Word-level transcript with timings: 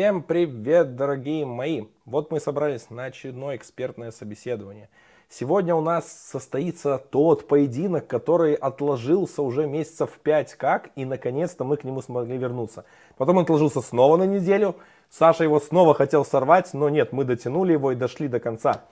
Всем 0.00 0.22
привет, 0.22 0.96
дорогие 0.96 1.44
мои! 1.44 1.82
Вот 2.06 2.30
мы 2.30 2.40
собрались 2.40 2.88
на 2.88 3.04
очередное 3.04 3.56
экспертное 3.56 4.10
собеседование. 4.12 4.88
Сегодня 5.28 5.74
у 5.74 5.82
нас 5.82 6.10
состоится 6.10 6.96
тот 6.96 7.46
поединок, 7.46 8.06
который 8.06 8.54
отложился 8.54 9.42
уже 9.42 9.66
месяцев 9.66 10.18
пять 10.22 10.54
как, 10.54 10.88
и 10.96 11.04
наконец-то 11.04 11.64
мы 11.64 11.76
к 11.76 11.84
нему 11.84 12.00
смогли 12.00 12.38
вернуться. 12.38 12.86
Потом 13.18 13.36
он 13.36 13.42
отложился 13.42 13.82
снова 13.82 14.16
на 14.16 14.24
неделю. 14.24 14.76
Саша 15.10 15.44
его 15.44 15.60
снова 15.60 15.92
хотел 15.92 16.24
сорвать, 16.24 16.72
но 16.72 16.88
нет, 16.88 17.12
мы 17.12 17.24
дотянули 17.24 17.72
его 17.72 17.92
и 17.92 17.94
дошли 17.94 18.26
до 18.26 18.40
конца. 18.40 18.84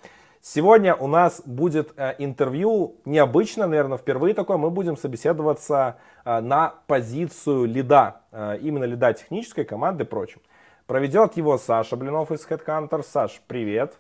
Сегодня 0.43 0.95
у 0.95 1.07
нас 1.07 1.41
будет 1.47 1.95
э, 1.97 2.17
интервью 2.19 2.97
необычно, 3.07 3.67
наверное, 3.67 3.97
впервые 3.97 4.35
такое. 4.35 4.59
Мы 4.59 4.69
будем 4.69 4.99
собеседоваться 4.99 5.97
э, 6.27 6.41
на 6.41 6.75
позицию 6.87 7.65
лида, 7.65 8.21
э, 8.31 8.59
именно 8.61 8.85
лида 8.85 9.15
технической 9.15 9.65
команды 9.65 10.05
и 10.05 10.07
прочим. 10.07 10.41
Проведет 10.89 11.37
его 11.37 11.59
Саша 11.59 11.97
Блинов 11.97 12.33
из 12.33 12.47
Headhunter. 12.47 13.03
Саш, 13.05 13.43
привет. 13.47 13.99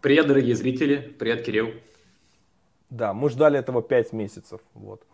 Привет, 0.00 0.26
дорогие 0.26 0.56
зрители. 0.56 0.96
Привет, 0.96 1.44
Кирилл. 1.46 1.68
Да, 2.90 3.14
мы 3.14 3.30
ждали 3.30 3.56
этого 3.56 3.82
5 3.82 4.12
месяцев. 4.14 4.60
Вот. 4.74 5.06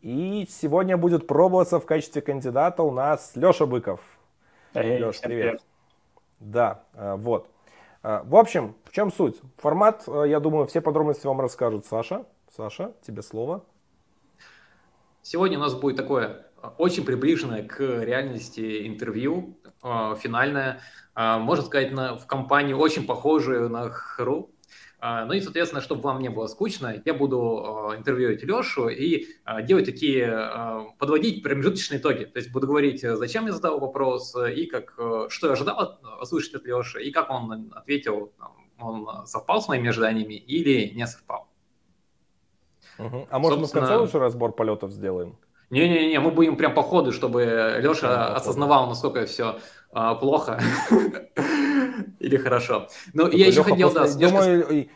И 0.00 0.48
сегодня 0.50 0.96
будет 0.96 1.28
пробоваться 1.28 1.78
в 1.78 1.86
качестве 1.86 2.22
кандидата 2.22 2.82
у 2.82 2.90
нас 2.90 3.36
Леша 3.36 3.66
Быков. 3.66 4.00
Эй, 4.74 5.00
Леш, 5.00 5.20
привет. 5.20 5.42
привет. 5.44 5.62
Да, 6.40 6.82
вот. 6.92 7.48
А, 8.02 8.24
в 8.24 8.34
общем, 8.34 8.74
в 8.82 8.90
чем 8.90 9.12
суть? 9.12 9.40
Формат, 9.58 10.02
э, 10.08 10.24
я 10.26 10.40
думаю, 10.40 10.66
все 10.66 10.80
подробности 10.80 11.24
вам 11.24 11.40
расскажут 11.40 11.86
Саша. 11.86 12.26
Саша, 12.50 12.94
тебе 13.06 13.22
слово. 13.22 13.64
Сегодня 15.22 15.56
у 15.56 15.60
нас 15.60 15.74
будет 15.74 15.96
такое 15.96 16.26
э, 16.26 16.45
очень 16.78 17.04
приближенное 17.04 17.62
к 17.62 17.80
реальности 17.80 18.86
интервью, 18.86 19.58
э, 19.82 20.16
финальное. 20.18 20.80
Можно 21.14 21.64
сказать, 21.64 21.92
на, 21.92 22.16
в 22.18 22.26
компании 22.26 22.74
очень 22.74 23.06
похожую 23.06 23.70
на 23.70 23.88
ХРУ. 23.88 24.50
А, 24.98 25.24
ну 25.26 25.34
и, 25.34 25.40
соответственно, 25.40 25.82
чтобы 25.82 26.02
вам 26.02 26.20
не 26.20 26.30
было 26.30 26.46
скучно, 26.46 27.00
я 27.04 27.14
буду 27.14 27.90
а, 27.90 27.96
интервьюировать 27.96 28.42
Лешу 28.42 28.88
и 28.88 29.26
а, 29.44 29.62
делать 29.62 29.84
такие, 29.84 30.86
подводить 30.98 31.42
промежуточные 31.42 32.00
итоги. 32.00 32.24
То 32.24 32.38
есть 32.38 32.50
буду 32.50 32.66
говорить, 32.66 33.02
зачем 33.02 33.46
я 33.46 33.52
задал 33.52 33.78
вопрос, 33.78 34.34
и 34.34 34.66
как, 34.66 34.98
что 35.28 35.46
я 35.46 35.52
ожидал 35.52 36.00
услышать 36.20 36.54
от 36.54 36.64
Леши, 36.64 37.02
и 37.02 37.12
как 37.12 37.30
он 37.30 37.72
ответил, 37.74 38.32
он 38.78 39.26
совпал 39.26 39.60
с 39.60 39.68
моими 39.68 39.90
ожиданиями 39.90 40.34
или 40.34 40.92
не 40.94 41.06
совпал. 41.06 41.48
Угу. 42.98 43.28
А 43.30 43.38
может 43.38 43.58
Собственно... 43.58 43.82
мы 43.82 43.86
в 43.86 43.90
конце 43.90 43.96
лучше 43.96 44.18
разбор 44.18 44.52
полетов 44.52 44.90
сделаем? 44.92 45.36
Не-не-не, 45.70 46.20
мы 46.20 46.30
будем 46.30 46.56
прям 46.56 46.74
по 46.74 46.82
ходу, 46.82 47.12
чтобы 47.12 47.78
Леша 47.80 48.34
осознавал, 48.34 48.86
насколько 48.88 49.26
все 49.26 49.58
а, 49.92 50.14
плохо 50.14 50.60
или 52.20 52.36
хорошо. 52.36 52.88
Ну, 53.14 53.30
я 53.30 53.46
еще 53.48 53.64
хотел, 53.64 53.92
да, 53.92 54.06
Думаю, 54.14 54.88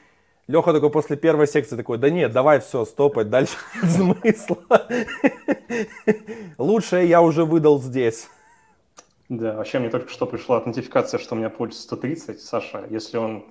Леха 0.51 0.73
такой 0.73 0.91
после 0.91 1.17
первой 1.17 1.47
секции 1.47 1.77
такой, 1.77 1.99
да 1.99 2.11
нет, 2.11 2.33
давай 2.33 2.61
все, 2.61 2.85
стопать, 2.85 3.31
дальше 3.31 3.57
нет 3.83 3.93
смысла. 3.93 4.59
Лучшее 6.59 7.09
я 7.09 7.23
уже 7.23 7.45
выдал 7.45 7.81
здесь. 7.81 8.29
Да, 9.29 9.55
вообще 9.55 9.79
мне 9.79 9.91
только 9.91 10.11
что 10.11 10.27
пришла 10.27 10.61
нотификация, 10.65 11.19
что 11.19 11.37
у 11.37 11.39
меня 11.39 11.51
пульс 11.51 11.79
130, 11.81 12.41
Саша. 12.41 12.85
Если 12.91 13.17
он 13.17 13.47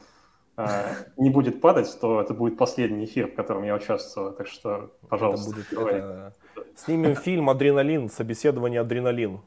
э, 0.57 0.67
не 1.15 1.29
будет 1.29 1.61
падать, 1.61 1.97
то 2.01 2.19
это 2.19 2.33
будет 2.33 2.57
последний 2.57 3.05
эфир, 3.05 3.27
в 3.27 3.35
котором 3.35 3.63
я 3.63 3.75
участвую. 3.75 4.33
Так 4.33 4.47
что, 4.47 4.91
пожалуйста, 5.07 5.51
это 5.51 5.79
будет, 5.79 5.93
это... 5.93 6.33
Снимем 6.75 7.15
фильм 7.23 7.49
«Адреналин», 7.49 8.09
собеседование 8.09 8.81
«Адреналин». 8.81 9.39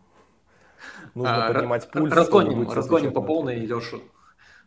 Нужно 1.14 1.46
а, 1.46 1.52
поднимать 1.52 1.90
пульс. 1.90 2.12
Разгоним, 2.12 2.70
разгоним 2.70 3.12
по 3.12 3.20
полной 3.20 3.60
Лешу. 3.60 4.02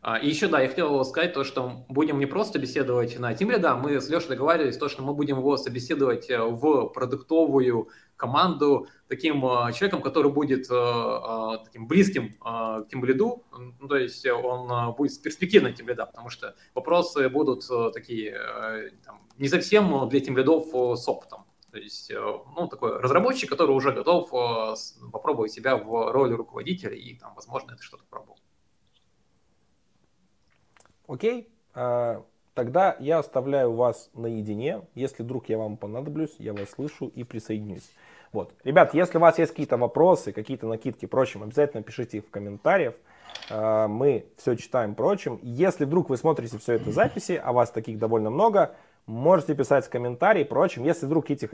А, 0.07 0.17
и 0.17 0.29
еще, 0.29 0.47
да, 0.47 0.61
я 0.61 0.67
хотел 0.67 1.03
сказать 1.03 1.33
то, 1.33 1.43
что 1.43 1.83
будем 1.89 2.19
не 2.19 2.27
просто 2.27 2.59
беседовать 2.59 3.17
на 3.17 3.33
Тимле, 3.33 3.57
да, 3.57 3.75
мы 3.75 3.99
с 3.99 4.07
Лешей 4.07 4.29
договаривались, 4.29 4.77
то, 4.77 4.87
что 4.87 5.01
мы 5.01 5.15
будем 5.15 5.39
его 5.39 5.57
собеседовать 5.57 6.29
э, 6.29 6.39
в 6.39 6.89
продуктовую 6.89 7.89
команду 8.15 8.87
таким 9.07 9.43
э, 9.43 9.73
человеком, 9.73 10.03
который 10.03 10.31
будет 10.31 10.69
э, 10.69 10.75
э, 10.75 11.57
таким 11.65 11.87
близким 11.87 12.35
э, 12.45 12.83
к 12.83 12.87
тимлиду, 12.91 13.45
ну, 13.79 13.87
то 13.87 13.95
есть 13.95 14.23
он 14.27 14.71
э, 14.71 14.95
будет 14.95 15.19
перспективным 15.23 15.73
тимлида, 15.73 16.05
потому 16.05 16.29
что 16.29 16.53
вопросы 16.75 17.27
будут 17.27 17.63
э, 17.71 17.89
такие 17.91 18.37
э, 18.37 18.89
там, 19.03 19.21
не 19.39 19.47
совсем 19.47 20.07
для 20.07 20.19
тимлидов 20.19 20.67
э, 20.67 20.95
с 20.97 21.07
опытом. 21.07 21.44
То 21.75 21.81
есть, 21.81 22.09
э, 22.09 22.15
ну, 22.55 22.69
такой 22.69 23.01
разработчик, 23.01 23.49
который 23.49 23.71
уже 23.71 23.91
готов 23.91 24.33
э, 24.33 24.75
попробовать 25.11 25.51
себя 25.51 25.75
в 25.75 26.09
роли 26.13 26.31
руководителя 26.31 26.95
и, 26.95 27.17
там, 27.17 27.35
возможно, 27.35 27.73
это 27.73 27.83
что-то 27.83 28.05
пробовал. 28.09 28.37
Окей, 31.05 31.49
а, 31.73 32.23
тогда 32.53 32.95
я 33.01 33.19
оставляю 33.19 33.73
вас 33.73 34.09
наедине. 34.13 34.83
Если 34.95 35.21
вдруг 35.21 35.49
я 35.49 35.57
вам 35.57 35.75
понадоблюсь, 35.75 36.33
я 36.39 36.53
вас 36.53 36.69
слышу 36.69 37.07
и 37.07 37.25
присоединюсь. 37.25 37.91
Вот. 38.31 38.53
Ребят, 38.63 38.93
если 38.93 39.17
у 39.17 39.21
вас 39.21 39.37
есть 39.37 39.51
какие-то 39.51 39.75
вопросы, 39.75 40.31
какие-то 40.31 40.67
накидки, 40.67 41.07
прочим, 41.07 41.43
обязательно 41.43 41.83
пишите 41.83 42.19
их 42.19 42.25
в 42.25 42.29
комментариях. 42.29 42.93
Мы 43.49 44.27
все 44.37 44.55
читаем, 44.55 44.95
прочим. 44.95 45.39
Если 45.41 45.83
вдруг 45.83 46.09
вы 46.09 46.15
смотрите 46.15 46.57
все 46.57 46.73
это 46.73 46.91
записи, 46.91 47.39
а 47.43 47.51
вас 47.51 47.69
таких 47.69 47.99
довольно 47.99 48.29
много, 48.29 48.75
можете 49.05 49.55
писать 49.55 49.87
комментарии, 49.89 50.43
прочим. 50.43 50.83
Если 50.83 51.05
вдруг 51.05 51.27
хотите, 51.27 51.47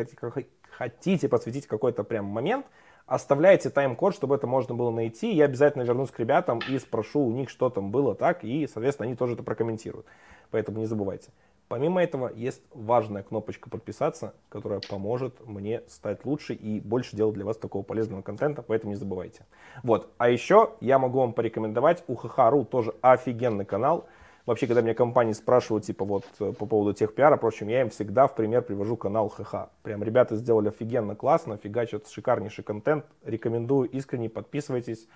хотите 0.69 1.29
посвятить 1.29 1.67
какой-то 1.67 2.03
прям 2.03 2.25
момент, 2.25 2.65
оставляйте 3.05 3.69
тайм-код, 3.69 4.15
чтобы 4.15 4.35
это 4.35 4.47
можно 4.47 4.75
было 4.75 4.91
найти. 4.91 5.31
Я 5.31 5.45
обязательно 5.45 5.83
вернусь 5.83 6.11
к 6.11 6.19
ребятам 6.19 6.59
и 6.69 6.79
спрошу 6.79 7.21
у 7.21 7.31
них, 7.31 7.49
что 7.49 7.69
там 7.69 7.91
было 7.91 8.15
так, 8.15 8.43
и, 8.43 8.67
соответственно, 8.67 9.07
они 9.07 9.15
тоже 9.15 9.33
это 9.33 9.43
прокомментируют. 9.43 10.05
Поэтому 10.49 10.79
не 10.79 10.85
забывайте. 10.85 11.29
Помимо 11.67 12.03
этого, 12.03 12.29
есть 12.35 12.61
важная 12.73 13.23
кнопочка 13.23 13.69
подписаться, 13.69 14.33
которая 14.49 14.81
поможет 14.81 15.35
мне 15.47 15.83
стать 15.87 16.25
лучше 16.25 16.53
и 16.53 16.81
больше 16.81 17.15
делать 17.15 17.35
для 17.35 17.45
вас 17.45 17.55
такого 17.55 17.81
полезного 17.81 18.21
контента, 18.21 18.61
поэтому 18.61 18.91
не 18.91 18.97
забывайте. 18.97 19.45
Вот, 19.81 20.11
а 20.17 20.29
еще 20.29 20.71
я 20.81 20.99
могу 20.99 21.19
вам 21.19 21.31
порекомендовать, 21.31 22.03
у 22.07 22.15
ХХРУ 22.15 22.65
тоже 22.65 22.93
офигенный 22.99 23.63
канал, 23.63 24.05
Вообще, 24.45 24.65
когда 24.67 24.81
меня 24.81 24.93
компании 24.93 25.33
спрашивают, 25.33 25.85
типа, 25.85 26.03
вот, 26.03 26.25
э, 26.39 26.51
по 26.53 26.65
поводу 26.65 26.93
тех 26.93 27.13
пиара, 27.13 27.37
впрочем, 27.37 27.67
я 27.67 27.81
им 27.81 27.89
всегда 27.89 28.27
в 28.27 28.35
пример 28.35 28.63
привожу 28.63 28.97
канал 28.97 29.29
ХХ. 29.29 29.69
Прям 29.83 30.03
ребята 30.03 30.35
сделали 30.35 30.69
офигенно 30.69 31.15
классно, 31.15 31.57
фигачат 31.57 32.07
шикарнейший 32.07 32.63
контент. 32.63 33.05
Рекомендую 33.23 33.89
искренне, 33.89 34.29
подписывайтесь. 34.29 35.07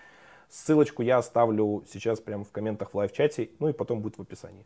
Ссылочку 0.47 1.01
я 1.01 1.17
оставлю 1.17 1.83
сейчас 1.91 2.19
прямо 2.19 2.43
в 2.43 2.51
комментах 2.51 2.93
в 2.93 2.97
лайв-чате, 2.97 3.49
ну 3.59 3.69
и 3.69 3.73
потом 3.73 4.01
будет 4.01 4.17
в 4.17 4.21
описании. 4.21 4.65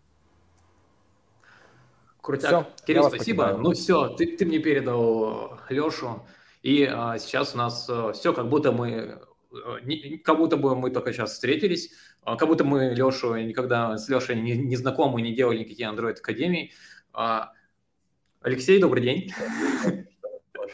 Крутяк. 2.21 2.49
Все, 2.49 2.85
Кирилл, 2.85 3.07
спасибо. 3.07 3.43
Покидаю. 3.43 3.63
Ну 3.63 3.71
все, 3.71 4.09
ты, 4.09 4.35
ты 4.35 4.45
мне 4.45 4.59
передал 4.59 5.57
Лешу. 5.69 6.21
И 6.63 6.83
а, 6.83 7.17
сейчас 7.17 7.55
у 7.55 7.57
нас 7.57 7.87
а, 7.89 8.11
все, 8.11 8.33
как 8.33 8.49
будто 8.49 8.73
мы 8.73 8.89
Э, 8.89 9.25
как 10.23 10.37
будто 10.37 10.57
бы 10.57 10.75
мы 10.75 10.91
только 10.91 11.11
сейчас 11.13 11.33
встретились, 11.33 11.91
а, 12.23 12.35
как 12.35 12.47
будто 12.47 12.63
мы 12.63 12.93
Лешу 12.93 13.35
никогда 13.35 13.97
с 13.97 14.07
Лешей 14.09 14.39
не, 14.39 14.55
не 14.57 14.75
знакомы, 14.75 15.21
не 15.21 15.33
делали 15.33 15.59
никакие 15.59 15.89
Android 15.89 16.19
Академии. 16.19 16.71
Алексей, 18.41 18.79
добрый 18.79 19.03
день. 19.03 19.33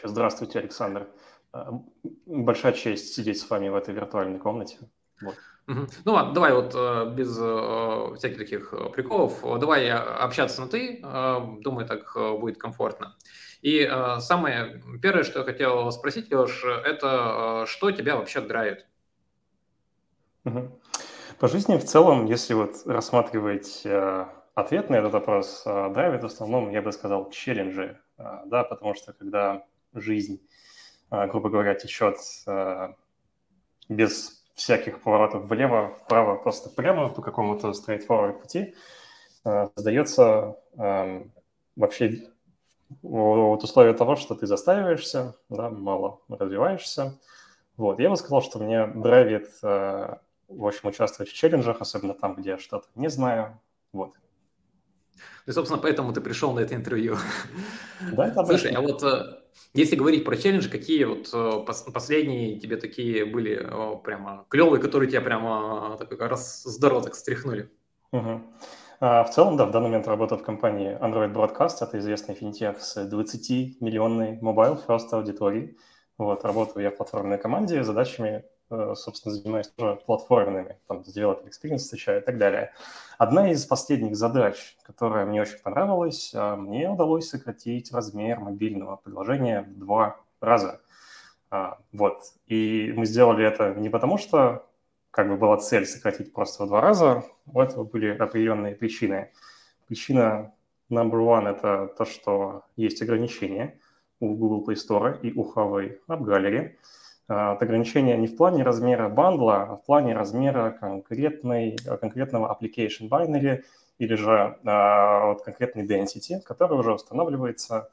Здравствуйте, 0.04 0.58
Александр. 0.58 1.08
А, 1.52 1.80
большая 2.26 2.72
честь 2.72 3.14
сидеть 3.14 3.40
с 3.40 3.48
вами 3.48 3.68
в 3.68 3.74
этой 3.74 3.94
виртуальной 3.94 4.38
комнате. 4.38 4.78
Вот. 5.22 5.34
Ну 5.66 6.12
ладно, 6.12 6.32
давай 6.32 6.54
вот 6.54 6.72
э, 6.76 7.12
без 7.16 7.36
э, 7.40 8.14
всяких 8.16 8.38
таких 8.38 8.72
приколов, 8.94 9.40
давай 9.58 9.90
общаться 9.90 10.60
на 10.60 10.68
ты, 10.68 11.00
думаю, 11.00 11.88
так 11.88 12.12
будет 12.14 12.56
комфортно. 12.56 13.16
И 13.62 13.80
э, 13.80 14.20
самое 14.20 14.82
первое, 15.02 15.24
что 15.24 15.40
я 15.40 15.44
хотел 15.44 15.90
спросить, 15.92 16.32
Леш, 16.32 16.64
это 16.64 17.62
э, 17.62 17.66
что 17.66 17.90
тебя 17.90 18.16
вообще 18.16 18.40
драйвит? 18.40 18.86
По 21.38 21.48
жизни 21.48 21.76
в 21.76 21.84
целом, 21.84 22.26
если 22.26 22.54
вот 22.54 22.86
рассматривать 22.86 23.82
э, 23.84 24.26
ответ 24.54 24.90
на 24.90 24.96
этот 24.96 25.12
вопрос, 25.12 25.62
э, 25.66 25.90
драйвит 25.92 26.22
в 26.22 26.26
основном, 26.26 26.70
я 26.70 26.80
бы 26.80 26.92
сказал, 26.92 27.30
челленджи, 27.30 27.98
э, 28.18 28.24
да, 28.46 28.64
потому 28.64 28.94
что 28.94 29.12
когда 29.12 29.64
жизнь, 29.92 30.40
э, 31.10 31.26
грубо 31.26 31.50
говоря, 31.50 31.74
течет 31.74 32.16
э, 32.46 32.88
без 33.88 34.44
всяких 34.54 35.02
поворотов 35.02 35.44
влево, 35.44 35.94
вправо, 36.02 36.36
просто 36.36 36.70
прямо 36.70 37.10
по 37.10 37.20
какому-то 37.20 37.72
straightforward 37.72 38.40
пути, 38.40 38.74
э, 39.44 39.68
создается 39.74 40.56
э, 40.78 41.22
вообще 41.76 42.30
вот 43.02 43.62
условие 43.62 43.94
того, 43.94 44.16
что 44.16 44.34
ты 44.34 44.46
застаиваешься, 44.46 45.36
да, 45.48 45.70
мало 45.70 46.20
развиваешься. 46.28 47.18
Вот, 47.76 48.00
я 48.00 48.08
бы 48.08 48.16
сказал, 48.16 48.42
что 48.42 48.58
мне 48.58 48.86
драйвит, 48.86 49.50
э, 49.62 50.16
в 50.48 50.66
общем, 50.66 50.88
участвовать 50.88 51.30
в 51.30 51.34
челленджах, 51.34 51.80
особенно 51.80 52.14
там, 52.14 52.34
где 52.36 52.50
я 52.50 52.58
что-то 52.58 52.86
не 52.94 53.08
знаю. 53.08 53.60
Вот. 53.92 54.12
И, 55.46 55.52
собственно, 55.52 55.80
поэтому 55.80 56.12
ты 56.12 56.20
пришел 56.20 56.52
на 56.52 56.60
это 56.60 56.74
интервью. 56.74 57.16
Да, 58.12 58.28
это 58.28 58.44
Слушай, 58.44 58.72
а 58.72 58.80
вот 58.80 59.02
э, 59.02 59.40
если 59.74 59.96
говорить 59.96 60.24
про 60.24 60.36
челленджи, 60.36 60.70
какие 60.70 61.04
вот 61.04 61.28
э, 61.32 61.90
последние 61.92 62.58
тебе 62.58 62.76
такие 62.76 63.24
были 63.26 63.56
прямо 64.04 64.46
клевые, 64.48 64.80
которые 64.80 65.10
тебя 65.10 65.20
прямо 65.20 65.96
так, 65.98 66.18
раз 66.18 66.62
здорово 66.62 67.02
так 67.02 67.14
стряхнули? 67.14 67.70
Угу. 68.12 68.42
А, 68.98 69.24
в 69.24 69.30
целом, 69.30 69.56
да, 69.56 69.66
в 69.66 69.72
данный 69.72 69.88
момент 69.88 70.08
работаю 70.08 70.38
в 70.38 70.42
компании 70.42 70.96
Android 70.98 71.32
Broadcast, 71.32 71.76
это 71.82 71.98
известный 71.98 72.34
финтех 72.34 72.80
с 72.80 72.96
20-миллионной 72.96 74.40
mobile 74.40 74.80
first 74.86 75.08
аудиторией. 75.12 75.76
Вот, 76.16 76.44
работаю 76.44 76.82
я 76.82 76.90
в 76.90 76.96
платформенной 76.96 77.36
команде, 77.36 77.84
задачами, 77.84 78.44
э, 78.70 78.94
собственно, 78.96 79.34
занимаюсь 79.34 79.68
тоже 79.68 79.96
платформенными, 80.06 80.78
там, 80.88 81.00
developer 81.00 81.46
experience 81.46 81.78
встречаю 81.78 82.22
и 82.22 82.24
так 82.24 82.38
далее. 82.38 82.72
Одна 83.18 83.50
из 83.50 83.66
последних 83.66 84.16
задач, 84.16 84.78
которая 84.82 85.26
мне 85.26 85.42
очень 85.42 85.58
понравилась, 85.58 86.32
а, 86.34 86.56
мне 86.56 86.88
удалось 86.88 87.28
сократить 87.28 87.92
размер 87.92 88.40
мобильного 88.40 88.96
приложения 88.96 89.60
в 89.60 89.78
два 89.78 90.16
раза. 90.40 90.80
А, 91.50 91.78
вот, 91.92 92.22
и 92.46 92.94
мы 92.96 93.04
сделали 93.04 93.44
это 93.44 93.74
не 93.74 93.90
потому, 93.90 94.16
что 94.16 94.66
как 95.16 95.30
бы 95.30 95.38
была 95.38 95.56
цель 95.56 95.86
сократить 95.86 96.34
просто 96.34 96.64
в 96.64 96.68
два 96.68 96.82
раза, 96.82 97.24
у 97.46 97.58
этого 97.58 97.84
были 97.84 98.08
определенные 98.08 98.74
причины. 98.74 99.30
Причина 99.88 100.52
number 100.90 101.20
one– 101.20 101.48
это 101.56 101.90
то, 101.96 102.04
что 102.04 102.64
есть 102.76 103.00
ограничения 103.00 103.80
у 104.20 104.34
Google 104.34 104.62
Play 104.68 104.76
Store 104.76 105.18
и 105.22 105.32
у 105.32 105.50
Huawei 105.50 106.00
App 106.06 106.20
Gallery. 106.20 106.72
А, 107.28 107.54
это 107.54 107.64
ограничение 107.64 108.18
не 108.18 108.26
в 108.26 108.36
плане 108.36 108.62
размера 108.62 109.08
бандла, 109.08 109.62
а 109.62 109.76
в 109.76 109.86
плане 109.86 110.14
размера 110.14 110.76
конкретной, 110.78 111.78
конкретного 111.98 112.54
application 112.54 113.08
binary 113.08 113.62
или 113.96 114.16
же 114.16 114.58
а, 114.66 115.28
вот, 115.28 115.44
конкретной 115.44 115.86
density, 115.86 116.42
который 116.42 116.78
уже 116.78 116.92
устанавливается 116.92 117.88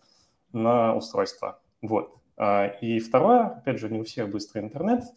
на 0.52 0.94
устройство. 0.94 1.62
Вот. 1.82 2.18
А, 2.36 2.68
и 2.82 3.00
второе, 3.00 3.46
опять 3.46 3.80
же, 3.80 3.90
не 3.90 4.02
у 4.02 4.04
всех 4.04 4.28
быстрый 4.28 4.62
интернет– 4.62 5.06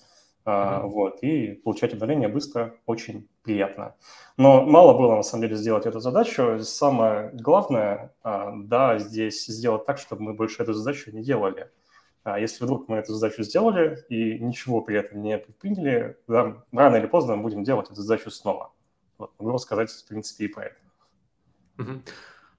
Uh-huh. 0.47 0.87
Вот, 0.87 1.25
и 1.25 1.55
получать 1.55 1.93
обновления 1.93 2.29
быстро 2.29 2.77
очень 2.87 3.29
приятно. 3.43 3.97
Но 4.37 4.65
мало 4.65 4.97
было, 4.97 5.17
на 5.17 5.23
самом 5.25 5.43
деле, 5.43 5.57
сделать 5.57 5.87
эту 5.87 5.99
задачу. 5.99 6.61
Самое 6.61 7.31
главное, 7.33 8.15
а, 8.23 8.53
да, 8.55 8.97
здесь 8.99 9.45
сделать 9.47 9.87
так, 9.87 9.99
чтобы 9.99 10.23
мы 10.23 10.35
больше 10.35 10.63
эту 10.63 10.73
задачу 10.73 11.11
не 11.11 11.25
делали. 11.25 11.69
А 12.23 12.39
если 12.39 12.65
вдруг 12.65 12.89
мы 12.89 12.99
эту 12.99 13.15
задачу 13.15 13.43
сделали 13.43 14.05
и 14.09 14.39
ничего 14.39 14.83
при 14.83 14.97
этом 14.99 15.21
не 15.21 15.37
предприняли, 15.37 16.17
да, 16.29 16.63
рано 16.71 16.95
или 16.95 17.07
поздно 17.07 17.35
мы 17.35 17.43
будем 17.43 17.65
делать 17.65 17.91
эту 17.91 18.01
задачу 18.01 18.31
снова. 18.31 18.73
Вот, 19.19 19.33
могу 19.41 19.51
рассказать, 19.51 19.91
в 19.91 20.07
принципе, 20.07 20.45
и 20.45 20.49
про 20.49 20.67
это. 20.67 20.77
Uh-huh. 21.79 22.01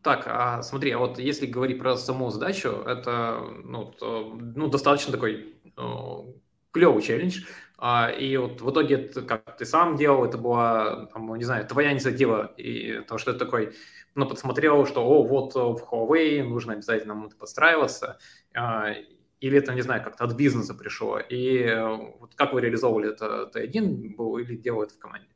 Так, 0.01 0.23
а 0.27 0.61
смотри, 0.61 0.91
а 0.91 0.97
вот 0.97 1.19
если 1.19 1.45
говорить 1.45 1.79
про 1.79 1.95
саму 1.95 2.31
задачу, 2.31 2.69
это 2.85 3.41
ну, 3.63 3.85
то, 3.85 4.37
ну 4.55 4.67
достаточно 4.67 5.13
такой 5.13 5.55
ну, 5.77 6.35
клевый 6.71 7.01
челлендж. 7.01 7.43
А, 7.77 8.09
и 8.09 8.35
вот 8.37 8.61
в 8.61 8.71
итоге, 8.71 8.97
как 8.97 9.57
ты 9.57 9.65
сам 9.65 9.97
делал, 9.97 10.25
это 10.25 10.37
была, 10.37 11.05
там, 11.07 11.35
не 11.35 11.43
знаю, 11.43 11.67
твоя 11.67 11.91
инициатива, 11.91 12.51
и 12.57 13.01
то, 13.01 13.17
что 13.19 13.33
ты 13.33 13.39
такой, 13.39 13.73
ну, 14.15 14.27
подсмотрел, 14.27 14.85
что, 14.87 15.05
о, 15.05 15.23
вот 15.23 15.53
в 15.53 15.83
Huawei 15.91 16.43
нужно 16.43 16.73
обязательно 16.73 17.29
подстраиваться, 17.37 18.17
а, 18.55 18.93
или 19.39 19.59
это, 19.59 19.75
не 19.75 19.81
знаю, 19.81 20.03
как-то 20.03 20.23
от 20.23 20.33
бизнеса 20.33 20.73
пришло, 20.73 21.19
и 21.19 21.59
э, 21.59 21.95
вот 22.19 22.33
как 22.33 22.53
вы 22.53 22.61
реализовывали 22.61 23.11
это, 23.11 23.45
ты 23.45 23.59
один 23.59 24.15
был 24.15 24.37
или 24.39 24.55
делал 24.55 24.81
это 24.81 24.95
в 24.95 24.99
команде? 24.99 25.27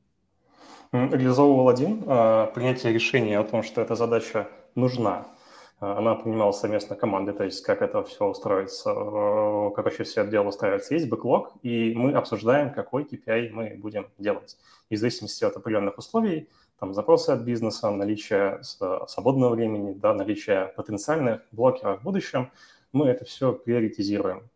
Реализовывал 0.92 1.70
один. 1.70 2.04
А, 2.08 2.48
принятие 2.48 2.92
решения 2.92 3.38
о 3.38 3.44
том, 3.44 3.62
что 3.62 3.82
эта 3.82 3.96
задача 3.96 4.50
нужна, 4.74 5.28
она 5.82 6.14
принимала 6.14 6.52
совместно 6.52 6.96
команды, 6.96 7.34
то 7.34 7.44
есть 7.44 7.64
как 7.64 7.82
это 7.82 8.04
все 8.04 8.26
устроится, 8.26 8.92
э, 8.92 9.72
как 9.76 9.86
вообще 9.86 10.04
все 10.04 10.22
это 10.22 10.30
дело 10.30 10.50
устраивается. 10.50 10.94
Есть 10.94 11.10
бэклог, 11.10 11.54
и 11.64 11.94
мы 11.96 12.14
обсуждаем, 12.14 12.72
какой 12.72 13.04
KPI 13.04 13.50
мы 13.50 13.76
будем 13.78 14.08
делать. 14.20 14.58
И 14.90 14.96
в 14.96 15.00
зависимости 15.00 15.44
от 15.44 15.58
определенных 15.58 15.98
условий, 15.98 16.50
там 16.80 16.94
запросы 16.94 17.32
от 17.32 17.42
бизнеса, 17.42 17.90
наличие 17.90 18.62
свободного 19.08 19.56
времени, 19.56 19.94
да, 19.94 20.14
наличие 20.14 20.72
потенциальных 20.76 21.42
блокеров 21.52 22.00
в 22.02 22.04
будущем, 22.04 22.52
мы 22.94 23.08
это 23.08 23.26
все 23.26 23.52
приоритизируем. 23.52 24.50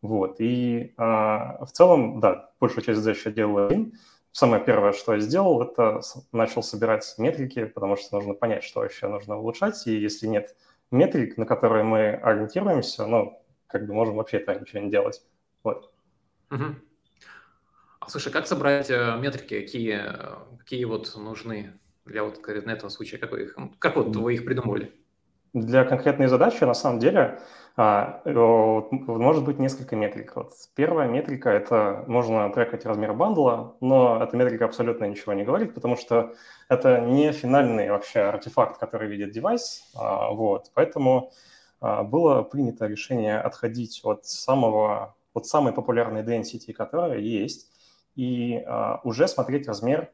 Вот. 0.00 0.36
И 0.38 0.94
а, 0.96 1.64
в 1.64 1.72
целом, 1.72 2.20
да, 2.20 2.50
большую 2.60 2.84
часть 2.84 3.00
задач 3.00 3.24
я 3.26 3.32
делаю 3.32 3.66
один. 3.66 3.94
Самое 4.30 4.62
первое, 4.62 4.92
что 4.92 5.14
я 5.14 5.20
сделал, 5.20 5.60
это 5.60 6.02
начал 6.30 6.62
собирать 6.62 7.14
метрики, 7.18 7.64
потому 7.64 7.96
что 7.96 8.16
нужно 8.16 8.34
понять, 8.34 8.62
что 8.62 8.80
вообще 8.80 9.08
нужно 9.08 9.38
улучшать. 9.38 9.84
И 9.88 9.96
если 9.96 10.28
нет 10.28 10.54
метрик, 10.90 11.36
на 11.36 11.46
которые 11.46 11.84
мы 11.84 12.14
ориентируемся, 12.14 13.06
ну, 13.06 13.42
как 13.66 13.86
бы 13.86 13.94
можем 13.94 14.16
вообще 14.16 14.38
это 14.38 14.58
ничего 14.58 14.80
не 14.80 14.90
делать. 14.90 15.22
Вот. 15.62 15.92
Угу. 16.50 16.64
А 18.00 18.08
слушай, 18.08 18.32
как 18.32 18.46
собрать 18.46 18.90
э, 18.90 19.16
метрики, 19.18 19.60
какие, 19.60 20.00
какие 20.58 20.84
вот 20.84 21.14
нужны 21.16 21.78
для 22.04 22.24
вот 22.24 22.36
конкретно 22.36 22.70
этого 22.70 22.88
случая? 22.88 23.18
Как 23.18 23.32
вы 23.32 23.42
их, 23.44 23.56
как 23.78 23.96
вот 23.96 24.16
вы 24.16 24.34
их 24.34 24.44
придумывали? 24.44 24.94
Для 25.54 25.84
конкретной 25.84 26.26
задачи, 26.26 26.64
на 26.64 26.74
самом 26.74 26.98
деле, 26.98 27.40
а, 27.76 28.22
может 28.24 29.44
быть 29.44 29.58
несколько 29.58 29.94
метрик. 29.94 30.34
Вот 30.34 30.52
первая 30.74 31.08
метрика– 31.08 31.48
это 31.50 32.04
можно 32.08 32.50
трекать 32.50 32.84
размер 32.84 33.14
бандла, 33.14 33.76
но 33.80 34.22
эта 34.22 34.36
метрика 34.36 34.64
абсолютно 34.64 35.04
ничего 35.04 35.32
не 35.32 35.44
говорит, 35.44 35.74
потому 35.74 35.96
что 35.96 36.34
это 36.68 37.00
не 37.00 37.30
финальный 37.32 37.88
вообще 37.88 38.20
артефакт, 38.20 38.78
который 38.78 39.08
видит 39.08 39.30
девайс. 39.30 39.84
А, 39.96 40.32
вот, 40.32 40.72
поэтому 40.74 41.30
а, 41.80 42.02
было 42.02 42.42
принято 42.42 42.86
решение 42.86 43.38
отходить 43.38 44.00
от 44.04 44.26
самого 44.26 45.14
от 45.34 45.46
самой 45.46 45.72
популярной 45.72 46.24
density, 46.24 46.72
которая 46.72 47.18
есть, 47.18 47.70
и 48.16 48.64
уже 49.04 49.28
смотреть 49.28 49.68
размер 49.68 50.10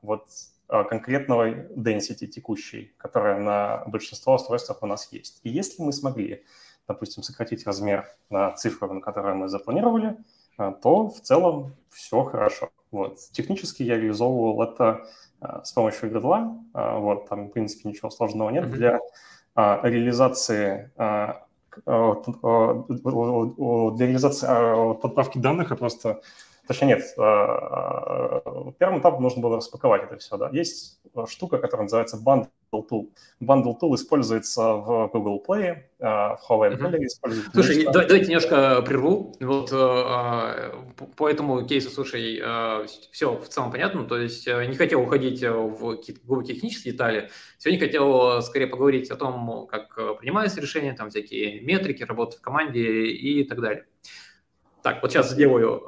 вот 0.00 0.24
конкретного 0.68 1.50
density 1.50 2.26
текущей, 2.26 2.94
которая 2.98 3.40
на 3.40 3.84
большинство 3.86 4.34
устройствах 4.34 4.82
у 4.82 4.86
нас 4.86 5.10
есть. 5.12 5.40
И 5.42 5.48
если 5.48 5.82
мы 5.82 5.92
смогли 5.92 6.44
допустим, 6.88 7.22
сократить 7.22 7.66
размер 7.66 8.08
на 8.30 8.50
цифру, 8.52 8.92
на 8.92 9.00
которую 9.00 9.36
мы 9.36 9.48
запланировали, 9.48 10.16
а, 10.56 10.72
то 10.72 11.08
в 11.10 11.20
целом 11.20 11.76
все 11.90 12.24
хорошо. 12.24 12.70
Вот. 12.90 13.18
Технически 13.32 13.82
я 13.82 13.96
реализовывал 13.96 14.62
это 14.62 15.06
а, 15.40 15.62
с 15.62 15.72
помощью 15.72 16.10
Gradle. 16.10 16.58
А, 16.72 16.98
вот, 16.98 17.28
там, 17.28 17.48
в 17.48 17.52
принципе, 17.52 17.88
ничего 17.88 18.10
сложного 18.10 18.50
нет. 18.50 18.68
Для 18.70 18.98
реализации 19.54 20.90
для 20.96 21.42
реализации 24.06 25.00
подправки 25.00 25.38
данных 25.38 25.70
я 25.70 25.76
просто 25.76 26.20
Точнее, 26.68 26.88
нет. 26.88 27.02
Первым 27.16 29.00
этапом 29.00 29.22
нужно 29.22 29.40
было 29.42 29.56
распаковать 29.56 30.04
это 30.04 30.18
все. 30.18 30.36
Да. 30.36 30.50
Есть 30.52 31.00
штука, 31.26 31.56
которая 31.56 31.84
называется 31.84 32.18
Bundle 32.22 32.48
Tool. 32.72 33.08
Bundle 33.40 33.74
Tool 33.80 33.94
используется 33.94 34.74
в 34.74 35.08
Google 35.10 35.42
Play, 35.48 35.78
в 35.98 36.38
Huawei 36.48 36.76
Gallery 36.78 37.06
используется. 37.06 37.50
Слушай, 37.54 37.84
да, 37.86 38.04
давайте 38.04 38.26
немножко 38.26 38.82
прерву. 38.82 39.34
Вот 39.40 39.70
по 41.16 41.28
этому 41.28 41.66
кейсу, 41.66 41.88
слушай, 41.90 42.36
все 43.12 43.34
в 43.34 43.48
целом 43.48 43.70
понятно. 43.72 44.04
То 44.04 44.18
есть 44.18 44.46
не 44.46 44.74
хотел 44.76 45.00
уходить 45.00 45.42
в 45.42 45.96
какие-то 45.96 46.42
технические 46.42 46.92
детали. 46.92 47.30
Сегодня 47.56 47.80
хотел 47.86 48.42
скорее 48.42 48.66
поговорить 48.66 49.10
о 49.10 49.16
том, 49.16 49.66
как 49.68 49.94
принимаются 50.18 50.60
решения, 50.60 50.92
там 50.92 51.08
всякие 51.08 51.62
метрики, 51.62 52.02
работа 52.02 52.36
в 52.36 52.42
команде 52.42 53.06
и 53.06 53.42
так 53.44 53.58
далее. 53.62 53.86
Так, 54.82 55.00
вот 55.00 55.10
сейчас 55.10 55.30
сделаю 55.30 55.82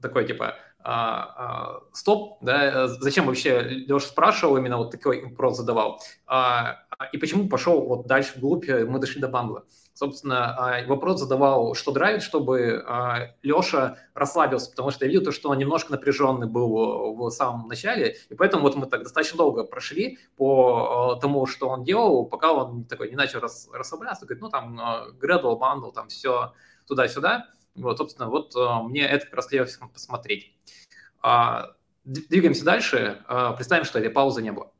такой 0.00 0.26
типа 0.26 0.56
а, 0.82 1.34
а, 1.36 1.80
стоп, 1.92 2.38
да, 2.40 2.88
зачем 2.88 3.26
вообще 3.26 3.60
Леша 3.60 4.06
спрашивал, 4.06 4.56
именно 4.56 4.78
вот 4.78 4.90
такой 4.90 5.22
вопрос 5.22 5.58
задавал, 5.58 6.00
а, 6.26 6.78
и 7.12 7.18
почему 7.18 7.48
пошел 7.48 7.86
вот 7.86 8.06
дальше 8.06 8.32
вглубь, 8.36 8.68
мы 8.68 8.98
дошли 8.98 9.20
до 9.20 9.28
бандла. 9.28 9.64
Собственно, 9.92 10.56
а, 10.56 10.86
вопрос 10.86 11.20
задавал, 11.20 11.74
что 11.74 11.92
драйвит, 11.92 12.22
чтобы 12.22 12.82
а, 12.86 13.34
Леша 13.42 13.98
расслабился, 14.14 14.70
потому 14.70 14.90
что 14.90 15.04
я 15.04 15.10
видел 15.10 15.24
то, 15.24 15.32
что 15.32 15.50
он 15.50 15.58
немножко 15.58 15.92
напряженный 15.92 16.46
был 16.46 17.14
в 17.14 17.30
самом 17.30 17.68
начале, 17.68 18.16
и 18.30 18.34
поэтому 18.34 18.62
вот 18.62 18.76
мы 18.76 18.86
так 18.86 19.02
достаточно 19.02 19.36
долго 19.36 19.64
прошли 19.64 20.18
по 20.36 21.16
а, 21.16 21.20
тому, 21.20 21.44
что 21.44 21.68
он 21.68 21.84
делал, 21.84 22.24
пока 22.24 22.52
он 22.52 22.84
такой 22.84 23.10
не 23.10 23.16
начал 23.16 23.40
рас, 23.40 23.68
расслабляться, 23.70 24.24
говорит, 24.24 24.40
ну 24.40 24.48
там 24.48 24.80
gradual 25.20 25.58
bundle, 25.58 25.92
там 25.92 26.08
все 26.08 26.54
туда-сюда, 26.86 27.48
вот, 27.74 27.98
собственно, 27.98 28.28
вот 28.28 28.54
э, 28.56 28.82
мне 28.84 29.02
это 29.02 29.26
как 29.26 29.36
раз 29.36 29.46
хотелось 29.46 29.78
посмотреть. 29.92 30.54
А, 31.22 31.72
двигаемся 32.04 32.64
дальше. 32.64 33.22
А, 33.26 33.52
представим, 33.52 33.84
что 33.84 33.98
этой 33.98 34.10
паузы 34.10 34.42
не 34.42 34.52
было. 34.52 34.72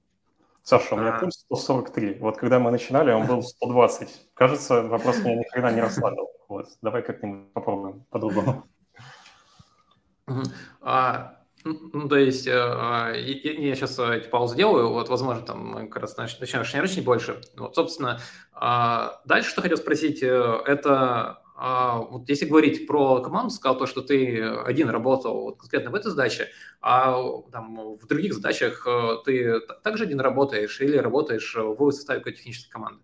Саша, 0.63 0.95
у 0.95 0.99
меня 0.99 1.17
а... 1.17 1.19
пульс 1.19 1.37
143. 1.37 2.19
Вот 2.21 2.37
когда 2.37 2.59
мы 2.59 2.71
начинали, 2.71 3.13
он 3.13 3.27
был 3.27 3.43
120. 3.43 4.31
Кажется, 4.35 4.83
вопрос 4.83 5.19
меня 5.19 5.37
никогда 5.37 5.73
не 5.73 5.81
расслабил. 5.81 6.29
Вот, 6.49 6.67
давай 6.83 7.03
как-нибудь 7.03 7.53
попробуем 7.53 8.05
по-другому. 8.11 8.65
А, 10.81 11.41
Ну, 11.65 12.09
то 12.09 12.17
есть, 12.17 12.47
э, 12.47 12.53
а, 12.55 13.13
я 13.13 13.75
сейчас 13.75 13.99
эти 13.99 14.29
паузу 14.29 14.57
делаю, 14.57 14.91
вот, 14.91 15.09
возможно, 15.09 15.43
там 15.43 15.89
как 15.91 16.03
раз 16.03 16.17
начнешь 16.17 16.67
шнярочнить 16.67 17.05
больше. 17.05 17.41
Вот, 17.57 17.75
собственно, 17.75 18.19
а, 18.53 19.21
дальше, 19.27 19.51
что 19.51 19.61
хотел 19.61 19.77
спросить, 19.77 20.23
э, 20.23 20.61
это 20.67 21.43
а, 21.63 21.99
вот 21.99 22.27
если 22.31 22.47
говорить 22.47 22.87
про 22.87 23.21
команду, 23.21 23.51
сказал 23.51 23.77
то, 23.77 23.85
что 23.85 24.01
ты 24.01 24.43
один 24.43 24.89
работал 24.89 25.43
вот 25.43 25.59
конкретно 25.59 25.91
в 25.91 25.95
этой 25.95 26.09
задаче, 26.11 26.49
а 26.81 27.23
там, 27.53 27.97
в 27.97 28.07
других 28.07 28.33
задачах 28.33 28.87
э, 28.87 29.17
ты 29.27 29.61
также 29.83 30.05
один 30.05 30.21
работаешь 30.21 30.81
или 30.81 30.97
работаешь 30.97 31.55
в 31.55 31.91
составе 31.93 32.21
какой-то 32.21 32.39
технической 32.39 32.73
команды? 32.73 33.03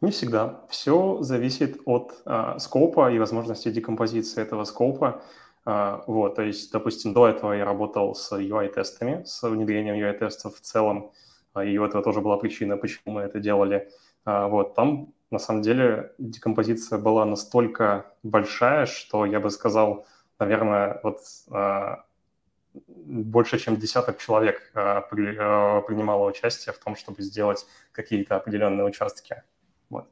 Не 0.00 0.10
всегда. 0.10 0.64
Все 0.70 1.22
зависит 1.22 1.80
от 1.84 2.20
а, 2.24 2.58
скопа 2.58 3.12
и 3.12 3.20
возможности 3.20 3.70
декомпозиции 3.70 4.42
этого 4.42 4.64
скопа. 4.64 5.22
А, 5.64 6.02
вот, 6.08 6.34
то 6.34 6.42
есть, 6.42 6.72
допустим, 6.72 7.12
до 7.12 7.28
этого 7.28 7.52
я 7.52 7.64
работал 7.64 8.16
с 8.16 8.32
UI-тестами, 8.32 9.22
с 9.24 9.40
внедрением 9.48 9.94
UI-тестов 9.94 10.56
в 10.56 10.60
целом, 10.60 11.12
и 11.64 11.78
это 11.78 12.02
тоже 12.02 12.20
была 12.22 12.38
причина, 12.38 12.76
почему 12.76 13.14
мы 13.14 13.20
это 13.20 13.38
делали. 13.38 13.88
А, 14.24 14.48
вот, 14.48 14.74
там, 14.74 15.14
на 15.32 15.38
самом 15.38 15.62
деле, 15.62 16.12
декомпозиция 16.18 16.98
была 16.98 17.24
настолько 17.24 18.06
большая, 18.22 18.86
что 18.86 19.24
я 19.26 19.40
бы 19.40 19.50
сказал, 19.50 20.06
наверное, 20.38 21.00
вот 21.02 21.20
больше, 22.74 23.58
чем 23.58 23.76
десяток 23.76 24.18
человек 24.18 24.70
принимало 24.72 26.28
участие 26.28 26.72
в 26.72 26.78
том, 26.78 26.96
чтобы 26.96 27.22
сделать 27.22 27.66
какие-то 27.92 28.36
определенные 28.36 28.84
участки. 28.84 29.42
Вот. 29.90 30.08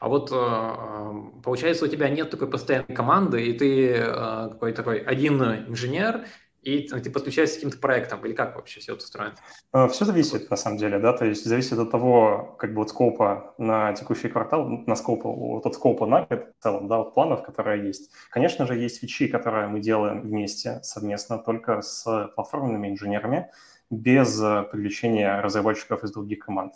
А 0.00 0.08
вот 0.08 0.30
э, 0.32 1.40
получается, 1.42 1.84
у 1.84 1.88
тебя 1.88 2.08
нет 2.08 2.30
такой 2.30 2.50
постоянной 2.50 2.94
команды, 2.94 3.46
и 3.46 3.52
ты 3.52 3.92
э, 3.92 4.48
какой-то 4.52 4.76
такой 4.76 4.98
один 4.98 5.40
инженер, 5.42 6.26
и 6.66 6.88
ты 6.88 7.10
подключаешься 7.10 7.54
к 7.54 7.58
каким-то 7.58 7.78
проектам, 7.78 8.26
или 8.26 8.32
как 8.32 8.56
вообще 8.56 8.80
все 8.80 8.94
это 8.94 9.04
устроено? 9.04 9.34
Э, 9.72 9.86
все 9.86 10.04
зависит, 10.04 10.50
на 10.50 10.56
самом 10.56 10.78
деле, 10.78 10.98
да, 10.98 11.12
то 11.12 11.24
есть 11.24 11.44
зависит 11.44 11.78
от 11.78 11.92
того, 11.92 12.56
как 12.58 12.74
бы 12.74 12.82
от 12.82 12.88
скопа 12.88 13.54
на 13.56 13.92
текущий 13.92 14.28
квартал, 14.28 14.68
на 14.68 14.96
скопа, 14.96 15.30
вот 15.30 15.64
от 15.64 15.74
скопа 15.74 16.06
на 16.06 16.22
год 16.22 16.48
в 16.58 16.62
целом, 16.62 16.88
да, 16.88 16.98
от 16.98 17.14
планов, 17.14 17.44
которые 17.44 17.86
есть. 17.86 18.10
Конечно 18.30 18.66
же, 18.66 18.76
есть 18.76 19.00
фичи, 19.00 19.28
которые 19.28 19.68
мы 19.68 19.78
делаем 19.78 20.22
вместе, 20.22 20.80
совместно, 20.82 21.38
только 21.38 21.82
с 21.82 22.32
платформенными 22.34 22.88
инженерами, 22.88 23.48
без 23.88 24.36
привлечения 24.72 25.40
разработчиков 25.40 26.02
из 26.02 26.10
других 26.10 26.40
команд. 26.40 26.74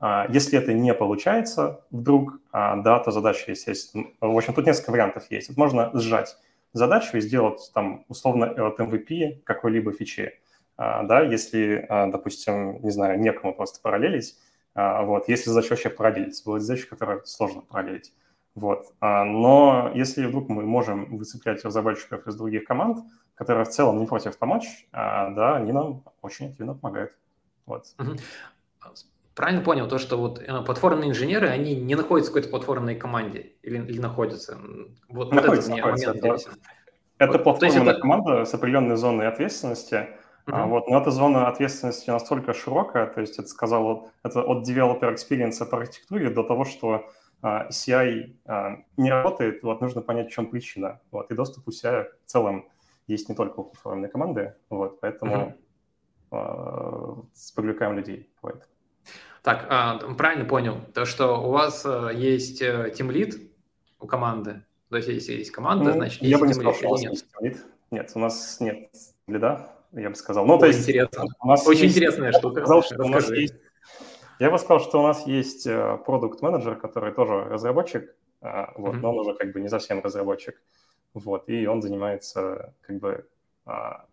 А, 0.00 0.26
если 0.30 0.58
это 0.58 0.72
не 0.72 0.94
получается 0.94 1.84
вдруг, 1.90 2.40
а, 2.52 2.76
да, 2.76 2.98
то 3.00 3.10
задача, 3.10 3.50
естественно, 3.50 4.06
в 4.20 4.36
общем, 4.36 4.54
тут 4.54 4.66
несколько 4.66 4.90
вариантов 4.90 5.24
есть. 5.30 5.54
Можно 5.56 5.90
сжать 5.92 6.36
задачу 6.72 7.18
сделать 7.20 7.70
там 7.74 8.04
условно 8.08 8.46
от 8.46 8.78
MVP 8.80 9.42
какой-либо 9.44 9.92
фичи, 9.92 10.40
а, 10.76 11.02
да, 11.02 11.22
если, 11.22 11.86
допустим, 11.88 12.82
не 12.82 12.90
знаю, 12.90 13.18
некому 13.18 13.54
просто 13.54 13.80
параллелить, 13.80 14.36
вот, 14.74 15.28
если 15.28 15.50
задача 15.50 15.70
вообще 15.70 15.90
параллелить, 15.90 16.40
бывают 16.44 16.64
задачи, 16.64 16.86
которые 16.88 17.24
сложно 17.24 17.62
параллелить, 17.62 18.12
вот, 18.54 18.86
но 19.00 19.90
если 19.94 20.26
вдруг 20.26 20.48
мы 20.48 20.62
можем 20.62 21.16
выцеплять 21.16 21.64
разработчиков 21.64 22.26
из 22.26 22.36
других 22.36 22.64
команд, 22.64 22.98
которые 23.34 23.64
в 23.64 23.70
целом 23.70 23.98
не 23.98 24.06
против 24.06 24.38
помочь, 24.38 24.86
да, 24.92 25.56
они 25.56 25.72
нам 25.72 26.04
очень 26.22 26.50
активно 26.50 26.74
помогают, 26.74 27.12
вот. 27.66 27.86
Правильно 29.38 29.62
понял 29.62 29.86
то, 29.86 29.98
что 29.98 30.16
вот 30.16 30.40
э, 30.40 30.62
платформенные 30.62 31.10
инженеры, 31.10 31.46
они 31.46 31.76
не 31.76 31.94
находятся 31.94 32.32
в 32.32 32.34
какой-то 32.34 32.50
платформенной 32.50 32.96
команде 32.96 33.52
или, 33.62 33.78
или 33.86 34.00
находятся? 34.00 34.58
Вот, 35.08 35.32
находится, 35.32 35.70
вот 35.70 35.78
этот 35.78 35.86
находится, 35.86 36.08
момент 36.08 36.24
интересен. 36.24 36.50
Это, 36.50 37.24
это 37.24 37.32
вот, 37.34 37.44
платформенная 37.44 37.92
это... 37.92 38.00
команда 38.00 38.44
с 38.44 38.54
определенной 38.54 38.96
зоной 38.96 39.28
ответственности, 39.28 39.94
uh-huh. 39.94 40.08
а, 40.46 40.66
вот, 40.66 40.88
но 40.88 41.00
эта 41.00 41.12
зона 41.12 41.46
ответственности 41.46 42.10
настолько 42.10 42.52
широкая, 42.52 43.06
то 43.06 43.20
есть 43.20 43.38
это 43.38 43.46
сказал, 43.46 44.10
это 44.24 44.42
от 44.42 44.68
developer 44.68 45.14
experience 45.14 45.64
по 45.64 45.78
архитектуре 45.78 46.30
до 46.30 46.42
того, 46.42 46.64
что 46.64 47.08
а, 47.40 47.68
CI 47.68 48.34
а, 48.44 48.78
не 48.96 49.12
работает, 49.12 49.62
вот, 49.62 49.80
нужно 49.80 50.00
понять, 50.00 50.30
в 50.30 50.32
чем 50.32 50.46
причина. 50.46 51.00
Вот, 51.12 51.30
и 51.30 51.36
доступ 51.36 51.68
у 51.68 51.70
CI 51.70 52.06
в 52.26 52.28
целом 52.28 52.66
есть 53.06 53.28
не 53.28 53.36
только 53.36 53.60
у 53.60 53.64
платформенной 53.66 54.08
команды, 54.08 54.56
вот, 54.68 54.98
поэтому 54.98 55.56
uh-huh. 56.32 57.22
а, 57.22 57.22
привлекаем 57.54 57.94
людей. 57.94 58.28
Вот. 58.42 58.64
Так, 59.48 59.66
а, 59.70 59.96
правильно 60.12 60.44
понял, 60.44 60.78
то, 60.92 61.06
что 61.06 61.38
у 61.38 61.52
вас 61.52 61.82
э, 61.86 62.10
есть 62.14 62.58
тимлит 62.58 63.34
э, 63.34 63.38
у 63.98 64.06
команды, 64.06 64.62
то 64.90 64.96
есть 64.98 65.08
если 65.08 65.32
есть 65.32 65.52
команда, 65.52 65.84
ну, 65.84 65.92
значит 65.92 66.20
есть 66.20 66.30
Я 66.30 66.36
бы 66.36 66.46
не 66.46 66.52
сказал, 66.52 66.74
что 66.74 66.88
у 66.88 66.90
нас 66.90 67.02
нет? 67.02 67.24
тимлит. 67.32 67.66
Нет, 67.90 68.12
у 68.14 68.18
нас 68.18 68.60
нет 68.60 68.90
лида, 69.26 69.72
я 69.92 70.10
бы 70.10 70.16
сказал. 70.16 70.44
Ну, 70.44 70.58
то 70.58 70.66
есть, 70.66 70.80
интересно. 70.80 71.24
У 71.40 71.48
нас 71.48 71.66
Очень 71.66 71.84
есть, 71.84 71.96
интересная 71.96 72.30
я 72.30 72.38
штука. 72.38 72.60
Сказал, 72.60 72.82
что 72.82 73.02
у 73.02 73.08
нас 73.08 73.30
есть, 73.30 73.54
я 74.38 74.50
бы 74.50 74.58
сказал, 74.58 74.80
что 74.80 75.00
у 75.00 75.02
нас 75.02 75.26
есть 75.26 75.66
э, 75.66 75.98
продукт-менеджер, 76.04 76.76
который 76.76 77.14
тоже 77.14 77.44
разработчик, 77.44 78.14
вот, 78.42 78.96
mm-hmm. 78.96 79.00
но 79.00 79.12
он 79.12 79.18
уже 79.20 79.34
как 79.34 79.54
бы 79.54 79.62
не 79.62 79.70
совсем 79.70 80.02
разработчик. 80.02 80.60
Вот, 81.14 81.48
и 81.48 81.66
он 81.66 81.80
занимается 81.80 82.74
как 82.82 82.98
бы 82.98 83.26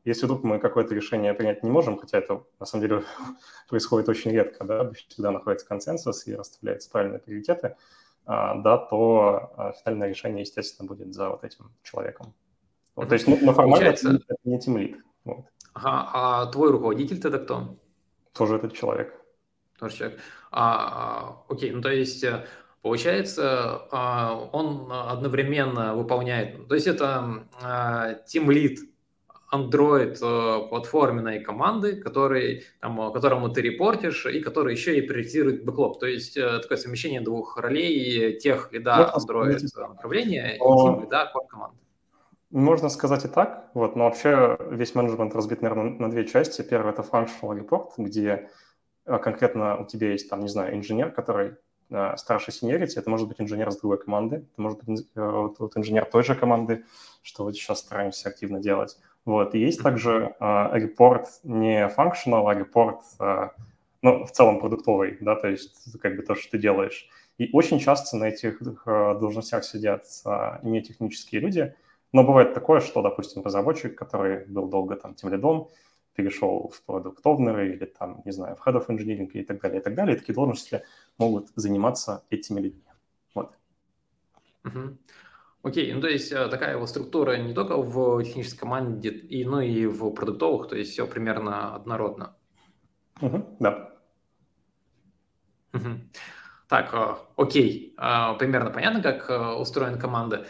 если 0.04 0.26
вдруг 0.26 0.44
мы 0.44 0.60
какое-то 0.60 0.94
решение 0.94 1.34
принять 1.34 1.64
не 1.64 1.70
можем, 1.70 1.98
хотя 1.98 2.18
это 2.18 2.44
на 2.60 2.66
самом 2.66 2.88
деле 2.88 3.04
происходит 3.70 4.10
очень 4.10 4.32
редко, 4.32 4.64
да, 4.66 4.92
всегда 4.92 5.32
находится 5.32 5.68
консенсус 5.68 6.28
и 6.28 6.36
расставляются 6.36 6.90
правильные 6.90 7.20
приоритеты, 7.20 7.76
а, 8.26 8.56
да, 8.56 8.78
то 8.78 9.54
а, 9.56 9.72
финальное 9.74 10.10
решение, 10.10 10.42
естественно, 10.42 10.88
будет 10.88 11.14
за 11.14 11.30
вот 11.30 11.44
этим 11.44 11.72
человеком. 11.84 12.34
Вот, 12.96 13.10
то 13.10 13.14
есть, 13.14 13.28
ну, 13.28 13.38
на 13.42 13.54
формально 13.54 13.90
это 13.90 14.20
не 14.44 14.60
тимлит. 14.60 14.98
Вот. 15.24 15.46
Ага, 15.74 16.10
а 16.14 16.46
твой 16.48 16.72
руководитель 16.72 17.22
тогда 17.22 17.40
кто? 17.40 17.78
Тоже 18.34 18.56
этот 18.56 18.74
человек. 18.74 19.14
Тоже 19.80 19.96
человек. 19.96 20.20
А, 20.52 21.44
окей, 21.50 21.72
ну 21.72 21.82
то 21.82 21.90
есть 21.90 22.24
э, 22.24 22.46
получается, 22.82 23.88
он 24.54 24.90
одновременно 24.92 25.96
выполняет, 25.96 26.68
то 26.68 26.76
есть 26.76 26.88
это 26.88 28.24
тим 28.28 28.50
лид 28.50 28.80
Android 29.56 30.18
э, 30.22 30.70
платформенной 30.70 31.40
команды, 31.40 31.96
который, 31.96 32.66
там, 32.82 33.00
э, 33.02 33.14
которому 33.14 33.50
ты 33.50 33.62
репортишь, 33.62 34.26
и 34.26 34.40
который 34.40 34.74
еще 34.74 34.98
и 34.98 35.02
приоритизирует 35.02 35.66
бэклог. 35.66 36.00
То 36.00 36.06
есть 36.06 36.38
э, 36.38 36.60
такое 36.60 36.78
совмещение 36.78 37.22
двух 37.22 37.58
ролей, 37.58 38.38
тех 38.40 38.72
лида 38.72 39.14
Android 39.16 39.60
направления 39.88 40.56
и 40.56 40.60
лида 40.60 41.32
core 41.34 41.48
команды. 41.48 41.78
Можно 42.52 42.90
сказать 42.90 43.26
и 43.26 43.28
так, 43.28 43.70
вот, 43.74 43.96
но 43.96 44.06
вообще 44.06 44.58
весь 44.72 44.96
менеджмент 44.96 45.36
разбит, 45.36 45.62
наверное, 45.62 45.92
на 45.92 46.10
две 46.10 46.26
части. 46.26 46.62
Первый– 46.62 46.94
это 46.94 47.02
functional 47.02 47.58
report, 47.58 47.92
где 47.98 48.50
конкретно 49.06 49.78
у 49.78 49.86
тебя 49.86 50.12
есть, 50.12 50.30
там, 50.30 50.42
не 50.42 50.48
знаю, 50.48 50.76
инженер, 50.76 51.12
который 51.12 51.56
старше 52.16 52.52
seniority, 52.52 52.98
это 52.98 53.10
может 53.10 53.28
быть 53.28 53.42
инженер 53.42 53.72
с 53.72 53.78
другой 53.78 54.00
команды, 54.00 54.38
это 54.38 54.62
может 54.62 54.84
быть 54.84 55.08
вот, 55.16 55.60
вот 55.60 55.78
инженер 55.78 56.06
той 56.06 56.24
же 56.24 56.34
команды, 56.34 56.86
что 57.22 57.44
вот 57.44 57.56
сейчас 57.56 57.80
стараемся 57.80 58.30
активно 58.30 58.60
делать. 58.60 58.98
Вот. 59.26 59.56
И 59.56 59.60
есть 59.60 59.82
также 59.82 60.36
э, 60.40 60.70
репорт 60.74 61.28
не 61.44 61.88
functional, 61.90 62.50
а 62.50 62.54
репорт, 62.54 63.02
э, 63.20 63.50
ну, 64.04 64.26
в 64.26 64.32
целом 64.32 64.60
продуктовый, 64.60 65.18
да, 65.20 65.36
то 65.36 65.48
есть 65.48 66.00
как 66.00 66.16
бы 66.16 66.22
то, 66.22 66.36
что 66.36 66.52
ты 66.52 66.60
делаешь. 66.60 67.10
И 67.40 67.50
очень 67.52 67.80
часто 67.80 68.18
на 68.18 68.26
этих 68.26 68.62
э, 68.62 69.18
должностях 69.20 69.66
сидят 69.66 70.06
не 70.64 70.82
технические 70.82 71.42
люди, 71.42 71.76
но 72.14 72.24
бывает 72.24 72.54
такое, 72.54 72.80
что, 72.80 73.02
допустим, 73.02 73.44
разработчик, 73.44 73.98
который 73.98 74.46
был 74.46 74.68
долго 74.68 74.96
там 74.96 75.16
тем 75.16 75.32
лидом, 75.32 75.70
перешел 76.14 76.72
в 76.74 76.82
продукт 76.84 77.26
или 77.26 77.86
там, 77.86 78.22
не 78.26 78.32
знаю, 78.32 78.56
в 78.56 78.66
head 78.66 78.76
of 78.76 78.88
engineering 78.88 79.30
и 79.34 79.44
так 79.44 79.60
далее, 79.60 79.82
и 79.82 79.84
так 79.84 79.96
далее. 79.96 80.16
И 80.16 80.20
такие 80.20 80.34
должности 80.34 80.84
могут 81.18 81.50
заниматься 81.56 82.24
этими 82.30 82.62
людьми. 82.62 82.84
Вот. 83.34 83.54
Uh-huh. 84.64 84.96
Окей, 85.66 85.92
ну 85.94 86.00
то 86.00 86.08
есть 86.08 86.32
э, 86.32 86.48
такая 86.48 86.78
вот 86.78 86.88
структура 86.88 87.38
не 87.38 87.52
только 87.52 87.76
в 87.76 88.24
технической 88.24 88.60
команде, 88.60 89.10
и, 89.10 89.44
но 89.46 89.62
и 89.62 89.88
в 89.88 90.12
продуктовых, 90.12 90.68
то 90.68 90.76
есть 90.76 90.92
все 90.92 91.08
примерно 91.08 91.74
однородно. 91.74 92.36
Угу, 93.20 93.58
да. 93.60 93.90
Угу. 95.74 95.90
Так, 96.70 96.94
э, 96.94 97.16
окей, 97.36 97.96
э, 97.98 98.38
примерно 98.38 98.70
понятно, 98.70 99.02
как 99.02 99.60
устроена 99.60 99.98
команда. 99.98 100.46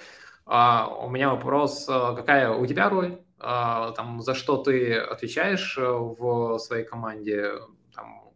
А, 0.45 0.89
у 0.89 1.09
меня 1.09 1.29
вопрос, 1.29 1.85
какая 1.85 2.51
у 2.51 2.65
тебя 2.65 2.89
роль, 2.89 3.17
там, 3.39 4.21
за 4.21 4.35
что 4.35 4.57
ты 4.57 4.95
отвечаешь 4.95 5.77
в 5.77 6.57
своей 6.59 6.83
команде, 6.83 7.53
там, 7.95 8.33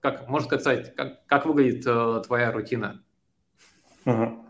как, 0.00 0.28
можно 0.28 0.46
сказать, 0.46 0.94
как, 0.94 1.24
как 1.24 1.46
выглядит 1.46 1.84
твоя 2.26 2.52
рутина? 2.52 3.02
Угу. 4.04 4.41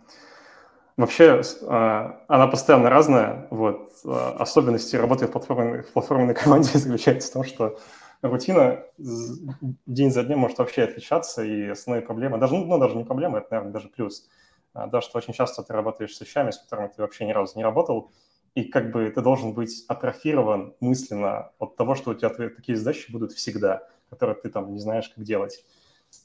Вообще, 0.96 1.40
а, 1.62 2.22
она 2.28 2.46
постоянно 2.46 2.90
разная. 2.90 3.46
Вот. 3.50 3.90
А, 4.04 4.36
особенности 4.38 4.96
работы 4.96 5.26
в 5.26 5.32
платформенной, 5.32 5.82
в 5.82 5.92
платформенной 5.92 6.34
команде 6.34 6.78
заключается 6.78 7.30
в 7.30 7.32
том, 7.32 7.44
что 7.44 7.78
рутина 8.20 8.84
день 8.98 10.10
за 10.10 10.22
днем 10.22 10.38
может 10.38 10.58
вообще 10.58 10.82
отличаться, 10.82 11.42
и 11.42 11.68
основные 11.68 12.02
проблемы, 12.02 12.38
даже, 12.38 12.54
ну, 12.54 12.78
даже 12.78 12.96
не 12.96 13.04
проблема, 13.04 13.38
это, 13.38 13.48
наверное, 13.50 13.72
даже 13.72 13.88
плюс, 13.88 14.28
а, 14.74 14.86
да, 14.86 15.00
что 15.00 15.18
очень 15.18 15.32
часто 15.32 15.62
ты 15.62 15.72
работаешь 15.72 16.14
с 16.14 16.20
вещами, 16.20 16.50
с 16.50 16.58
которыми 16.58 16.88
ты 16.88 17.02
вообще 17.02 17.24
ни 17.24 17.32
разу 17.32 17.56
не 17.56 17.64
работал, 17.64 18.10
и 18.54 18.64
как 18.64 18.92
бы 18.92 19.10
ты 19.10 19.22
должен 19.22 19.54
быть 19.54 19.84
атрофирован 19.88 20.74
мысленно 20.80 21.52
от 21.58 21.76
того, 21.76 21.94
что 21.94 22.10
у 22.10 22.14
тебя 22.14 22.28
такие 22.28 22.76
задачи 22.76 23.10
будут 23.10 23.32
всегда, 23.32 23.88
которые 24.10 24.36
ты 24.36 24.50
там 24.50 24.72
не 24.74 24.78
знаешь, 24.78 25.08
как 25.08 25.24
делать. 25.24 25.64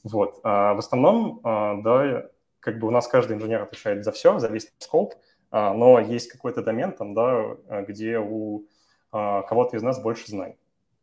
Вот. 0.04 0.38
А 0.42 0.74
в 0.74 0.78
основном, 0.78 1.40
да, 1.42 2.28
как 2.60 2.78
бы 2.78 2.88
у 2.88 2.90
нас 2.90 3.08
каждый 3.08 3.36
инженер 3.36 3.62
отвечает 3.62 4.04
за 4.04 4.12
все, 4.12 4.38
за 4.38 4.48
весь 4.48 4.72
скоп, 4.78 5.14
а, 5.50 5.72
но 5.74 6.00
есть 6.00 6.30
какой-то 6.30 6.62
домен 6.62 6.92
там, 6.92 7.14
да, 7.14 7.56
где 7.86 8.18
у 8.18 8.66
а, 9.10 9.42
кого-то 9.42 9.76
из 9.76 9.82
нас 9.82 10.00
больше 10.02 10.26
знаний. 10.28 10.58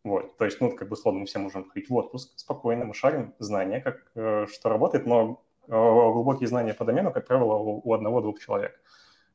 Вот, 0.05 0.37
то 0.37 0.45
есть, 0.45 0.61
ну, 0.61 0.75
как 0.75 0.87
бы, 0.87 0.93
условно, 0.93 1.21
мы 1.21 1.25
все 1.25 1.39
можем 1.39 1.67
ходить 1.67 1.89
в 1.89 1.95
отпуск 1.95 2.31
спокойно, 2.35 2.85
мы 2.85 2.93
шарим 2.93 3.33
знания, 3.39 3.81
как 3.81 4.05
э, 4.13 4.45
что 4.45 4.69
работает, 4.69 5.07
но 5.07 5.43
э, 5.67 5.71
глубокие 5.71 6.47
знания 6.47 6.75
по 6.75 6.85
домену, 6.85 7.11
как 7.11 7.25
правило, 7.25 7.55
у, 7.55 7.91
одного-двух 7.91 8.39
человек. 8.39 8.79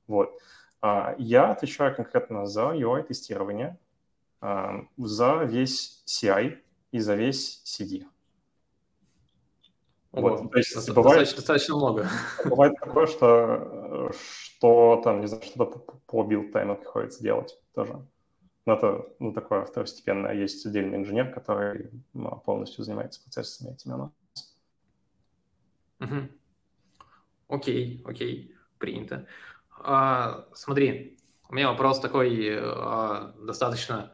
Вот. 0.06 0.38
А, 0.80 1.16
я 1.18 1.50
отвечаю 1.50 1.92
конкретно 1.96 2.46
за 2.46 2.72
UI-тестирование, 2.72 3.78
а, 4.40 4.84
за 4.96 5.42
весь 5.42 6.04
CI 6.06 6.58
и 6.92 7.00
за 7.00 7.16
весь 7.16 7.64
CD. 7.64 8.04
Вот, 10.12 10.50
то 10.50 10.58
есть 10.58 10.74
достаточно, 10.74 11.02
бывает, 11.02 11.34
достаточно 11.36 11.76
много. 11.76 12.08
Бывает 12.44 12.74
такое, 12.80 13.06
что, 13.06 14.10
что 14.12 15.00
там, 15.04 15.20
не 15.20 15.28
знаю, 15.28 15.44
что-то 15.44 15.78
по 16.06 16.24
билд-тайму 16.24 16.76
приходится 16.76 17.22
делать 17.22 17.56
тоже. 17.74 18.04
Но 18.66 18.74
это 18.74 19.06
ну, 19.20 19.32
такое 19.32 19.64
второстепенное. 19.64 20.34
Есть 20.34 20.66
отдельный 20.66 20.98
инженер, 20.98 21.32
который 21.32 21.90
ну, 22.12 22.42
полностью 22.44 22.84
занимается 22.84 23.22
процессами 23.22 23.72
этими 23.72 23.92
у 23.92 23.96
нас. 23.96 24.10
Угу. 26.00 26.28
Окей, 27.48 28.02
окей, 28.04 28.56
принято. 28.78 29.26
А, 29.78 30.46
смотри, 30.54 31.18
у 31.48 31.54
меня 31.54 31.70
вопрос 31.70 32.00
такой 32.00 32.58
а, 32.60 33.32
достаточно 33.40 34.12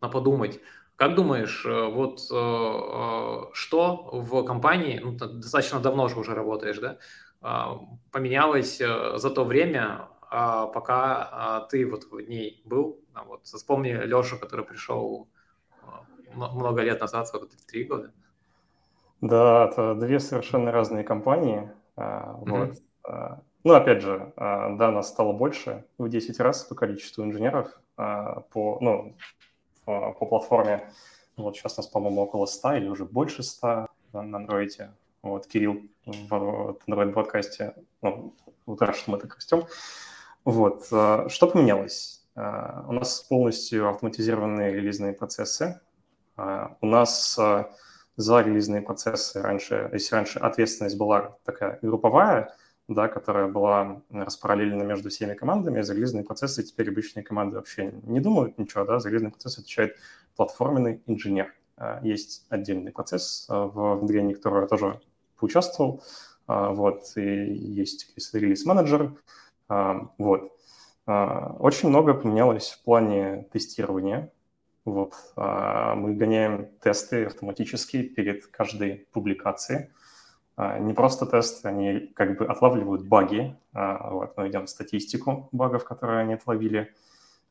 на 0.00 0.08
подумать. 0.08 0.60
Как 1.00 1.14
думаешь, 1.14 1.64
э, 1.64 1.86
вот 1.86 2.20
э, 2.30 2.34
э, 2.34 3.54
что 3.54 4.10
в 4.12 4.44
компании, 4.44 5.00
ну, 5.02 5.12
достаточно 5.12 5.80
давно 5.80 6.08
же 6.08 6.20
уже 6.20 6.34
работаешь, 6.34 6.78
да, 6.78 6.98
а, 7.40 7.80
поменялось 8.12 8.76
за 8.76 9.30
то 9.30 9.46
время, 9.46 10.10
а, 10.20 10.66
пока 10.66 11.66
ты 11.70 11.90
вот 11.90 12.04
в 12.04 12.20
ней 12.20 12.60
был? 12.66 13.00
Вот 13.26 13.46
вспомни 13.46 13.92
Лешу, 13.92 14.38
который 14.38 14.66
пришел 14.66 15.26
много 16.34 16.82
лет 16.82 17.00
назад, 17.00 17.28
сколько, 17.28 17.48
три 17.66 17.84
года? 17.84 18.12
Да, 19.22 19.70
это 19.70 19.94
две 19.94 20.20
совершенно 20.20 20.70
разные 20.70 21.02
компании. 21.02 21.70
Mm-hmm. 21.96 22.76
Вот. 23.06 23.38
Ну, 23.64 23.72
опять 23.72 24.02
же, 24.02 24.34
да, 24.36 24.90
нас 24.90 25.08
стало 25.08 25.32
больше 25.32 25.86
в 25.96 26.10
10 26.10 26.40
раз 26.40 26.64
по 26.64 26.74
количеству 26.74 27.24
инженеров 27.24 27.68
по, 27.96 28.78
ну, 28.82 29.16
по 29.84 30.26
платформе. 30.26 30.90
Вот 31.36 31.56
сейчас 31.56 31.76
нас, 31.76 31.86
по-моему, 31.86 32.22
около 32.22 32.46
100 32.46 32.74
или 32.74 32.88
уже 32.88 33.04
больше 33.04 33.42
100 33.42 33.86
на 34.12 34.36
Android. 34.36 34.90
Вот 35.22 35.46
Кирилл 35.46 35.82
в 36.06 36.76
Android-подкасте, 36.86 37.74
ну, 38.02 38.34
что 38.66 39.10
мы 39.10 39.18
так 39.18 39.34
растем. 39.34 39.64
Вот, 40.44 40.86
а, 40.92 41.28
что 41.28 41.46
поменялось? 41.46 42.26
А, 42.34 42.84
у 42.88 42.92
нас 42.92 43.20
полностью 43.22 43.88
автоматизированные 43.88 44.72
релизные 44.72 45.12
процессы. 45.12 45.80
У 46.80 46.86
нас 46.86 47.38
за 48.16 48.40
релизные 48.40 48.80
процессы 48.80 49.42
раньше, 49.42 49.90
если 49.92 50.14
раньше 50.14 50.38
ответственность 50.38 50.96
была 50.96 51.36
такая 51.44 51.78
групповая, 51.82 52.54
да, 52.94 53.08
которая 53.08 53.48
была 53.48 54.02
распараллелена 54.10 54.82
между 54.82 55.10
всеми 55.10 55.34
командами, 55.34 55.80
за 55.80 55.94
релизные 55.94 56.24
процессы 56.24 56.62
теперь 56.62 56.90
обычные 56.90 57.22
команды 57.22 57.56
вообще 57.56 57.92
не 58.02 58.20
думают 58.20 58.58
ничего, 58.58 58.84
да, 58.84 58.98
за 58.98 59.08
релизные 59.08 59.30
процессы 59.30 59.60
отвечает 59.60 59.96
платформенный 60.36 61.00
инженер. 61.06 61.54
А, 61.76 62.00
есть 62.02 62.46
отдельный 62.50 62.92
процесс 62.92 63.46
а, 63.48 63.66
в 63.66 64.00
внедрении, 64.00 64.34
который 64.34 64.62
я 64.62 64.66
тоже 64.66 65.00
поучаствовал, 65.38 66.02
а, 66.46 66.70
вот, 66.70 67.04
и 67.16 67.54
есть 67.54 68.12
релиз-менеджер, 68.32 69.14
вот. 70.18 70.52
Очень 71.06 71.88
много 71.88 72.14
поменялось 72.14 72.70
в 72.70 72.82
плане 72.82 73.48
тестирования, 73.52 74.32
вот. 74.84 75.14
Мы 75.36 76.14
гоняем 76.14 76.68
тесты 76.82 77.26
автоматически 77.26 78.02
перед 78.02 78.46
каждой 78.46 79.06
публикацией, 79.12 79.90
не 80.78 80.92
просто 80.94 81.26
тесты, 81.26 81.68
они 81.68 82.12
как 82.14 82.38
бы 82.38 82.46
отлавливают 82.46 83.06
баги. 83.06 83.56
А, 83.72 84.10
вот, 84.10 84.36
мы 84.36 84.46
ведем 84.46 84.66
статистику 84.66 85.48
багов, 85.52 85.84
которые 85.84 86.20
они 86.20 86.34
отловили. 86.34 86.94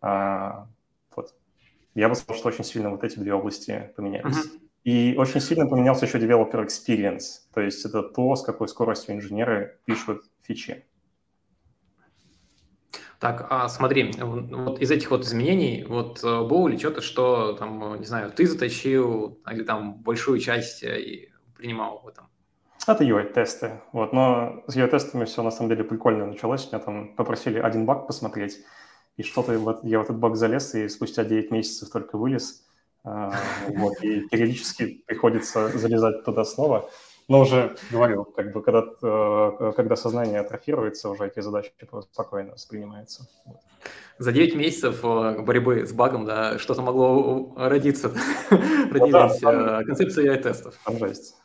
А, 0.01 0.67
вот. 1.15 1.33
Я 1.95 2.09
бы 2.09 2.15
сказал, 2.15 2.39
что 2.39 2.49
очень 2.49 2.63
сильно 2.63 2.89
вот 2.89 3.03
эти 3.03 3.19
две 3.19 3.33
области 3.33 3.91
поменялись. 3.95 4.37
Uh-huh. 4.37 4.59
И 4.83 5.15
очень 5.17 5.41
сильно 5.41 5.67
поменялся 5.67 6.05
еще 6.05 6.19
developer 6.19 6.65
experience, 6.65 7.41
то 7.53 7.61
есть 7.61 7.83
это 7.85 8.01
то, 8.01 8.35
с 8.35 8.43
какой 8.43 8.67
скоростью 8.67 9.15
инженеры 9.15 9.79
пишут 9.85 10.23
фичи. 10.41 10.85
Так, 13.19 13.47
а 13.49 13.67
смотри, 13.67 14.13
вот 14.17 14.79
из 14.79 14.91
этих 14.91 15.11
вот 15.11 15.25
изменений, 15.25 15.83
вот 15.83 16.23
э, 16.23 16.43
было 16.43 16.69
ли 16.69 16.77
что-то, 16.77 17.01
что 17.01 17.51
там, 17.53 17.99
не 17.99 18.05
знаю, 18.05 18.31
ты 18.31 18.47
затащил 18.47 19.41
или 19.51 19.63
там 19.63 19.95
большую 19.95 20.39
часть 20.39 20.83
э, 20.83 21.27
принимал 21.57 21.99
в 22.01 22.07
этом? 22.07 22.28
Это 22.89 23.03
UI-тесты. 23.03 23.81
Вот. 23.91 24.13
Но 24.13 24.63
с 24.67 24.75
UI-тестами 24.75 25.25
все 25.25 25.43
на 25.43 25.51
самом 25.51 25.69
деле 25.69 25.83
прикольно 25.83 26.25
началось. 26.25 26.71
Меня 26.71 26.79
там 26.79 27.15
попросили 27.15 27.59
один 27.59 27.85
баг 27.85 28.07
посмотреть, 28.07 28.59
и 29.15 29.21
что-то 29.23 29.57
вот, 29.59 29.83
я 29.83 29.99
в 29.99 30.03
этот 30.03 30.17
баг 30.17 30.35
залез, 30.35 30.73
и 30.73 30.89
спустя 30.89 31.23
9 31.23 31.51
месяцев 31.51 31.89
только 31.91 32.17
вылез. 32.17 32.65
А, 33.03 33.31
вот, 33.67 34.01
и 34.01 34.21
периодически 34.27 35.03
приходится 35.05 35.69
залезать 35.77 36.23
туда 36.25 36.43
снова. 36.43 36.89
Но 37.27 37.41
уже 37.41 37.75
говорю, 37.91 38.23
как 38.25 38.51
бы 38.53 38.63
когда, 38.63 38.83
э, 39.03 39.73
когда 39.75 39.95
сознание 39.95 40.39
атрофируется, 40.39 41.09
уже 41.09 41.27
эти 41.27 41.41
задачи 41.41 41.71
спокойно 42.11 42.53
воспринимаются. 42.53 43.27
За 44.17 44.31
9 44.31 44.55
месяцев 44.55 45.01
э, 45.03 45.39
борьбы 45.41 45.85
с 45.85 45.93
багом, 45.93 46.25
да, 46.25 46.57
что-то 46.57 46.81
могло 46.81 47.53
родиться, 47.55 48.11
родилась 48.49 49.39
ну, 49.43 49.51
да, 49.51 49.83
концепция 49.83 50.25
UI-тестов. 50.25 50.75
Там 50.83 50.97
жесть. 50.97 51.35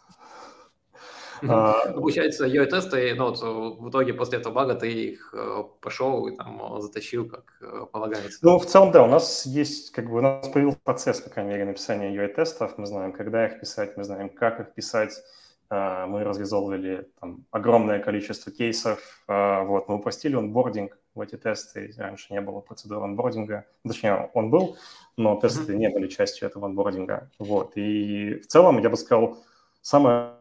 А, 1.42 1.88
ну, 1.88 1.94
получается, 1.94 2.47
UI-тесты, 2.47 3.14
ну, 3.14 3.31
вот 3.31 3.40
в 3.81 3.88
итоге 3.90 4.14
после 4.14 4.38
этого 4.38 4.53
бага 4.53 4.75
ты 4.75 4.92
их 4.92 5.35
э, 5.35 5.64
пошел 5.81 6.27
и 6.27 6.37
там 6.37 6.81
затащил, 6.81 7.29
как 7.29 7.44
э, 7.61 7.87
полагается. 7.90 8.38
Ну, 8.42 8.59
в 8.59 8.66
целом, 8.66 8.92
да, 8.92 9.03
у 9.03 9.09
нас 9.09 9.47
есть, 9.47 9.90
как 9.92 10.11
бы, 10.11 10.18
у 10.18 10.20
нас 10.20 10.49
появился 10.49 10.79
процесс, 10.83 11.20
по 11.20 11.31
крайней 11.31 11.53
мере, 11.53 11.64
написания 11.64 12.14
UI-тестов. 12.14 12.79
Мы 12.79 12.87
знаем, 12.87 13.12
когда 13.12 13.47
их 13.47 13.61
писать, 13.61 13.97
мы 13.97 14.05
знаем, 14.05 14.29
как 14.29 14.61
их 14.61 14.75
писать. 14.75 15.12
А, 15.70 16.07
мы 16.07 16.25
разрезовывали 16.25 17.09
там 17.20 17.44
огромное 17.51 17.99
количество 17.99 18.53
кейсов. 18.53 19.23
А, 19.27 19.64
вот, 19.64 19.88
мы 19.88 19.97
упростили 19.97 20.37
онбординг 20.37 20.97
в 21.14 21.20
эти 21.20 21.37
тесты. 21.37 21.92
Раньше 21.97 22.33
не 22.33 22.40
было 22.40 22.61
процедуры 22.61 23.03
онбординга. 23.05 23.64
Точнее, 23.87 24.31
он 24.35 24.51
был, 24.51 24.77
но 25.16 25.37
тесты 25.40 25.73
mm-hmm. 25.73 25.77
не 25.77 25.88
были 25.88 26.09
частью 26.09 26.49
этого 26.49 26.66
онбординга. 26.66 27.31
Вот. 27.38 27.73
И 27.77 28.35
в 28.35 28.47
целом, 28.47 28.79
я 28.79 28.90
бы 28.90 28.97
сказал, 28.97 29.38
самое 29.81 30.35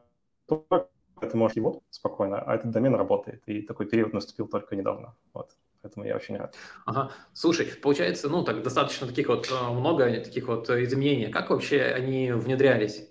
ты 0.47 1.38
можешь 1.38 1.58
его 1.58 1.82
спокойно, 1.89 2.41
а 2.41 2.56
этот 2.56 2.71
домен 2.71 2.95
работает. 2.95 3.43
И 3.45 3.62
такой 3.62 3.86
период 3.86 4.13
наступил 4.13 4.47
только 4.47 4.75
недавно. 4.75 5.15
Вот. 5.34 5.51
Поэтому 5.82 6.06
я 6.06 6.15
очень 6.15 6.38
рад. 6.38 6.56
Ага. 6.86 7.12
Слушай, 7.34 7.65
получается, 7.65 8.29
ну, 8.29 8.43
так 8.43 8.63
достаточно 8.63 9.06
таких 9.06 9.27
вот 9.27 9.51
э, 9.51 9.69
много 9.71 10.06
таких 10.21 10.47
вот 10.47 10.69
изменений. 10.69 11.27
Как 11.27 11.49
вообще 11.49 11.82
они 11.82 12.32
внедрялись? 12.32 13.10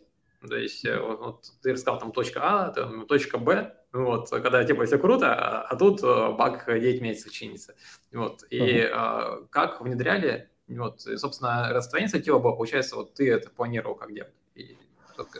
То 0.49 0.57
есть 0.57 0.85
э, 0.85 0.99
вот, 0.99 1.21
вот 1.21 1.45
ты 1.63 1.73
рассказал 1.73 2.01
там 2.01 2.13
точка 2.13 2.41
А, 2.43 2.71
там, 2.71 3.07
точка 3.07 3.39
Б, 3.39 3.75
вот, 3.93 4.31
когда 4.31 4.65
типа 4.65 4.87
все 4.87 4.99
круто, 4.99 5.35
а, 5.35 5.63
а 5.63 5.77
тут 5.77 6.03
э, 6.03 6.33
баг 6.33 6.65
9 6.67 7.03
месяцев 7.03 7.31
чинится. 7.31 7.75
Вот, 8.11 8.43
и 8.51 8.59
uh-huh. 8.59 8.91
а, 8.93 9.47
как 9.51 9.83
внедряли, 9.83 10.51
вот, 10.67 11.03
собственно, 11.03 11.73
раз 11.73 11.89
твоя 11.89 12.07
инициатива 12.07 12.39
была, 12.39 12.55
получается, 12.55 12.97
вот 12.97 13.15
ты 13.15 13.31
это 13.31 13.51
планировал 13.51 13.95
как 13.95 14.15
делать? 14.15 14.33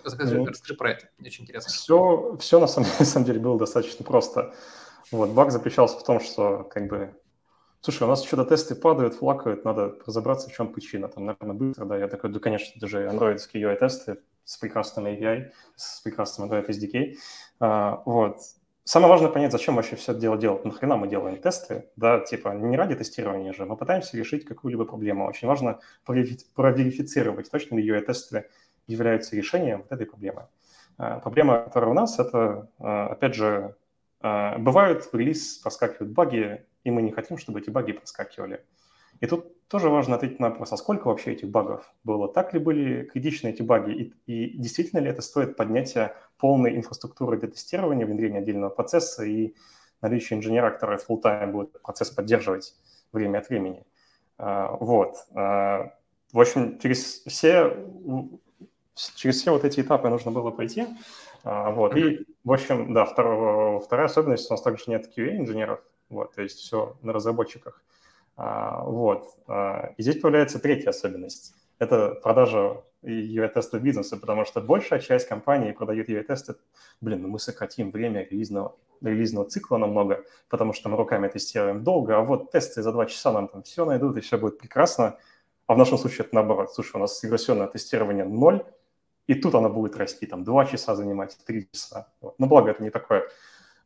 Расскажи, 0.05 0.39
ну, 0.39 0.47
расскажи 0.47 0.75
про 0.75 0.91
это, 0.93 1.09
мне 1.19 1.29
очень 1.29 1.45
интересно. 1.45 1.71
Все, 1.71 2.37
все 2.41 2.61
на, 2.61 2.67
самом, 2.67 2.89
на 2.99 3.05
самом 3.05 3.27
деле 3.27 3.41
было 3.41 3.59
достаточно 3.59 4.05
просто. 4.05 4.55
Вот, 5.11 5.31
баг 5.31 5.51
заключался 5.51 5.99
в 5.99 6.05
том, 6.05 6.21
что 6.21 6.65
как 6.65 6.89
бы, 6.89 7.15
слушай, 7.81 8.05
у 8.05 8.07
нас 8.07 8.25
что-то 8.25 8.45
тесты 8.45 8.75
падают, 8.75 9.15
флакают, 9.15 9.65
надо 9.65 9.95
разобраться, 10.07 10.49
в 10.49 10.53
чем 10.53 10.73
причина. 10.73 11.09
Там, 11.09 11.27
наверное, 11.27 11.55
быстро, 11.55 11.85
да, 11.85 11.99
я 11.99 12.09
такой, 12.09 12.31
да, 12.31 12.41
конечно, 12.41 12.81
даже 12.81 13.09
андроидские 13.09 13.63
UI-тесты 13.65 14.19
с 14.45 14.57
прекрасным 14.57 15.07
API, 15.07 15.51
с 15.77 16.01
прекрасным 16.01 16.51
Android 16.51 16.67
SDK. 16.69 17.17
А, 17.61 18.03
вот. 18.07 18.39
Самое 18.85 19.11
важное 19.11 19.31
понять, 19.31 19.53
зачем 19.53 19.77
вообще 19.77 19.95
все 19.95 20.11
это 20.11 20.21
дело 20.21 20.37
делать. 20.37 20.65
Нахрена 20.65 20.97
мы 20.97 21.07
делаем 21.07 21.37
тесты, 21.37 21.89
да, 21.95 22.19
типа 22.19 22.49
не 22.49 22.77
ради 22.77 22.97
тестирования 22.97 23.53
же, 23.53 23.65
мы 23.65 23.77
пытаемся 23.77 24.17
решить 24.17 24.45
какую-либо 24.45 24.85
проблему. 24.85 25.29
Очень 25.29 25.47
важно 25.47 25.79
проверифицировать, 26.05 27.49
точно 27.49 27.77
ли 27.77 27.89
UI-тесты 27.89 28.47
являются 28.87 29.37
решением 29.37 29.79
вот 29.83 29.93
этой 29.93 30.07
проблемы. 30.07 30.47
А, 30.99 31.21
проблема, 31.21 31.63
которая 31.63 31.91
у 31.91 31.95
нас, 31.95 32.19
это, 32.19 32.69
а, 32.79 33.09
опять 33.09 33.35
же, 33.35 33.75
а, 34.21 34.59
бывают 34.59 35.05
в 35.05 35.15
релиз 35.15 35.59
проскакивают 35.59 36.13
баги, 36.13 36.67
и 36.85 36.91
мы 36.91 37.03
не 37.03 37.13
хотим, 37.13 37.39
чтобы 37.39 37.61
эти 37.61 37.71
баги 37.71 37.93
проскакивали. 37.93 38.65
И 39.21 39.27
тут 39.27 39.69
тоже 39.69 39.89
важно 39.89 40.17
ответить 40.17 40.41
на 40.41 40.51
вопрос, 40.51 40.73
а 40.73 40.77
сколько 40.77 41.07
вообще 41.07 41.33
этих 41.33 41.49
багов 41.49 41.93
было? 42.05 42.33
Так 42.33 42.55
ли 42.55 42.61
были 42.61 43.05
критичны 43.05 43.49
эти 43.49 43.63
баги? 43.63 43.93
И, 43.93 44.15
и 44.27 44.59
действительно 44.59 45.01
ли 45.01 45.09
это 45.09 45.23
стоит 45.23 45.57
поднятия 45.57 46.15
полной 46.39 46.77
инфраструктуры 46.77 47.39
для 47.39 47.49
тестирования, 47.49 48.05
внедрения 48.05 48.39
отдельного 48.39 48.71
процесса 48.71 49.25
и 49.25 49.55
наличие 50.01 50.39
инженера, 50.39 50.71
который 50.71 50.99
full-time 50.99 51.53
будет 51.53 51.81
процесс 51.83 52.11
поддерживать 52.11 52.75
время 53.13 53.39
от 53.39 53.49
времени? 53.49 53.85
Вот. 54.39 55.17
В 55.31 55.91
общем, 56.41 56.79
через 56.81 57.23
все, 57.27 57.77
через 59.15 59.41
все 59.41 59.53
вот 59.53 59.65
эти 59.65 59.81
этапы 59.81 60.09
нужно 60.09 60.31
было 60.31 60.51
пройти. 60.51 60.87
А, 61.45 61.71
вот. 61.71 61.97
И, 61.97 62.27
в 62.45 62.53
общем, 62.53 62.93
да, 62.95 63.05
второе, 63.05 63.81
вторая 63.81 64.07
особенность, 64.07 64.51
у 64.51 64.55
нас 64.55 64.63
также 64.63 64.85
нет 64.87 65.11
QA-инженеров, 65.17 65.81
вот, 66.09 66.35
то 66.35 66.43
есть 66.43 66.59
все 66.59 66.97
на 67.03 67.13
разработчиках. 67.13 67.83
Вот. 68.37 69.27
И 69.97 70.03
здесь 70.03 70.21
появляется 70.21 70.59
третья 70.59 70.91
особенность. 70.91 71.55
Это 71.79 72.15
продажа 72.23 72.83
UA-теста 73.03 73.79
бизнеса, 73.81 74.17
потому 74.17 74.45
что 74.45 74.61
большая 74.61 75.01
часть 75.01 75.29
компаний 75.29 75.73
продает 75.73 76.09
UA-тесты. 76.09 76.55
Блин, 77.01 77.23
ну 77.23 77.29
мы 77.29 77.39
сократим 77.39 77.91
время 77.91 78.27
релизного, 78.31 78.77
релизного 79.01 79.49
цикла 79.51 79.79
намного, 79.79 80.25
потому 80.49 80.73
что 80.73 80.89
мы 80.89 80.97
руками 80.97 81.29
тестируем 81.29 81.83
долго, 81.83 82.17
а 82.17 82.21
вот 82.23 82.53
тесты 82.53 82.83
за 82.83 82.93
два 82.93 83.07
часа 83.07 83.33
нам 83.33 83.49
там 83.49 83.65
все 83.65 83.85
найдут, 83.85 84.17
и 84.17 84.21
все 84.21 84.39
будет 84.39 84.59
прекрасно. 84.59 85.19
А 85.67 85.75
в 85.75 85.79
нашем 85.79 85.99
случае 85.99 86.27
это 86.27 86.35
наоборот. 86.35 86.73
Слушай, 86.73 86.97
у 86.97 87.01
нас 87.01 87.23
регрессионное 87.23 87.67
тестирование 87.67 88.25
ноль, 88.25 88.65
и 89.27 89.35
тут 89.35 89.55
оно 89.55 89.71
будет 89.71 89.97
расти, 89.97 90.27
там, 90.27 90.45
два 90.45 90.65
часа 90.65 90.97
занимать, 90.97 91.37
три 91.47 91.69
часа. 91.73 92.09
Вот. 92.21 92.35
Но 92.39 92.47
благо 92.47 92.71
это 92.71 92.83
не 92.83 92.91
такое... 92.91 93.29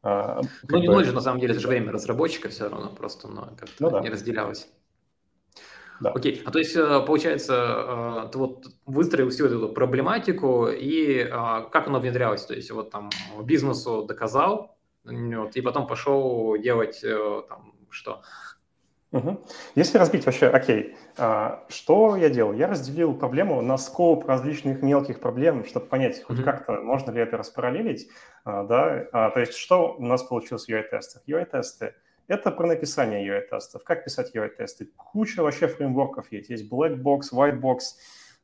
А, 0.03 0.41
ну, 0.69 0.79
не 0.79 1.05
же, 1.05 1.13
на 1.13 1.21
самом 1.21 1.41
деле, 1.41 1.53
это 1.53 1.61
же 1.61 1.69
время 1.69 1.93
разработчика 1.93 2.49
все 2.49 2.69
равно, 2.69 2.91
просто 2.91 3.29
но 3.29 3.53
как-то 3.57 3.75
ну, 3.81 3.91
да. 3.91 4.01
не 4.01 4.09
разделялось. 4.09 4.69
Да. 6.01 6.11
Окей, 6.11 6.43
а 6.45 6.51
то 6.51 6.59
есть, 6.59 6.77
э, 6.77 7.01
получается, 7.07 8.25
э, 8.27 8.29
ты 8.31 8.39
вот 8.39 8.67
выстроил 8.85 9.31
всю 9.31 9.47
эту 9.47 9.69
проблематику, 9.71 10.69
и 10.69 11.21
э, 11.21 11.31
как 11.31 11.87
оно 11.87 12.01
внедрялось? 12.01 12.45
То 12.45 12.55
есть, 12.55 12.71
вот 12.71 12.91
там 12.91 13.11
бизнесу 13.43 14.05
доказал, 14.05 14.77
вот, 15.05 15.57
и 15.57 15.61
потом 15.61 15.87
пошел 15.87 16.57
делать 16.59 17.01
там 17.49 17.73
что? 17.91 18.23
Угу. 19.13 19.41
Если 19.77 19.99
разбить 19.99 20.27
вообще, 20.27 20.49
окей, 20.49 20.97
а, 21.17 21.65
что 21.69 22.17
я 22.17 22.29
делал? 22.29 22.53
Я 22.53 22.67
разделил 22.67 23.15
проблему 23.15 23.63
на 23.63 23.79
скоп 23.79 24.27
различных 24.27 24.83
мелких 24.83 25.21
проблем, 25.21 25.65
чтобы 25.65 25.87
понять, 25.87 26.23
хоть 26.25 26.39
угу. 26.39 26.45
как-то 26.45 26.73
можно 26.83 27.13
ли 27.13 27.21
это 27.21 27.37
распараллелить, 27.37 28.09
а, 28.45 28.65
да, 28.65 29.07
а, 29.13 29.31
то 29.31 29.41
есть 29.41 29.55
что 29.55 29.95
у 29.97 30.05
нас 30.05 30.25
получилось 30.25 30.67
в 30.67 30.69
UI-тестах? 30.69 31.23
UI-тесты– 31.27 31.95
это 32.27 32.51
про 32.51 32.67
написание 32.67 33.27
UI-тестов, 33.27 33.85
как 33.85 34.05
писать 34.05 34.35
UI-тесты. 34.35 34.89
Куча 34.97 35.41
вообще 35.43 35.69
фреймворков 35.69 36.33
есть, 36.33 36.51
есть 36.51 36.71
Black 36.71 36.97
Box, 36.97 37.33
White 37.33 37.61
Box, 37.61 37.79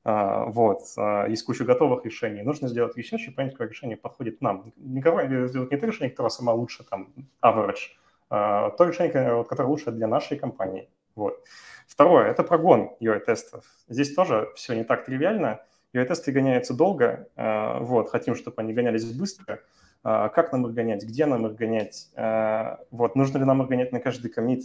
вот, 0.05 0.81
есть 1.29 1.45
куча 1.45 1.65
готовых 1.65 2.05
решений. 2.05 2.43
Нужно 2.43 2.67
сделать 2.67 2.97
и 2.97 3.31
понять, 3.31 3.53
какое 3.53 3.69
решение 3.69 3.97
подходит 3.97 4.41
нам. 4.41 4.73
Не, 4.77 5.01
сделать 5.47 5.71
не 5.71 5.77
то 5.77 5.87
решение, 5.87 6.11
которое 6.11 6.31
сама 6.31 6.53
лучше, 6.53 6.83
там, 6.83 7.13
average, 7.41 7.91
а, 7.95 8.02
то 8.33 8.85
решение, 8.85 9.45
которое 9.45 9.69
лучше 9.69 9.91
для 9.91 10.07
нашей 10.07 10.39
компании. 10.39 10.89
Вот. 11.15 11.45
Второе– 11.87 12.31
это 12.31 12.43
прогон 12.43 12.93
UI-тестов. 13.01 13.65
Здесь 13.89 14.15
тоже 14.15 14.49
все 14.55 14.75
не 14.75 14.85
так 14.85 15.05
тривиально. 15.05 15.61
UI-тесты 15.95 16.33
гоняются 16.33 16.75
долго, 16.75 17.29
а, 17.37 17.81
вот, 17.81 18.09
хотим, 18.09 18.35
чтобы 18.35 18.63
они 18.63 18.73
гонялись 18.73 19.05
быстро. 19.05 19.61
А, 20.03 20.31
как 20.31 20.53
нам 20.53 20.67
их 20.67 20.73
гонять, 20.73 21.05
где 21.05 21.27
нам 21.27 21.47
их 21.47 21.55
гонять, 21.55 22.09
вот, 22.91 23.15
нужно 23.15 23.39
ли 23.39 23.45
нам 23.45 23.63
их 23.63 23.69
гонять 23.69 23.93
на 23.93 24.01
каждый 24.01 24.31
комит, 24.31 24.65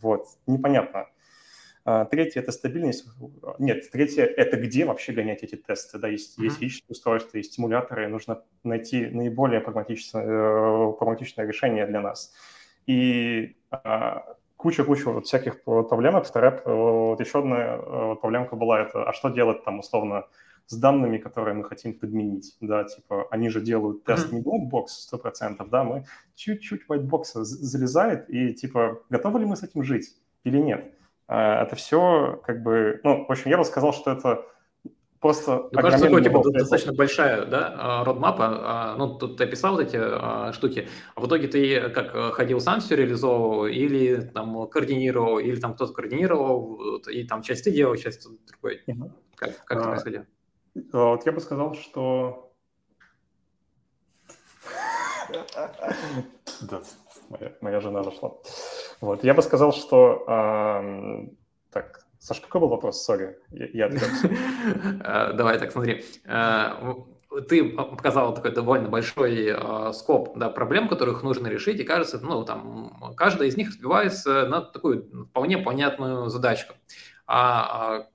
вот, 0.00 0.26
непонятно. 0.46 1.06
Третье– 2.10 2.40
это 2.42 2.52
стабильность. 2.52 3.06
Нет, 3.58 3.90
третье– 3.90 4.24
это 4.36 4.56
где 4.58 4.84
вообще 4.84 5.12
гонять 5.12 5.42
эти 5.42 5.56
тесты. 5.56 5.98
Да, 5.98 6.08
есть, 6.08 6.38
mm-hmm. 6.38 6.44
есть 6.44 6.60
личные 6.60 6.86
устройства, 6.88 7.38
есть 7.38 7.52
стимуляторы. 7.52 8.06
Нужно 8.08 8.42
найти 8.64 9.06
наиболее 9.06 9.60
прагматичное, 9.60 10.22
э, 10.22 10.92
прагматичное 10.98 11.46
решение 11.46 11.86
для 11.86 12.02
нас. 12.02 12.34
И 12.90 13.56
куча-куча 14.56 15.10
вот 15.10 15.26
всяких 15.26 15.62
проблем. 15.62 16.20
Вторая, 16.22 16.60
вот 16.64 17.20
еще 17.20 17.38
одна 17.38 17.56
э, 17.56 18.16
проблемка 18.20 18.56
была 18.56 18.80
это, 18.80 19.04
а 19.04 19.12
что 19.12 19.28
делать 19.28 19.64
там 19.64 19.78
условно 19.78 20.24
с 20.66 20.76
данными, 20.76 21.18
которые 21.18 21.54
мы 21.54 21.64
хотим 21.64 21.94
подменить, 21.94 22.56
да, 22.60 22.84
типа, 22.84 23.26
они 23.30 23.48
же 23.48 23.60
делают 23.60 24.04
тест 24.04 24.32
не 24.32 24.40
blackbox 24.40 24.86
100%, 25.12 25.68
да, 25.68 25.84
мы 25.84 26.04
чуть-чуть 26.34 26.82
whitebox 26.88 27.44
залезает, 27.44 28.28
и, 28.28 28.52
типа, 28.54 29.00
готовы 29.08 29.40
ли 29.40 29.46
мы 29.46 29.56
с 29.56 29.62
этим 29.62 29.82
жить 29.82 30.16
или 30.44 30.58
нет? 30.58 30.92
А, 31.28 31.62
это 31.62 31.76
все, 31.76 32.40
как 32.44 32.62
бы, 32.62 33.00
ну, 33.04 33.24
в 33.24 33.30
общем, 33.30 33.50
я 33.50 33.56
бы 33.56 33.64
сказал, 33.64 33.92
что 33.92 34.12
это 34.12 34.44
Просто 35.20 35.68
Мне 35.70 35.82
кажется, 35.82 36.06
такое, 36.06 36.22
типа, 36.22 36.42
достаточно 36.50 36.94
большая, 36.94 37.44
да, 37.44 38.04
родмапа. 38.04 38.94
Ну, 38.96 39.18
тут 39.18 39.36
ты 39.36 39.44
описал 39.44 39.74
вот 39.74 39.82
эти 39.82 39.98
а, 40.00 40.52
штуки, 40.54 40.88
а 41.14 41.20
в 41.20 41.26
итоге 41.26 41.46
ты 41.46 41.90
как 41.90 42.14
э, 42.14 42.30
ходил 42.30 42.58
сам 42.58 42.80
все 42.80 42.96
реализовывал, 42.96 43.66
или 43.66 44.22
там 44.22 44.66
координировал, 44.68 45.38
или 45.38 45.60
там 45.60 45.74
кто-то 45.74 45.92
координировал, 45.92 46.96
и 47.06 47.24
там 47.24 47.42
часть 47.42 47.64
ты 47.64 47.70
делал, 47.70 47.96
часть 47.96 48.26
другой. 48.46 48.82
Угу. 48.86 49.12
Как, 49.36 49.64
как 49.66 49.76
а, 49.76 49.80
это 49.80 49.88
происходило? 49.90 50.26
Вот 50.92 51.26
я 51.26 51.32
бы 51.32 51.40
сказал, 51.42 51.74
что... 51.74 52.54
Да, 56.62 56.82
моя, 57.28 57.52
моя 57.60 57.80
жена 57.80 58.02
зашла. 58.02 58.32
Вот, 59.02 59.22
я 59.22 59.34
бы 59.34 59.42
сказал, 59.42 59.74
что... 59.74 60.24
Так, 61.70 62.06
Саша, 62.20 62.42
какой 62.42 62.60
был 62.60 62.68
вопрос? 62.68 63.02
Сори, 63.02 63.38
я, 63.50 63.86
э, 65.04 65.32
Давай 65.32 65.58
так, 65.58 65.72
смотри. 65.72 66.04
Э, 66.26 66.94
ты 67.48 67.70
показал 67.70 68.34
такой 68.34 68.52
довольно 68.52 68.90
большой 68.90 69.46
э, 69.46 69.92
скоп 69.94 70.36
да, 70.36 70.50
проблем, 70.50 70.88
которых 70.88 71.22
нужно 71.22 71.46
решить, 71.46 71.80
и 71.80 71.84
кажется, 71.84 72.20
ну, 72.20 72.44
там, 72.44 73.14
каждая 73.16 73.48
из 73.48 73.56
них 73.56 73.68
разбивается 73.68 74.46
на 74.48 74.60
такую 74.60 75.26
вполне 75.30 75.56
понятную 75.56 76.28
задачку. 76.28 76.74
А 77.26 78.06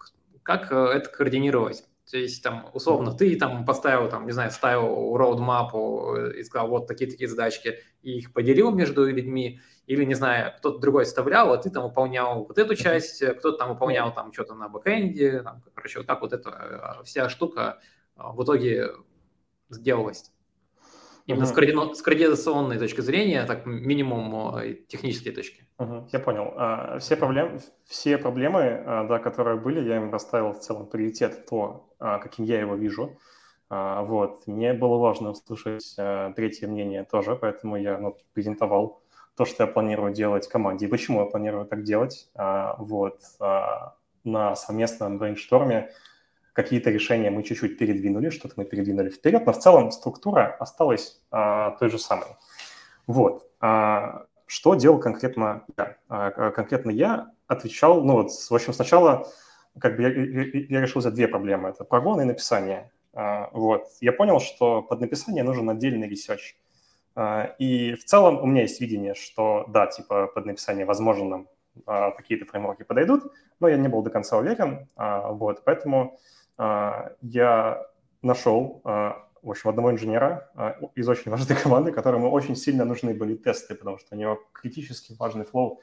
как 0.43 0.71
это 0.71 1.09
координировать? 1.09 1.83
То 2.09 2.17
есть, 2.17 2.43
там, 2.43 2.69
условно, 2.73 3.11
ты 3.13 3.35
там 3.35 3.65
поставил, 3.65 4.09
там, 4.09 4.25
не 4.27 4.31
знаю, 4.31 4.51
ставил 4.51 5.17
роудмапу 5.17 6.15
и 6.37 6.43
сказал, 6.43 6.67
вот 6.67 6.87
такие-такие 6.87 7.27
задачки, 7.27 7.79
и 8.03 8.19
их 8.19 8.31
поделил 8.33 8.71
между 8.71 9.05
людьми, 9.07 9.59
или, 9.87 10.03
не 10.05 10.13
знаю, 10.13 10.53
кто-то 10.57 10.77
другой 10.79 11.05
вставлял, 11.05 11.51
а 11.51 11.57
ты 11.57 11.71
там 11.71 11.83
выполнял 11.83 12.45
вот 12.45 12.57
эту 12.59 12.75
часть, 12.75 13.23
кто-то 13.25 13.57
там 13.57 13.69
выполнял 13.69 14.13
там 14.13 14.31
что-то 14.33 14.53
на 14.53 14.69
бэкэнде, 14.69 15.41
там, 15.41 15.63
короче, 15.73 15.99
вот 15.99 16.07
так 16.07 16.21
вот 16.21 16.33
эта 16.33 17.01
вся 17.03 17.27
штука 17.29 17.79
в 18.15 18.43
итоге 18.43 18.91
сделалась. 19.69 20.31
Именно 21.25 21.43
uh-huh. 21.43 21.93
с, 21.95 22.01
координационной 22.01 22.77
точки 22.77 23.01
зрения, 23.01 23.45
так 23.45 23.65
минимум 23.65 24.61
технические 24.87 25.33
точки. 25.33 25.67
Uh-huh. 25.79 26.07
Я 26.11 26.19
понял. 26.19 26.53
А, 26.55 26.99
все, 26.99 27.15
проблем, 27.15 27.59
все 27.85 28.17
проблемы, 28.17 28.83
а, 28.85 29.03
да, 29.05 29.19
которые 29.19 29.59
были, 29.59 29.87
я 29.87 29.97
им 29.97 30.11
расставил 30.11 30.53
в 30.53 30.59
целом 30.59 30.87
приоритет 30.87 31.47
то, 31.47 31.89
каким 31.99 32.45
я 32.45 32.59
его 32.59 32.75
вижу. 32.75 33.17
Вот. 33.67 34.45
Мне 34.45 34.73
было 34.73 34.97
важно 34.97 35.31
услышать 35.31 35.95
третье 36.35 36.67
мнение 36.67 37.03
тоже, 37.03 37.35
поэтому 37.35 37.77
я 37.77 37.97
ну, 37.97 38.15
презентовал 38.33 39.01
то, 39.35 39.45
что 39.45 39.63
я 39.63 39.67
планирую 39.67 40.13
делать 40.13 40.47
команде 40.47 40.85
и 40.85 40.89
почему 40.89 41.21
я 41.21 41.25
планирую 41.25 41.65
так 41.65 41.83
делать. 41.83 42.29
А, 42.35 42.75
вот, 42.77 43.19
а, 43.39 43.95
на 44.23 44.55
совместном 44.55 45.17
брейншторме 45.17 45.91
какие-то 46.55 46.89
решения 46.89 47.29
мы 47.29 47.43
чуть-чуть 47.43 47.77
передвинули, 47.77 48.31
что-то 48.31 48.55
мы 48.57 48.65
передвинули 48.65 49.09
вперед, 49.09 49.45
но 49.45 49.53
в 49.53 49.59
целом 49.59 49.91
структура 49.91 50.55
осталась 50.59 51.21
а, 51.29 51.71
той 51.71 51.89
же 51.89 51.99
самой. 51.99 52.29
Вот. 53.05 53.51
Что 54.47 54.75
делал 54.75 54.99
конкретно 54.99 55.63
я? 55.77 56.31
Конкретно 56.31 56.89
я 56.89 57.31
отвечал, 57.47 58.03
ну 58.03 58.13
вот, 58.13 58.31
в 58.31 58.51
общем, 58.51 58.73
сначала 58.73 59.27
как 59.79 59.95
бы 59.95 60.03
я, 60.03 60.09
я 60.09 60.81
решил 60.81 61.01
за 61.01 61.11
две 61.11 61.27
проблемы. 61.27 61.69
Это 61.69 61.83
прогон 61.83 62.21
и 62.21 62.23
написание. 62.23 62.91
Вот. 63.13 63.83
Я 64.01 64.11
понял, 64.11 64.39
что 64.39 64.81
под 64.81 65.01
написание 65.01 65.43
нужен 65.43 65.69
отдельный 65.69 66.07
research. 66.07 66.55
А, 67.15 67.55
и 67.59 67.95
в 67.95 68.03
целом 68.03 68.41
у 68.41 68.45
меня 68.45 68.63
есть 68.63 68.81
видение, 68.81 69.15
что 69.15 69.65
да, 69.69 69.87
типа 69.87 70.27
под 70.27 70.45
написание, 70.45 70.85
возможно, 70.85 71.25
нам 71.25 71.47
а, 71.85 72.11
какие-то 72.11 72.45
фреймворки 72.45 72.83
подойдут, 72.83 73.31
но 73.59 73.67
я 73.67 73.77
не 73.77 73.87
был 73.87 74.03
до 74.03 74.09
конца 74.09 74.37
уверен. 74.37 74.87
А, 74.95 75.31
вот, 75.31 75.63
поэтому 75.63 76.19
я 76.57 77.85
нашел, 78.21 78.81
в 78.83 79.49
общем, 79.49 79.69
одного 79.69 79.91
инженера 79.91 80.49
из 80.95 81.07
очень 81.09 81.31
важной 81.31 81.55
команды, 81.63 81.91
которому 81.91 82.31
очень 82.31 82.55
сильно 82.55 82.85
нужны 82.85 83.13
были 83.13 83.35
тесты, 83.35 83.75
потому 83.75 83.97
что 83.97 84.15
у 84.15 84.17
него 84.17 84.39
критически 84.53 85.15
важный 85.19 85.45
флоу 85.45 85.81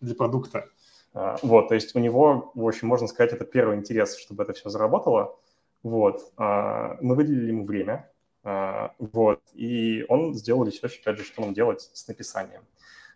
для 0.00 0.14
продукта. 0.14 0.68
Вот, 1.12 1.68
то 1.68 1.74
есть 1.74 1.94
у 1.96 1.98
него, 1.98 2.52
в 2.54 2.66
общем, 2.66 2.88
можно 2.88 3.06
сказать, 3.08 3.32
это 3.32 3.44
первый 3.44 3.76
интерес, 3.76 4.16
чтобы 4.16 4.44
это 4.44 4.52
все 4.52 4.70
заработало. 4.70 5.38
Вот, 5.82 6.32
мы 6.38 7.14
выделили 7.14 7.48
ему 7.48 7.66
время, 7.66 8.08
а, 8.44 8.92
вот, 8.98 9.40
и 9.54 10.04
он 10.08 10.34
сделал 10.34 10.66
research, 10.66 11.00
опять 11.00 11.18
же, 11.18 11.24
что 11.24 11.42
нам 11.42 11.54
делать 11.54 11.90
с 11.92 12.08
написанием. 12.08 12.62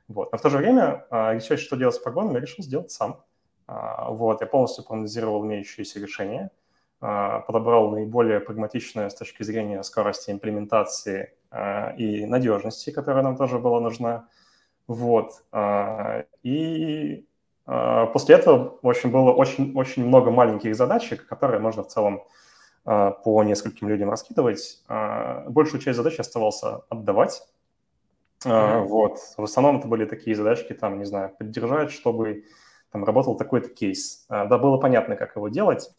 Вот. 0.08 0.30
Но 0.30 0.38
в 0.38 0.40
то 0.40 0.50
же 0.50 0.58
время 0.58 1.06
а, 1.10 1.38
что 1.40 1.76
делать 1.76 1.96
с 1.96 1.98
прогоном, 1.98 2.34
я 2.34 2.40
решил 2.40 2.64
сделать 2.64 2.90
сам. 2.90 3.22
Вот, 3.66 4.40
я 4.40 4.46
полностью 4.46 4.84
проанализировал 4.84 5.44
имеющиеся 5.44 5.98
решения, 5.98 6.52
подобрал 7.00 7.90
наиболее 7.90 8.40
прагматичное 8.40 9.08
с 9.08 9.14
точки 9.14 9.42
зрения 9.42 9.82
скорости 9.82 10.30
имплементации 10.30 11.32
и 11.96 12.26
надежности, 12.26 12.90
которая 12.90 13.22
нам 13.22 13.36
тоже 13.36 13.58
была 13.58 13.80
нужна. 13.80 14.28
Вот. 14.86 15.42
И 16.42 17.26
после 17.64 18.34
этого, 18.34 18.78
в 18.82 18.88
общем, 18.88 19.10
было 19.10 19.32
очень, 19.32 19.74
очень 19.76 20.06
много 20.06 20.30
маленьких 20.30 20.74
задачек, 20.74 21.26
которые 21.26 21.60
можно 21.60 21.82
в 21.82 21.88
целом 21.88 22.22
по 22.84 23.42
нескольким 23.42 23.88
людям 23.88 24.10
раскидывать. 24.10 24.82
Большую 25.48 25.80
часть 25.80 25.96
задач 25.96 26.18
оставался 26.20 26.82
отдавать. 26.88 27.42
Mm-hmm. 28.44 28.84
Вот. 28.84 29.18
В 29.36 29.42
основном 29.42 29.78
это 29.78 29.88
были 29.88 30.04
такие 30.04 30.36
задачки, 30.36 30.72
там, 30.72 30.98
не 30.98 31.04
знаю, 31.04 31.34
поддержать, 31.36 31.90
чтобы 31.90 32.44
там 32.92 33.04
работал 33.04 33.36
такой-то 33.36 33.68
кейс. 33.70 34.26
Да, 34.28 34.58
было 34.58 34.78
понятно, 34.78 35.16
как 35.16 35.34
его 35.36 35.48
делать. 35.48 35.90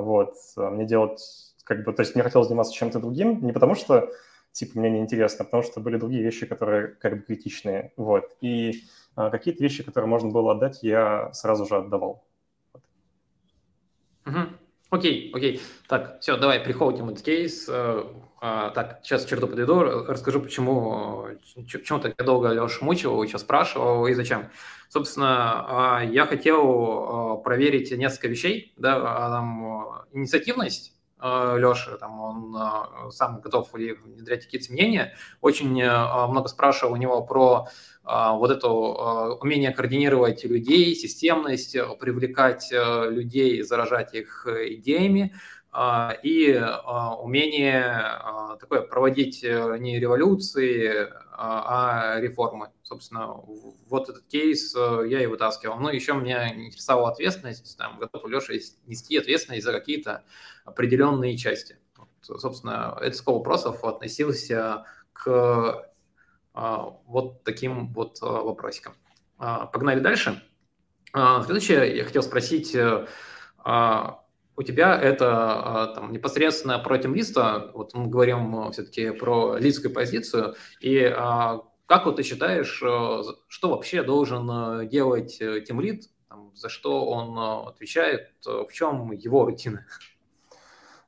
Вот. 0.00 0.34
Мне 0.56 0.84
делать, 0.84 1.20
как 1.64 1.84
бы, 1.84 1.92
то 1.92 2.00
есть 2.02 2.14
мне 2.14 2.24
хотелось 2.24 2.48
заниматься 2.48 2.72
чем-то 2.72 2.98
другим, 3.00 3.44
не 3.44 3.52
потому 3.52 3.74
что 3.74 4.10
типа, 4.52 4.78
мне 4.78 4.90
неинтересно, 4.90 5.44
потому 5.44 5.62
что 5.62 5.80
были 5.80 5.96
другие 5.96 6.22
вещи, 6.22 6.46
которые 6.46 6.88
как 6.88 7.16
бы 7.16 7.22
критичные, 7.22 7.92
вот. 7.96 8.36
И 8.40 8.82
а, 9.16 9.30
какие-то 9.30 9.62
вещи, 9.62 9.82
которые 9.82 10.08
можно 10.08 10.30
было 10.30 10.52
отдать, 10.52 10.82
я 10.82 11.32
сразу 11.32 11.66
же 11.66 11.76
отдавал. 11.76 12.24
Окей, 14.90 15.30
окей. 15.32 15.60
Так, 15.86 16.20
все, 16.20 16.36
давай 16.36 16.58
приходим 16.58 17.08
этот 17.10 17.24
кейс. 17.24 17.66
Э, 17.68 18.02
а, 18.40 18.70
так, 18.70 19.00
сейчас 19.04 19.24
черту 19.24 19.46
подведу, 19.46 19.82
расскажу, 19.82 20.40
почему, 20.40 21.26
почему 21.54 22.00
так 22.00 22.16
долго 22.16 22.48
Леша 22.48 22.84
мучил, 22.84 23.22
еще 23.22 23.38
спрашивал 23.38 24.06
и 24.08 24.14
зачем. 24.14 24.50
Собственно, 24.88 25.98
а, 25.98 26.04
я 26.04 26.26
хотел 26.26 26.62
а, 26.64 27.36
проверить 27.36 27.92
несколько 27.96 28.28
вещей, 28.28 28.74
да, 28.76 28.98
там, 28.98 30.06
инициативность, 30.12 30.94
Э, 31.22 31.56
Леша, 31.58 31.96
там 31.98 32.20
он 32.20 32.56
э, 32.56 33.10
сам 33.10 33.40
готов 33.40 33.72
внедрять 33.72 34.44
какие-то 34.44 34.66
изменения. 34.66 35.14
Очень 35.40 35.80
э, 35.80 36.26
много 36.26 36.48
спрашивал 36.48 36.94
у 36.94 36.96
него 36.96 37.22
про 37.22 37.68
вот 38.32 38.50
это 38.50 38.68
умение 38.68 39.70
координировать 39.72 40.44
людей, 40.44 40.94
системность, 40.94 41.76
привлекать 41.98 42.70
людей, 42.72 43.62
заражать 43.62 44.14
их 44.14 44.46
идеями 44.46 45.34
и 46.22 46.60
умение 47.22 48.20
такое 48.58 48.80
проводить 48.80 49.42
не 49.44 50.00
революции, 50.00 51.08
а 51.32 52.18
реформы. 52.18 52.70
Собственно, 52.82 53.36
вот 53.88 54.08
этот 54.08 54.26
кейс 54.26 54.74
я 54.74 55.22
и 55.22 55.26
вытаскивал. 55.26 55.78
Ну, 55.78 55.88
еще 55.90 56.14
меня 56.14 56.52
интересовала 56.52 57.12
ответственность, 57.12 57.78
там, 57.78 57.98
готов 57.98 58.26
Леша 58.26 58.54
нести 58.86 59.16
ответственность 59.16 59.64
за 59.64 59.72
какие-то 59.72 60.24
определенные 60.64 61.36
части. 61.36 61.78
Вот, 61.96 62.40
собственно, 62.40 62.98
этот 63.00 63.16
скол 63.16 63.38
вопросов 63.38 63.84
относился 63.84 64.84
к 65.12 65.28
а, 65.28 65.89
вот 66.54 67.44
таким 67.44 67.92
вот 67.92 68.18
а, 68.22 68.42
вопросикам. 68.42 68.94
А, 69.38 69.66
погнали 69.66 70.00
дальше. 70.00 70.42
Следующее 71.12 71.96
я 71.96 72.04
хотел 72.04 72.22
спросить, 72.22 72.72
у 72.72 74.62
тебя 74.62 74.96
это 74.96 75.92
там, 75.96 76.12
непосредственно 76.12 76.78
про 76.78 76.98
листа, 76.98 77.72
вот 77.74 77.94
мы 77.94 78.06
говорим 78.06 78.70
все-таки 78.70 79.10
про 79.10 79.56
лидскую 79.56 79.92
позицию, 79.92 80.54
и 80.80 81.12
как 81.86 82.06
вот 82.06 82.14
ты 82.14 82.22
считаешь, 82.22 82.68
что 82.68 83.34
вообще 83.64 84.04
должен 84.04 84.88
делать 84.88 85.36
тимлид, 85.38 86.04
за 86.54 86.68
что 86.68 87.04
он 87.06 87.66
отвечает, 87.66 88.32
в 88.44 88.72
чем 88.72 89.10
его 89.10 89.44
рутина? 89.44 89.84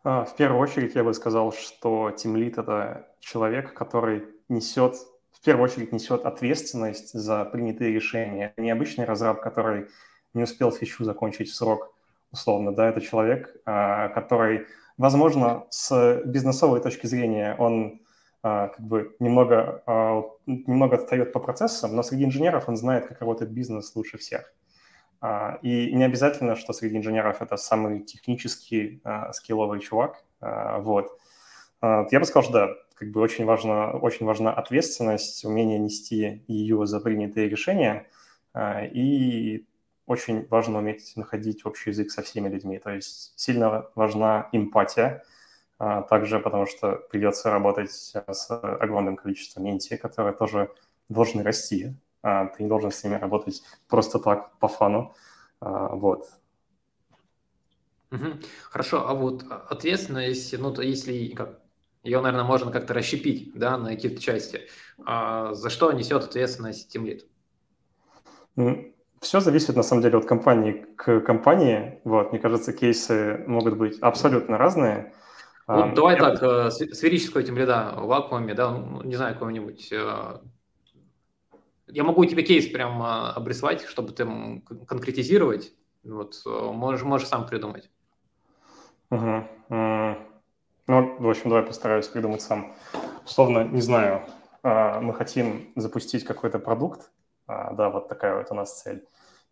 А, 0.04 0.24
в 0.24 0.34
первую 0.36 0.60
очередь 0.60 0.94
я 0.94 1.04
бы 1.04 1.14
сказал, 1.14 1.52
что 1.52 2.10
тимлит– 2.10 2.58
это 2.58 3.08
человек, 3.20 3.72
который 3.72 4.24
несет, 4.48 4.96
в 5.42 5.44
первую 5.44 5.64
очередь 5.64 5.92
несет 5.92 6.24
ответственность 6.24 7.12
за 7.12 7.44
принятые 7.44 7.92
решения. 7.92 8.54
Не 8.56 8.70
обычный 8.70 9.04
разраб, 9.04 9.40
который 9.40 9.88
не 10.34 10.44
успел 10.44 10.70
фичу 10.70 11.02
закончить 11.02 11.50
в 11.50 11.54
срок, 11.54 11.92
условно, 12.30 12.72
да, 12.72 12.88
это 12.88 13.00
человек, 13.00 13.54
а, 13.66 14.08
который, 14.10 14.66
возможно, 14.96 15.66
с 15.68 16.22
бизнесовой 16.24 16.80
точки 16.80 17.06
зрения 17.06 17.56
он 17.58 18.00
а, 18.42 18.68
как 18.68 18.86
бы 18.86 19.16
немного, 19.18 19.82
немного 20.46 20.96
отстает 20.96 21.32
по 21.32 21.40
процессам, 21.40 21.96
но 21.96 22.02
среди 22.04 22.24
инженеров 22.24 22.68
он 22.68 22.76
знает, 22.76 23.08
как 23.08 23.20
работает 23.20 23.50
бизнес 23.50 23.94
лучше 23.96 24.18
всех. 24.18 24.54
А, 25.20 25.58
и 25.62 25.92
не 25.92 26.04
обязательно, 26.04 26.56
что 26.56 26.72
среди 26.72 26.96
инженеров 26.96 27.42
это 27.42 27.56
самый 27.56 28.00
технический 28.00 29.00
а, 29.04 29.32
скилловый 29.32 29.80
чувак. 29.80 30.24
А, 30.40 30.78
вот. 30.78 31.18
Я 31.80 32.20
бы 32.20 32.24
сказал, 32.24 32.42
что 32.44 32.52
да, 32.52 32.74
как 33.02 33.10
бы 33.10 33.20
очень, 33.20 33.44
важно, 33.44 33.98
очень 33.98 34.26
важна 34.26 34.52
ответственность, 34.52 35.44
умение 35.44 35.80
нести 35.80 36.44
ее 36.46 36.86
за 36.86 37.00
принятые 37.00 37.48
решения, 37.48 38.06
и 38.56 39.66
очень 40.06 40.46
важно 40.48 40.78
уметь 40.78 41.16
находить 41.16 41.66
общий 41.66 41.90
язык 41.90 42.12
со 42.12 42.22
всеми 42.22 42.48
людьми. 42.48 42.78
То 42.78 42.90
есть 42.90 43.32
сильно 43.34 43.88
важна 43.96 44.48
эмпатия, 44.52 45.24
также 45.78 46.38
потому 46.38 46.66
что 46.66 46.92
придется 47.10 47.50
работать 47.50 47.90
с 47.90 48.48
огромным 48.48 49.16
количеством 49.16 49.64
менти, 49.64 49.96
которые 49.96 50.32
тоже 50.32 50.70
должны 51.08 51.42
расти. 51.42 51.96
А, 52.22 52.46
ты 52.46 52.62
не 52.62 52.68
должен 52.68 52.92
с 52.92 53.02
ними 53.02 53.16
работать 53.16 53.64
просто 53.88 54.20
так, 54.20 54.56
по 54.58 54.68
фану. 54.68 55.12
А, 55.58 55.88
вот. 55.96 56.28
Хорошо, 58.70 59.08
а 59.08 59.14
вот 59.14 59.44
ответственность, 59.50 60.56
ну, 60.56 60.72
то 60.72 60.82
если 60.82 61.28
как, 61.30 61.61
ее, 62.02 62.20
наверное, 62.20 62.44
можно 62.44 62.70
как-то 62.70 62.94
расщепить, 62.94 63.52
да, 63.54 63.78
на 63.78 63.90
какие-то 63.90 64.20
части. 64.20 64.62
А 65.04 65.54
за 65.54 65.70
что 65.70 65.92
несет 65.92 66.24
ответственность 66.24 66.94
Team 66.94 67.22
Lead? 68.56 68.92
Все 69.20 69.40
зависит, 69.40 69.76
на 69.76 69.82
самом 69.84 70.02
деле, 70.02 70.18
от 70.18 70.26
компании 70.26 70.84
к 70.96 71.20
компании. 71.20 72.00
Вот, 72.04 72.32
мне 72.32 72.40
кажется, 72.40 72.72
кейсы 72.72 73.44
могут 73.46 73.76
быть 73.76 73.98
абсолютно 74.00 74.58
разные. 74.58 75.12
Вот, 75.68 75.94
давай 75.94 76.16
Я... 76.16 76.20
так, 76.20 76.42
э, 76.42 76.70
сферического 76.70 77.42
тимлида 77.42 77.94
в 77.96 78.06
вакууме, 78.06 78.52
да, 78.52 78.72
ну, 78.72 79.02
не 79.02 79.14
знаю, 79.14 79.34
какого-нибудь 79.34 79.92
э, 79.92 80.38
я 81.86 82.04
могу 82.04 82.24
тебе 82.24 82.42
кейс 82.42 82.66
прям 82.66 83.02
обрисовать, 83.02 83.82
чтобы 83.82 84.12
ты 84.12 84.26
конкретизировать. 84.86 85.72
Вот, 86.02 86.34
э, 86.44 86.70
можешь, 86.72 87.02
можешь 87.04 87.28
сам 87.28 87.46
придумать. 87.46 87.90
Угу. 89.10 89.46
Ну, 90.86 91.16
в 91.18 91.28
общем, 91.28 91.50
давай 91.50 91.64
постараюсь 91.64 92.08
придумать 92.08 92.42
сам. 92.42 92.72
Условно, 93.24 93.64
не 93.64 93.80
знаю, 93.80 94.22
а, 94.62 95.00
мы 95.00 95.14
хотим 95.14 95.72
запустить 95.76 96.24
какой-то 96.24 96.58
продукт, 96.58 97.10
а, 97.46 97.72
да, 97.72 97.88
вот 97.88 98.08
такая 98.08 98.36
вот 98.36 98.50
у 98.50 98.54
нас 98.54 98.82
цель. 98.82 99.06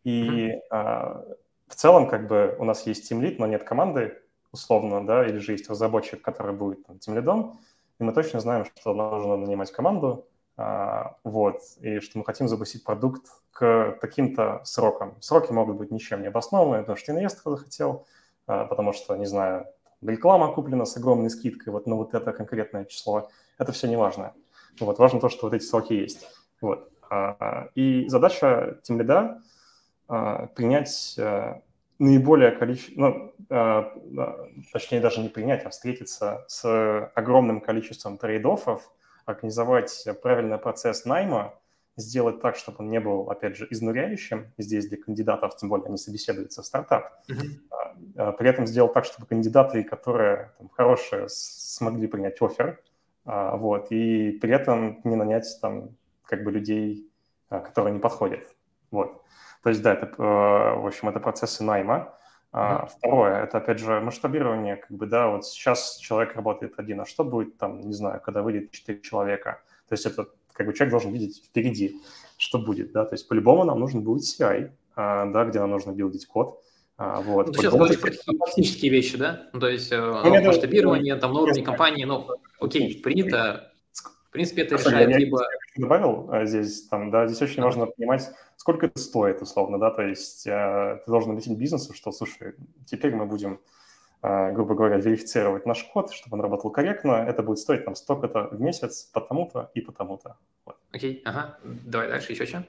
И 0.04 0.50
mm 0.72 1.36
в 1.70 1.76
целом, 1.76 2.08
как 2.08 2.26
бы, 2.26 2.56
у 2.58 2.64
нас 2.64 2.84
есть 2.86 3.08
тимлит, 3.08 3.38
но 3.38 3.46
нет 3.46 3.62
команды, 3.62 4.18
условно, 4.50 5.06
да, 5.06 5.24
или 5.24 5.38
же 5.38 5.52
есть 5.52 5.70
разработчик, 5.70 6.20
который 6.20 6.52
будет 6.52 6.84
там, 6.84 6.98
тимлидом, 6.98 7.60
и 8.00 8.02
мы 8.02 8.12
точно 8.12 8.40
знаем, 8.40 8.64
что 8.64 8.92
нужно 8.92 9.36
нанимать 9.36 9.70
команду, 9.70 10.26
а, 10.56 11.16
вот, 11.22 11.60
и 11.80 12.00
что 12.00 12.18
мы 12.18 12.24
хотим 12.24 12.48
запустить 12.48 12.82
продукт 12.82 13.22
к 13.52 13.96
таким-то 14.00 14.62
срокам. 14.64 15.16
Сроки 15.20 15.52
могут 15.52 15.76
быть 15.76 15.92
ничем 15.92 16.22
не 16.22 16.26
обоснованные, 16.26 16.80
потому 16.80 16.96
что 16.96 17.12
инвестор 17.12 17.52
захотел, 17.52 18.04
а, 18.48 18.64
потому 18.64 18.92
что, 18.92 19.14
не 19.14 19.26
знаю, 19.26 19.66
реклама 20.02 20.52
куплена 20.52 20.84
с 20.84 20.96
огромной 20.96 21.30
скидкой 21.30 21.72
вот 21.72 21.86
на 21.86 21.96
вот 21.96 22.14
это 22.14 22.32
конкретное 22.32 22.84
число. 22.84 23.30
Это 23.58 23.72
все 23.72 23.88
не 23.88 23.96
важно. 23.96 24.34
Вот, 24.78 24.98
важно 24.98 25.20
то, 25.20 25.28
что 25.28 25.46
вот 25.46 25.54
эти 25.54 25.64
сроки 25.64 25.92
есть. 25.92 26.26
Вот. 26.60 26.90
А, 27.10 27.68
и 27.74 28.08
задача 28.08 28.78
тимлида 28.82 29.42
принять 30.56 31.16
наиболее 32.00 32.50
количество, 32.50 33.32
ну, 33.48 34.62
точнее 34.72 35.00
даже 35.00 35.20
не 35.20 35.28
принять, 35.28 35.64
а 35.64 35.70
встретиться 35.70 36.44
с 36.48 37.10
огромным 37.14 37.60
количеством 37.60 38.16
trade-off 38.16 38.64
ов, 38.64 38.80
организовать 39.24 40.08
правильный 40.22 40.58
процесс 40.58 41.04
найма, 41.04 41.54
сделать 41.96 42.40
так, 42.40 42.56
чтобы 42.56 42.78
он 42.80 42.90
не 42.90 43.00
был, 43.00 43.30
опять 43.30 43.56
же, 43.56 43.66
изнуряющим 43.70 44.52
здесь 44.58 44.88
для 44.88 44.96
кандидатов, 44.96 45.56
тем 45.56 45.68
более 45.68 45.86
они 45.86 45.96
собеседуются 45.96 46.62
в 46.62 46.66
стартап. 46.66 47.12
Mm-hmm. 47.28 48.32
При 48.38 48.48
этом 48.48 48.66
сделать 48.66 48.92
так, 48.92 49.04
чтобы 49.04 49.26
кандидаты, 49.26 49.84
которые 49.84 50.52
там, 50.58 50.68
хорошие, 50.68 51.26
смогли 51.28 52.06
принять 52.06 52.40
offer, 52.40 52.80
а, 53.24 53.56
вот, 53.56 53.88
и 53.90 54.32
при 54.32 54.52
этом 54.52 55.00
не 55.04 55.16
нанять 55.16 55.46
там 55.60 55.90
как 56.24 56.44
бы 56.44 56.52
людей, 56.52 57.10
которые 57.48 57.92
не 57.92 58.00
подходят. 58.00 58.46
Вот. 58.90 59.22
То 59.62 59.68
есть, 59.68 59.82
да, 59.82 59.92
это, 59.92 60.06
в 60.16 60.86
общем, 60.86 61.08
это 61.08 61.20
процессы 61.20 61.62
найма. 61.62 62.14
А, 62.52 62.86
второе, 62.86 63.44
это, 63.44 63.58
опять 63.58 63.78
же, 63.78 64.00
масштабирование, 64.00 64.76
как 64.76 64.90
бы, 64.90 65.06
да, 65.06 65.28
вот 65.28 65.46
сейчас 65.46 65.98
человек 65.98 66.34
работает 66.34 66.74
один, 66.78 67.00
а 67.00 67.06
что 67.06 67.24
будет 67.24 67.58
там, 67.58 67.80
не 67.80 67.92
знаю, 67.92 68.20
когда 68.20 68.42
выйдет 68.42 68.72
четыре 68.72 69.00
человека? 69.00 69.62
То 69.88 69.92
есть 69.92 70.06
это, 70.06 70.26
как 70.60 70.66
бы, 70.66 70.74
человек 70.74 70.90
должен 70.90 71.10
видеть 71.10 71.42
впереди, 71.42 71.96
что 72.36 72.58
будет, 72.58 72.92
да, 72.92 73.06
то 73.06 73.14
есть 73.14 73.26
по-любому 73.26 73.64
нам 73.64 73.80
нужен 73.80 74.02
будет 74.02 74.24
CI, 74.24 74.70
да, 74.94 75.44
где 75.46 75.58
нам 75.58 75.70
нужно 75.70 75.92
билдить 75.92 76.26
код. 76.26 76.62
Вот. 76.98 77.46
Ну, 77.46 77.52
ты 77.54 77.60
сейчас 77.60 77.72
говоришь 77.72 77.98
про 77.98 78.10
такие 78.10 78.36
практические 78.36 78.92
вещи, 78.92 79.16
да? 79.16 79.48
Ну, 79.54 79.60
то 79.60 79.70
есть 79.70 79.90
ну, 79.90 80.22
ну, 80.22 80.42
масштабирование, 80.44 81.16
там, 81.16 81.32
на 81.32 81.40
уровне 81.40 81.62
компании, 81.62 82.04
ну, 82.04 82.28
окей, 82.60 83.00
принято, 83.02 83.72
в 84.28 84.32
принципе, 84.32 84.62
это 84.62 84.74
решает 84.74 85.08
я, 85.08 85.16
либо... 85.16 85.40
Я 85.76 85.82
добавил 85.82 86.30
здесь, 86.44 86.88
там, 86.88 87.10
да, 87.10 87.26
здесь 87.26 87.40
очень 87.40 87.62
важно 87.62 87.86
понимать, 87.86 88.28
сколько 88.58 88.84
это 88.84 88.98
стоит, 88.98 89.40
условно, 89.40 89.78
да, 89.78 89.90
то 89.90 90.02
есть 90.02 90.46
э, 90.46 91.00
ты 91.02 91.10
должен 91.10 91.30
объяснить 91.30 91.56
бизнесу, 91.56 91.94
что, 91.94 92.12
слушай, 92.12 92.52
теперь 92.84 93.14
мы 93.14 93.24
будем 93.24 93.54
а, 93.54 93.58
грубо 94.22 94.74
говоря, 94.74 94.96
верифицировать 94.96 95.66
наш 95.66 95.84
код, 95.84 96.12
чтобы 96.12 96.36
он 96.36 96.42
работал 96.42 96.70
корректно, 96.70 97.12
это 97.12 97.42
будет 97.42 97.58
стоить 97.58 97.86
нам 97.86 97.94
столько-то 97.94 98.48
в 98.50 98.60
месяц, 98.60 99.04
потому-то 99.12 99.70
и 99.74 99.80
потому-то. 99.80 100.36
Окей, 100.92 101.22
ага. 101.24 101.58
Давай 101.64 102.08
дальше, 102.08 102.32
еще 102.32 102.46
что? 102.46 102.64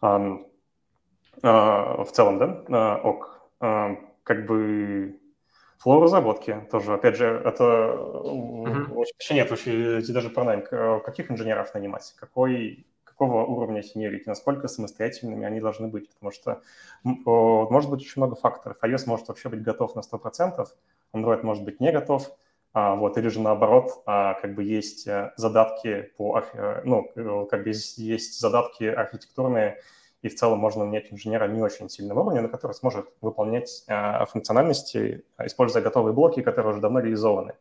А, 0.00 0.38
а, 1.42 2.04
в 2.04 2.12
целом, 2.12 2.38
да, 2.38 2.64
а, 2.68 3.00
ок. 3.02 3.42
А, 3.60 3.96
как 4.22 4.46
бы 4.46 5.18
флоу 5.78 6.02
разработки 6.02 6.66
тоже, 6.70 6.94
опять 6.94 7.16
же, 7.16 7.26
это 7.26 7.64
uh-huh. 7.64 8.94
вообще 8.94 9.34
нет, 9.34 9.50
вообще 9.50 10.00
даже 10.08 10.30
про 10.30 10.44
найм. 10.44 10.62
Каких 11.02 11.30
инженеров 11.30 11.74
нанимать? 11.74 12.14
Какой 12.18 12.86
какого 13.16 13.44
уровня 13.46 13.80
seniority, 13.80 14.24
насколько 14.26 14.68
самостоятельными 14.68 15.46
они 15.46 15.60
должны 15.60 15.88
быть, 15.88 16.10
потому 16.10 16.30
что 16.30 16.60
может 17.02 17.90
быть 17.90 18.02
очень 18.02 18.20
много 18.22 18.36
факторов. 18.36 18.76
iOS 18.82 19.04
может 19.06 19.28
вообще 19.28 19.48
быть 19.48 19.62
готов 19.62 19.94
на 19.94 20.00
100%, 20.00 20.66
Android 21.14 21.42
может 21.42 21.64
быть 21.64 21.80
не 21.80 21.92
готов, 21.92 22.30
а, 22.74 22.94
вот, 22.94 23.16
или 23.16 23.28
же 23.28 23.40
наоборот, 23.40 24.02
а, 24.04 24.34
как 24.34 24.54
бы 24.54 24.62
есть 24.62 25.06
э, 25.06 25.32
задатки 25.36 26.12
по, 26.18 26.42
ну, 26.84 27.10
э, 27.16 27.46
как 27.50 27.62
бы 27.64 27.70
есть, 27.70 28.38
задатки 28.38 28.84
архитектурные, 28.84 29.80
и 30.20 30.28
в 30.28 30.34
целом 30.34 30.58
можно 30.58 30.84
нанять 30.84 31.10
инженера 31.10 31.48
не 31.48 31.62
очень 31.62 31.88
сильного 31.88 32.20
уровня, 32.20 32.42
на 32.42 32.48
который 32.48 32.72
сможет 32.72 33.08
выполнять 33.22 33.82
а, 33.88 34.26
функциональности, 34.26 35.24
используя 35.42 35.82
готовые 35.82 36.12
блоки, 36.12 36.42
которые 36.42 36.72
уже 36.72 36.82
давно 36.82 37.00
реализованы. 37.00 37.54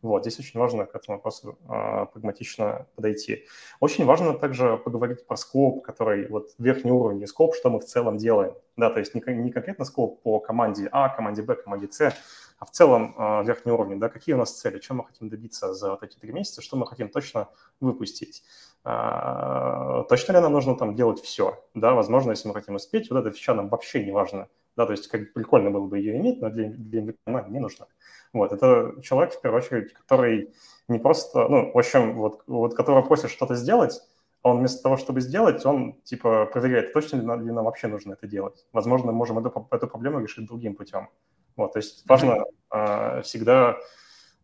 Вот, 0.00 0.22
здесь 0.22 0.38
очень 0.38 0.60
важно 0.60 0.86
к 0.86 0.94
этому 0.94 1.18
вопросу 1.18 1.58
а, 1.66 2.06
прагматично 2.06 2.86
подойти. 2.94 3.46
Очень 3.80 4.04
важно 4.04 4.32
также 4.34 4.76
поговорить 4.76 5.26
про 5.26 5.36
скоп, 5.36 5.84
который 5.84 6.28
вот 6.28 6.50
верхний 6.58 6.92
уровень 6.92 7.26
скоп, 7.26 7.56
что 7.56 7.68
мы 7.68 7.80
в 7.80 7.84
целом 7.84 8.16
делаем. 8.16 8.54
Да, 8.76 8.90
то 8.90 9.00
есть 9.00 9.14
не, 9.14 9.34
не 9.34 9.50
конкретно 9.50 9.84
скоп 9.84 10.22
по 10.22 10.38
команде 10.38 10.88
А, 10.92 11.08
команде 11.08 11.42
Б, 11.42 11.56
команде 11.56 11.88
С, 11.90 12.14
а 12.58 12.64
в 12.64 12.70
целом 12.70 13.14
а, 13.18 13.42
верхний 13.42 13.72
уровень, 13.72 13.98
да, 13.98 14.08
какие 14.08 14.36
у 14.36 14.38
нас 14.38 14.52
цели, 14.52 14.78
чем 14.78 14.98
мы 14.98 15.04
хотим 15.04 15.28
добиться 15.28 15.74
за 15.74 15.90
вот 15.90 16.04
эти 16.04 16.16
три 16.16 16.32
месяца, 16.32 16.62
что 16.62 16.76
мы 16.76 16.86
хотим 16.86 17.08
точно 17.08 17.48
выпустить. 17.80 18.44
А, 18.84 20.04
точно 20.04 20.32
ли 20.32 20.40
нам 20.40 20.52
нужно 20.52 20.76
там 20.76 20.94
делать 20.94 21.20
все, 21.20 21.64
да, 21.74 21.94
возможно, 21.94 22.30
если 22.30 22.46
мы 22.46 22.54
хотим 22.54 22.76
успеть, 22.76 23.10
вот 23.10 23.18
эта 23.18 23.32
фича 23.32 23.54
нам 23.54 23.68
вообще 23.68 24.04
не 24.04 24.12
важно, 24.12 24.48
да, 24.76 24.86
то 24.86 24.92
есть 24.92 25.08
как 25.08 25.32
прикольно 25.32 25.70
было 25.72 25.86
бы 25.86 25.98
ее 25.98 26.16
иметь, 26.16 26.40
но 26.40 26.50
для, 26.50 26.68
для 26.68 27.02
MVP 27.02 27.50
не 27.50 27.58
нужно. 27.58 27.86
Вот, 28.32 28.52
это 28.52 28.94
человек, 29.02 29.34
в 29.34 29.40
первую 29.40 29.62
очередь, 29.62 29.92
который 29.92 30.54
не 30.88 30.98
просто, 30.98 31.48
ну, 31.48 31.72
в 31.72 31.78
общем, 31.78 32.14
вот, 32.14 32.42
вот 32.46 32.74
которого 32.74 33.02
просят 33.02 33.30
что-то 33.30 33.54
сделать, 33.54 34.00
а 34.42 34.50
он 34.50 34.58
вместо 34.58 34.82
того, 34.82 34.96
чтобы 34.96 35.20
сделать, 35.20 35.64
он, 35.66 35.94
типа, 36.02 36.46
проверяет, 36.46 36.92
точно 36.92 37.16
ли 37.16 37.22
нам, 37.22 37.44
ли 37.44 37.52
нам 37.52 37.64
вообще 37.64 37.88
нужно 37.88 38.12
это 38.12 38.26
делать. 38.26 38.66
Возможно, 38.72 39.12
мы 39.12 39.18
можем 39.18 39.38
эту, 39.38 39.68
эту 39.70 39.88
проблему 39.88 40.20
решить 40.20 40.46
другим 40.46 40.74
путем. 40.74 41.08
Вот, 41.56 41.72
то 41.72 41.78
есть 41.78 42.08
важно 42.08 42.44
э, 42.70 43.22
всегда, 43.22 43.78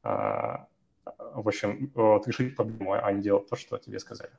э, 0.03 0.09
в 0.09 1.49
общем, 1.49 1.93
вот, 1.95 2.27
решить 2.27 2.57
проблему, 2.57 2.93
а 2.93 3.13
не 3.13 3.23
делать 3.23 3.49
то, 3.49 3.57
что 3.57 3.79
тебе 3.79 4.01
сказали. 4.01 4.33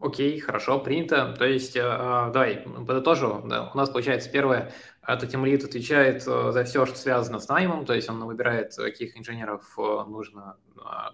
Окей, 0.00 0.38
хорошо, 0.38 0.78
принято. 0.78 1.34
То 1.36 1.44
есть, 1.44 1.74
э, 1.76 1.80
э 1.80 2.30
давай, 2.32 2.58
подытожу. 2.58 3.42
Да, 3.44 3.70
у 3.74 3.76
нас 3.76 3.90
получается 3.90 4.30
первое, 4.30 4.72
это 5.04 5.26
Тимлит 5.26 5.64
отвечает 5.64 6.22
э, 6.24 6.52
за 6.52 6.64
все, 6.64 6.86
что 6.86 6.96
связано 6.96 7.40
с 7.40 7.48
наймом, 7.48 7.84
то 7.84 7.94
есть 7.94 8.08
он 8.08 8.24
выбирает, 8.24 8.76
каких 8.76 9.16
инженеров 9.18 9.76
э, 9.76 9.82
нужно 10.06 10.56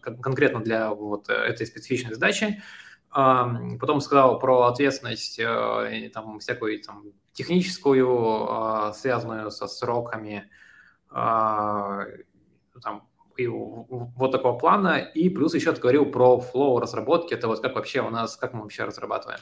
конкретно 0.03 0.61
для 0.61 0.93
вот 0.93 1.31
этой 1.31 1.67
специфичной 1.67 2.13
задачи. 2.15 2.63
Потом 3.11 4.01
сказал 4.01 4.39
про 4.39 4.65
ответственность, 4.65 5.41
там, 6.13 6.39
всякую 6.41 6.83
там, 6.83 7.05
техническую, 7.33 8.93
связанную 8.93 9.51
со 9.51 9.67
сроками, 9.69 10.51
там, 11.09 12.03
и 13.37 13.47
вот 13.47 14.33
такого 14.33 14.59
плана. 14.59 14.99
И 14.99 15.29
плюс 15.29 15.55
еще 15.55 15.73
ты 15.73 15.81
говорил 15.81 16.07
про 16.07 16.41
флоу 16.41 16.79
разработки. 16.79 17.35
Это 17.35 17.49
вот 17.49 17.61
как 17.61 17.75
вообще 17.75 18.01
у 18.01 18.11
нас, 18.11 18.37
как 18.37 18.53
мы 18.55 18.63
вообще 18.63 18.85
разрабатываем? 18.85 19.41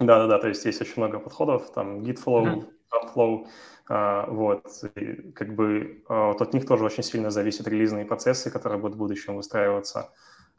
Да-да-да, 0.00 0.38
то 0.38 0.48
есть 0.48 0.64
есть 0.64 0.80
очень 0.80 0.94
много 0.96 1.18
подходов, 1.18 1.72
там 1.72 2.00
git 2.00 2.18
flow, 2.24 2.64
mm-hmm. 2.90 3.14
flow, 3.14 3.46
а, 3.86 4.26
вот, 4.30 4.64
и 4.96 5.30
как 5.32 5.54
бы 5.54 6.02
а, 6.08 6.28
вот 6.28 6.40
от 6.40 6.54
них 6.54 6.66
тоже 6.66 6.84
очень 6.84 7.02
сильно 7.02 7.30
зависят 7.30 7.68
релизные 7.68 8.06
процессы, 8.06 8.50
которые 8.50 8.80
будут 8.80 8.96
в 8.96 8.98
будущем 8.98 9.36
выстраиваться. 9.36 10.10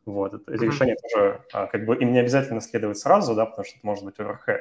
Вот, 0.05 0.35
эти 0.35 0.47
mm-hmm. 0.47 0.65
решения 0.65 0.95
тоже, 0.95 1.41
а, 1.53 1.65
как 1.65 1.85
бы 1.85 1.95
им 1.95 2.13
не 2.13 2.19
обязательно 2.19 2.61
следовать 2.61 2.99
сразу, 2.99 3.33
да, 3.33 3.47
потому 3.47 3.65
что 3.65 3.77
это 3.77 3.87
может 3.87 4.05
быть 4.05 4.19
overhead. 4.19 4.59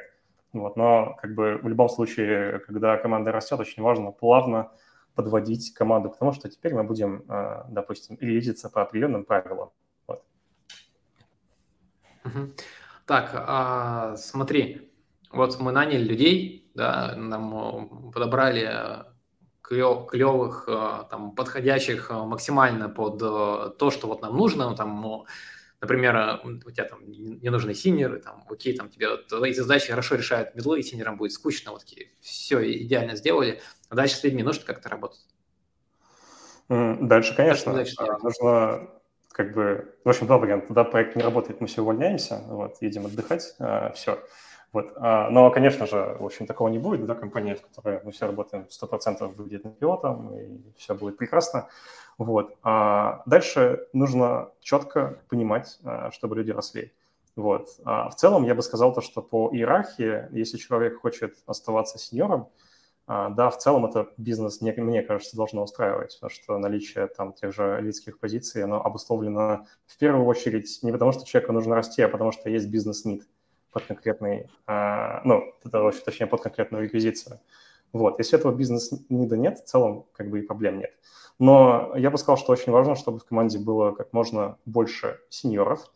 Вот, 0.53 0.75
но 0.75 1.15
как 1.21 1.35
бы 1.35 1.59
в 1.61 1.67
любом 1.67 1.87
случае, 1.87 2.59
когда 2.59 2.97
команда 2.97 3.31
растет, 3.31 3.59
очень 3.59 3.83
важно 3.83 4.11
плавно 4.11 4.71
подводить 5.15 5.73
команду 5.73 6.09
к 6.09 6.17
тому, 6.17 6.33
что 6.33 6.49
теперь 6.49 6.73
мы 6.73 6.83
будем, 6.83 7.23
а, 7.27 7.65
допустим, 7.69 8.17
релизиться 8.19 8.69
по 8.69 8.81
определенным 8.81 9.25
правилам. 9.25 9.71
Вот. 10.07 10.23
Так, 13.05 13.31
а, 13.33 14.15
смотри, 14.15 14.91
вот 15.31 15.59
мы 15.59 15.71
наняли 15.71 16.03
людей, 16.03 16.71
да, 16.75 17.15
нам 17.15 18.11
подобрали 18.11 19.05
клевых, 19.61 20.65
а, 20.67 21.03
там, 21.09 21.33
подходящих 21.35 22.09
максимально 22.09 22.89
под 22.89 23.19
то, 23.19 23.91
что 23.91 24.07
вот 24.07 24.21
нам 24.21 24.35
нужно, 24.35 24.75
там, 24.75 25.25
например, 25.81 26.15
э, 26.15 26.39
у 26.43 26.71
тебя 26.71 26.85
там 26.85 26.99
не 27.09 27.49
нужны 27.49 27.73
синеры, 27.73 28.19
там, 28.19 28.45
окей, 28.49 28.75
там 28.77 28.89
тебе 28.89 29.17
твои 29.17 29.53
задачи 29.53 29.89
хорошо 29.89 30.15
решают 30.15 30.55
медлы, 30.55 30.79
и 30.79 30.83
синерам 30.83 31.17
будет 31.17 31.33
скучно, 31.33 31.71
вот 31.71 31.81
такие, 31.81 32.11
все 32.21 32.61
идеально 32.83 33.15
сделали, 33.15 33.61
а 33.91 33.95
дальше 33.95 34.15
с 34.15 34.23
людьми 34.23 34.41
нужно 34.41 34.63
как-то 34.65 34.87
работать. 34.87 35.19
Дальше, 36.69 37.35
конечно, 37.35 37.73
дальше 37.73 37.95
а, 37.99 38.17
нужно 38.19 38.87
как 39.33 39.53
бы, 39.53 39.93
в 40.05 40.09
общем, 40.09 40.27
два 40.27 40.37
варианта. 40.37 40.67
Когда 40.67 40.85
проект 40.85 41.17
не 41.17 41.21
работает, 41.21 41.59
мы 41.59 41.67
все 41.67 41.81
увольняемся, 41.81 42.41
вот, 42.47 42.77
едем 42.79 43.05
отдыхать, 43.05 43.53
а, 43.59 43.91
все. 43.91 44.23
Вот. 44.71 44.93
А, 44.95 45.29
но, 45.29 45.51
конечно 45.51 45.85
же, 45.87 46.15
в 46.21 46.25
общем, 46.25 46.47
такого 46.47 46.69
не 46.69 46.79
будет, 46.79 47.05
да, 47.05 47.15
компания, 47.15 47.55
в 47.55 47.61
которой 47.61 47.99
мы 48.05 48.13
все 48.13 48.27
работаем 48.27 48.65
100% 48.69 49.35
будет 49.35 49.65
на 49.65 49.71
пилотом, 49.71 50.33
и 50.39 50.61
все 50.77 50.95
будет 50.95 51.17
прекрасно. 51.17 51.67
Вот. 52.17 52.55
А 52.63 53.23
дальше 53.25 53.87
нужно 53.91 54.51
четко 54.61 55.19
понимать, 55.27 55.79
чтобы 56.11 56.37
люди 56.37 56.51
росли. 56.51 56.93
Вот. 57.35 57.67
А 57.83 58.09
в 58.09 58.15
целом 58.15 58.45
я 58.45 58.55
бы 58.55 58.61
сказал 58.61 58.93
то, 58.93 59.01
что 59.01 59.21
по 59.21 59.49
иерархии, 59.51 60.29
если 60.31 60.57
человек 60.57 61.01
хочет 61.01 61.35
оставаться 61.45 61.99
сеньором, 61.99 62.47
да, 63.31 63.49
в 63.49 63.57
целом 63.57 63.85
это 63.85 64.09
бизнес, 64.17 64.61
мне, 64.61 64.73
мне 64.77 65.01
кажется, 65.01 65.35
должно 65.35 65.63
устраивать, 65.63 66.15
потому 66.15 66.29
что 66.29 66.57
наличие 66.57 67.07
там 67.07 67.33
тех 67.33 67.53
же 67.53 67.79
лидских 67.81 68.19
позиций, 68.19 68.63
оно 68.63 68.81
обусловлено 68.81 69.65
в 69.85 69.97
первую 69.97 70.25
очередь 70.25 70.79
не 70.81 70.91
потому, 70.91 71.11
что 71.11 71.25
человеку 71.25 71.51
нужно 71.51 71.75
расти, 71.75 72.01
а 72.01 72.07
потому 72.07 72.31
что 72.31 72.49
есть 72.49 72.67
бизнес-нид 72.67 73.27
под 73.71 73.83
конкретный, 73.83 74.49
а, 74.67 75.21
ну, 75.23 75.53
точнее, 76.05 76.27
под 76.27 76.41
конкретную 76.41 76.83
реквизицию. 76.83 77.39
Вот, 77.93 78.19
если 78.19 78.39
этого 78.39 78.53
бизнес-нида 78.53 79.37
нет, 79.37 79.59
в 79.59 79.65
целом 79.65 80.05
как 80.13 80.29
бы 80.29 80.39
и 80.39 80.43
проблем 80.43 80.79
нет. 80.79 80.93
Но 81.39 81.93
я 81.95 82.11
бы 82.11 82.17
сказал, 82.17 82.37
что 82.37 82.51
очень 82.51 82.71
важно, 82.71 82.95
чтобы 82.95 83.19
в 83.19 83.25
команде 83.25 83.59
было 83.59 83.91
как 83.91 84.13
можно 84.13 84.57
больше 84.65 85.19
сеньоров. 85.29 85.91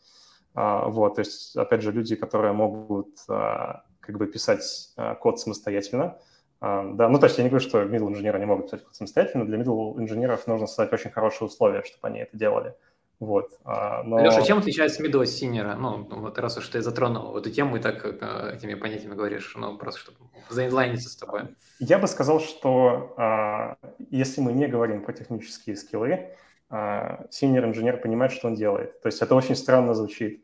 А, 0.54 0.88
вот, 0.88 1.16
то 1.16 1.20
есть, 1.20 1.56
опять 1.56 1.82
же, 1.82 1.92
люди, 1.92 2.16
которые 2.16 2.54
могут 2.54 3.10
а, 3.30 3.84
как 4.00 4.18
бы 4.18 4.28
писать 4.28 4.92
а, 4.98 5.16
код 5.16 5.40
самостоятельно. 5.40 6.18
Да, 6.62 7.10
ну, 7.10 7.20
то 7.20 7.26
есть 7.26 7.38
я 7.38 7.44
не 7.44 7.50
говорю, 7.50 7.68
что 7.68 7.84
middle 7.84 8.10
инженеры 8.10 8.40
не 8.40 8.46
могут 8.46 8.66
писать 8.66 8.84
код 8.84 8.96
самостоятельно. 8.96 9.46
Для 9.46 9.58
middle 9.58 10.00
инженеров 10.00 10.48
нужно 10.48 10.68
создать 10.68 10.94
очень 10.94 11.12
хорошие 11.12 11.48
условия, 11.48 11.84
чтобы 11.84 12.08
они 12.08 12.20
это 12.20 12.36
делали. 12.36 12.74
Вот, 13.20 13.52
а, 13.64 14.04
но... 14.04 14.20
Леша, 14.20 14.42
чем 14.42 14.58
отличается 14.58 15.02
middle 15.02 15.22
от 15.22 15.30
senior? 15.30 15.76
Ну, 15.76 16.06
вот 16.10 16.38
раз 16.38 16.58
уж 16.58 16.68
ты 16.68 16.82
затронул 16.82 17.38
эту 17.38 17.50
тему 17.50 17.78
и 17.78 17.80
так 17.80 18.04
э, 18.04 18.56
этими 18.56 18.74
понятиями 18.74 19.16
говоришь, 19.16 19.54
ну, 19.56 19.78
просто 19.78 20.02
чтобы 20.02 20.18
заинлайниться 20.50 21.10
с 21.10 21.16
тобой. 21.16 21.44
Я 21.80 21.98
бы 21.98 22.08
сказал, 22.08 22.42
что 22.42 23.14
а, 23.18 23.78
если 24.10 24.42
мы 24.42 24.52
не 24.52 24.68
говорим 24.68 25.02
про 25.04 25.14
технические 25.14 25.78
скиллы, 25.78 26.30
а, 26.70 27.26
senior 27.32 27.64
инженер 27.66 28.02
понимает, 28.02 28.34
что 28.34 28.48
он 28.48 28.56
делает. 28.56 29.02
То 29.02 29.08
есть 29.08 29.22
это 29.22 29.34
очень 29.34 29.56
странно 29.56 29.94
звучит. 29.94 30.44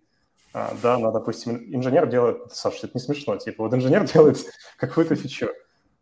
А, 0.53 0.73
да, 0.81 0.97
ну, 0.97 1.11
допустим, 1.11 1.57
инженер 1.75 2.07
делает... 2.07 2.53
Саша, 2.53 2.87
это 2.87 2.91
не 2.93 3.01
смешно. 3.01 3.35
Типа, 3.37 3.63
вот 3.63 3.73
инженер 3.73 4.03
делает 4.13 4.37
какую-то 4.77 5.15
фичу. 5.15 5.49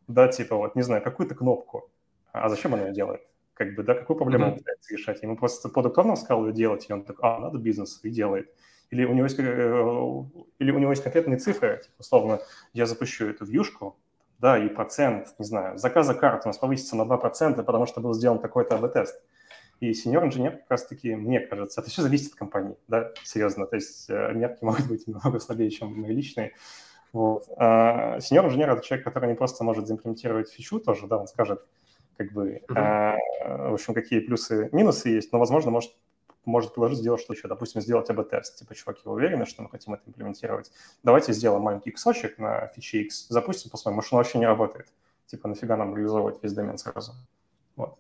Да, 0.10 0.28
типа, 0.28 0.57
вот, 0.57 0.76
не 0.76 0.82
знаю, 0.82 1.01
какую-то 1.01 1.36
кнопку. 1.36 1.89
А 2.34 2.49
зачем 2.49 2.74
он 2.74 2.82
ее 2.82 2.93
делает? 2.93 3.22
как 3.60 3.76
бы, 3.76 3.84
да, 3.84 3.93
какую 3.93 4.16
проблему 4.16 4.45
mm-hmm. 4.45 4.51
он 4.51 4.57
пытается 4.57 4.93
решать. 4.93 5.22
Ему 5.22 5.36
просто 5.36 5.68
продукт 5.68 5.97
сказал 6.18 6.47
ее 6.47 6.53
делать, 6.53 6.86
и 6.88 6.93
он 6.93 7.03
такой, 7.03 7.30
а, 7.30 7.39
надо 7.39 7.57
бизнес, 7.57 7.99
и 8.03 8.10
делает. 8.10 8.49
или 8.89 9.03
у 9.03 9.14
него 9.14 9.26
есть, 9.26 9.38
или 9.38 10.72
у 10.72 10.80
него 10.80 10.91
есть 10.91 11.03
конкретные 11.03 11.38
цифры, 11.38 11.82
типа, 11.84 11.95
условно, 11.99 12.39
я 12.72 12.86
запущу 12.86 13.28
эту 13.28 13.43
вьюшку, 13.43 13.97
да, 14.39 14.57
и 14.57 14.70
процент, 14.70 15.36
не 15.39 15.45
знаю, 15.45 15.78
заказа 15.78 16.14
карт 16.14 16.45
у 16.45 16.47
нас 16.47 16.57
повысится 16.57 16.95
на 16.95 17.01
2%, 17.01 17.62
потому 17.64 17.86
что 17.86 17.99
был 17.99 18.14
сделан 18.14 18.39
такой-то 18.39 18.76
АБ-тест. 18.76 19.22
И 19.82 19.91
senior 19.91 20.26
инженер 20.26 20.53
как 20.53 20.72
раз-таки, 20.72 21.16
мне 21.16 21.41
кажется, 21.41 21.82
это 21.82 21.89
все 21.89 22.01
зависит 22.01 22.32
от 22.32 22.39
компании, 22.39 22.78
да, 22.88 23.12
серьезно. 23.24 23.66
То 23.66 23.76
есть 23.76 24.10
э, 24.10 24.32
мерки 24.34 24.64
могут 24.64 24.88
быть 24.88 25.05
немного 25.05 25.39
слабее, 25.39 25.70
чем 25.70 25.99
мои 25.99 26.14
личные. 26.14 26.53
Вот. 27.14 27.45
А 27.57 28.18
senior 28.18 28.47
инженер– 28.47 28.70
это 28.72 28.86
человек, 28.86 29.05
который 29.05 29.30
не 29.30 29.36
просто 29.36 29.64
может 29.64 29.88
заимплементировать 29.88 30.51
фичу 30.51 30.80
тоже, 30.80 31.07
да, 31.07 31.18
он 31.18 31.28
скажет, 31.28 31.66
как 32.18 32.32
бы, 32.34 32.62
uh-huh. 32.68 32.76
а, 32.76 33.18
в 33.70 33.74
общем, 33.74 33.93
какие 33.93 34.20
плюсы, 34.20 34.70
минусы 34.72 35.10
есть, 35.10 35.32
но, 35.32 35.39
возможно, 35.39 35.72
может 35.72 35.91
может 36.45 36.74
предложить 36.74 36.99
сделать 36.99 37.22
что 37.22 37.34
еще, 37.34 37.47
допустим, 37.47 37.82
сделать 37.82 38.10
АБ-тест. 38.10 38.60
Типа, 38.60 38.74
чуваки, 38.74 39.01
вы 39.05 39.14
уверены, 39.14 39.45
что 39.45 39.62
мы 39.62 39.70
хотим 39.70 39.93
это 39.93 40.03
имплементировать? 40.07 40.72
Давайте 41.03 41.34
сделаем 41.34 41.62
маленький 41.62 41.91
кусочек 41.91 42.39
на 42.39 42.68
фиче 42.68 43.01
X, 43.01 43.28
запустим, 43.30 43.70
посмотрим, 43.70 43.97
может, 43.97 44.14
он 44.14 44.18
вообще 44.18 44.39
не 44.39 44.47
работает. 44.47 44.88
Типа, 45.28 45.47
нафига 45.47 45.78
нам 45.78 45.95
реализовывать 45.95 46.41
весь 46.41 46.53
домен 46.53 46.78
сразу? 46.78 47.14
Вот. 47.76 47.97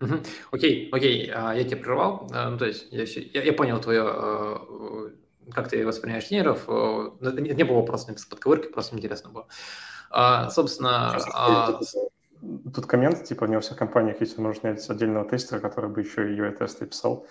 Окей, 0.51 0.89
окей, 0.91 1.31
а, 1.33 1.53
я 1.53 1.63
тебя 1.63 1.77
прервал. 1.77 2.27
А, 2.31 2.49
ну, 2.49 2.57
то 2.57 2.65
есть 2.65 2.87
я, 2.91 3.03
я, 3.03 3.43
я 3.43 3.53
понял 3.53 3.79
твое, 3.79 4.03
а, 4.03 5.11
как 5.53 5.69
ты 5.69 5.85
воспринимаешь 5.85 6.25
тренеров. 6.25 6.67
Не, 6.67 7.53
не 7.53 7.63
было 7.63 7.77
вопроса 7.77 8.13
с 8.17 8.25
подковырки, 8.25 8.71
просто 8.71 8.95
интересно 8.95 9.29
было. 9.29 9.47
А, 10.09 10.49
собственно... 10.49 11.17
А... 11.33 11.79
Тут 12.73 12.85
коммент, 12.85 13.25
типа, 13.25 13.45
не 13.45 13.55
во 13.55 13.61
всех 13.61 13.77
компаниях 13.77 14.21
есть 14.21 14.37
возможность 14.37 14.89
отдельного 14.89 15.27
тестера, 15.27 15.59
который 15.59 15.89
бы 15.89 15.99
еще 15.99 16.33
и 16.33 16.39
UI-тесты 16.39 16.85
писал. 16.85 17.27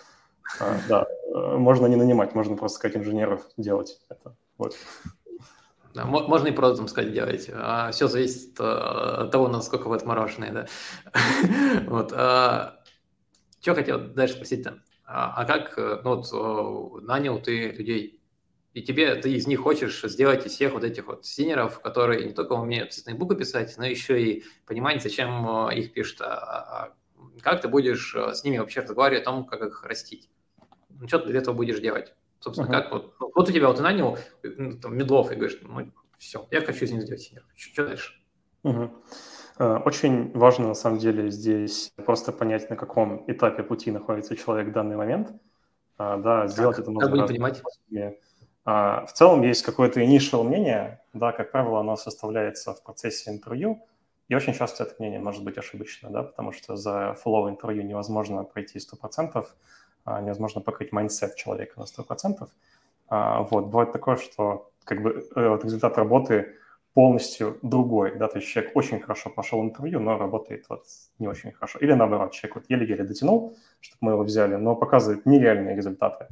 А, 0.60 0.76
да, 0.86 1.06
э, 1.34 1.56
можно 1.56 1.86
не 1.86 1.96
нанимать, 1.96 2.34
можно 2.34 2.56
просто 2.56 2.78
сказать 2.78 2.96
инженеров 2.98 3.46
делать 3.56 4.00
это. 4.10 4.36
Вот. 4.58 4.76
Да, 5.94 6.04
можно 6.04 6.48
и 6.48 6.52
продуктом 6.52 6.88
сказать 6.88 7.12
делать. 7.12 7.50
А 7.52 7.90
все 7.90 8.06
зависит 8.08 8.58
э, 8.60 8.62
от 8.62 9.30
того, 9.30 9.48
насколько 9.48 9.88
вы 9.88 9.96
отмороженные, 9.96 10.52
да. 10.52 10.66
вот. 11.86 12.12
А, 12.14 12.80
что 13.60 13.74
хотел 13.74 13.98
дальше 13.98 14.34
спросить-то? 14.34 14.78
А, 15.10 15.32
а 15.40 15.44
как, 15.46 15.78
э, 15.78 16.00
ну 16.04 16.16
вот, 16.16 17.02
нанял 17.02 17.40
ты 17.40 17.70
людей, 17.70 18.20
и 18.74 18.82
тебе, 18.82 19.14
ты 19.14 19.32
из 19.32 19.46
них 19.46 19.60
хочешь 19.60 20.02
сделать 20.02 20.44
из 20.44 20.52
всех 20.52 20.74
вот 20.74 20.84
этих 20.84 21.06
вот 21.06 21.24
senior 21.24 21.61
ов, 21.61 21.80
которые 21.80 22.26
не 22.26 22.34
только 22.34 22.52
умеют 22.52 22.92
цветные 22.92 23.16
буквы 23.16 23.36
писать, 23.36 23.74
но 23.78 23.86
еще 23.86 24.22
и 24.22 24.44
понимать, 24.66 25.02
зачем 25.02 25.70
их 25.70 25.94
пишут, 25.94 26.20
а, 26.20 26.26
а 26.26 26.94
как 27.40 27.62
ты 27.62 27.68
будешь 27.68 28.14
с 28.14 28.44
ними 28.44 28.58
вообще 28.58 28.80
разговаривать 28.80 29.22
о 29.22 29.24
том, 29.24 29.46
как 29.46 29.62
их 29.62 29.82
растить. 29.82 30.28
Ну, 30.90 31.08
что 31.08 31.20
ты 31.20 31.30
для 31.30 31.40
этого 31.40 31.54
будешь 31.54 31.80
делать? 31.80 32.12
Собственно, 32.40 32.68
uh-huh. 32.68 32.72
как 32.72 32.92
вот, 32.92 33.14
ну, 33.18 33.32
вот 33.34 33.48
у 33.48 33.52
тебя 33.52 33.68
вот 33.68 33.78
ты 33.78 33.82
нанял 33.82 34.18
ну, 34.42 34.78
там, 34.78 34.94
middle 34.94 35.23
ов 35.23 35.32
и 35.32 35.36
говоришь, 35.36 35.58
ну, 35.62 35.90
все, 36.18 36.46
я 36.50 36.60
хочу 36.60 36.84
из 36.84 36.92
них 36.92 37.02
сделать 37.02 37.22
senior. 37.22 37.44
Что 37.56 37.86
дальше? 37.86 38.12
Uh-huh. 38.62 38.90
Очень 39.58 40.30
важно, 40.32 40.68
на 40.68 40.74
самом 40.74 40.98
деле, 40.98 41.30
здесь 41.30 41.92
просто 41.96 42.32
понять, 42.32 42.70
на 42.70 42.76
каком 42.76 43.24
этапе 43.26 43.62
пути 43.62 43.90
находится 43.90 44.36
человек 44.36 44.68
в 44.68 44.72
данный 44.72 44.96
момент. 44.96 45.32
А, 45.98 46.16
да, 46.16 46.46
сделать 46.46 46.76
как? 46.76 46.84
это 46.84 46.92
можно 46.92 47.16
как 47.16 47.26
понимать? 47.26 47.56
Способами. 47.56 48.18
А, 48.64 49.06
в 49.06 49.12
целом 49.12 49.42
есть 49.42 49.62
какое-то 49.62 50.00
initial 50.00 50.44
мнение, 50.44 51.00
да, 51.12 51.32
как 51.32 51.50
правило, 51.50 51.80
оно 51.80 51.96
составляется 51.96 52.72
в 52.72 52.82
процессе 52.82 53.30
интервью, 53.30 53.84
и 54.28 54.34
очень 54.34 54.54
часто 54.54 54.84
это 54.84 54.94
мнение 54.98 55.18
может 55.18 55.42
быть 55.42 55.58
ошибочно, 55.58 56.10
да, 56.10 56.22
потому 56.22 56.52
что 56.52 56.76
за 56.76 57.16
full 57.24 57.48
интервью 57.48 57.82
невозможно 57.82 58.44
пройти 58.44 58.78
100%, 58.78 59.46
а, 60.04 60.20
невозможно 60.20 60.60
покрыть 60.60 60.92
mindset 60.92 61.34
человека 61.34 61.80
на 61.80 61.86
100%. 61.86 62.48
А, 63.08 63.42
вот, 63.42 63.66
бывает 63.66 63.92
такое, 63.92 64.16
что 64.16 64.70
как 64.84 65.02
бы 65.02 65.26
э, 65.34 65.58
результат 65.62 65.98
работы 65.98 66.54
полностью 66.94 67.58
другой, 67.62 68.16
да, 68.16 68.28
то 68.28 68.38
есть 68.38 68.48
человек 68.48 68.76
очень 68.76 69.00
хорошо 69.00 69.30
пошел 69.30 69.60
в 69.60 69.64
интервью, 69.64 70.00
но 70.00 70.18
работает 70.18 70.64
вот 70.68 70.84
не 71.18 71.28
очень 71.28 71.52
хорошо. 71.52 71.78
Или 71.78 71.92
наоборот, 71.92 72.32
человек 72.32 72.56
вот 72.56 72.64
еле-еле 72.68 73.04
дотянул, 73.04 73.56
чтобы 73.80 73.98
мы 74.00 74.12
его 74.12 74.22
взяли, 74.24 74.56
но 74.56 74.74
показывает 74.74 75.26
нереальные 75.26 75.76
результаты. 75.76 76.26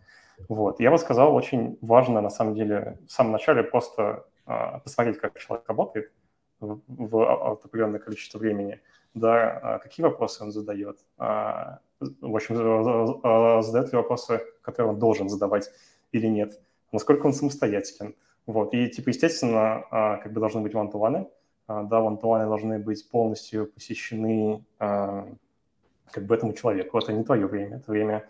Вот, 0.49 0.81
я 0.81 0.91
бы 0.91 0.99
сказал, 0.99 1.35
очень 1.35 1.79
важно 1.81 2.21
на 2.21 2.31
самом 2.31 2.55
деле 2.55 2.99
в 3.07 3.13
самом 3.13 3.33
начале 3.33 3.63
просто 3.63 4.27
а, 4.45 4.81
посмотреть, 4.81 5.19
как 5.19 5.39
человек 5.39 5.69
работает 5.69 6.13
в, 6.61 6.81
в 6.89 7.53
определенное 7.53 8.01
количество 8.01 8.39
времени, 8.39 8.81
да, 9.15 9.79
какие 9.83 10.05
вопросы 10.05 10.45
он 10.45 10.53
задает, 10.53 10.99
в 11.17 11.81
общем, 12.37 13.63
задает 13.63 13.93
ли 13.93 13.97
вопросы, 13.97 14.43
которые 14.63 14.93
он 14.93 14.99
должен 14.99 15.29
задавать 15.29 15.71
или 16.13 16.27
нет, 16.27 16.61
насколько 16.93 17.27
он 17.27 17.33
самостоятелен. 17.33 18.15
Вот. 18.47 18.73
И, 18.75 18.89
типа, 18.89 19.09
естественно, 19.11 19.85
а, 19.91 20.17
как 20.19 20.33
бы 20.33 20.41
должны 20.41 20.61
быть 20.61 20.73
one-to-one. 20.73 21.29
А, 21.67 21.83
да, 21.83 22.01
one-to-one 22.01 22.47
должны 22.47 22.79
быть 22.79 23.09
полностью 23.09 23.67
посещены 23.67 24.65
а, 24.79 25.29
как 26.11 26.27
бы 26.27 26.35
этому 26.35 26.53
человеку. 26.53 26.99
Это 26.99 27.13
не 27.13 27.25
твое 27.25 27.47
время, 27.47 27.77
это 27.77 27.91
время 27.91 28.29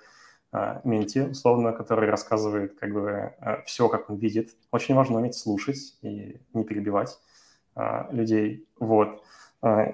менти, 0.84 1.18
условно, 1.18 1.72
который 1.72 2.08
рассказывает 2.08 2.78
как 2.78 2.90
бы 2.90 3.34
все, 3.66 3.90
как 3.90 4.08
он 4.08 4.16
видит. 4.16 4.56
Очень 4.70 4.94
важно 4.94 5.18
уметь 5.18 5.34
слушать 5.34 5.98
и 6.00 6.40
не 6.54 6.64
перебивать 6.64 7.18
людей. 8.10 8.66
Вот. 8.78 9.22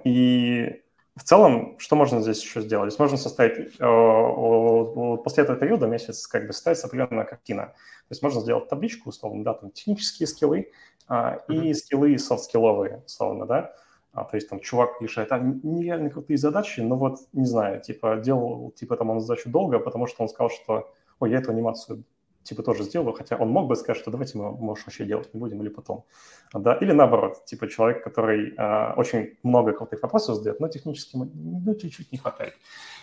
И 0.04 0.82
в 1.16 1.24
целом, 1.24 1.78
что 1.78 1.94
можно 1.96 2.20
здесь 2.22 2.42
еще 2.42 2.62
сделать? 2.62 2.90
Здесь 2.90 2.98
можно 2.98 3.16
составить, 3.18 3.74
э, 3.78 5.16
после 5.22 5.44
этого 5.44 5.58
периода 5.58 5.86
месяц 5.86 6.26
как 6.26 6.46
бы 6.46 6.52
составить 6.52 6.82
определенная 6.82 7.24
картина. 7.24 7.66
То 7.66 8.12
есть 8.12 8.22
можно 8.22 8.40
сделать 8.40 8.68
табличку, 8.68 9.10
условно, 9.10 9.44
да, 9.44 9.54
там 9.54 9.70
технические 9.70 10.26
скиллы 10.26 10.70
а, 11.08 11.40
и 11.48 11.52
mm-hmm. 11.52 11.74
скиллы 11.74 12.18
софт-скилловые, 12.18 13.02
условно, 13.04 13.46
да. 13.46 13.74
А, 14.12 14.24
то 14.24 14.36
есть 14.36 14.48
там 14.48 14.60
чувак 14.60 15.00
решает 15.00 15.32
а, 15.32 15.38
нереально 15.38 16.10
крутые 16.10 16.38
задачи, 16.38 16.80
но 16.80 16.96
вот, 16.96 17.20
не 17.32 17.46
знаю, 17.46 17.80
типа 17.82 18.16
делал, 18.16 18.70
типа 18.72 18.96
там 18.96 19.10
он 19.10 19.20
задачу 19.20 19.50
долго, 19.50 19.78
потому 19.78 20.06
что 20.06 20.22
он 20.22 20.28
сказал, 20.28 20.50
что, 20.50 20.92
ой, 21.20 21.30
я 21.30 21.38
эту 21.38 21.50
анимацию 21.50 22.04
типа 22.42 22.62
тоже 22.62 22.84
сделаю, 22.84 23.12
хотя 23.12 23.36
он 23.36 23.48
мог 23.48 23.68
бы 23.68 23.76
сказать, 23.76 24.00
что 24.00 24.10
давайте 24.10 24.38
мы, 24.38 24.50
может, 24.52 24.86
вообще 24.86 25.04
делать 25.04 25.32
не 25.34 25.40
будем 25.40 25.62
или 25.62 25.68
потом. 25.68 26.04
Да? 26.52 26.74
Или 26.74 26.92
наоборот, 26.92 27.44
типа 27.44 27.68
человек, 27.68 28.04
который 28.04 28.54
э, 28.56 28.92
очень 28.94 29.36
много 29.42 29.72
крутых 29.72 30.02
вопросов 30.02 30.36
задает, 30.36 30.60
но 30.60 30.68
технически 30.68 31.16
ну, 31.16 31.74
чуть-чуть 31.74 32.12
не 32.12 32.18
хватает. 32.18 32.54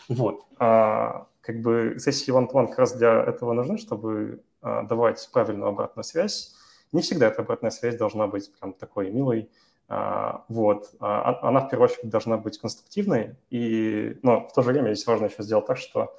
Вот. 0.08 0.46
А, 0.58 1.28
как 1.42 1.62
бы 1.62 1.98
сессии 2.00 2.32
one-to-one 2.34 2.68
как 2.68 2.80
раз 2.80 2.94
для 2.94 3.24
этого 3.24 3.54
нужны, 3.54 3.78
чтобы 3.78 4.44
а, 4.62 4.84
давать 4.84 5.30
правильную 5.32 5.70
обратную 5.70 6.04
связь. 6.04 6.56
Не 6.92 7.02
всегда 7.02 7.28
эта 7.28 7.42
обратная 7.42 7.72
связь 7.72 7.96
должна 7.96 8.28
быть 8.28 8.52
прям 8.60 8.74
такой 8.74 9.12
милой. 9.12 9.50
А, 9.88 10.46
вот. 10.50 10.92
А, 11.00 11.40
она, 11.42 11.62
в 11.62 11.70
первую 11.70 11.90
очередь, 11.90 12.10
должна 12.10 12.38
быть 12.38 12.58
конструктивной, 12.60 13.36
и, 13.50 14.18
но 14.22 14.48
в 14.48 14.54
то 14.54 14.62
же 14.62 14.72
время 14.72 14.94
здесь 14.94 15.08
важно 15.08 15.26
еще 15.26 15.44
сделать 15.44 15.66
так, 15.66 15.78
что 15.78 16.02
а, 16.02 16.10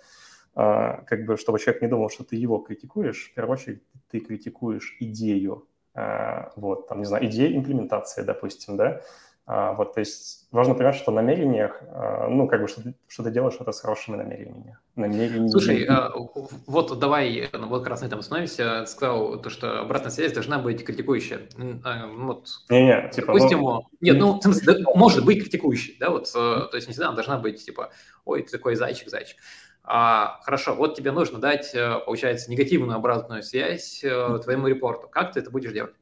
как 0.55 1.25
бы, 1.25 1.37
чтобы 1.37 1.59
человек 1.59 1.83
не 1.83 1.89
думал, 1.89 2.11
что 2.11 2.25
ты 2.25 2.37
его 2.37 2.59
критикуешь, 2.59 3.31
в 3.31 3.35
первую 3.35 3.55
очередь 3.55 3.83
ты 4.11 4.21
критикуешь 4.21 4.97
идею, 5.01 5.67
а, 5.95 6.51
вот, 6.57 6.89
там, 6.89 6.99
не 6.99 7.05
знаю, 7.05 7.27
идею 7.27 7.57
имплементации, 7.57 8.23
допустим, 8.23 8.77
да, 8.77 9.01
а, 9.47 9.73
вот, 9.73 9.95
то 9.95 10.01
есть 10.01 10.47
важно 10.53 10.75
понимать, 10.75 10.95
что 10.95 11.11
намерениях, 11.11 11.83
ну, 12.29 12.47
как 12.47 12.61
бы, 12.61 12.69
что 12.69 12.83
ты, 12.83 12.95
что 13.09 13.25
ты 13.25 13.31
делаешь 13.33 13.57
это 13.59 13.73
с 13.73 13.81
хорошими 13.81 14.17
намерениями. 14.17 14.77
намерениями. 14.95 15.49
Слушай, 15.49 15.89
вот 16.67 16.97
давай, 16.99 17.49
ну, 17.53 17.67
вот 17.69 17.81
как 17.81 17.91
раз 17.91 18.03
на 18.03 18.07
этом 18.07 18.21
остановимся. 18.21 18.87
Сказал 18.87 19.41
то, 19.41 19.51
что 19.51 19.81
обратная 19.81 20.11
связь 20.13 20.33
должна 20.33 20.59
быть 20.61 20.85
критикующая. 20.85 21.49
Вот, 21.57 22.49
не, 22.69 22.85
не, 22.85 23.11
типа, 23.11 23.33
допустим, 23.33 23.61
ну, 23.61 23.83
нет, 24.01 24.19
ну, 24.19 24.39
в 24.39 24.43
смысле, 24.43 24.75
да, 24.75 24.91
может 24.95 25.25
быть 25.25 25.43
критикующей, 25.43 25.97
да, 25.99 26.11
вот, 26.11 26.31
то 26.33 26.71
есть 26.75 26.87
не 26.87 26.93
всегда 26.93 27.09
она 27.09 27.17
должна 27.17 27.39
быть, 27.39 27.65
типа, 27.65 27.91
ой, 28.25 28.43
ты 28.43 28.53
такой 28.53 28.77
зайчик, 28.77 29.09
зайчик. 29.09 29.37
А, 29.83 30.41
хорошо, 30.43 30.75
вот 30.75 30.95
тебе 30.95 31.11
нужно 31.11 31.39
дать, 31.39 31.75
э, 31.75 31.99
получается, 32.05 32.51
негативную 32.51 32.97
обратную 32.97 33.43
связь 33.43 34.05
э, 34.05 34.39
твоему 34.43 34.69
репорту. 34.69 35.09
Как 35.09 35.33
ты 35.33 35.41
это 35.41 35.51
будешь 35.51 35.73
делать? 35.73 35.95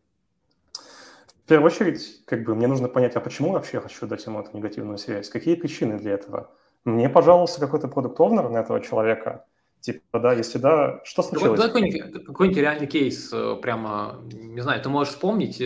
В 1.44 1.48
первую 1.48 1.70
очередь, 1.70 2.22
как 2.26 2.44
бы 2.44 2.54
мне 2.54 2.66
нужно 2.66 2.88
понять, 2.88 3.16
а 3.16 3.20
почему 3.20 3.52
вообще 3.52 3.78
я 3.78 3.80
хочу 3.80 4.06
дать 4.06 4.24
ему 4.26 4.40
эту 4.40 4.54
негативную 4.56 4.98
связь? 4.98 5.30
Какие 5.30 5.54
причины 5.54 5.98
для 5.98 6.12
этого? 6.12 6.50
Мне 6.84 7.08
пожалуйста, 7.08 7.60
какой-то 7.60 7.88
продукт 7.88 8.20
овнер 8.20 8.48
на 8.50 8.58
этого 8.58 8.80
человека. 8.82 9.46
Типа, 9.80 10.18
да, 10.18 10.32
если 10.32 10.58
да, 10.58 11.00
что 11.04 11.22
случилось? 11.22 11.58
Вот 11.58 11.66
какой-нибудь, 11.68 12.26
какой-нибудь 12.26 12.58
реальный 12.60 12.88
кейс, 12.88 13.30
э, 13.32 13.56
прямо, 13.62 14.20
не 14.32 14.60
знаю, 14.60 14.82
ты 14.82 14.88
можешь 14.88 15.14
вспомнить, 15.14 15.58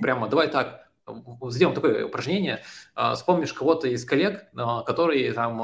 прямо, 0.00 0.28
давай 0.28 0.48
так, 0.48 0.88
сделаем 1.48 1.74
такое 1.74 2.06
упражнение, 2.06 2.62
вспомнишь 3.14 3.52
кого-то 3.52 3.88
из 3.88 4.04
коллег, 4.04 4.46
который 4.86 5.30
там, 5.32 5.58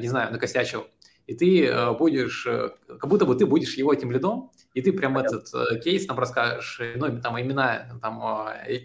не 0.00 0.08
знаю, 0.08 0.32
накосячил, 0.32 0.88
и 1.28 1.34
ты 1.34 1.66
э, 1.66 1.92
будешь, 1.92 2.46
э, 2.46 2.70
как 2.86 3.06
будто 3.06 3.26
бы 3.26 3.34
ты 3.34 3.44
будешь 3.44 3.76
его 3.76 3.92
этим 3.92 4.10
лидом, 4.10 4.50
и 4.72 4.80
ты 4.80 4.94
прям 4.94 5.18
этот 5.18 5.46
э, 5.54 5.78
кейс 5.78 6.08
нам 6.08 6.18
расскажешь, 6.18 6.80
ну, 6.96 7.20
там 7.20 7.38
имена 7.38 7.86
там 8.00 8.18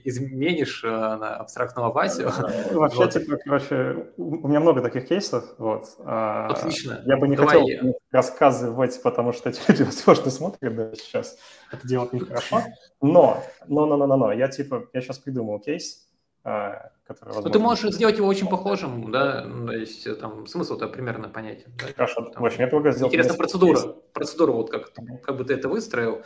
изменишь 0.04 0.84
на 0.84 1.38
абстрактного 1.38 1.94
Васю. 1.94 2.24
Вообще, 2.72 2.98
вот. 2.98 3.12
типа, 3.12 3.38
короче, 3.46 4.08
у 4.18 4.46
меня 4.50 4.60
много 4.60 4.82
таких 4.82 5.08
кейсов, 5.08 5.46
вот. 5.58 5.86
А, 6.00 6.48
Отлично. 6.48 7.02
Я 7.06 7.16
бы 7.16 7.30
не 7.30 7.38
Давай 7.38 7.62
хотел 7.62 7.68
я... 7.68 7.94
рассказывать, 8.12 9.02
потому 9.02 9.32
что 9.32 9.50
эти 9.50 9.62
люди, 9.70 9.84
возможно, 10.06 10.30
смотрят 10.30 10.76
да, 10.76 10.94
сейчас. 10.96 11.38
Это 11.72 11.88
делать 11.88 12.12
нехорошо. 12.12 12.62
Но, 13.02 13.42
но, 13.70 13.86
но, 13.86 13.96
но, 13.96 14.06
но, 14.06 14.18
но, 14.18 14.34
я, 14.34 14.50
типа, 14.50 14.90
я 14.92 15.00
сейчас 15.00 15.18
придумал 15.18 15.62
кейс, 15.62 16.10
а, 16.44 16.92
который, 17.06 17.30
возможно... 17.30 17.50
Ну, 17.50 17.54
ты 17.54 17.60
можешь 17.60 17.92
сделать 17.94 18.18
его 18.18 18.28
очень 18.28 18.48
похожим, 18.48 19.12
да, 19.12 19.44
ну, 19.46 19.68
то 19.68 19.74
есть 19.74 20.08
э, 20.08 20.16
там 20.16 20.48
смысл-то 20.48 20.88
примерно 20.88 21.30
понятен. 21.30 21.72
Да? 21.78 21.88
Хорошо, 21.94 22.22
там, 22.30 22.44
в 22.44 22.46
общем, 22.46 22.62
я 22.62 22.68
предлагаю 22.68 22.94
сделать... 22.94 23.14
Интересная 23.14 23.38
процедура, 23.38 23.80
кейс. 23.82 23.96
процедура, 24.14 24.52
вот 24.52 24.70
как, 24.70 24.94
как 24.94 25.38
бы 25.38 25.44
ты 25.44 25.54
это 25.54 25.70
выстроил. 25.70 26.24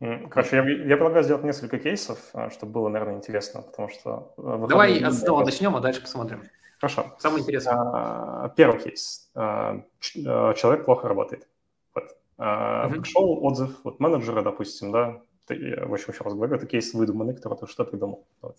Короче, 0.00 0.56
я, 0.56 0.62
я 0.62 0.96
предлагаю 0.96 1.24
сделать 1.24 1.42
несколько 1.42 1.78
кейсов, 1.78 2.18
а, 2.32 2.50
чтобы 2.50 2.72
было, 2.72 2.88
наверное, 2.88 3.16
интересно, 3.16 3.62
потому 3.62 3.88
что... 3.88 4.32
Э, 4.38 4.66
Давай 4.68 4.98
от 5.00 5.14
снова 5.14 5.44
начнем, 5.44 5.74
а 5.74 5.80
дальше 5.80 6.00
посмотрим. 6.00 6.44
Хорошо. 6.80 7.16
Самое 7.18 7.42
интересное. 7.42 7.74
А, 7.74 8.48
первый 8.56 8.80
кейс. 8.80 9.30
А, 9.34 9.82
э, 10.14 10.54
человек 10.54 10.84
плохо 10.84 11.08
работает. 11.08 11.48
Вот. 11.94 12.04
Uh-huh. 12.38 13.00
Пришел 13.00 13.44
отзыв 13.44 13.70
от 13.84 13.98
менеджера, 13.98 14.42
допустим, 14.42 14.92
да, 14.92 15.20
в 15.48 15.92
общем, 15.92 16.12
еще 16.12 16.24
раз 16.24 16.34
говорю, 16.34 16.56
это 16.56 16.66
кейс 16.66 16.94
выдуманный, 16.94 17.34
кто-то 17.34 17.66
что 17.66 17.84
придумал. 17.84 18.26
Вот. 18.42 18.56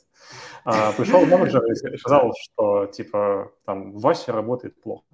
А, 0.66 0.92
пришел 0.94 1.26
менеджер 1.26 1.64
и 1.66 1.98
сказал, 1.98 2.34
что, 2.36 2.88
типа, 2.88 3.52
там, 3.66 3.98
Вася 3.98 4.32
работает 4.32 4.82
плохо. 4.82 5.06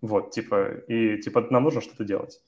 Вот, 0.00 0.30
типа, 0.30 0.74
и, 0.86 1.20
типа, 1.20 1.46
нам 1.50 1.64
нужно 1.64 1.80
что-то 1.80 2.04
делать. 2.04 2.40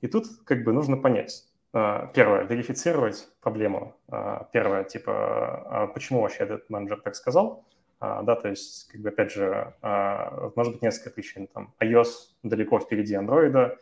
И 0.00 0.08
тут, 0.08 0.26
как 0.44 0.64
бы, 0.64 0.72
нужно 0.72 0.96
понять. 0.96 1.44
А, 1.72 2.06
первое, 2.08 2.44
верифицировать 2.44 3.28
проблему. 3.40 3.96
А, 4.08 4.48
первое, 4.52 4.84
типа, 4.84 5.12
а 5.70 5.86
почему 5.86 6.22
вообще 6.22 6.44
этот 6.44 6.68
менеджер 6.70 7.00
так 7.00 7.14
сказал? 7.14 7.64
Да, 8.00 8.34
то 8.34 8.48
есть, 8.48 8.88
как 8.90 9.02
бы, 9.02 9.10
опять 9.10 9.30
же, 9.30 9.74
может 10.56 10.72
быть 10.72 10.82
несколько 10.82 11.10
причин. 11.10 11.46
Там, 11.48 11.74
iOS 11.80 12.06
далеко 12.42 12.80
впереди 12.80 13.14
Android, 13.14 13.76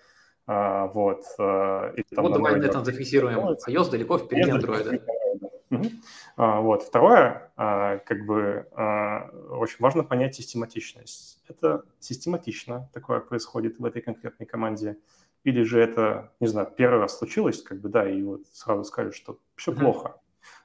а, 0.51 0.87
вот, 0.87 1.25
э, 1.39 1.93
и 1.97 2.03
там 2.15 2.25
вот 2.25 2.33
давай 2.33 2.57
на 2.57 2.65
этом 2.65 2.83
зафиксируем. 2.83 3.39
iOS 3.39 3.91
далеко 3.91 4.17
впереди 4.17 4.51
Android. 4.51 5.03
Угу. 5.71 5.85
А, 6.39 6.61
вот. 6.63 6.83
Второе, 6.85 7.53
а, 7.55 7.99
как 7.99 8.25
бы 8.25 8.67
очень 9.51 9.77
важно 9.81 10.05
понять 10.05 10.35
систематичность. 10.35 11.43
Это 11.49 11.85
систематично 12.01 12.89
такое 12.95 13.21
происходит 13.21 13.79
в 13.79 13.85
этой 13.85 14.01
конкретной 14.01 14.47
команде, 14.47 14.97
или 15.45 15.63
же 15.65 15.81
это, 15.81 16.33
не 16.41 16.47
знаю, 16.47 16.73
первый 16.75 17.01
раз 17.01 17.19
случилось, 17.19 17.63
как 17.63 17.83
бы, 17.83 17.91
да, 17.91 18.09
и 18.09 18.23
вот 18.23 18.47
сразу 18.53 18.85
сказали, 18.85 19.13
что 19.13 19.39
все 19.55 19.73
угу. 19.73 19.81
плохо. 19.81 20.17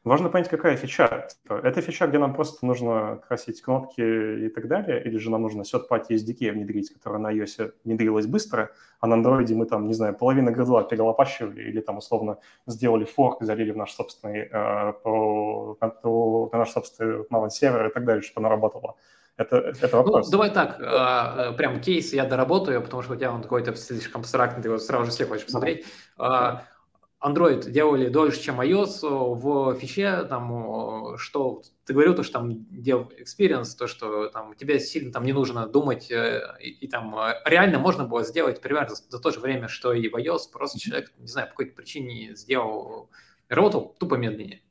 Важно 0.04 0.28
понять, 0.28 0.50
какая 0.50 0.76
фича. 0.76 1.28
Типа, 1.30 1.62
это 1.64 1.82
фича, 1.82 2.08
где 2.08 2.18
нам 2.18 2.34
просто 2.34 2.66
нужно 2.66 3.22
красить 3.26 3.62
кнопки 3.62 4.02
и 4.46 4.50
так 4.50 4.68
далее, 4.68 5.02
или 5.02 5.18
же 5.18 5.32
нам 5.32 5.44
нужно 5.44 5.62
third-party 5.62 6.10
SDK 6.10 6.52
внедрить, 6.52 6.94
которая 6.94 7.20
на 7.20 7.34
iOS 7.34 7.72
внедрилась 7.86 8.26
быстро, 8.26 8.72
а 9.00 9.08
на 9.08 9.16
Android 9.16 9.54
мы 9.56 9.66
там, 9.66 9.88
не 9.88 9.94
знаю, 9.94 10.14
половину 10.14 10.52
гридла 10.52 10.84
перелопащивали 10.84 11.62
или 11.62 11.80
там 11.80 12.00
условно 12.00 12.38
сделали 12.68 13.06
форк, 13.06 13.42
залили 13.42 13.72
в 13.72 13.78
наш 13.78 13.94
собственный, 13.94 14.50
э, 14.52 14.94
по, 15.04 15.78
на 16.52 16.58
наш 16.58 16.72
собственный 16.72 17.26
малый 17.30 17.50
сервер 17.50 17.88
и 17.88 17.94
так 17.94 18.04
далее, 18.04 18.22
чтобы 18.22 18.46
она 18.46 18.50
работала. 18.50 18.96
Это, 19.38 19.58
это 19.58 19.90
ну, 19.92 19.98
вопрос. 19.98 20.28
Ну, 20.28 20.32
давай 20.34 20.52
так, 20.52 20.80
э, 20.80 21.54
прям 21.58 21.80
кейс 21.80 22.14
я 22.14 22.26
доработаю, 22.26 22.82
потому 22.82 23.02
что 23.02 23.14
у 23.14 23.16
тебя 23.16 23.32
он 23.32 23.42
какой-то 23.42 23.74
слишком 23.76 24.22
абстрактный, 24.22 24.62
ты 24.62 24.68
его 24.68 24.78
сразу 24.78 25.06
же 25.06 25.12
все 25.12 25.26
хочешь 25.26 25.46
посмотреть. 25.46 25.86
Mm-hmm. 26.18 26.60
Android 27.24 27.70
делали 27.70 28.10
дольше, 28.10 28.42
чем 28.42 28.60
iOS 28.60 29.00
в 29.02 29.76
фиче, 29.76 30.24
там, 30.26 31.18
что 31.18 31.62
ты 31.86 31.94
говорил, 31.94 32.16
то, 32.16 32.24
что 32.24 32.40
там 32.40 32.66
дел 32.70 33.12
experience, 33.18 33.78
то, 33.78 33.88
что 33.88 34.28
там 34.28 34.54
тебе 34.56 34.80
сильно 34.80 35.12
там 35.12 35.24
не 35.24 35.32
нужно 35.32 35.68
думать, 35.68 36.12
э, 36.12 36.42
и, 36.60 36.70
и 36.70 36.88
там 36.88 37.18
э, 37.18 37.36
реально 37.46 37.80
можно 37.80 38.06
было 38.06 38.24
сделать 38.24 38.62
примерно 38.62 38.96
за, 38.96 39.04
за 39.10 39.20
то 39.20 39.32
же 39.32 39.40
время, 39.40 39.70
что 39.70 39.94
и 39.94 40.10
в 40.10 40.16
iOS, 40.16 40.52
просто 40.52 40.80
человек, 40.80 41.14
не 41.18 41.28
знаю, 41.28 41.48
по 41.48 41.52
какой-то 41.52 41.76
причине 41.76 42.36
сделал, 42.36 43.10
работал 43.48 43.96
тупо 43.98 44.16
медленнее. 44.16 44.62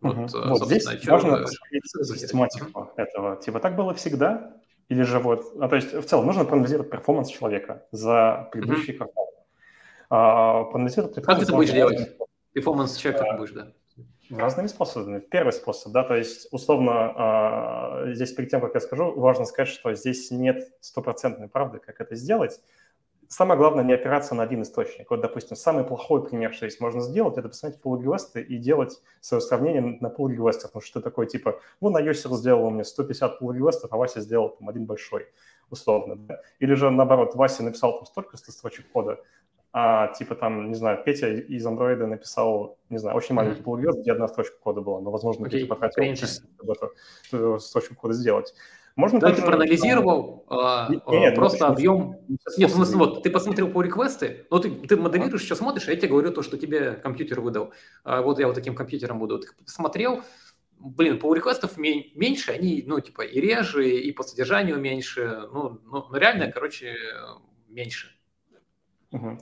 Вот, 0.00 0.16
угу. 0.16 0.48
вот 0.48 0.66
здесь 0.66 0.86
можно 1.08 1.44
систематику 1.46 2.92
этого. 2.96 3.36
Типа 3.36 3.58
так 3.60 3.74
было 3.76 3.94
всегда? 3.94 4.56
Или 4.88 5.02
же 5.02 5.18
вот, 5.18 5.44
а, 5.60 5.68
то 5.68 5.74
есть 5.74 5.92
в 5.92 6.04
целом 6.04 6.26
нужно 6.26 6.44
проанализировать 6.44 6.90
перформанс 6.90 7.28
человека 7.30 7.84
за 7.90 8.48
предыдущий 8.52 8.92
угу. 8.92 8.98
квартал. 8.98 9.35
А, 10.08 10.64
проанализировать 10.64 11.14
Как 11.14 11.38
ты 11.38 11.44
это 11.44 11.52
будешь 11.52 11.72
делать? 11.72 12.16
Перформанс 12.52 12.96
чек 12.96 13.18
как 13.18 13.38
будешь, 13.38 13.52
да? 13.52 13.72
Разными 14.30 14.66
способами. 14.66 15.20
Первый 15.20 15.52
способ, 15.52 15.92
да, 15.92 16.02
то 16.02 16.16
есть 16.16 16.48
условно 16.50 17.12
а, 17.16 18.12
здесь 18.12 18.32
перед 18.32 18.50
тем, 18.50 18.60
как 18.60 18.74
я 18.74 18.80
скажу, 18.80 19.12
важно 19.18 19.44
сказать, 19.44 19.68
что 19.68 19.94
здесь 19.94 20.30
нет 20.30 20.68
стопроцентной 20.80 21.48
правды, 21.48 21.78
как 21.78 22.00
это 22.00 22.16
сделать. 22.16 22.60
Самое 23.28 23.58
главное 23.58 23.84
не 23.84 23.92
опираться 23.92 24.34
на 24.34 24.44
один 24.44 24.62
источник. 24.62 25.10
Вот, 25.10 25.20
допустим, 25.20 25.56
самый 25.56 25.84
плохой 25.84 26.24
пример, 26.24 26.54
что 26.54 26.68
здесь 26.68 26.80
можно 26.80 27.00
сделать, 27.00 27.36
это 27.38 27.48
посмотреть 27.48 27.80
pull 27.82 27.98
реквесты 27.98 28.40
и 28.40 28.56
делать 28.56 29.00
свое 29.20 29.40
сравнение 29.40 29.98
на 30.00 30.06
pull 30.06 30.30
реквестах. 30.30 30.70
Потому 30.70 30.82
что 30.82 31.00
такое 31.00 31.26
типа, 31.26 31.60
ну, 31.80 31.90
на 31.90 31.98
Йосер 31.98 32.32
сделал 32.34 32.66
у 32.66 32.70
меня 32.70 32.84
150 32.84 33.42
pull 33.42 33.52
реквестов, 33.52 33.92
а 33.92 33.96
Вася 33.96 34.20
сделал 34.20 34.50
там 34.50 34.68
один 34.68 34.86
большой, 34.86 35.26
условно. 35.70 36.16
Да? 36.16 36.40
Или 36.60 36.74
же 36.74 36.90
наоборот, 36.90 37.34
Вася 37.34 37.64
написал 37.64 37.96
там 37.96 38.06
столько 38.06 38.36
строчек 38.36 38.90
кода, 38.92 39.20
а 39.78 40.08
типа 40.08 40.34
там, 40.34 40.70
не 40.70 40.74
знаю, 40.74 41.02
Петя 41.04 41.28
из 41.28 41.66
андроида 41.66 42.06
написал, 42.06 42.78
не 42.88 42.96
знаю, 42.96 43.14
очень 43.14 43.34
маленький 43.34 43.60
pull 43.60 43.76
где 44.00 44.12
одна 44.12 44.26
строчка 44.26 44.56
кода 44.58 44.80
была, 44.80 45.02
но, 45.02 45.10
возможно, 45.10 45.44
okay. 45.44 45.50
Петя 45.50 45.66
потратил 45.66 46.16
чтобы 46.16 46.74
эту 47.30 47.58
строчку 47.60 47.94
кода 47.94 48.14
сделать. 48.14 48.54
Можно 48.94 49.20
да, 49.20 49.34
ты 49.34 49.42
проанализировал 49.42 50.46
а, 50.48 50.88
нет, 50.88 51.06
нет, 51.06 51.34
просто 51.34 51.66
объем... 51.66 52.16
Нет, 52.56 52.70
в 52.70 52.74
смысле, 52.74 52.96
вот, 52.96 53.22
ты 53.22 53.28
посмотрел 53.28 53.68
по 53.68 53.82
реквесты, 53.82 54.46
но 54.50 54.60
ты, 54.60 54.70
ты 54.70 54.96
моделируешь, 54.96 55.44
что 55.44 55.54
смотришь, 55.54 55.88
а 55.88 55.90
я 55.90 55.98
тебе 55.98 56.08
говорю 56.08 56.32
то, 56.32 56.40
что 56.40 56.56
тебе 56.56 56.92
компьютер 56.92 57.42
выдал. 57.42 57.74
А, 58.02 58.22
вот 58.22 58.38
я 58.38 58.46
вот 58.46 58.54
таким 58.54 58.74
компьютером 58.74 59.18
буду. 59.18 59.40
Ты 59.40 59.48
посмотрел, 59.62 60.22
блин, 60.78 61.18
по 61.18 61.34
реквестов 61.34 61.76
меньше, 61.76 62.52
они, 62.52 62.82
ну, 62.86 62.98
типа, 63.00 63.20
и 63.26 63.38
реже, 63.42 63.90
и 63.90 64.10
по 64.12 64.22
содержанию 64.22 64.80
меньше, 64.80 65.42
ну, 65.52 65.78
ну, 65.84 66.06
ну 66.10 66.16
реально, 66.16 66.50
короче, 66.50 66.96
меньше. 67.68 68.15
Угу. 69.16 69.38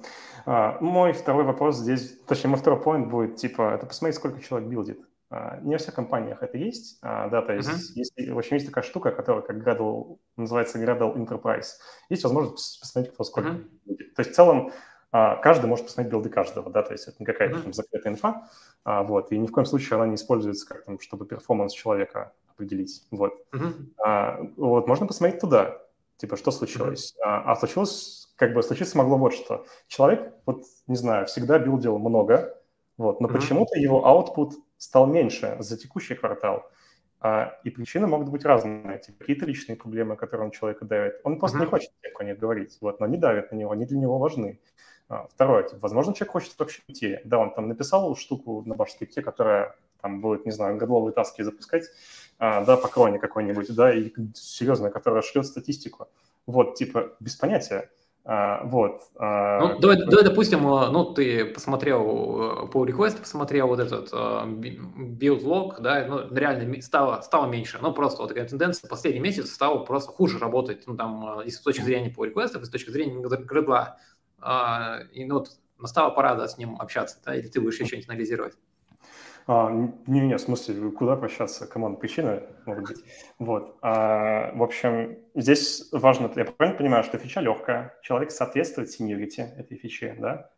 А, 0.47 0.79
мой 0.81 1.13
второй 1.13 1.45
вопрос 1.45 1.77
здесь, 1.77 2.19
точнее, 2.27 2.51
мой 2.51 2.59
второй 2.59 2.81
point 2.81 3.07
будет, 3.07 3.37
типа, 3.37 3.75
это 3.75 3.87
посмотреть, 3.87 4.17
сколько 4.17 4.41
человек 4.41 4.69
билдит. 4.69 5.01
А, 5.31 5.59
не 5.63 5.73
во 5.73 5.79
всех 5.79 5.95
компаниях 5.95 6.43
это 6.43 6.57
есть, 6.57 6.99
а, 7.03 7.29
да, 7.29 7.43
то 7.43 7.53
есть, 7.53 7.69
uh-huh. 7.69 7.95
есть, 7.95 8.13
в 8.17 8.39
общем, 8.39 8.57
есть 8.57 8.67
такая 8.67 8.85
штука, 8.85 9.11
которая 9.11 9.43
как 9.43 9.57
Gradle, 9.57 10.19
называется 10.37 10.79
Gradle 10.79 11.17
Enterprise. 11.17 11.67
Есть 12.09 12.25
возможность 12.25 12.81
посмотреть, 12.81 13.15
кто 13.15 13.25
сколько 13.25 13.49
uh-huh. 13.51 13.65
билдит. 13.85 14.15
То 14.15 14.21
есть, 14.21 14.33
в 14.33 14.35
целом, 14.35 14.73
а, 15.11 15.37
каждый 15.37 15.67
может 15.67 15.87
посмотреть 15.87 16.13
билды 16.13 16.29
каждого, 16.29 16.71
да, 16.71 16.83
то 16.83 16.93
есть 16.93 17.09
это 17.09 17.17
не 17.19 17.27
какая-то 17.27 17.61
там 17.61 17.73
закрытая 17.73 18.13
инфа, 18.13 18.49
а, 18.85 19.03
вот, 19.03 19.33
и 19.33 19.39
ни 19.39 19.47
в 19.47 19.53
коем 19.53 19.67
случае 19.67 19.97
она 19.97 20.07
не 20.07 20.17
используется 20.17 20.67
как 20.69 20.85
там, 20.85 21.01
чтобы 21.01 21.27
перформанс 21.27 21.73
человека 21.73 22.33
определить, 22.53 23.05
вот. 23.11 23.33
Uh-huh. 23.53 23.73
А, 24.05 24.41
вот, 24.57 24.87
можно 24.87 25.07
посмотреть 25.07 25.41
туда, 25.41 25.81
типа, 26.17 26.37
что 26.37 26.51
случилось. 26.51 27.15
Uh-huh. 27.17 27.29
А, 27.29 27.53
а 27.53 27.57
случилось 27.57 28.24
как 28.37 28.55
бы 28.55 28.63
случиться 28.63 28.99
могло 28.99 29.17
вот 29.17 29.35
что. 29.35 29.67
Человек, 29.87 30.33
вот, 30.47 30.65
не 30.87 30.97
знаю, 30.97 31.27
всегда 31.27 31.59
билдил 31.59 31.99
много, 31.99 32.61
вот, 32.97 33.21
но 33.21 33.29
mm-hmm. 33.29 33.33
почему-то 33.33 33.79
его 33.79 34.05
output 34.07 34.53
стал 34.77 35.07
меньше 35.07 35.57
за 35.61 35.77
текущий 35.77 36.15
квартал. 36.15 36.69
А, 37.21 37.59
и 37.65 37.71
причины 37.71 38.07
могут 38.07 38.29
быть 38.29 38.45
разные. 38.45 38.99
Типа, 38.99 39.21
какие-то 39.21 39.47
личные 39.47 39.77
проблемы, 39.77 40.17
которые 40.17 40.47
он 40.47 40.51
человека 40.51 40.85
давит. 40.85 41.21
Он 41.25 41.39
просто 41.39 41.59
mm-hmm. 41.59 41.61
не 41.63 41.67
хочет 41.67 41.91
о 42.19 42.25
них 42.25 42.39
говорить, 42.39 42.79
вот, 42.81 43.01
но 43.01 43.07
они 43.07 43.17
давят 43.17 43.51
на 43.51 43.57
него, 43.57 43.73
они 43.73 43.87
для 43.87 43.99
него 43.99 44.19
важны. 44.19 44.61
А, 45.09 45.27
второе, 45.29 45.65
типа, 45.65 45.81
возможно, 45.81 46.15
человек 46.15 46.33
хочет 46.33 46.59
вообще 46.59 46.83
уйти. 46.89 47.19
Да, 47.25 47.39
он 47.39 47.55
там 47.55 47.69
написал 47.69 48.15
штуку 48.17 48.63
на 48.67 48.75
баш 48.75 48.91
которая 49.25 49.77
там 50.01 50.21
будет, 50.21 50.45
не 50.45 50.53
знаю, 50.53 50.77
годловые 50.77 51.15
таски 51.15 51.43
запускать, 51.43 51.85
а, 52.39 52.65
да, 52.65 52.77
по 52.77 52.89
кроне 52.89 53.19
какой-нибудь, 53.19 53.75
да, 53.75 53.93
и 53.93 54.13
серьезно, 54.35 54.91
которая 54.91 55.23
шлет 55.23 55.47
статистику. 55.47 56.09
Вот, 56.47 56.75
типа, 56.75 57.17
без 57.21 57.37
понятия. 57.37 57.91
А, 58.27 58.65
вот. 58.65 59.03
А, 59.17 59.61
ну, 59.61 59.79
давай, 59.79 59.99
давай, 59.99 60.25
допустим, 60.25 60.67
а, 60.67 60.89
ну, 60.91 61.13
ты 61.13 61.45
посмотрел 61.45 62.69
по 62.69 62.87
request, 62.87 63.19
посмотрел 63.19 63.67
вот 63.67 63.81
этот 63.81 64.13
build 64.13 65.43
log, 65.43 65.81
да, 65.81 66.07
ну, 66.09 66.35
реально 66.35 66.81
стало, 66.81 67.21
стало 67.21 67.47
меньше. 67.47 67.79
Ну, 67.83 67.93
просто 67.93 68.23
вот 68.23 68.29
такая 68.29 68.49
тенденция, 68.49 68.89
последний 68.89 69.21
месяц 69.21 69.51
стало 69.51 69.85
просто 69.85 70.11
хуже 70.11 70.39
работать, 70.39 70.85
ну, 70.87 70.97
там, 70.97 71.43
и 71.43 71.51
с 71.51 71.61
точки 71.61 71.83
зрения 71.83 72.11
по 72.11 72.27
request, 72.27 72.59
и 72.61 72.65
с 72.65 72.71
точки 72.71 72.91
зрения 72.91 73.21
гридла. 73.21 73.99
И 75.13 75.25
ну, 75.27 75.45
настала 75.79 76.11
пора, 76.11 76.35
да, 76.35 76.49
с 76.49 76.57
ним 76.57 76.77
общаться, 76.81 77.19
да, 77.27 77.35
или 77.35 77.49
ты 77.49 77.61
будешь 77.61 77.75
еще 77.75 77.87
что-нибудь 77.87 78.09
анализировать? 78.09 78.55
А, 79.47 79.71
не, 80.07 80.21
не, 80.21 80.37
в 80.37 80.41
смысле, 80.41 80.91
куда 80.91 81.17
прощаться? 81.17 81.67
Команда 81.67 81.99
причина, 81.99 82.43
может 82.65 82.85
быть. 82.85 83.05
Вот. 83.39 83.77
А, 83.83 84.53
в 84.55 84.63
общем, 84.63 85.19
здесь 85.35 85.89
важно, 85.93 86.31
я 86.35 86.45
правильно 86.47 86.79
понимаю, 86.79 87.05
что 87.05 87.19
фича 87.19 87.41
легкая, 87.41 87.95
человек 88.03 88.31
соответствует 88.31 88.91
сеньорити 88.91 89.41
этой 89.41 89.77
фичи, 89.77 90.15
да? 90.19 90.51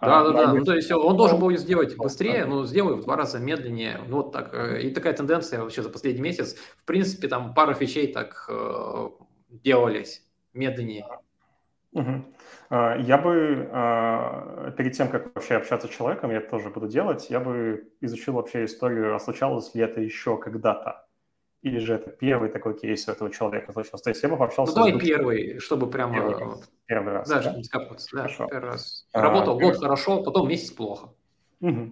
Да, 0.00 0.20
а, 0.20 0.24
да, 0.24 0.32
да. 0.32 0.54
Ну, 0.54 0.64
то 0.64 0.74
есть 0.74 0.90
он 0.90 1.16
должен 1.16 1.38
был 1.38 1.54
сделать 1.56 1.96
быстрее, 1.96 2.46
но 2.46 2.64
сделай 2.64 2.96
в 2.96 3.02
два 3.02 3.16
раза 3.16 3.38
медленнее. 3.38 4.00
Ну, 4.08 4.18
вот 4.18 4.32
так. 4.32 4.54
Э, 4.54 4.80
и 4.80 4.90
такая 4.90 5.12
тенденция 5.12 5.60
вообще 5.60 5.82
за 5.82 5.90
последний 5.90 6.22
месяц. 6.22 6.56
В 6.78 6.84
принципе, 6.86 7.28
там 7.28 7.52
пара 7.52 7.74
фичей 7.74 8.10
так 8.10 8.46
э, 8.48 9.08
делались 9.50 10.22
медленнее. 10.54 11.06
Угу. 11.92 12.24
Я 12.70 13.18
бы 13.18 14.72
перед 14.76 14.92
тем, 14.92 15.08
как 15.08 15.34
вообще 15.34 15.56
общаться 15.56 15.88
с 15.88 15.90
человеком, 15.90 16.30
я 16.30 16.36
это 16.36 16.50
тоже 16.50 16.70
буду 16.70 16.86
делать, 16.86 17.28
я 17.28 17.40
бы 17.40 17.92
изучил 18.00 18.34
вообще 18.34 18.64
историю, 18.64 19.14
а 19.14 19.18
случалось 19.18 19.74
ли 19.74 19.82
это 19.82 20.00
еще 20.00 20.36
когда-то. 20.38 21.04
Или 21.62 21.78
же 21.78 21.94
это 21.94 22.10
первый 22.10 22.48
такой 22.48 22.78
кейс 22.78 23.06
у 23.06 23.12
этого 23.12 23.30
человека 23.30 23.72
случился? 23.72 24.04
То 24.04 24.10
есть 24.10 24.22
я 24.22 24.30
бы 24.30 24.38
пообщался... 24.38 24.72
Ну, 24.72 24.84
давай 24.84 24.98
с... 24.98 25.02
первый, 25.02 25.58
чтобы 25.58 25.90
прямо... 25.90 26.14
Первый 26.14 26.38
раз, 26.38 26.70
первый 26.86 27.12
раз 27.12 27.28
да, 27.28 27.34
да? 27.34 27.42
чтобы 27.42 27.58
не 27.58 27.64
скапываться. 27.64 28.08
Да, 28.12 28.22
хорошо. 28.22 28.46
первый 28.46 28.70
раз. 28.70 29.06
А, 29.12 29.20
Работал 29.20 29.58
а, 29.58 29.60
год 29.60 29.72
первый... 29.72 29.80
хорошо, 29.80 30.22
потом 30.22 30.48
месяц 30.48 30.70
плохо. 30.70 31.10
Угу. 31.60 31.90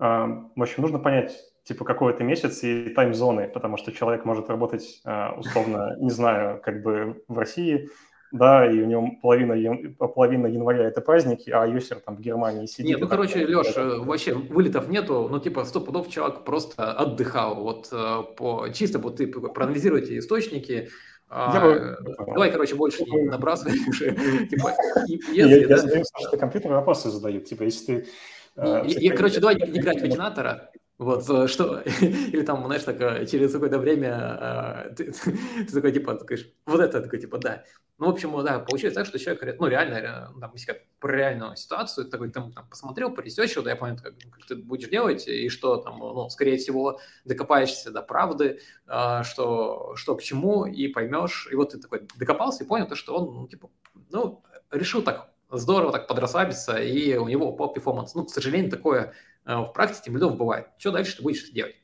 А, 0.00 0.26
в 0.54 0.62
общем, 0.62 0.82
нужно 0.82 0.98
понять, 0.98 1.34
типа, 1.64 1.86
какой 1.86 2.12
это 2.12 2.22
месяц 2.22 2.62
и 2.64 2.90
тайм-зоны, 2.90 3.48
потому 3.48 3.78
что 3.78 3.92
человек 3.92 4.26
может 4.26 4.50
работать, 4.50 5.00
а, 5.06 5.32
условно, 5.38 5.96
не 6.00 6.10
знаю, 6.10 6.60
как 6.60 6.82
бы 6.82 7.22
в 7.28 7.38
России, 7.38 7.88
да, 8.32 8.70
и 8.70 8.80
у 8.80 8.86
него 8.86 9.10
половина, 9.22 9.54
половина 9.98 10.46
января 10.46 10.84
это 10.84 11.00
праздники, 11.00 11.50
а 11.50 11.66
юсер 11.66 12.00
там 12.00 12.16
в 12.16 12.20
Германии 12.20 12.66
сидит. 12.66 12.86
Нет, 12.86 13.00
ну, 13.00 13.08
короче, 13.08 13.46
Леш, 13.46 13.68
это... 13.68 14.00
вообще 14.00 14.34
вылетов 14.34 14.88
нету, 14.88 15.28
ну, 15.30 15.40
типа, 15.40 15.64
сто 15.64 15.80
пудов 15.80 16.08
человек 16.08 16.44
просто 16.44 16.92
отдыхал, 16.92 17.62
вот 17.62 17.88
э, 17.92 18.22
по, 18.36 18.68
чисто 18.68 18.98
вот 18.98 19.16
ты 19.16 19.26
проанализируйте 19.26 20.18
источники, 20.18 20.90
а, 21.30 21.54
я 21.54 21.60
бы... 21.60 21.96
Давай, 22.32 22.50
короче, 22.50 22.74
больше 22.74 23.04
не 23.04 23.24
набрасывай 23.24 23.78
уже. 23.86 24.14
Типа, 24.50 24.74
если, 25.06 25.60
я, 25.60 25.68
да, 25.68 25.76
я 25.76 26.02
что 26.04 26.36
компьютер 26.38 26.72
вопросы 26.72 27.10
задают. 27.10 27.44
Типа, 27.44 27.64
если 27.64 27.84
ты... 27.84 28.08
Э, 28.56 28.82
я, 28.86 29.14
короче, 29.14 29.38
давай 29.38 29.56
не 29.56 29.78
играть 29.78 30.00
в 30.00 30.04
Акинатора, 30.04 30.70
вот 30.98 31.30
э, 31.30 31.46
что, 31.46 31.80
или 32.00 32.42
там, 32.42 32.66
знаешь, 32.66 32.82
так, 32.82 33.00
э, 33.00 33.26
через 33.26 33.52
какое-то 33.52 33.78
время 33.78 34.88
э, 34.90 34.94
ты, 34.96 35.12
ты 35.12 35.72
такой, 35.72 35.92
типа, 35.92 36.14
ты 36.14 36.24
говоришь, 36.24 36.52
вот 36.66 36.80
это, 36.80 37.00
такой, 37.00 37.20
типа, 37.20 37.38
да. 37.38 37.64
Ну, 37.98 38.06
в 38.06 38.10
общем, 38.10 38.44
да, 38.44 38.60
получается 38.60 39.00
так, 39.00 39.06
что 39.06 39.18
человек, 39.18 39.58
ну, 39.60 39.66
реально, 39.66 40.32
там, 40.40 40.50
если 40.54 40.66
как 40.66 40.78
про 41.00 41.16
реальную 41.16 41.56
ситуацию, 41.56 42.08
такой, 42.08 42.30
там, 42.30 42.52
там 42.52 42.68
посмотрел, 42.68 43.12
поресечил, 43.12 43.62
да, 43.62 43.70
я 43.70 43.76
понял, 43.76 43.96
как, 43.96 44.14
как 44.30 44.46
ты 44.46 44.56
будешь 44.56 44.88
делать, 44.88 45.26
и 45.26 45.48
что 45.48 45.76
там, 45.78 45.98
ну, 45.98 46.28
скорее 46.30 46.58
всего, 46.58 47.00
докопаешься 47.24 47.90
до 47.90 48.02
правды, 48.02 48.60
что, 48.84 49.94
что 49.96 50.16
к 50.16 50.22
чему, 50.22 50.64
и 50.64 50.86
поймешь, 50.86 51.48
и 51.50 51.56
вот 51.56 51.70
ты 51.70 51.78
такой 51.78 52.06
докопался 52.16 52.62
и 52.62 52.66
понял 52.68 52.86
то, 52.86 52.94
что 52.94 53.16
он, 53.16 53.34
ну, 53.34 53.48
типа, 53.48 53.68
ну, 54.10 54.44
решил 54.70 55.02
так 55.02 55.32
здорово 55.50 55.92
так 55.92 56.06
подрасслабиться, 56.06 56.76
и 56.76 57.16
у 57.16 57.28
него 57.28 57.52
по 57.52 57.68
перформанс, 57.68 58.14
ну, 58.14 58.24
к 58.24 58.30
сожалению, 58.30 58.70
такое 58.70 59.14
в 59.48 59.72
практике 59.72 60.02
тем 60.04 60.14
лидов 60.14 60.36
бывает. 60.36 60.68
Что 60.78 60.92
дальше 60.92 61.16
ты 61.16 61.22
будешь 61.22 61.50
делать? 61.50 61.76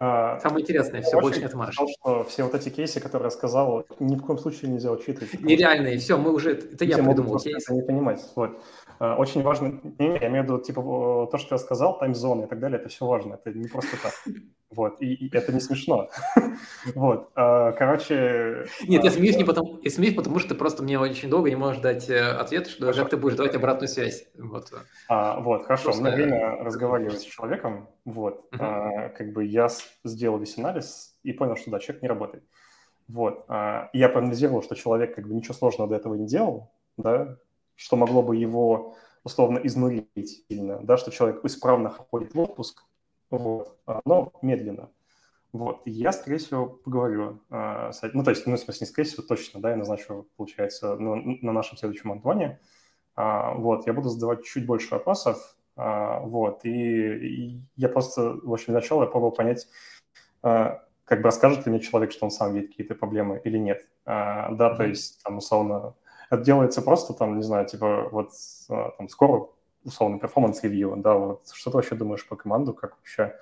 А, 0.00 0.40
Самое 0.40 0.62
интересное, 0.62 1.02
все, 1.02 1.20
больше 1.20 1.40
нет 1.40 1.54
маржи. 1.54 1.78
что 2.00 2.24
все 2.24 2.42
вот 2.42 2.54
эти 2.54 2.68
кейсы, 2.68 3.00
которые 3.00 3.26
я 3.26 3.30
сказал, 3.30 3.84
ни 4.00 4.16
в 4.16 4.22
коем 4.22 4.38
случае 4.38 4.72
нельзя 4.72 4.90
учитывать. 4.90 5.40
Нереальные, 5.40 5.98
все, 5.98 6.18
мы 6.18 6.32
уже, 6.32 6.52
это 6.52 6.84
я 6.84 6.98
придумал 6.98 7.38
кейс. 7.38 7.68
Не 7.68 7.82
понимать, 7.82 8.20
вот. 8.34 8.60
А, 8.98 9.16
очень 9.16 9.42
важно, 9.42 9.80
я 9.98 10.28
имею 10.28 10.42
в 10.42 10.46
виду, 10.46 10.58
типа, 10.58 11.28
то, 11.30 11.38
что 11.38 11.54
я 11.54 11.58
сказал, 11.58 11.98
тайм-зоны 11.98 12.44
и 12.44 12.46
так 12.46 12.58
далее, 12.58 12.80
это 12.80 12.88
все 12.88 13.06
важно, 13.06 13.34
это 13.34 13.56
не 13.56 13.68
просто 13.68 13.96
так. 14.02 14.12
Вот, 14.70 15.00
и, 15.00 15.14
и 15.14 15.30
это 15.32 15.52
не 15.52 15.60
смешно. 15.60 16.08
вот, 16.96 17.30
а, 17.36 17.70
короче... 17.72 18.66
Нет, 18.88 19.04
я 19.04 19.10
смеюсь 19.12 19.36
не 19.36 19.44
потому, 19.44 19.78
я 19.80 19.88
смеюсь, 19.88 20.16
потому 20.16 20.40
что 20.40 20.48
ты 20.48 20.54
просто 20.56 20.82
мне 20.82 20.98
очень 20.98 21.30
долго 21.30 21.48
не 21.48 21.54
можешь 21.54 21.80
дать 21.80 22.10
э, 22.10 22.20
ответ, 22.20 22.66
что 22.66 22.92
как 22.92 23.08
ты 23.08 23.16
будешь 23.16 23.36
давать 23.36 23.54
обратную 23.54 23.86
связь. 23.86 24.26
Вот, 24.36 24.72
а, 25.08 25.38
вот 25.38 25.62
хорошо, 25.62 25.84
просто... 25.84 26.02
мне 26.02 26.10
время 26.10 26.56
разговаривать 26.56 27.20
с 27.20 27.22
человеком, 27.22 27.88
вот, 28.04 28.48
uh-huh. 28.52 28.58
а, 28.58 29.08
как 29.10 29.32
бы 29.32 29.44
я 29.44 29.68
сделал 30.04 30.38
весь 30.38 30.58
анализ 30.58 31.16
и 31.22 31.32
понял, 31.32 31.56
что 31.56 31.70
да, 31.70 31.78
человек 31.78 32.02
не 32.02 32.08
работает. 32.08 32.44
Вот, 33.08 33.44
а, 33.48 33.90
я 33.92 34.08
проанализировал, 34.08 34.62
что 34.62 34.74
человек 34.74 35.14
как 35.14 35.28
бы 35.28 35.34
ничего 35.34 35.54
сложного 35.54 35.90
до 35.90 35.96
этого 35.96 36.14
не 36.14 36.26
делал, 36.26 36.72
да, 36.96 37.36
что 37.74 37.96
могло 37.96 38.22
бы 38.22 38.36
его 38.36 38.96
условно 39.24 39.58
изнурить 39.58 40.44
сильно, 40.48 40.80
да, 40.82 40.96
что 40.96 41.10
человек 41.10 41.44
исправно 41.44 41.90
ходит 41.90 42.34
в 42.34 42.40
отпуск, 42.40 42.84
вот, 43.30 43.78
а, 43.86 44.00
но 44.04 44.32
медленно. 44.42 44.90
Вот, 45.52 45.82
я, 45.84 46.10
скорее 46.10 46.38
всего, 46.38 46.66
поговорю 46.66 47.40
с 47.48 48.00
ну, 48.12 48.24
то 48.24 48.30
есть, 48.30 48.44
ну, 48.44 48.56
в 48.56 48.58
смысле, 48.58 48.86
не 48.86 48.86
скорее 48.90 49.08
всего, 49.08 49.22
точно, 49.22 49.60
да, 49.60 49.70
я 49.70 49.76
назначу, 49.76 50.26
получается, 50.36 50.96
на, 50.96 51.14
на 51.14 51.52
нашем 51.52 51.78
следующем 51.78 52.10
антоне. 52.10 52.58
А, 53.14 53.54
вот, 53.54 53.86
я 53.86 53.92
буду 53.92 54.08
задавать 54.08 54.44
чуть 54.44 54.66
больше 54.66 54.90
вопросов, 54.90 55.56
а, 55.62 55.63
вот, 55.76 56.64
и, 56.64 56.70
и 56.70 57.60
я 57.76 57.88
просто, 57.88 58.38
в 58.42 58.52
общем, 58.52 58.74
начал 58.74 59.00
я 59.00 59.06
пробовал 59.06 59.32
понять, 59.32 59.66
а, 60.42 60.84
как 61.04 61.18
бы 61.20 61.24
расскажет 61.24 61.66
ли 61.66 61.72
мне 61.72 61.80
человек, 61.80 62.12
что 62.12 62.26
он 62.26 62.30
сам 62.30 62.54
видит 62.54 62.70
какие-то 62.70 62.94
проблемы 62.94 63.40
или 63.44 63.58
нет. 63.58 63.86
А, 64.04 64.52
да, 64.52 64.70
mm-hmm. 64.70 64.76
то 64.76 64.84
есть, 64.84 65.22
там, 65.22 65.38
условно, 65.38 65.94
это 66.30 66.42
делается 66.42 66.82
просто, 66.82 67.12
там, 67.14 67.36
не 67.36 67.42
знаю, 67.42 67.66
типа, 67.66 68.08
вот, 68.10 68.30
а, 68.70 68.90
там, 68.98 69.08
скоро 69.08 69.48
условно, 69.84 70.18
performance 70.18 70.64
review, 70.64 70.94
да, 70.96 71.14
вот 71.14 71.48
что 71.52 71.70
ты 71.70 71.76
вообще 71.76 71.94
думаешь 71.94 72.26
по 72.26 72.36
команду, 72.36 72.72
как 72.72 72.96
вообще 72.96 73.38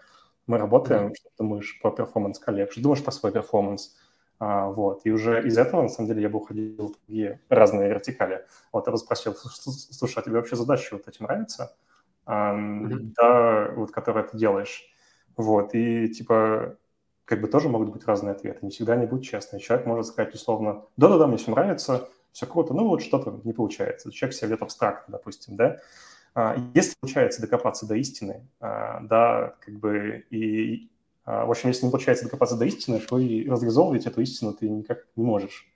мы 0.47 0.59
работаем, 0.59 1.09
mm-hmm. 1.09 1.15
что 1.15 1.29
ты 1.29 1.35
думаешь 1.39 1.81
по 1.81 1.91
performance 1.91 2.39
коллег, 2.39 2.73
что 2.73 2.83
думаешь 2.83 3.05
про 3.05 3.13
свой 3.13 3.33
performance, 3.33 3.97
а, 4.41 4.67
вот, 4.69 5.03
и 5.05 5.13
уже 5.13 5.47
из 5.47 5.57
этого, 5.57 5.83
на 5.83 5.89
самом 5.89 6.09
деле, 6.09 6.23
я 6.23 6.29
бы 6.29 6.39
уходил 6.39 6.89
в 6.89 6.93
другие 6.93 7.41
разные 7.49 7.89
вертикали. 7.89 8.45
Вот, 8.73 8.87
я 8.87 8.91
бы 8.91 8.99
спросил, 8.99 9.35
слушай, 9.37 10.19
а 10.19 10.23
тебе 10.23 10.35
вообще 10.35 10.57
задача 10.57 10.97
вот 10.97 11.07
эти 11.07 11.23
нравится? 11.23 11.77
Mm-hmm. 12.27 13.15
Да, 13.17 13.73
вот, 13.75 13.91
которые 13.91 14.25
ты 14.25 14.37
делаешь. 14.37 14.85
Вот, 15.37 15.75
и 15.75 16.09
типа, 16.09 16.77
как 17.25 17.41
бы 17.41 17.49
тоже 17.49 17.69
могут 17.69 17.91
быть 17.91 18.05
разные 18.07 18.33
ответы, 18.33 18.59
не 18.63 18.71
всегда 18.71 18.95
они 18.95 19.07
будут 19.07 19.25
честные. 19.25 19.61
Человек 19.61 19.87
может 19.87 20.07
сказать 20.07 20.35
условно, 20.35 20.85
да-да-да, 20.97 21.27
мне 21.27 21.37
все 21.37 21.51
нравится, 21.51 22.09
все 22.33 22.47
круто, 22.47 22.75
ну 22.75 22.89
вот 22.89 23.03
что-то 23.03 23.41
не 23.45 23.53
получается. 23.53 24.13
Человек 24.13 24.37
себя 24.37 24.49
ведет 24.49 24.63
абстрактно, 24.63 25.13
допустим, 25.13 25.57
да, 25.57 25.79
а, 26.35 26.57
если 26.75 26.95
получается 27.01 27.41
докопаться 27.43 27.87
до 27.87 27.95
истины, 27.97 28.47
а, 28.61 29.01
да, 29.03 29.55
как 29.61 29.79
бы 29.79 30.25
и, 30.31 30.91
а, 31.25 31.45
в 31.47 31.51
общем, 31.51 31.69
если 31.69 31.85
не 31.85 31.91
получается 31.91 32.25
докопаться 32.25 32.57
до 32.57 32.65
истины, 32.65 33.01
то 33.01 33.19
и 33.19 33.49
разрезовывать 33.49 34.07
эту 34.07 34.21
истину 34.23 34.55
ты 34.55 34.69
никак 34.69 35.07
не 35.17 35.25
можешь. 35.25 35.69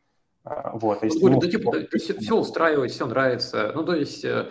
Вот, 0.75 1.03
а 1.03 1.07
если, 1.07 1.25
ну, 1.25 1.41
да, 1.41 1.51
типа, 1.51 1.73
да, 1.73 1.99
все, 1.99 2.17
все 2.21 2.37
устраивает, 2.37 2.93
все 2.93 3.05
нравится. 3.07 3.73
Ну, 3.75 3.85
то 3.85 3.97
есть 3.97 4.25
э, 4.25 4.49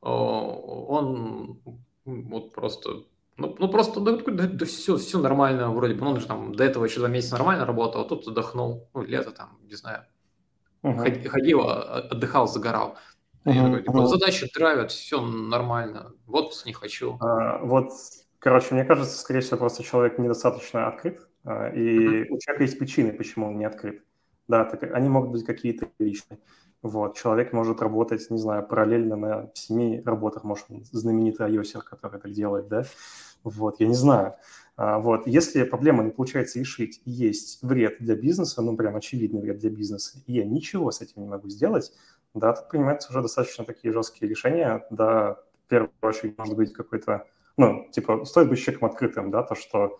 он 0.00 1.60
вот 2.04 2.52
просто 2.52 3.04
ну, 3.36 3.54
ну 3.58 3.68
просто 3.68 4.00
да, 4.00 4.12
да, 4.12 4.46
да 4.46 4.64
все, 4.64 4.96
все 4.96 5.18
нормально 5.18 5.70
вроде 5.70 5.94
бы. 5.94 6.04
Ну, 6.04 6.10
он 6.10 6.20
же 6.20 6.26
там 6.26 6.54
до 6.54 6.64
этого 6.64 6.84
еще 6.84 7.00
два 7.00 7.08
месяца 7.08 7.36
нормально 7.36 7.66
работал, 7.66 8.02
а 8.02 8.04
тут 8.08 8.26
отдохнул. 8.26 8.88
Ну, 8.94 9.02
лето 9.02 9.30
там, 9.30 9.58
не 9.64 9.74
знаю. 9.74 10.04
Uh-huh. 10.82 11.28
Ходил, 11.28 11.68
отдыхал, 11.68 12.48
загорал. 12.48 12.96
Я 13.44 13.64
такой, 13.64 13.82
типа, 13.82 14.06
задачи 14.06 14.48
травят, 14.48 14.90
все 14.90 15.20
нормально, 15.20 16.12
вот 16.26 16.62
не 16.66 16.72
хочу. 16.72 17.16
А, 17.20 17.58
вот, 17.58 17.92
короче, 18.40 18.74
мне 18.74 18.84
кажется, 18.84 19.16
скорее 19.16 19.40
всего, 19.40 19.58
просто 19.58 19.84
человек 19.84 20.18
недостаточно 20.18 20.88
открыт, 20.88 21.28
а, 21.44 21.68
и 21.68 22.24
uh-huh. 22.24 22.26
у 22.30 22.38
человека 22.40 22.64
есть 22.64 22.78
причины, 22.78 23.12
почему 23.12 23.46
он 23.48 23.58
не 23.58 23.64
открыт. 23.64 24.02
Да, 24.48 24.64
так, 24.64 24.82
они 24.94 25.08
могут 25.08 25.30
быть 25.30 25.44
какие-то 25.44 25.88
личные. 26.00 26.40
Вот, 26.86 27.16
человек 27.16 27.52
может 27.52 27.82
работать, 27.82 28.30
не 28.30 28.38
знаю, 28.38 28.64
параллельно 28.64 29.16
на 29.16 29.50
семи 29.54 30.00
работах, 30.04 30.44
может, 30.44 30.66
знаменитый 30.92 31.50
iOS, 31.50 31.82
который 31.82 32.20
так 32.20 32.30
делает, 32.30 32.68
да, 32.68 32.84
вот, 33.42 33.80
я 33.80 33.88
не 33.88 33.94
знаю. 33.94 34.36
А, 34.76 35.00
вот, 35.00 35.26
если 35.26 35.64
проблема 35.64 36.04
не 36.04 36.12
получается 36.12 36.60
решить, 36.60 37.02
есть 37.04 37.60
вред 37.62 37.96
для 37.98 38.14
бизнеса, 38.14 38.62
ну, 38.62 38.76
прям 38.76 38.94
очевидный 38.94 39.40
вред 39.40 39.58
для 39.58 39.70
бизнеса, 39.70 40.22
и 40.26 40.34
я 40.34 40.44
ничего 40.44 40.92
с 40.92 41.00
этим 41.00 41.22
не 41.22 41.28
могу 41.28 41.48
сделать, 41.48 41.92
да, 42.34 42.52
тут 42.52 42.68
принимаются 42.68 43.10
уже 43.10 43.20
достаточно 43.20 43.64
такие 43.64 43.92
жесткие 43.92 44.30
решения, 44.30 44.86
да, 44.90 45.38
в 45.64 45.68
первую 45.68 45.90
очередь 46.02 46.38
может 46.38 46.54
быть 46.54 46.72
какой-то, 46.72 47.26
ну, 47.56 47.88
типа, 47.90 48.24
стоит 48.24 48.48
быть 48.48 48.60
человеком 48.60 48.90
открытым, 48.90 49.32
да, 49.32 49.42
то, 49.42 49.56
что, 49.56 49.98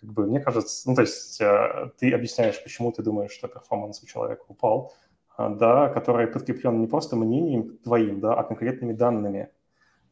как 0.00 0.12
бы, 0.12 0.26
мне 0.26 0.40
кажется, 0.40 0.88
ну, 0.90 0.96
то 0.96 1.02
есть 1.02 1.40
э, 1.40 1.92
ты 1.96 2.12
объясняешь, 2.12 2.60
почему 2.60 2.90
ты 2.90 3.04
думаешь, 3.04 3.30
что 3.30 3.46
перформанс 3.46 4.02
у 4.02 4.06
человека 4.06 4.42
упал, 4.48 4.92
да, 5.38 5.88
который 5.88 6.26
подкреплен 6.26 6.80
не 6.80 6.86
просто 6.86 7.16
мнением 7.16 7.78
твоим, 7.78 8.20
да, 8.20 8.34
а 8.34 8.44
конкретными 8.44 8.92
данными, 8.92 9.50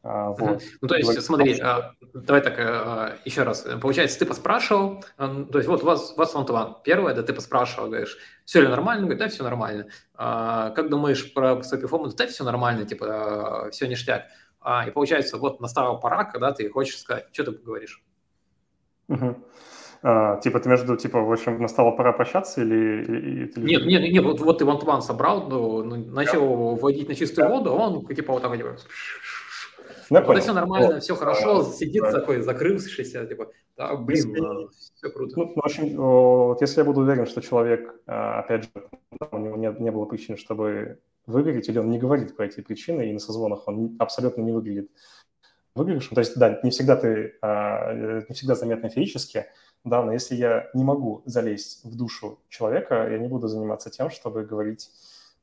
а, 0.03 0.31
вот. 0.31 0.61
Ну, 0.81 0.87
то 0.89 0.95
есть, 0.95 1.21
смотри, 1.23 1.57
а, 1.61 1.93
давай 2.13 2.41
так, 2.41 2.55
а, 2.57 3.15
еще 3.23 3.43
раз. 3.43 3.65
Получается, 3.81 4.19
ты 4.19 4.25
поспрашивал, 4.25 5.03
то 5.17 5.57
есть 5.57 5.67
вот 5.67 5.81
у 5.81 5.85
вас, 5.85 6.11
у 6.11 6.17
вас 6.17 6.35
one 6.35 6.75
Первое, 6.83 7.15
да, 7.15 7.23
ты 7.23 7.33
поспрашивал, 7.33 7.87
говоришь, 7.87 8.17
все 8.43 8.61
ли 8.61 8.67
нормально? 8.67 9.03
Говорит, 9.03 9.19
да, 9.19 9.29
все 9.29 9.43
нормально. 9.43 9.87
Как 10.15 10.89
думаешь 10.89 11.33
про 11.33 11.63
свой 11.63 11.79
перформанс? 11.79 12.15
Да, 12.15 12.27
все 12.27 12.43
нормально, 12.43 12.85
типа, 12.85 13.69
все 13.71 13.87
ништяк. 13.87 14.25
а, 14.59 14.85
и 14.85 14.91
получается, 14.91 15.37
вот 15.37 15.61
настала 15.61 15.97
пора, 15.97 16.25
когда 16.25 16.51
ты 16.51 16.69
хочешь 16.69 16.99
сказать, 16.99 17.27
что 17.31 17.45
ты 17.45 17.51
поговоришь. 17.53 18.03
Угу. 19.07 19.37
А, 20.05 20.35
типа 20.41 20.59
ты 20.59 20.67
между, 20.67 20.97
типа, 20.97 21.21
в 21.21 21.31
общем, 21.31 21.61
настала 21.61 21.91
пора 21.91 22.11
прощаться 22.11 22.61
или... 22.61 23.03
или, 23.03 23.51
или... 23.55 23.65
Нет, 23.65 23.85
нет, 23.85 24.01
нет, 24.11 24.23
вот, 24.25 24.41
вот 24.41 24.59
ты 24.59 24.65
ван 24.65 25.01
собрал, 25.01 25.47
ну, 25.47 25.81
ну, 25.81 25.95
начал 25.95 26.41
да. 26.41 26.81
вводить 26.81 27.07
на 27.07 27.15
чистую 27.15 27.47
да. 27.47 27.55
воду, 27.55 27.71
а 27.71 27.87
он 27.87 28.05
типа 28.07 28.33
вот 28.33 28.41
так 28.41 28.55
типа... 28.57 28.75
Ну, 30.09 30.21
вот 30.21 30.39
все 30.39 30.51
нормально, 30.51 30.95
вот. 30.95 31.03
все 31.03 31.15
хорошо, 31.15 31.59
а, 31.59 31.63
сидит 31.63 32.03
да. 32.03 32.11
такой 32.11 32.41
закрывшийся, 32.41 33.25
типа, 33.25 33.47
да, 33.77 33.95
блин, 33.95 34.27
если, 34.27 34.39
ну, 34.41 34.69
все 34.69 35.09
круто. 35.09 35.39
Ну, 35.39 35.53
в 35.55 35.65
общем, 35.65 35.95
вот 35.95 36.59
если 36.59 36.81
я 36.81 36.85
буду 36.85 36.99
уверен, 36.99 37.25
что 37.25 37.41
человек, 37.41 37.95
а, 38.05 38.39
опять 38.39 38.65
же, 38.65 38.69
у 39.31 39.37
него 39.37 39.55
не, 39.55 39.73
не 39.81 39.89
было 39.89 40.03
причин, 40.03 40.35
чтобы 40.35 40.99
выгореть, 41.27 41.69
или 41.69 41.79
он 41.79 41.89
не 41.89 41.97
говорит 41.97 42.35
про 42.35 42.47
эти 42.47 42.59
причины, 42.59 43.09
и 43.09 43.13
на 43.13 43.19
созвонах 43.19 43.65
он 43.69 43.95
абсолютно 43.99 44.41
не 44.41 44.51
выглядит 44.51 44.91
выигрышем. 45.75 46.15
То 46.15 46.21
есть, 46.21 46.37
да, 46.37 46.59
не 46.63 46.69
всегда 46.69 46.95
ты, 46.95 47.35
а, 47.41 47.93
не 47.93 48.33
всегда 48.33 48.55
заметно 48.55 48.89
физически, 48.89 49.45
да, 49.83 50.03
но 50.03 50.13
если 50.13 50.35
я 50.35 50.69
не 50.73 50.83
могу 50.83 51.23
залезть 51.25 51.83
в 51.83 51.95
душу 51.95 52.39
человека, 52.49 53.09
я 53.09 53.17
не 53.17 53.27
буду 53.27 53.47
заниматься 53.47 53.89
тем, 53.89 54.09
чтобы 54.09 54.43
говорить, 54.43 54.91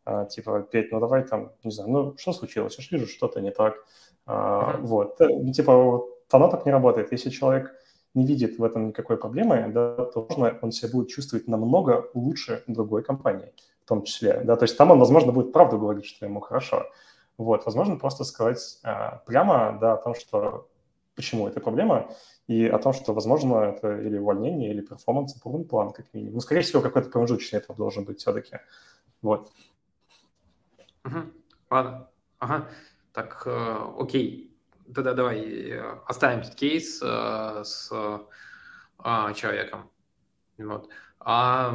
а, 0.04 0.24
типа, 0.24 0.62
Петь, 0.62 0.92
ну 0.92 1.00
давай 1.00 1.24
там, 1.24 1.52
не 1.62 1.70
знаю, 1.70 1.90
ну 1.90 2.14
что 2.16 2.32
случилось, 2.32 2.76
я 2.78 2.82
же 2.84 2.88
вижу, 2.90 3.06
что-то 3.06 3.40
не 3.40 3.50
так. 3.50 3.74
А, 4.26 4.76
вот, 4.78 5.20
э, 5.20 5.52
типа, 5.52 5.76
вот, 5.76 6.24
оно 6.30 6.48
так 6.48 6.64
не 6.66 6.72
работает. 6.72 7.12
Если 7.12 7.30
человек 7.30 7.74
не 8.14 8.26
видит 8.26 8.58
в 8.58 8.64
этом 8.64 8.88
никакой 8.88 9.16
проблемы, 9.16 9.70
да, 9.72 10.04
то 10.04 10.26
можно 10.28 10.58
он 10.62 10.72
себя 10.72 10.90
будет 10.90 11.08
чувствовать 11.08 11.48
намного 11.48 12.08
лучше 12.14 12.62
другой 12.66 13.02
компании 13.02 13.52
в 13.84 13.88
том 13.88 14.02
числе. 14.02 14.40
Да, 14.44 14.56
то 14.56 14.64
есть 14.64 14.76
там 14.76 14.90
он, 14.90 14.98
возможно, 14.98 15.32
будет 15.32 15.52
правду 15.52 15.78
говорить, 15.78 16.06
что 16.06 16.26
ему 16.26 16.40
хорошо. 16.40 16.86
Вот, 17.40 17.64
возможно, 17.64 17.96
просто 17.96 18.24
сказать 18.24 18.80
а, 18.82 19.22
прямо, 19.24 19.78
да, 19.80 19.94
о 19.94 19.96
том, 19.96 20.14
что 20.14 20.68
почему 21.14 21.48
это 21.48 21.58
проблема, 21.58 22.14
и 22.46 22.66
о 22.66 22.78
том, 22.78 22.92
что, 22.92 23.14
возможно, 23.14 23.56
это 23.62 23.98
или 23.98 24.18
увольнение, 24.18 24.70
или 24.70 24.82
перформанс, 24.82 25.34
improvement 25.34 25.64
план, 25.64 25.90
как 25.92 26.12
минимум. 26.12 26.34
Ну, 26.34 26.40
скорее 26.40 26.60
всего, 26.60 26.82
какой-то 26.82 27.08
промежуточный 27.08 27.60
этап 27.60 27.78
должен 27.78 28.04
быть 28.04 28.20
все-таки. 28.20 28.58
Вот. 29.22 29.50
Угу. 31.06 31.18
Ладно. 31.70 32.10
Ага. 32.40 32.68
Так, 33.14 33.42
э, 33.46 33.76
окей. 33.98 34.54
Тогда 34.94 35.14
давай 35.14 35.40
э, 35.40 35.98
оставим 36.06 36.40
этот 36.40 36.56
кейс 36.56 37.00
э, 37.02 37.62
с 37.64 37.90
э, 37.90 39.32
человеком. 39.34 39.90
Вот. 40.58 40.90
А, 41.20 41.74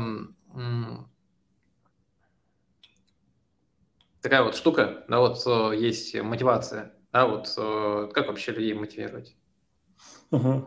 такая 4.25 4.41
вот 4.41 4.55
штука, 4.55 5.03
да, 5.07 5.19
вот 5.19 5.37
э, 5.45 5.75
есть 5.77 6.19
мотивация, 6.19 6.91
да, 7.13 7.27
вот 7.27 7.47
э, 7.55 8.09
как 8.11 8.27
вообще 8.27 8.53
людей 8.53 8.73
мотивировать? 8.73 9.35
Угу. 10.31 10.65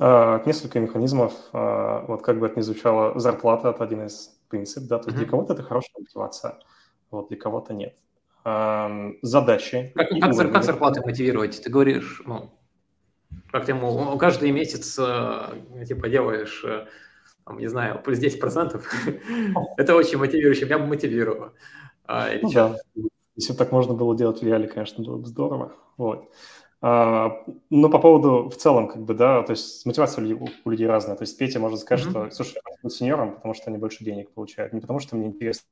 А, 0.00 0.42
несколько 0.44 0.80
механизмов, 0.80 1.32
а, 1.52 2.04
вот 2.08 2.22
как 2.22 2.40
бы 2.40 2.46
это 2.46 2.58
ни 2.58 2.62
звучало, 2.62 3.16
зарплата– 3.20 3.68
это 3.70 3.84
один 3.84 4.04
из 4.06 4.36
принципов, 4.48 4.88
да, 4.88 4.98
то 4.98 5.10
есть 5.10 5.16
угу. 5.16 5.18
для 5.18 5.30
кого-то 5.30 5.52
это 5.52 5.62
хорошая 5.62 5.92
мотивация, 5.96 6.58
вот 7.12 7.28
для 7.28 7.36
кого-то 7.36 7.72
нет. 7.72 7.94
А, 8.42 8.90
задачи. 9.22 9.92
Как, 9.94 10.08
как, 10.08 10.52
как 10.52 10.64
зарплаты 10.64 11.00
мотивировать? 11.00 11.62
Ты 11.62 11.70
говоришь, 11.70 12.20
ну, 12.26 12.50
как 13.52 13.64
ты 13.64 13.72
ему 13.72 14.18
каждый 14.18 14.50
месяц 14.50 14.98
э, 14.98 15.84
типа 15.86 16.08
делаешь, 16.08 16.64
там, 17.44 17.58
не 17.58 17.68
знаю, 17.68 18.02
плюс 18.02 18.18
10%, 18.18 18.82
это 19.76 19.94
очень 19.94 20.18
мотивирующе, 20.18 20.64
меня 20.64 20.80
бы 20.80 20.86
мотивировало. 20.86 21.54
А, 22.08 22.30
ну, 22.42 22.50
да. 22.50 22.76
Если 23.36 23.52
бы 23.52 23.58
так 23.58 23.70
можно 23.70 23.94
было 23.94 24.16
делать 24.16 24.40
в 24.40 24.44
реале, 24.44 24.66
конечно, 24.66 25.04
было 25.04 25.18
бы 25.18 25.26
здорово. 25.26 25.72
Вот. 25.96 26.28
А, 26.80 27.44
но 27.70 27.88
по 27.90 27.98
поводу 27.98 28.48
в 28.48 28.56
целом, 28.56 28.88
как 28.88 29.02
бы, 29.02 29.14
да, 29.14 29.42
то 29.42 29.52
есть 29.52 29.84
мотивация 29.84 30.34
у, 30.34 30.48
у 30.64 30.70
людей 30.70 30.86
разная. 30.86 31.16
То 31.16 31.22
есть 31.22 31.36
Петя 31.38 31.60
может 31.60 31.80
сказать, 31.80 32.06
mm-hmm. 32.06 32.10
что, 32.10 32.30
слушай, 32.30 32.54
я 32.54 32.76
буду 32.82 32.94
сеньором, 32.94 33.34
потому 33.36 33.54
что 33.54 33.70
они 33.70 33.78
больше 33.78 34.04
денег 34.04 34.30
получают. 34.30 34.72
Не 34.72 34.80
потому 34.80 34.98
что 35.00 35.16
мне 35.16 35.26
интересно 35.28 35.68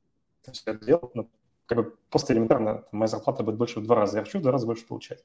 все 0.51 0.71
это 0.71 0.85
делать, 0.85 1.13
но 1.15 1.27
как 1.65 1.77
бы 1.77 1.95
просто 2.09 2.33
элементарно 2.33 2.85
моя 2.91 3.07
зарплата 3.07 3.43
будет 3.43 3.57
больше 3.57 3.79
в 3.79 3.83
два 3.83 3.95
раза. 3.95 4.17
Я 4.17 4.23
хочу 4.23 4.39
в 4.39 4.41
два 4.41 4.51
раза 4.51 4.65
больше 4.65 4.85
получать. 4.85 5.23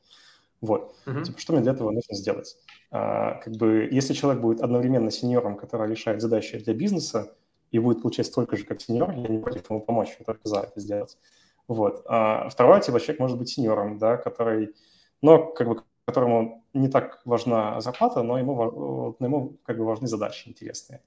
Вот. 0.60 0.94
Mm-hmm. 1.06 1.24
Типа, 1.24 1.38
что 1.38 1.52
мне 1.52 1.62
для 1.62 1.72
этого 1.72 1.90
нужно 1.90 2.14
сделать? 2.14 2.56
А, 2.90 3.34
как 3.34 3.54
бы, 3.54 3.88
если 3.90 4.14
человек 4.14 4.40
будет 4.40 4.60
одновременно 4.60 5.10
сеньором, 5.10 5.56
который 5.56 5.90
решает 5.90 6.22
задачи 6.22 6.58
для 6.58 6.74
бизнеса, 6.74 7.34
и 7.72 7.78
будет 7.78 8.02
получать 8.02 8.26
столько 8.26 8.56
же, 8.56 8.64
как 8.64 8.80
сеньор, 8.80 9.10
я 9.12 9.28
не 9.28 9.38
против 9.38 9.68
ему 9.68 9.80
помочь, 9.80 10.14
я 10.18 10.24
только 10.24 10.48
за 10.48 10.60
это 10.60 10.78
сделать. 10.78 11.18
Вот. 11.66 12.02
А 12.06 12.48
второй 12.48 12.80
типа 12.80 13.00
человек 13.00 13.20
может 13.20 13.38
быть 13.38 13.48
сеньором, 13.48 13.98
да, 13.98 14.16
который, 14.16 14.74
но 15.20 15.46
как 15.46 15.68
бы 15.68 15.82
которому 16.04 16.64
не 16.74 16.88
так 16.88 17.20
важна 17.24 17.80
зарплата, 17.80 18.22
но 18.22 18.38
ему, 18.38 19.16
но 19.18 19.26
ему 19.26 19.56
как 19.64 19.78
бы 19.78 19.84
важны 19.84 20.08
задачи 20.08 20.48
интересные. 20.48 21.00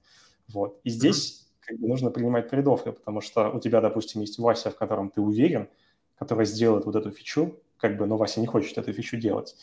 Вот. 0.48 0.80
И 0.84 0.90
здесь 0.90 1.46
как 1.60 1.78
бы, 1.78 1.88
нужно 1.88 2.10
принимать 2.10 2.48
трейдоффы, 2.48 2.92
потому 2.92 3.20
что 3.20 3.50
у 3.50 3.60
тебя, 3.60 3.80
допустим, 3.80 4.22
есть 4.22 4.38
Вася, 4.38 4.70
в 4.70 4.76
котором 4.76 5.10
ты 5.10 5.20
уверен, 5.20 5.68
который 6.18 6.46
сделает 6.46 6.86
вот 6.86 6.96
эту 6.96 7.10
фичу, 7.10 7.60
как 7.76 7.98
бы, 7.98 8.06
но 8.06 8.16
Вася 8.16 8.40
не 8.40 8.46
хочет 8.46 8.78
эту 8.78 8.92
фичу 8.92 9.16
делать. 9.16 9.54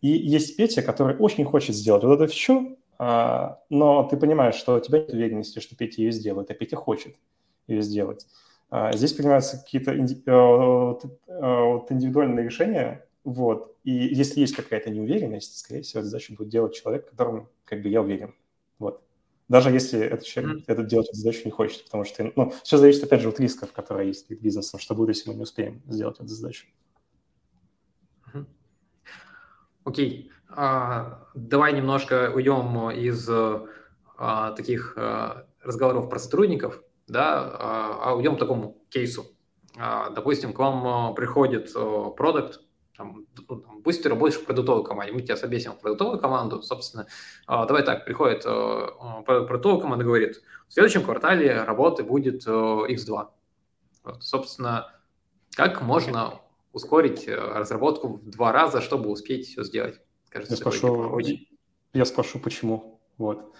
И 0.00 0.08
есть 0.08 0.56
Петя, 0.56 0.82
который 0.82 1.16
очень 1.16 1.44
хочет 1.44 1.76
сделать 1.76 2.02
вот 2.02 2.20
эту 2.20 2.26
фичу, 2.26 2.76
но 3.00 4.08
ты 4.10 4.16
понимаешь, 4.18 4.56
что 4.56 4.76
у 4.76 4.80
тебя 4.80 4.98
нет 4.98 5.12
уверенности, 5.12 5.58
что 5.60 5.74
Петя 5.74 6.02
ее 6.02 6.12
сделает, 6.12 6.50
а 6.50 6.54
Петя 6.54 6.76
хочет 6.76 7.16
ее 7.66 7.80
сделать. 7.80 8.26
А, 8.70 8.92
здесь 8.92 9.12
принимаются 9.12 9.58
какие-то 9.58 9.98
инди... 9.98 10.22
Э, 10.26 10.94
э, 11.26 11.92
индивидуальные 11.94 12.44
решения, 12.44 13.06
вот. 13.24 13.76
И 13.84 13.90
если 13.90 14.40
есть 14.40 14.54
какая-то 14.54 14.90
неуверенность, 14.90 15.58
скорее 15.58 15.82
всего, 15.82 16.00
эту 16.00 16.08
задачу 16.08 16.34
будет 16.34 16.50
делать 16.50 16.74
человек, 16.74 17.08
которому, 17.08 17.48
как 17.64 17.82
бы, 17.82 17.88
я 17.88 18.02
уверен. 18.02 18.34
Вот. 18.78 19.02
Даже 19.48 19.70
если 19.70 19.98
этот 20.00 20.24
человек 20.24 20.58
mm-hmm. 20.58 20.64
этот 20.68 20.86
делать 20.86 21.08
эту 21.08 21.16
задачу 21.16 21.42
не 21.44 21.50
хочет, 21.50 21.84
потому 21.84 22.04
что, 22.04 22.32
ну, 22.36 22.52
все 22.62 22.76
зависит, 22.76 23.02
опять 23.02 23.20
же, 23.20 23.28
от 23.28 23.40
рисков, 23.40 23.72
которые 23.72 24.08
есть 24.08 24.28
перед 24.28 24.40
бизнесом, 24.40 24.78
что 24.78 24.94
будет, 24.94 25.16
если 25.16 25.30
мы 25.30 25.36
не 25.36 25.42
успеем 25.42 25.82
сделать 25.88 26.16
эту 26.16 26.28
задачу. 26.28 26.66
Окей. 29.84 30.30
А, 30.30 30.39
давай 30.54 31.72
немножко 31.72 32.32
уйдем 32.34 32.90
из 32.90 33.28
а, 34.22 34.52
таких 34.52 34.92
а, 34.98 35.46
разговоров 35.62 36.10
про 36.10 36.18
сотрудников, 36.18 36.82
да, 37.08 37.56
а 38.02 38.14
уйдем 38.14 38.36
к 38.36 38.38
такому 38.38 38.76
кейсу. 38.90 39.24
Допустим, 39.76 40.52
к 40.52 40.58
вам 40.58 41.14
приходит 41.14 41.72
продукт, 42.16 42.60
там, 42.96 43.24
ну, 43.48 43.80
пусть 43.82 44.02
ты 44.02 44.10
работаешь 44.10 44.38
в 44.38 44.44
продуктовой 44.44 44.84
команде, 44.84 45.12
мы 45.12 45.22
тебя 45.22 45.36
собесим 45.36 45.72
в 45.72 45.80
продуктовую 45.80 46.20
команду, 46.20 46.62
собственно, 46.62 47.06
давай 47.46 47.82
так, 47.82 48.04
приходит 48.04 48.42
продуктовая 48.42 49.80
команда 49.80 50.04
говорит, 50.04 50.42
в 50.68 50.72
следующем 50.72 51.02
квартале 51.02 51.62
работы 51.62 52.02
будет 52.02 52.46
X2. 52.46 53.28
Вот, 54.04 54.22
собственно, 54.22 54.92
как 55.56 55.80
можно 55.82 56.40
ускорить 56.72 57.26
разработку 57.26 58.16
в 58.16 58.28
два 58.28 58.52
раза, 58.52 58.80
чтобы 58.80 59.08
успеть 59.08 59.46
все 59.46 59.62
сделать? 59.62 60.00
Кажется, 60.30 60.54
я 60.54 60.56
спрошу, 60.56 60.88
очень... 60.88 61.48
я 61.92 62.04
спрошу, 62.04 62.38
почему. 62.38 63.00
Вот. 63.18 63.52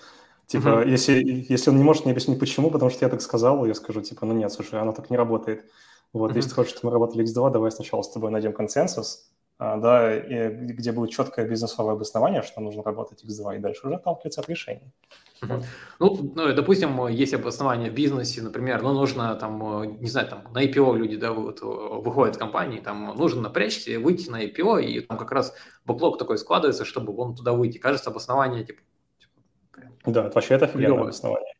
Типа, 0.46 0.68
uh-huh. 0.68 0.88
если, 0.88 1.46
если 1.48 1.70
он 1.70 1.76
не 1.76 1.84
может 1.84 2.04
мне 2.04 2.12
объяснить, 2.12 2.40
почему, 2.40 2.70
потому 2.70 2.90
что 2.90 3.04
я 3.04 3.08
так 3.08 3.20
сказал, 3.20 3.64
я 3.66 3.74
скажу, 3.74 4.00
типа, 4.00 4.24
ну 4.26 4.32
нет, 4.32 4.52
слушай, 4.52 4.80
оно 4.80 4.92
так 4.92 5.10
не 5.10 5.16
работает. 5.16 5.64
Вот, 6.12 6.32
uh-huh. 6.32 6.36
если 6.36 6.48
ты 6.48 6.54
хочешь, 6.56 6.72
чтобы 6.72 6.86
мы 6.86 6.92
работали 6.92 7.24
X2, 7.24 7.52
давай 7.52 7.70
сначала 7.70 8.02
с 8.02 8.10
тобой 8.10 8.30
найдем 8.30 8.52
консенсус, 8.52 9.30
да, 9.60 10.16
и, 10.16 10.48
где 10.48 10.90
будет 10.90 11.10
четкое 11.10 11.46
бизнесовое 11.46 11.92
обоснование, 11.92 12.40
что 12.40 12.62
нужно 12.62 12.82
работать 12.82 13.22
X2, 13.22 13.56
и 13.56 13.58
дальше 13.58 13.86
уже 13.86 13.96
отталкиваться 13.96 14.40
от 14.40 14.48
решений. 14.48 14.90
Uh-huh. 15.42 15.62
Ну, 15.98 16.32
ну, 16.34 16.54
допустим, 16.54 17.06
есть 17.08 17.34
обоснование 17.34 17.90
в 17.90 17.94
бизнесе, 17.94 18.40
например, 18.40 18.82
ну, 18.82 18.94
нужно 18.94 19.34
там, 19.34 20.00
не 20.00 20.08
знаю, 20.08 20.28
там 20.28 20.44
на 20.54 20.64
IPO 20.64 20.96
люди, 20.96 21.16
да, 21.16 21.32
вот, 21.32 21.60
выходят 21.60 22.36
в 22.36 22.38
компании, 22.38 22.80
там 22.80 23.14
нужно 23.16 23.42
напрячься, 23.42 24.00
выйти 24.00 24.30
на 24.30 24.44
IPO, 24.46 24.82
и 24.82 25.00
там 25.00 25.18
как 25.18 25.30
раз 25.30 25.54
бэклог 25.84 26.16
такой 26.16 26.38
складывается, 26.38 26.86
чтобы 26.86 27.14
он 27.14 27.34
туда 27.34 27.52
выйти. 27.52 27.76
Кажется, 27.76 28.08
обоснование, 28.08 28.64
типа, 28.64 28.80
типа 29.18 29.82
Да, 30.06 30.30
вообще 30.34 30.54
это 30.54 30.64
офигенное 30.64 31.02
обоснование. 31.02 31.54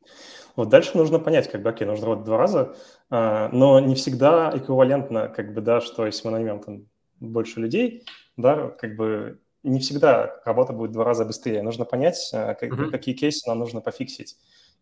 Вот 0.57 0.68
дальше 0.70 0.96
нужно 0.96 1.18
понять, 1.18 1.51
как 1.51 1.62
бы, 1.62 1.68
окей, 1.68 1.86
нужно 1.86 2.07
работать 2.07 2.24
два 2.24 2.38
раза, 2.38 2.74
а, 3.11 3.48
но 3.53 3.78
не 3.80 3.94
всегда 3.94 4.53
эквивалентно, 4.55 5.28
как 5.28 5.53
бы, 5.53 5.61
да, 5.61 5.80
что 5.80 6.07
если 6.07 6.26
мы 6.26 6.32
наймем 6.32 6.61
там 6.61 6.89
больше 7.20 7.60
людей, 7.60 8.04
да, 8.36 8.68
как 8.70 8.96
бы 8.96 9.38
не 9.62 9.80
всегда 9.80 10.40
работа 10.44 10.72
будет 10.72 10.90
в 10.90 10.94
два 10.94 11.04
раза 11.04 11.24
быстрее. 11.24 11.62
Нужно 11.62 11.84
понять, 11.84 12.30
э, 12.32 12.54
как, 12.54 12.70
uh-huh. 12.70 12.90
какие 12.90 13.14
кейсы 13.14 13.46
нам 13.48 13.58
нужно 13.58 13.80
пофиксить. 13.80 14.36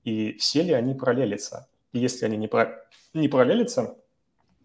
И 0.05 0.35
все 0.39 0.63
ли 0.63 0.73
они 0.73 0.95
параллелятся. 0.95 1.69
И 1.93 1.99
если 1.99 2.25
они 2.25 2.37
не, 2.37 2.47
про, 2.47 2.85
не 3.13 3.29
параллелятся, 3.29 3.97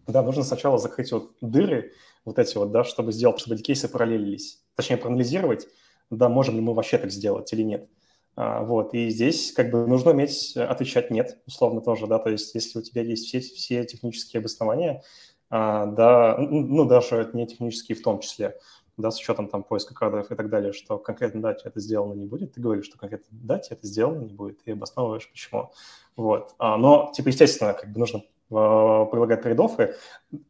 да, 0.06 0.22
нужно 0.22 0.44
сначала 0.44 0.78
закрыть 0.78 1.10
вот 1.12 1.32
дыры 1.40 1.92
вот 2.24 2.38
эти 2.38 2.56
вот, 2.56 2.70
да, 2.70 2.84
чтобы 2.84 3.12
сделать, 3.12 3.40
чтобы 3.40 3.56
эти 3.56 3.62
кейсы 3.62 3.88
параллелились. 3.88 4.62
Точнее, 4.76 4.96
проанализировать, 4.96 5.66
да, 6.10 6.28
можем 6.28 6.54
ли 6.54 6.60
мы 6.60 6.74
вообще 6.74 6.98
так 6.98 7.10
сделать 7.10 7.52
или 7.52 7.62
нет. 7.62 7.88
А, 8.36 8.62
вот, 8.62 8.94
и 8.94 9.08
здесь 9.10 9.52
как 9.52 9.70
бы 9.70 9.86
нужно 9.86 10.10
уметь 10.10 10.56
отвечать 10.56 11.10
«нет», 11.10 11.38
условно 11.46 11.80
тоже, 11.80 12.06
да, 12.08 12.18
то 12.18 12.30
есть 12.30 12.54
если 12.54 12.80
у 12.80 12.82
тебя 12.82 13.02
есть 13.02 13.26
все, 13.26 13.40
все 13.40 13.84
технические 13.84 14.40
обоснования, 14.40 15.02
да, 15.50 16.36
ну, 16.38 16.84
даже 16.84 17.30
не 17.32 17.46
технические 17.46 17.96
в 17.96 18.02
том 18.02 18.20
числе, 18.20 18.58
да, 18.96 19.10
с 19.10 19.18
учетом 19.18 19.48
там 19.48 19.62
поиска 19.62 19.94
кадров 19.94 20.30
и 20.30 20.34
так 20.34 20.48
далее, 20.48 20.72
что 20.72 20.98
конкретно 20.98 21.42
дате 21.42 21.62
это 21.66 21.80
сделано 21.80 22.14
не 22.14 22.26
будет, 22.26 22.54
ты 22.54 22.60
говоришь, 22.60 22.86
что 22.86 22.98
конкретно 22.98 23.26
дате 23.30 23.74
это 23.74 23.86
сделано 23.86 24.22
не 24.22 24.32
будет, 24.32 24.60
и 24.64 24.72
обосновываешь, 24.72 25.28
почему. 25.30 25.72
Вот. 26.16 26.54
А, 26.58 26.76
но, 26.76 27.12
типа, 27.14 27.28
естественно, 27.28 27.72
как 27.72 27.92
бы 27.92 27.98
нужно 27.98 28.22
а, 28.50 29.04
прилагать 29.06 29.42
трейд 29.42 29.58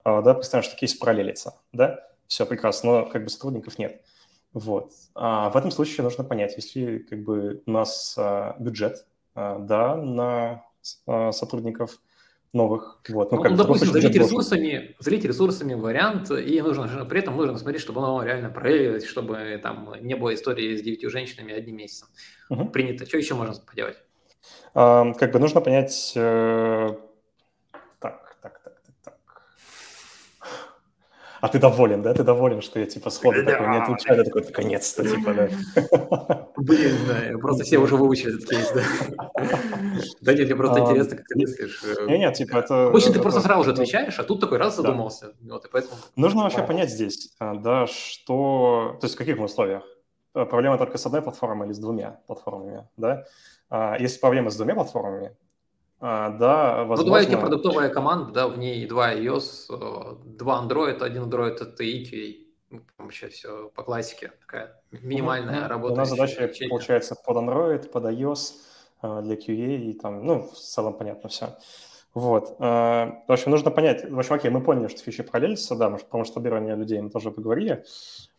а, 0.04 0.22
да, 0.22 0.34
представим, 0.34 0.62
что 0.62 0.76
кейс 0.76 0.94
параллелится, 0.94 1.54
да, 1.72 2.00
все 2.26 2.44
прекрасно, 2.46 3.00
но 3.00 3.06
как 3.06 3.24
бы 3.24 3.30
сотрудников 3.30 3.78
нет. 3.78 4.02
Вот. 4.52 4.92
А 5.14 5.50
в 5.50 5.56
этом 5.56 5.70
случае 5.70 6.04
нужно 6.04 6.22
понять, 6.22 6.54
если 6.56 6.98
как 6.98 7.24
бы 7.24 7.62
у 7.66 7.70
нас 7.70 8.14
а, 8.18 8.56
бюджет, 8.58 9.06
а, 9.34 9.58
да, 9.58 9.96
на 9.96 10.64
а, 11.06 11.32
сотрудников– 11.32 12.00
новых. 12.54 13.00
Вот. 13.08 13.30
Ну, 13.30 13.36
ну, 13.36 13.42
как, 13.42 13.52
ну 13.52 13.56
допустим, 13.58 13.88
залить 13.88 14.14
ресурсами, 14.14 14.96
залить 14.98 15.24
ресурсами 15.24 15.74
вариант, 15.74 16.30
и 16.30 16.60
нужно 16.62 17.04
при 17.04 17.20
этом 17.20 17.36
нужно 17.36 17.58
смотреть, 17.58 17.82
чтобы 17.82 18.00
оно 18.00 18.22
реально 18.22 18.48
проявилось, 18.48 19.04
чтобы 19.06 19.60
там 19.62 19.94
не 20.00 20.14
было 20.14 20.34
истории 20.34 20.76
с 20.76 20.82
девятью 20.82 21.10
женщинами 21.10 21.52
одним 21.52 21.76
месяцем. 21.76 22.08
Угу. 22.50 22.66
Принято. 22.70 23.06
Что 23.06 23.18
еще 23.18 23.34
можно 23.34 23.54
поделать? 23.54 23.96
А, 24.74 25.12
как 25.14 25.32
бы 25.32 25.38
нужно 25.38 25.60
понять, 25.60 26.12
э, 26.16 26.94
А 31.44 31.48
ты 31.48 31.58
доволен, 31.58 32.00
да? 32.00 32.14
Ты 32.14 32.22
доволен, 32.22 32.62
что 32.62 32.80
я 32.80 32.86
типа 32.86 33.10
сходу 33.10 33.44
да. 33.44 33.50
такой 33.52 33.68
не 33.68 33.76
отвечаю, 33.76 34.16
я 34.16 34.24
такой, 34.24 34.44
наконец-то, 34.44 35.06
типа, 35.06 35.34
да. 35.34 36.48
Блин, 36.56 36.96
да, 37.06 37.38
просто 37.38 37.64
все 37.64 37.76
уже 37.76 37.96
выучили 37.96 38.34
этот 38.34 38.48
кейс, 38.48 38.72
да. 38.72 38.80
Да 40.22 40.32
нет, 40.32 40.46
мне 40.46 40.56
просто 40.56 40.80
интересно, 40.80 41.18
как 41.18 41.26
ты 41.26 41.38
мыслишь. 41.38 41.84
Э, 41.84 42.06
нет, 42.06 42.18
нет, 42.18 42.34
типа 42.34 42.56
это... 42.56 42.86
Обычно 42.86 43.12
ты 43.12 43.20
просто 43.20 43.42
сразу 43.42 43.64
же 43.64 43.72
отвечаешь, 43.72 44.18
а 44.18 44.24
тут 44.24 44.40
такой 44.40 44.56
раз 44.56 44.76
задумался. 44.76 45.34
Вот, 45.42 45.66
и 45.66 45.68
поэтому... 45.70 45.96
Нужно 46.16 46.44
вообще 46.44 46.62
понять 46.62 46.88
здесь, 46.88 47.34
а, 47.38 47.56
да, 47.56 47.86
что... 47.88 48.96
То 49.02 49.04
есть 49.04 49.14
в 49.14 49.18
каких 49.18 49.38
условиях? 49.38 49.82
Э, 50.34 50.46
проблема 50.46 50.78
только 50.78 50.96
с 50.96 51.04
одной 51.04 51.20
платформой 51.20 51.66
или 51.66 51.74
с 51.74 51.78
двумя 51.78 52.20
платформами, 52.26 52.88
да? 52.96 53.26
А, 53.68 53.98
если 53.98 54.18
проблема 54.18 54.48
с 54.48 54.56
двумя 54.56 54.76
платформами, 54.76 55.36
а, 56.00 56.30
да, 56.30 56.84
возможно... 56.84 57.04
Ну, 57.04 57.04
давайте 57.04 57.36
продуктовая 57.36 57.88
команда, 57.88 58.32
да, 58.32 58.48
в 58.48 58.58
ней 58.58 58.86
два 58.86 59.14
iOS, 59.14 59.66
э, 59.70 60.16
два 60.24 60.62
Android, 60.62 61.02
один 61.02 61.24
Android 61.24 61.54
это 61.54 61.82
EQA. 61.82 62.34
Ну, 62.70 62.82
вообще 62.98 63.28
все 63.28 63.70
по 63.74 63.82
классике, 63.82 64.32
такая 64.40 64.82
минимальная 64.90 65.62
ну, 65.62 65.68
работа. 65.68 65.94
У 65.94 65.96
нас 65.96 66.10
задача, 66.10 66.44
ячейка. 66.44 66.70
получается, 66.70 67.14
под 67.14 67.36
Android, 67.36 67.88
под 67.88 68.04
iOS, 68.04 68.52
э, 69.02 69.22
для 69.22 69.34
QA 69.36 69.76
и 69.76 69.92
там, 69.94 70.26
ну, 70.26 70.42
в 70.42 70.56
целом 70.56 70.94
понятно 70.94 71.28
все. 71.28 71.56
Вот. 72.12 72.56
Э, 72.58 73.22
в 73.26 73.32
общем, 73.32 73.52
нужно 73.52 73.70
понять, 73.70 74.10
в 74.10 74.18
общем, 74.18 74.34
окей, 74.34 74.50
мы 74.50 74.62
поняли, 74.62 74.88
что 74.88 75.00
фичи 75.00 75.22
параллелятся, 75.22 75.76
да, 75.76 75.88
может, 75.88 76.08
про 76.08 76.18
масштабирование 76.18 76.76
людей 76.76 77.00
мы 77.00 77.10
тоже 77.10 77.30
поговорили. 77.30 77.84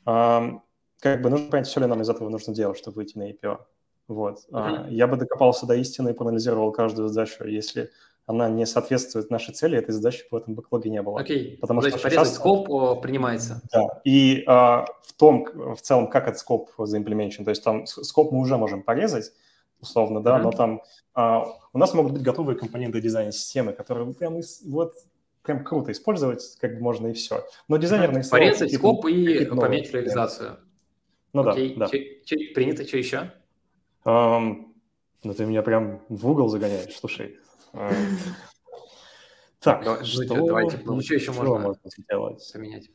Как 0.05 1.21
бы 1.21 1.29
нужно 1.29 1.49
понять, 1.49 1.67
все 1.67 1.79
ли 1.79 1.87
нам 1.87 2.01
из 2.01 2.09
этого 2.09 2.29
нужно 2.29 2.53
делать, 2.53 2.77
чтобы 2.77 2.95
выйти 2.95 3.17
на 3.17 3.29
APO. 3.29 3.59
Вот. 4.07 4.39
Uh-huh. 4.51 4.91
Я 4.91 5.07
бы 5.07 5.17
докопался 5.17 5.65
до 5.65 5.75
истины 5.75 6.09
и 6.09 6.13
проанализировал 6.13 6.71
каждую 6.71 7.07
задачу. 7.07 7.45
Если 7.45 7.89
она 8.27 8.49
не 8.49 8.65
соответствует 8.65 9.29
нашей 9.29 9.53
цели, 9.53 9.77
этой 9.77 9.91
задачи 9.91 10.25
в 10.29 10.35
этом 10.35 10.55
бэклоге 10.55 10.89
не 10.89 11.01
было. 11.01 11.19
Окей, 11.19 11.57
Потому 11.61 11.81
Значит, 11.81 11.99
что 11.99 12.09
порезать 12.09 12.27
сейчас... 12.27 12.35
скоп 12.35 13.01
принимается. 13.01 13.61
Да, 13.71 14.01
и 14.03 14.43
а, 14.47 14.85
в 15.03 15.13
том, 15.13 15.47
в 15.75 15.81
целом, 15.81 16.07
как 16.07 16.27
этот 16.27 16.39
скоп 16.39 16.71
заимплементен, 16.77 17.45
то 17.45 17.49
есть 17.49 17.63
там 17.63 17.85
скоп 17.85 18.31
мы 18.31 18.39
уже 18.39 18.57
можем 18.57 18.81
порезать, 18.81 19.31
условно, 19.79 20.21
да, 20.21 20.37
uh-huh. 20.37 20.43
но 20.43 20.51
там 20.51 20.81
а, 21.13 21.45
у 21.71 21.77
нас 21.77 21.93
могут 21.93 22.13
быть 22.13 22.23
готовые 22.23 22.57
компоненты 22.57 22.99
дизайна 22.99 23.31
системы, 23.31 23.73
которые 23.73 24.11
прям 24.13 24.39
вот 24.65 24.93
прям 25.43 25.63
круто 25.63 25.91
использовать, 25.91 26.57
как 26.59 26.75
бы 26.75 26.81
можно 26.81 27.07
и 27.07 27.13
все. 27.13 27.45
Но 27.67 27.77
дизайнер 27.77 28.09
uh-huh. 28.11 28.29
Порезать 28.29 28.73
скоп 28.73 29.05
и 29.05 29.45
поменять 29.45 29.91
реализацию. 29.91 30.57
Ну 31.33 31.47
Окей. 31.47 31.75
да, 31.75 31.85
да. 31.85 31.91
Че, 31.91 32.21
че, 32.23 32.53
принято, 32.55 32.87
что 32.87 32.97
еще? 32.97 33.31
Um, 34.05 34.73
ну, 35.23 35.33
ты 35.33 35.45
меня 35.45 35.63
прям 35.63 36.01
в 36.09 36.27
угол 36.29 36.47
загоняешь, 36.47 36.95
слушай. 36.95 37.39
Так, 39.59 40.05
что 40.05 40.45
давайте, 40.45 40.79
ну, 40.85 41.01
что 41.01 41.15
еще 41.15 41.31
можно 41.31 41.75
делать? 42.07 42.53
поменять? 42.53 42.89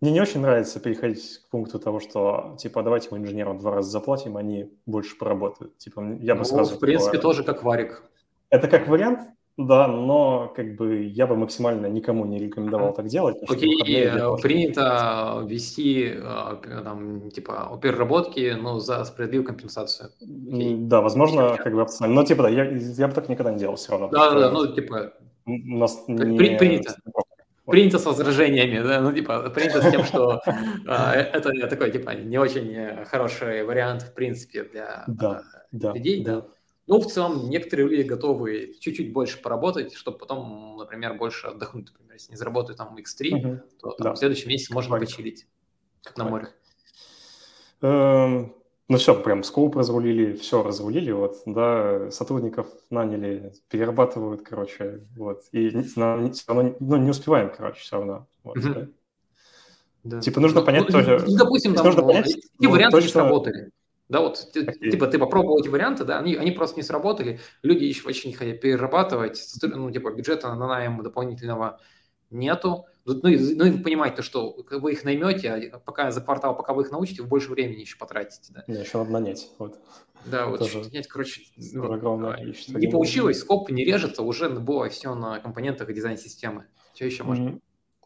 Мне 0.00 0.10
не 0.12 0.20
очень 0.20 0.40
нравится 0.40 0.80
переходить 0.80 1.38
к 1.38 1.50
пункту 1.50 1.78
того, 1.78 2.00
что, 2.00 2.56
типа, 2.58 2.82
давайте 2.82 3.08
мы 3.10 3.18
инженерам 3.18 3.58
два 3.58 3.76
раза 3.76 3.90
заплатим, 3.90 4.36
они 4.36 4.70
больше 4.84 5.16
поработают. 5.16 5.78
Типа, 5.78 6.00
я 6.20 6.34
бы 6.34 6.40
ну, 6.40 6.44
сразу... 6.44 6.76
в 6.76 6.78
принципе, 6.78 7.18
тоже 7.18 7.42
как 7.42 7.62
варик. 7.62 8.02
Это 8.50 8.68
как 8.68 8.86
вариант, 8.88 9.20
да, 9.56 9.86
но 9.86 10.52
как 10.56 10.74
бы 10.74 11.04
я 11.04 11.28
бы 11.28 11.36
максимально 11.36 11.86
никому 11.86 12.24
не 12.24 12.38
рекомендовал 12.38 12.92
так 12.92 13.06
делать. 13.06 13.36
Окей, 13.48 14.08
okay, 14.08 14.40
принято 14.40 15.44
вести 15.46 16.12
а, 16.16 16.56
там, 16.82 17.30
типа, 17.30 17.78
переработки, 17.80 18.56
но 18.60 18.80
за 18.80 19.04
справедливую 19.04 19.46
компенсацию. 19.46 20.10
Okay. 20.20 20.76
Да, 20.78 21.00
возможно, 21.00 21.56
как 21.56 21.72
бы 21.72 21.86
Но 22.00 22.24
типа, 22.24 22.42
да, 22.42 22.48
я, 22.48 22.64
я 22.64 23.06
бы 23.06 23.14
так 23.14 23.28
никогда 23.28 23.52
не 23.52 23.58
делал 23.58 23.76
все 23.76 23.92
равно. 23.92 24.08
Да, 24.08 24.34
да, 24.34 24.50
ну, 24.50 24.66
типа, 24.66 25.12
у 25.46 25.78
нас 25.78 26.02
не... 26.08 26.58
принято. 26.58 26.96
Принято 27.64 27.98
с 27.98 28.04
возражениями, 28.04 28.82
да, 28.82 29.00
ну, 29.00 29.12
типа, 29.12 29.50
принято 29.50 29.80
с 29.80 29.90
тем, 29.90 30.04
что 30.04 30.42
это 30.86 31.68
такой, 31.68 31.92
типа, 31.92 32.10
не 32.10 32.38
очень 32.38 33.04
хороший 33.06 33.64
вариант, 33.64 34.02
в 34.02 34.14
принципе, 34.14 34.64
для 34.64 35.06
людей, 35.72 36.24
да. 36.24 36.44
Ну, 36.86 37.00
в 37.00 37.06
целом, 37.06 37.48
некоторые 37.48 37.88
люди 37.88 38.02
готовы 38.02 38.74
чуть-чуть 38.78 39.12
больше 39.12 39.40
поработать, 39.40 39.94
чтобы 39.94 40.18
потом, 40.18 40.76
например, 40.76 41.14
больше 41.14 41.46
отдохнуть. 41.46 41.90
Например, 41.92 42.14
если 42.14 42.32
не 42.32 42.36
заработают 42.36 42.78
там 42.78 42.96
X3, 42.96 43.34
угу. 43.34 43.60
то 43.80 43.90
там, 43.92 44.04
да. 44.04 44.14
в 44.14 44.18
следующем 44.18 44.50
месяце 44.50 44.74
можно 44.74 44.92
Лайк. 44.92 45.06
почилить 45.06 45.46
как 46.02 46.18
на 46.18 46.24
море. 46.24 46.48
Эм, 47.80 48.54
ну 48.88 48.96
все, 48.98 49.20
прям 49.20 49.42
скоп 49.42 49.76
разрулили, 49.76 50.36
все 50.36 50.62
разрулили, 50.62 51.10
вот, 51.10 51.42
да, 51.46 52.10
сотрудников 52.10 52.68
наняли, 52.90 53.54
перерабатывают, 53.68 54.42
короче, 54.42 55.06
вот, 55.16 55.42
и 55.52 55.70
все 55.82 56.00
равно, 56.00 56.76
ну, 56.80 56.96
не 56.96 57.10
успеваем, 57.10 57.50
короче, 57.54 57.80
все 57.80 57.96
равно, 57.96 58.26
вот, 58.42 58.58
угу. 58.58 58.68
да. 58.68 58.88
Да. 60.04 60.20
Типа 60.20 60.38
нужно 60.38 60.60
ну, 60.60 60.66
понять 60.66 60.84
ну, 60.84 60.92
тоже... 60.92 61.24
Ну, 61.26 61.36
допустим, 61.36 61.74
там, 61.74 61.86
нужно 61.86 62.02
понять, 62.02 62.28
эти 62.28 62.46
ну, 62.60 62.70
варианты 62.70 62.98
точно... 62.98 63.10
сработали. 63.10 63.70
Да, 64.08 64.20
вот, 64.20 64.50
okay. 64.54 64.90
типа, 64.90 65.06
ты 65.06 65.18
попробовал 65.18 65.60
эти 65.60 65.68
варианты, 65.68 66.04
да, 66.04 66.18
они, 66.18 66.36
они 66.36 66.50
просто 66.50 66.76
не 66.76 66.82
сработали, 66.82 67.40
люди 67.62 67.84
еще 67.84 68.02
вообще 68.04 68.28
не 68.28 68.34
хотят 68.34 68.60
перерабатывать, 68.60 69.42
ну, 69.62 69.90
типа, 69.90 70.12
бюджета 70.12 70.54
на 70.54 70.66
найм 70.66 71.02
дополнительного 71.02 71.80
нету. 72.30 72.86
Ну, 73.06 73.28
и, 73.28 73.54
ну, 73.54 73.64
и 73.64 73.70
вы 73.70 73.82
понимаете, 73.82 74.16
то, 74.16 74.22
что 74.22 74.56
вы 74.70 74.92
их 74.92 75.04
наймете, 75.04 75.50
а 75.50 75.78
пока 75.78 76.10
за 76.10 76.20
квартал, 76.20 76.56
пока 76.56 76.74
вы 76.74 76.82
их 76.82 76.90
научите, 76.90 77.22
вы 77.22 77.28
больше 77.28 77.50
времени 77.50 77.80
еще 77.80 77.96
потратите, 77.96 78.52
да. 78.52 78.64
Не, 78.66 78.80
еще 78.80 78.98
надо 78.98 79.10
нанять, 79.10 79.50
вот. 79.58 79.78
Да, 80.26 80.46
вот 80.46 80.58
Тоже 80.60 80.80
нанять, 80.80 81.06
короче, 81.06 81.42
ну, 81.72 81.98
не 82.78 82.88
получилось, 82.88 83.40
скоп 83.40 83.70
не 83.70 83.84
режется, 83.84 84.22
уже 84.22 84.48
было 84.48 84.88
все 84.88 85.14
на 85.14 85.38
компонентах 85.38 85.92
дизайн-системы. 85.92 86.66
Что 86.94 87.04
еще 87.06 87.24
можно? 87.24 87.58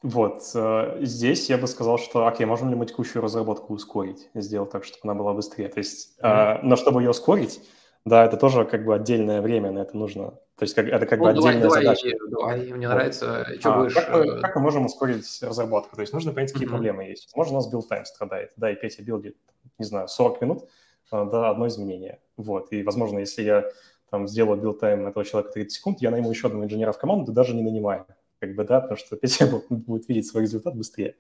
Вот, 0.03 0.43
э, 0.55 0.99
здесь 1.01 1.51
я 1.51 1.59
бы 1.59 1.67
сказал, 1.67 1.99
что, 1.99 2.27
окей, 2.27 2.47
можем 2.47 2.71
ли 2.71 2.77
мы 2.77 2.87
текущую 2.87 3.21
разработку 3.21 3.75
ускорить, 3.75 4.31
сделать 4.35 4.71
так, 4.71 4.85
чтобы 4.85 5.01
она 5.03 5.15
была 5.15 5.35
быстрее. 5.35 5.69
То 5.69 5.79
есть, 5.79 6.17
mm-hmm. 6.21 6.61
но 6.63 6.77
чтобы 6.77 7.03
ее 7.03 7.11
ускорить, 7.11 7.61
да, 8.05 8.25
это 8.25 8.37
тоже 8.37 8.65
как 8.65 8.85
бы 8.85 8.95
отдельное 8.95 9.43
время 9.43 9.73
на 9.73 9.81
это 9.81 9.97
нужно. 9.97 10.31
То 10.57 10.63
есть 10.63 10.75
как, 10.75 10.87
это 10.87 11.05
как 11.05 11.19
ну, 11.19 11.27
бы 11.27 11.33
давай, 11.35 11.57
отдельная 11.57 11.69
давай, 11.69 11.83
задача. 11.83 12.17
Давай, 12.31 12.73
мне 12.73 12.87
вот. 12.87 12.95
нравится, 12.95 13.47
что 13.59 13.75
а, 13.75 13.79
будешь... 13.79 13.95
Как 13.95 14.11
мы, 14.11 14.41
как 14.41 14.57
мы 14.57 14.63
можем 14.63 14.87
ускорить 14.87 15.39
разработку? 15.43 15.97
То 15.97 16.03
есть 16.03 16.13
нужно 16.13 16.33
понять, 16.33 16.53
какие 16.53 16.69
mm-hmm. 16.69 16.71
проблемы 16.71 17.05
есть. 17.05 17.29
Возможно, 17.35 17.55
у 17.55 17.57
нас 17.57 17.71
build 17.71 17.89
time 17.89 18.05
страдает, 18.05 18.53
да, 18.57 18.71
и 18.71 18.77
Петя 18.77 19.03
билдит, 19.03 19.37
не 19.79 19.85
знаю, 19.85 20.07
40 20.07 20.41
минут, 20.43 20.69
э, 21.11 21.29
да, 21.31 21.51
одно 21.51 21.67
изменение. 21.67 22.21
Вот, 22.37 22.73
и, 22.73 22.85
возможно, 22.85 23.19
если 23.19 23.43
я 23.43 23.65
там 24.11 24.29
сделаю 24.29 24.61
build 24.61 24.79
time 24.79 25.09
этого 25.09 25.25
человека 25.25 25.53
30 25.55 25.73
секунд, 25.73 26.01
я 26.01 26.13
найму 26.13 26.31
еще 26.31 26.47
одного 26.47 26.65
инженера 26.67 26.93
в 26.93 26.99
команду, 26.99 27.33
даже 27.33 27.55
не 27.55 27.63
нанимая 27.63 28.07
как 28.41 28.55
бы, 28.55 28.65
да, 28.65 28.81
потому 28.81 28.99
что 28.99 29.17
Петя 29.19 29.47
будет 29.69 30.09
видеть 30.09 30.27
свой 30.27 30.43
результат 30.43 30.75
быстрее. 30.75 31.17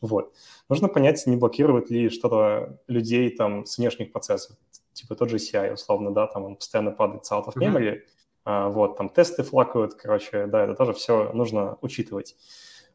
Вот. 0.00 0.34
Нужно 0.68 0.88
понять, 0.88 1.26
не 1.26 1.36
блокирует 1.36 1.90
ли 1.90 2.10
что-то 2.10 2.78
людей 2.86 3.30
там 3.30 3.64
с 3.64 3.78
внешних 3.78 4.12
процессов, 4.12 4.56
типа 4.92 5.14
тот 5.14 5.30
же 5.30 5.36
CI, 5.36 5.72
условно, 5.72 6.12
да, 6.12 6.26
там 6.26 6.44
он 6.44 6.56
постоянно 6.56 6.90
падает 6.90 7.24
с 7.24 7.32
out 7.32 7.46
of 7.46 7.54
memory, 7.56 7.94
mm-hmm. 7.94 8.02
а, 8.44 8.68
вот, 8.68 8.96
там 8.96 9.08
тесты 9.08 9.42
флакают, 9.42 9.94
короче, 9.94 10.46
да, 10.46 10.64
это 10.64 10.74
тоже 10.74 10.92
все 10.92 11.32
нужно 11.32 11.78
учитывать. 11.80 12.36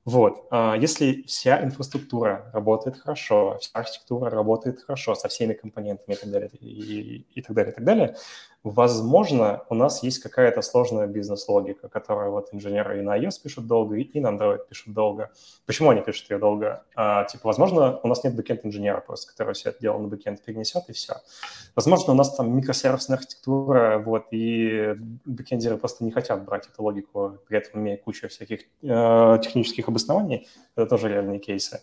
Вот. 0.04 0.48
А, 0.50 0.76
если 0.76 1.24
вся 1.24 1.64
инфраструктура 1.64 2.50
работает 2.54 2.98
хорошо, 2.98 3.58
вся 3.60 3.72
архитектура 3.74 4.30
работает 4.30 4.82
хорошо 4.82 5.14
со 5.16 5.28
всеми 5.28 5.54
компонентами 5.54 6.16
и 6.16 6.18
так 6.18 6.32
далее, 6.32 6.50
и, 6.60 7.26
и 7.34 7.42
так 7.42 7.56
далее, 7.56 7.72
и 7.72 7.76
так 7.76 7.84
далее, 7.84 8.16
Возможно, 8.64 9.64
у 9.70 9.76
нас 9.76 10.04
есть 10.04 10.20
какая-то 10.20 10.62
сложная 10.62 11.08
бизнес-логика, 11.08 11.90
которую 11.90 12.30
вот 12.32 12.50
инженеры 12.52 13.00
и 13.00 13.02
на 13.02 13.18
iOS 13.18 13.42
пишут 13.42 13.66
долго, 13.66 13.96
и 13.96 14.20
на 14.20 14.28
Android 14.28 14.60
пишут 14.70 14.94
долго. 14.94 15.32
Почему 15.66 15.90
они 15.90 16.02
пишут 16.02 16.30
ее 16.30 16.38
долго? 16.38 16.84
А, 16.96 17.24
типа, 17.24 17.48
возможно, 17.48 18.00
у 18.04 18.08
нас 18.08 18.24
нет 18.24 18.36
бэкенд-инженера 18.36 19.02
просто, 19.02 19.32
который 19.32 19.56
все 19.56 19.70
это 19.70 19.80
дело 19.82 19.98
на 19.98 20.08
бэкенд 20.08 20.44
перенесет, 20.44 20.84
и 20.90 20.94
все. 20.94 21.16
Возможно, 21.76 22.14
у 22.14 22.16
нас 22.16 22.36
там 22.36 22.56
микросервисная 22.56 23.18
архитектура, 23.18 23.98
вот, 23.98 24.28
и 24.30 24.96
бэкендеры 25.26 25.78
просто 25.78 26.04
не 26.04 26.12
хотят 26.12 26.46
брать 26.46 26.68
эту 26.68 26.84
логику, 26.84 27.40
при 27.48 27.58
этом 27.58 27.82
имея 27.82 27.98
кучу 27.98 28.28
всяких 28.28 28.62
э, 28.84 29.40
технических 29.42 29.88
обоснований. 29.88 30.48
Это 30.76 30.86
тоже 30.86 31.10
реальные 31.10 31.40
кейсы. 31.40 31.82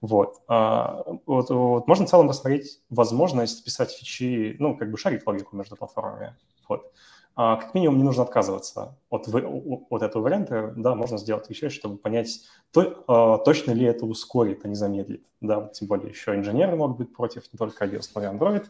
Вот. 0.00 0.40
А, 0.46 1.04
вот, 1.26 1.50
вот. 1.50 1.88
Можно 1.88 2.06
в 2.06 2.08
целом 2.08 2.28
рассмотреть 2.28 2.80
возможность 2.88 3.64
писать 3.64 3.90
фичи, 3.90 4.56
ну, 4.58 4.76
как 4.76 4.90
бы 4.90 4.98
шарить 4.98 5.26
логику 5.26 5.56
между 5.56 5.76
платформами. 5.76 6.36
Вот. 6.68 6.92
А, 7.40 7.56
как 7.56 7.74
минимум 7.74 7.98
не 7.98 8.04
нужно 8.04 8.24
отказываться 8.24 8.98
от, 9.10 9.28
от 9.28 10.02
этого 10.02 10.22
варианта, 10.22 10.72
да, 10.76 10.96
можно 10.96 11.18
сделать 11.18 11.48
вещи, 11.48 11.68
чтобы 11.68 11.96
понять, 11.96 12.40
то, 12.72 13.04
а, 13.06 13.38
точно 13.38 13.70
ли 13.72 13.84
это 13.86 14.06
ускорит, 14.06 14.64
а 14.64 14.68
не 14.68 14.74
замедлит. 14.74 15.24
Да, 15.40 15.68
тем 15.68 15.86
более 15.86 16.10
еще 16.10 16.34
инженеры 16.34 16.76
могут 16.76 16.98
быть 16.98 17.14
против, 17.14 17.44
не 17.52 17.56
только 17.56 17.84
iOS, 17.84 18.10
но 18.14 18.22
и 18.22 18.26
Android. 18.26 18.66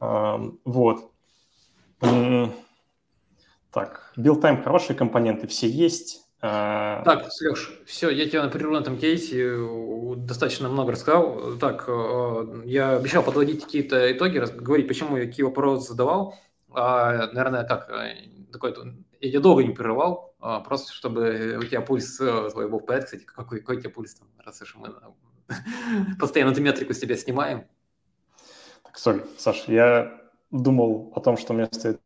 А, 0.00 0.40
вот. 0.64 1.10
Так, 3.70 4.12
build 4.16 4.42
time 4.42 4.62
хорошие 4.62 4.96
компоненты 4.96 5.46
все 5.46 5.68
есть. 5.68 6.23
А, 6.46 7.02
так, 7.04 7.32
Сереж, 7.32 7.72
все, 7.86 8.10
я 8.10 8.28
тебе 8.28 8.42
на 8.42 8.76
этом 8.76 8.98
кейсе 8.98 9.46
э, 9.46 10.14
достаточно 10.16 10.68
много 10.68 10.92
рассказал. 10.92 11.56
Так, 11.56 11.86
э, 11.88 12.62
я 12.66 12.96
обещал 12.96 13.22
подводить 13.22 13.64
какие-то 13.64 14.12
итоги, 14.12 14.44
говорить, 14.60 14.86
почему 14.86 15.16
я 15.16 15.24
какие 15.24 15.42
вопросы 15.42 15.88
задавал. 15.88 16.34
А, 16.70 17.28
наверное, 17.28 17.64
как, 17.64 17.88
э, 17.88 18.28
такой, 18.52 18.74
я 19.22 19.40
долго 19.40 19.64
не 19.64 19.72
прерывал, 19.72 20.34
а, 20.38 20.60
просто 20.60 20.92
чтобы 20.92 21.56
у 21.58 21.64
тебя 21.64 21.80
пульс 21.80 22.14
твой 22.18 22.68
был 22.68 22.80
в 22.80 22.84
порядке. 22.84 23.06
Кстати, 23.06 23.24
какой, 23.24 23.60
какой 23.60 23.78
у 23.78 23.80
тебя 23.80 23.90
пульс 23.90 24.14
там, 24.14 24.28
раз 24.44 24.60
уж 24.60 24.76
мы 24.76 24.94
постоянно 26.20 26.50
эту 26.50 26.60
метрику 26.60 26.92
с 26.92 26.98
тебя 26.98 27.16
снимаем. 27.16 27.64
Так, 28.82 28.98
сори, 28.98 29.24
Саш, 29.38 29.64
я 29.66 30.20
думал 30.50 31.10
о 31.16 31.20
том, 31.20 31.38
что 31.38 31.54
у 31.54 31.56
меня 31.56 31.68
стоит 31.72 32.02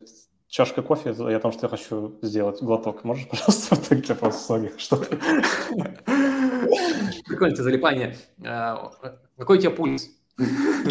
чашка 0.49 0.83
кофе, 0.83 1.11
о 1.11 1.41
том, 1.41 1.53
что 1.53 1.67
я 1.67 1.69
хочу 1.69 2.19
сделать 2.23 2.63
глоток. 2.63 3.05
Можешь, 3.05 3.29
пожалуйста, 3.29 3.77
вот 3.77 3.89
так 3.89 4.01
для 4.01 4.15
просто 4.15 4.71
что-то? 4.79 5.17
Прикольно, 7.27 7.55
тебе 7.55 7.65
залипание. 7.65 8.17
А, 8.45 8.93
какой 9.37 9.59
у 9.59 9.61
тебя 9.61 9.71
пульс? 9.71 10.11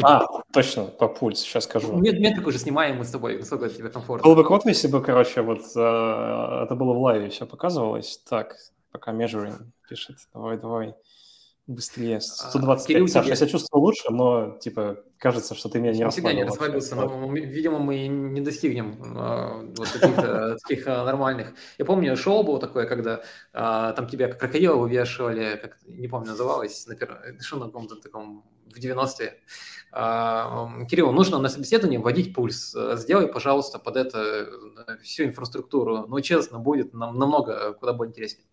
А, 0.03 0.25
точно, 0.51 0.85
по 0.85 1.07
пульс, 1.07 1.39
сейчас 1.39 1.63
скажу. 1.63 1.97
Нет, 1.99 2.19
метрику 2.19 2.49
уже 2.49 2.59
снимаем 2.59 2.97
мы 2.97 3.05
с 3.05 3.11
тобой, 3.11 3.37
насколько 3.37 3.69
тебе 3.69 3.89
комфортно. 3.89 4.23
Было 4.23 4.35
бы 4.35 4.43
круто, 4.43 4.67
если 4.69 4.87
бы, 4.87 5.01
короче, 5.01 5.41
вот 5.41 5.61
э, 5.75 6.63
это 6.63 6.75
было 6.75 6.93
в 6.93 7.01
лайве, 7.01 7.29
все 7.29 7.45
показывалось. 7.45 8.21
Так, 8.29 8.55
пока 8.91 9.13
measuring 9.13 9.55
пишет, 9.89 10.17
давай, 10.33 10.57
давай. 10.57 10.95
Быстрее. 11.67 12.21
125. 12.21 12.79
А, 12.79 12.87
Кирилл, 12.87 13.07
Саша, 13.09 13.27
я 13.27 13.35
себя 13.35 13.47
чувствую 13.47 13.81
лучше, 13.81 14.09
но, 14.09 14.57
типа, 14.57 15.03
кажется, 15.17 15.53
что 15.53 15.67
ты 15.67 15.81
меня 15.81 15.91
не 15.91 16.09
Всегда 16.09 16.31
не 16.31 16.45
расслабился, 16.45 16.95
но, 16.95 17.29
видимо, 17.33 17.79
мы 17.79 18.07
не 18.07 18.39
достигнем 18.39 18.97
а, 19.17 19.65
вот 19.75 19.89
каких-то 19.89 20.55
таких 20.65 20.87
а, 20.87 21.03
нормальных. 21.03 21.53
Я 21.77 21.83
помню, 21.83 22.15
шоу 22.15 22.43
было 22.43 22.57
такое, 22.61 22.85
когда 22.85 23.21
там 23.51 24.07
тебя 24.07 24.29
как 24.29 24.39
крокодила 24.39 24.77
вывешивали, 24.77 25.59
как, 25.61 25.77
не 25.85 26.07
помню, 26.07 26.29
называлось, 26.29 26.87
на 26.87 26.95
что 27.41 27.57
на 27.57 27.65
каком-то 27.65 27.97
таком 27.97 28.45
в 28.73 28.79
90-е. 28.79 29.37
Кирилл, 30.87 31.11
нужно 31.11 31.39
на 31.39 31.49
собеседовании 31.49 31.97
вводить 31.97 32.33
пульс. 32.33 32.73
Сделай, 32.93 33.27
пожалуйста, 33.27 33.79
под 33.79 33.97
это 33.97 34.19
э, 34.19 34.97
всю 35.01 35.23
инфраструктуру. 35.23 36.05
Ну, 36.07 36.19
честно, 36.21 36.59
будет 36.59 36.93
нам 36.93 37.17
намного 37.17 37.73
куда 37.73 37.93
более 37.93 38.11
интереснее. 38.11 38.45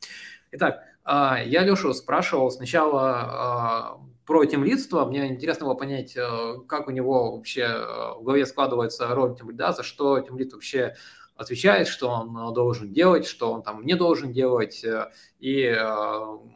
Итак, 0.53 0.85
я 1.07 1.65
Лешу 1.65 1.93
спрашивал 1.93 2.51
сначала 2.51 3.11
а, 3.13 4.01
про 4.27 4.45
темлидство. 4.45 5.05
Мне 5.05 5.27
интересно 5.29 5.67
было 5.67 5.75
понять, 5.75 6.17
э, 6.17 6.55
как 6.67 6.89
у 6.89 6.91
него 6.91 7.37
вообще 7.37 7.63
э, 7.63 8.15
в 8.19 8.23
голове 8.23 8.47
складывается 8.47 9.09
роль 9.09 9.37
темлида, 9.37 9.73
за 9.73 9.83
что 9.83 10.19
темлид 10.21 10.53
вообще 10.53 10.95
отвечает, 11.37 11.89
что 11.89 12.09
он 12.09 12.55
должен 12.55 12.93
делать, 12.93 13.27
что 13.27 13.53
он 13.53 13.63
там 13.63 13.85
не 13.85 13.95
должен 13.95 14.33
делать, 14.33 14.85
э, 14.85 15.11
и 15.41 15.77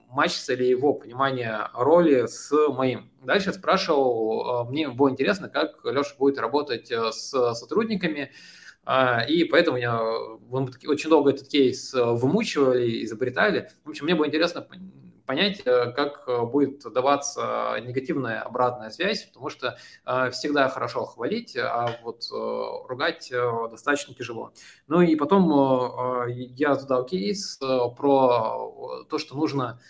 матчится 0.08 0.54
ли 0.54 0.66
его 0.66 0.94
понимание 0.94 1.68
роли 1.74 2.26
с 2.26 2.50
моим. 2.68 3.10
Дальше 3.22 3.52
спрашивал, 3.52 4.66
мне 4.70 4.88
было 4.88 5.10
интересно, 5.10 5.48
как 5.50 5.84
Леша 5.84 6.14
будет 6.18 6.38
работать 6.38 6.90
с 6.90 7.54
сотрудниками, 7.54 8.22
а, 8.22 8.30
и 9.28 9.44
поэтому 9.44 9.76
я, 9.76 10.00
мы 10.48 10.70
очень 10.86 11.10
долго 11.10 11.30
этот 11.30 11.48
кейс 11.48 11.92
э, 11.92 12.02
вымучивали, 12.02 13.04
изобретали. 13.04 13.70
В 13.84 13.90
общем, 13.90 14.06
мне 14.06 14.14
было 14.14 14.26
интересно 14.26 14.66
понять, 15.26 15.60
э, 15.66 15.92
как 15.92 16.24
э, 16.26 16.42
будет 16.46 16.80
даваться 16.94 17.76
негативная 17.82 18.40
обратная 18.40 18.88
связь, 18.88 19.24
потому 19.26 19.50
что 19.50 19.76
всегда 20.32 20.70
хорошо 20.70 21.04
хвалить, 21.04 21.54
а 21.56 21.98
вот 22.02 22.24
ругать 22.88 23.30
достаточно 23.70 24.14
тяжело. 24.14 24.52
Ну 24.86 25.02
и 25.02 25.16
потом 25.16 26.26
я 26.30 26.74
задал 26.74 27.04
кейс 27.04 27.58
про 27.58 29.04
то, 29.10 29.18
что 29.18 29.36
нужно 29.36 29.80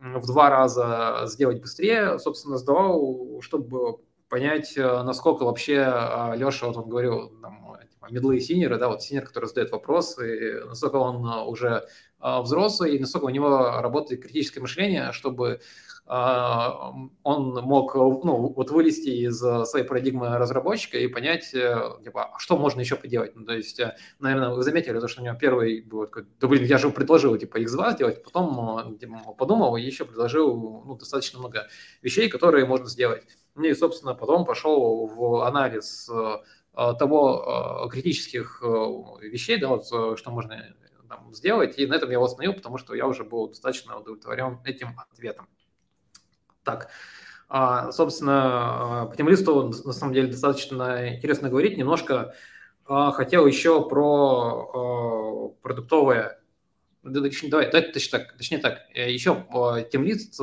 в 0.00 0.26
два 0.26 0.48
раза 0.48 1.22
сделать 1.26 1.60
быстрее, 1.60 2.18
собственно, 2.18 2.56
сдавал, 2.56 3.40
чтобы 3.42 3.98
понять, 4.28 4.74
насколько 4.76 5.44
вообще 5.44 5.74
Леша, 6.36 6.66
вот 6.66 6.76
он 6.76 6.88
говорил, 6.88 7.32
там, 7.42 7.65
мидлы 8.10 8.36
и 8.36 8.40
сеньоры, 8.40 8.78
да, 8.78 8.88
вот 8.88 9.02
сеньор, 9.02 9.24
который 9.24 9.46
задает 9.46 9.70
вопросы, 9.70 10.62
насколько 10.66 10.96
он 10.96 11.26
а, 11.26 11.44
уже 11.44 11.86
а, 12.18 12.42
взрослый, 12.42 12.96
и 12.96 12.98
насколько 12.98 13.26
у 13.26 13.30
него 13.30 13.80
работает 13.80 14.22
критическое 14.22 14.60
мышление, 14.60 15.12
чтобы 15.12 15.60
а, 16.08 16.92
он 17.24 17.54
мог 17.64 17.94
ну, 17.96 18.52
вот 18.54 18.70
вылезти 18.70 19.08
из 19.26 19.38
своей 19.38 19.84
парадигмы 19.84 20.38
разработчика 20.38 20.98
и 20.98 21.08
понять, 21.08 21.52
э, 21.52 21.76
типа, 22.04 22.32
что 22.38 22.56
можно 22.56 22.80
еще 22.80 22.94
поделать. 22.94 23.34
Ну, 23.34 23.44
то 23.44 23.54
есть, 23.54 23.80
э, 23.80 23.96
наверное, 24.20 24.50
вы 24.50 24.62
заметили, 24.62 25.00
то, 25.00 25.08
что 25.08 25.22
у 25.22 25.24
него 25.24 25.36
первый 25.36 25.82
был 25.82 26.06
такой, 26.06 26.26
да 26.38 26.46
блин, 26.46 26.64
я 26.64 26.78
же 26.78 26.90
предложил 26.90 27.36
типа 27.36 27.60
X2 27.60 27.94
сделать, 27.94 28.22
потом 28.22 28.96
типа, 28.98 29.34
подумал 29.36 29.76
и 29.76 29.82
еще 29.82 30.04
предложил 30.04 30.84
ну, 30.86 30.94
достаточно 30.96 31.40
много 31.40 31.66
вещей, 32.02 32.28
которые 32.28 32.66
можно 32.66 32.86
сделать. 32.86 33.24
Ну 33.56 33.64
и, 33.64 33.74
собственно, 33.74 34.14
потом 34.14 34.44
пошел 34.44 35.06
в 35.08 35.44
анализ 35.44 36.08
того 36.76 37.86
э, 37.86 37.90
критических 37.90 38.60
э, 38.62 38.66
вещей, 39.22 39.58
да, 39.58 39.68
вот, 39.68 39.86
что 39.86 40.30
можно 40.30 40.62
там, 41.08 41.32
сделать. 41.32 41.78
И 41.78 41.86
на 41.86 41.94
этом 41.94 42.10
я 42.10 42.14
его 42.14 42.24
остановил, 42.26 42.52
потому 42.52 42.76
что 42.76 42.94
я 42.94 43.06
уже 43.06 43.24
был 43.24 43.48
достаточно 43.48 43.98
удовлетворен 43.98 44.60
этим 44.64 44.88
ответом. 45.10 45.48
Так, 46.64 46.90
а, 47.48 47.92
собственно, 47.92 49.06
по 49.08 49.16
тем 49.16 49.28
листу 49.28 49.68
на 49.68 49.92
самом 49.92 50.12
деле 50.12 50.28
достаточно 50.28 51.14
интересно 51.14 51.48
говорить. 51.48 51.78
Немножко 51.78 52.34
хотел 52.84 53.46
еще 53.46 53.88
про 53.88 55.54
продуктовое 55.62 56.40
Точнее, 57.02 57.50
давай, 57.50 57.70
давай 57.70 57.92
точнее 57.92 58.18
так, 58.18 58.36
точнее 58.36 58.58
так, 58.58 58.80
еще 58.92 59.46
тем 59.92 60.02
лист 60.02 60.40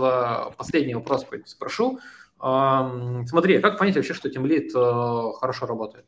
последний 0.57 0.95
вопрос 0.95 1.25
спрошу. 1.45 1.99
Смотри, 2.39 3.59
как 3.59 3.77
понять 3.77 3.97
вообще, 3.97 4.13
что 4.13 4.29
тем 4.29 4.45
лид 4.45 4.71
хорошо 4.71 5.65
работает? 5.65 6.05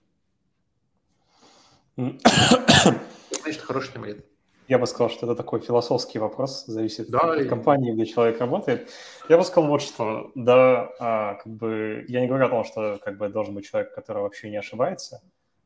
Значит, 1.96 3.62
хороший 3.62 3.94
темлит. 3.94 4.26
Я 4.68 4.80
бы 4.80 4.88
сказал, 4.88 5.10
что 5.10 5.28
это 5.28 5.36
такой 5.36 5.60
философский 5.60 6.18
вопрос, 6.18 6.66
зависит 6.66 7.10
да, 7.12 7.20
от 7.20 7.42
и... 7.42 7.48
компании, 7.48 7.94
где 7.94 8.06
человек 8.06 8.40
работает. 8.40 8.90
Я 9.30 9.38
бы 9.38 9.44
сказал 9.44 9.70
вот 9.70 9.82
что, 9.82 10.32
да, 10.34 10.90
а, 11.00 11.36
как 11.36 11.54
бы 11.54 12.04
я 12.08 12.22
не 12.22 12.28
говорю 12.28 12.48
о 12.48 12.50
том, 12.50 12.64
что 12.64 13.00
как 13.04 13.18
бы 13.18 13.30
должен 13.30 13.54
быть 13.54 13.70
человек, 13.70 13.94
который 13.94 14.24
вообще 14.24 14.50
не 14.50 14.58
ошибается, 14.58 15.22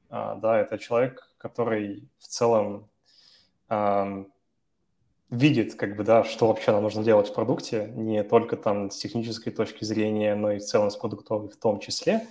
а, 0.10 0.36
да, 0.36 0.60
это 0.60 0.78
человек, 0.78 1.32
который 1.38 2.10
в 2.20 2.28
целом 2.28 2.90
а, 3.70 4.26
видит, 5.30 5.76
как 5.76 5.96
бы, 5.96 6.04
да, 6.04 6.26
что 6.26 6.48
вообще 6.48 6.72
нам 6.72 6.84
нужно 6.84 7.02
делать 7.02 7.30
в 7.30 7.34
продукте, 7.34 7.92
не 7.96 8.24
только 8.24 8.58
там 8.58 8.92
с 8.92 8.98
технической 8.98 9.54
точки 9.54 9.86
зрения, 9.86 10.36
но 10.36 10.52
и 10.52 10.60
в 10.60 10.66
целом 10.66 10.90
с 10.90 10.98
продуктовой 10.98 11.50
в 11.50 11.56
том 11.56 11.80
числе. 11.80 12.28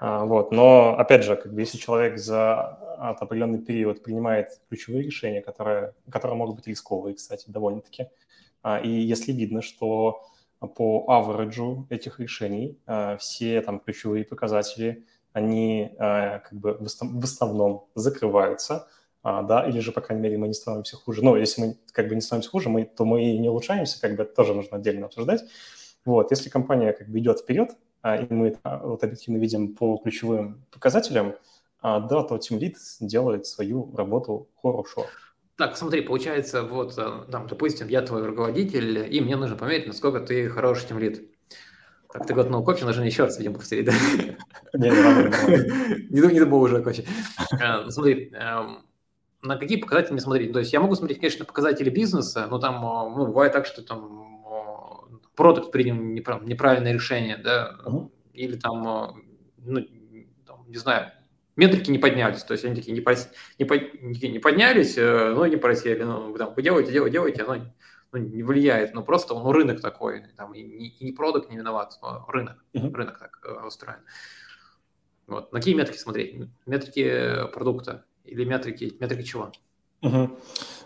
Вот. 0.00 0.52
Но, 0.52 0.96
опять 0.98 1.24
же, 1.24 1.36
как 1.36 1.54
бы, 1.54 1.60
если 1.60 1.78
человек 1.78 2.18
за 2.18 2.78
определенный 2.98 3.58
период 3.58 4.02
принимает 4.02 4.60
ключевые 4.68 5.04
решения, 5.04 5.40
которые, 5.40 5.94
которые 6.10 6.36
могут 6.36 6.56
быть 6.56 6.66
рисковые, 6.66 7.14
кстати, 7.14 7.44
довольно-таки, 7.48 8.08
а, 8.62 8.78
и 8.78 8.88
если 8.88 9.32
видно, 9.32 9.62
что 9.62 10.26
по 10.74 11.04
авреджу 11.08 11.86
этих 11.90 12.18
решений 12.18 12.80
а, 12.86 13.16
все 13.16 13.60
там 13.60 13.80
ключевые 13.80 14.24
показатели, 14.24 15.06
они 15.32 15.94
как 15.98 16.54
бы 16.54 16.78
в 16.80 17.22
основном 17.22 17.88
закрываются, 17.94 18.88
да, 19.22 19.66
или 19.68 19.80
же, 19.80 19.92
по 19.92 20.00
крайней 20.00 20.22
мере, 20.22 20.38
мы 20.38 20.48
не 20.48 20.54
становимся 20.54 20.96
хуже. 20.96 21.22
Но 21.22 21.36
если 21.36 21.60
мы 21.60 21.76
как 21.92 22.08
бы 22.08 22.14
не 22.14 22.22
становимся 22.22 22.48
хуже, 22.48 22.70
мы, 22.70 22.86
то 22.86 23.04
мы 23.04 23.22
и 23.22 23.38
не 23.38 23.50
улучшаемся, 23.50 24.00
как 24.00 24.16
бы 24.16 24.22
это 24.22 24.34
тоже 24.34 24.54
нужно 24.54 24.78
отдельно 24.78 25.06
обсуждать. 25.06 25.42
Вот, 26.06 26.30
если 26.30 26.48
компания 26.48 26.94
как 26.94 27.08
бы 27.10 27.18
идет 27.18 27.40
вперед, 27.40 27.72
а, 27.72 27.76
и 28.04 28.26
мы 28.32 28.56
вот 28.64 29.02
объективно 29.02 29.38
видим 29.38 29.74
по 29.74 29.98
ключевым 29.98 30.64
показателям, 30.70 31.34
а, 31.82 32.00
да, 32.00 32.22
то 32.22 32.36
Team 32.36 32.58
Lead 32.58 32.74
делает 33.00 33.46
свою 33.46 33.94
работу 33.96 34.48
хорошо. 34.62 35.06
Так, 35.56 35.76
смотри, 35.76 36.02
получается, 36.02 36.62
вот, 36.62 36.98
э, 36.98 37.24
там, 37.30 37.46
допустим, 37.46 37.88
я 37.88 38.02
твой 38.02 38.26
руководитель, 38.26 39.06
и 39.10 39.20
мне 39.20 39.36
нужно 39.36 39.56
померить, 39.56 39.86
насколько 39.86 40.20
ты 40.20 40.48
хороший 40.48 40.88
Team 40.88 40.98
Lead. 40.98 41.28
Так, 42.12 42.26
ты 42.26 42.34
глотнул 42.34 42.64
кофе, 42.64 42.84
нужно 42.84 43.02
еще 43.04 43.24
раз, 43.24 43.38
видимо, 43.38 43.56
повторить, 43.56 43.86
да? 43.86 43.92
Не, 44.74 44.90
не, 46.10 46.32
не 46.32 46.38
забыл 46.38 46.60
уже 46.60 46.82
кофе. 46.82 47.06
Э, 47.60 47.88
смотри, 47.88 48.30
эм, 48.34 48.84
на 49.42 49.56
какие 49.56 49.78
показатели 49.78 50.12
мне 50.12 50.20
смотреть? 50.20 50.52
То 50.52 50.58
есть 50.58 50.72
я 50.72 50.80
могу 50.80 50.94
смотреть, 50.94 51.20
конечно, 51.20 51.40
на 51.40 51.46
показатели 51.46 51.88
бизнеса, 51.88 52.46
но 52.50 52.58
там, 52.58 52.76
э, 52.76 53.16
ну, 53.16 53.26
бывает 53.26 53.52
так, 53.52 53.64
что 53.66 53.82
там 53.82 54.35
продукт 55.36 55.70
принял 55.70 55.94
неправильное 55.94 56.92
решение, 56.92 57.36
да, 57.36 57.76
uh-huh. 57.84 58.10
или 58.32 58.56
там, 58.56 59.22
ну, 59.58 59.86
там, 60.46 60.64
не 60.68 60.78
знаю, 60.78 61.12
метрики 61.54 61.90
не 61.90 61.98
поднялись, 61.98 62.42
то 62.42 62.52
есть 62.52 62.64
они 62.64 62.74
такие 62.74 62.92
не, 62.92 63.00
по, 63.00 63.14
не, 63.58 63.64
по, 63.64 63.74
не 63.74 64.38
поднялись, 64.38 64.96
но 64.96 65.46
не 65.46 65.56
просели, 65.56 66.02
ну, 66.02 66.36
там, 66.36 66.54
вы 66.54 66.62
делаете, 66.62 66.90
делаете, 66.90 67.12
делаете, 67.12 67.42
оно 67.42 67.66
ну, 68.12 68.18
не 68.18 68.42
влияет, 68.42 68.94
но 68.94 69.02
просто 69.02 69.34
ну, 69.34 69.52
рынок 69.52 69.80
такой, 69.80 70.24
там, 70.36 70.54
и, 70.54 70.60
и 70.60 71.04
не 71.04 71.12
продукт 71.12 71.50
не 71.50 71.58
виноват, 71.58 71.98
но 72.02 72.24
рынок, 72.28 72.64
uh-huh. 72.72 72.92
рынок 72.94 73.18
так 73.18 73.38
э, 73.44 73.66
устроен. 73.66 74.00
Вот. 75.26 75.52
На 75.52 75.58
какие 75.58 75.74
метрики 75.74 75.98
смотреть? 75.98 76.48
Метрики 76.66 77.48
продукта 77.52 78.04
или 78.24 78.44
метрики, 78.44 78.96
метрики 79.00 79.22
чего? 79.22 79.52
Uh-huh. 80.02 80.38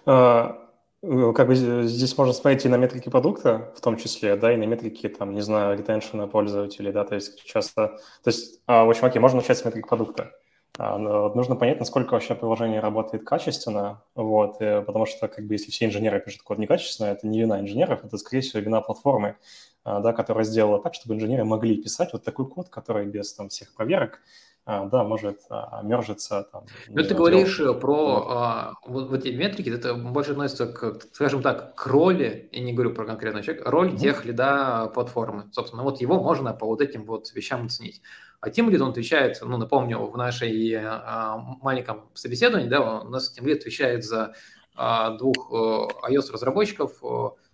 Uh, 0.06 0.59
как 1.02 1.46
бы 1.46 1.54
здесь 1.54 2.18
можно 2.18 2.34
смотреть 2.34 2.66
и 2.66 2.68
на 2.68 2.76
метрики 2.76 3.08
продукта, 3.08 3.72
в 3.76 3.80
том 3.80 3.96
числе, 3.96 4.36
да, 4.36 4.52
и 4.52 4.56
на 4.56 4.64
метрики, 4.64 5.08
там, 5.08 5.34
не 5.34 5.40
знаю, 5.40 5.78
ретеншена 5.78 6.26
пользователей, 6.26 6.92
да, 6.92 7.04
то 7.04 7.14
есть 7.14 7.42
часто, 7.44 7.98
то 8.22 8.28
есть, 8.28 8.60
uh, 8.68 8.84
в 8.84 8.90
общем, 8.90 9.06
окей, 9.06 9.18
можно 9.18 9.38
начать 9.38 9.58
с 9.58 9.64
метрик 9.64 9.88
продукта. 9.88 10.32
А, 10.78 10.96
нужно 10.98 11.56
понять, 11.56 11.78
насколько 11.78 12.12
вообще 12.12 12.34
приложение 12.34 12.80
работает 12.80 13.24
качественно, 13.24 14.02
вот, 14.14 14.62
э, 14.62 14.80
потому 14.82 15.04
что, 15.04 15.28
как 15.28 15.46
бы, 15.46 15.54
если 15.54 15.70
все 15.70 15.86
инженеры 15.86 16.20
пишут 16.20 16.42
код 16.42 16.58
некачественно, 16.58 17.08
это 17.08 17.26
не 17.26 17.40
вина 17.40 17.60
инженеров, 17.60 18.04
это, 18.04 18.16
скорее 18.16 18.40
всего, 18.40 18.60
вина 18.60 18.80
платформы, 18.80 19.36
а, 19.84 20.00
да, 20.00 20.12
которая 20.12 20.44
сделала 20.44 20.80
так, 20.80 20.94
чтобы 20.94 21.16
инженеры 21.16 21.44
могли 21.44 21.76
писать 21.82 22.12
вот 22.12 22.24
такой 22.24 22.48
код, 22.48 22.68
который 22.68 23.06
без 23.06 23.34
там 23.34 23.48
всех 23.48 23.74
проверок, 23.74 24.20
а, 24.20 24.20
да, 24.66 25.04
может 25.04 25.40
мержиться. 25.82 26.46
Там, 26.52 26.64
Но 26.88 27.02
ты 27.02 27.14
говоришь 27.14 27.56
делать. 27.56 27.80
про 27.80 28.26
а, 28.28 28.74
вот, 28.86 29.08
вот 29.10 29.24
эти 29.24 29.34
метрики, 29.34 29.68
это 29.68 29.94
больше 29.94 30.32
относится 30.32 30.66
к, 30.66 31.00
скажем 31.12 31.42
так, 31.42 31.74
к 31.74 31.86
роли, 31.86 32.48
я 32.52 32.60
не 32.60 32.72
говорю 32.72 32.94
про 32.94 33.04
конкретного 33.04 33.44
человека, 33.44 33.70
роль 33.70 33.90
mm-hmm. 33.90 33.98
тех 33.98 34.24
лида 34.24 34.90
платформы. 34.94 35.50
Собственно, 35.52 35.82
вот 35.82 36.00
его 36.00 36.22
можно 36.22 36.52
по 36.52 36.66
вот 36.66 36.80
этим 36.80 37.04
вот 37.04 37.32
вещам 37.34 37.66
оценить. 37.66 38.02
А 38.40 38.48
Team 38.48 38.70
Lead, 38.70 38.80
он 38.80 38.90
отвечает, 38.90 39.38
ну, 39.42 39.58
напомню, 39.58 39.98
в 40.06 40.16
нашей 40.16 40.74
а, 40.74 41.36
маленьком 41.60 42.08
собеседовании, 42.14 42.68
да, 42.68 43.00
у 43.00 43.08
нас 43.08 43.36
Team 43.36 43.44
Lead 43.44 43.56
отвечает 43.56 44.04
за 44.04 44.34
а, 44.74 45.10
двух 45.16 45.52
а, 45.52 45.88
iOS-разработчиков, 46.10 47.00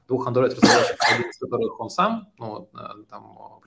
двух 0.06 0.28
Android-разработчиков, 0.28 1.08
один 1.12 1.30
из 1.30 1.38
которых 1.38 1.80
он 1.80 1.90
сам, 1.90 2.32
ну, 2.38 2.70
там, 3.10 3.60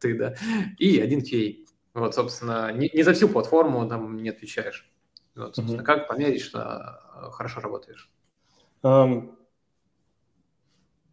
ты, 0.00 0.18
да, 0.18 0.34
и 0.78 1.00
один 1.00 1.20
QA. 1.20 1.64
Вот, 1.94 2.14
собственно, 2.14 2.72
не, 2.72 2.90
не 2.92 3.02
за 3.02 3.12
всю 3.12 3.28
платформу 3.28 3.86
там 3.88 4.16
не 4.22 4.30
отвечаешь. 4.30 4.90
Вот, 5.34 5.56
собственно, 5.56 5.80
mm-hmm. 5.80 5.84
как 5.84 6.08
померить, 6.08 6.42
что 6.42 7.00
хорошо 7.32 7.60
работаешь? 7.60 8.10
Um, 8.82 9.34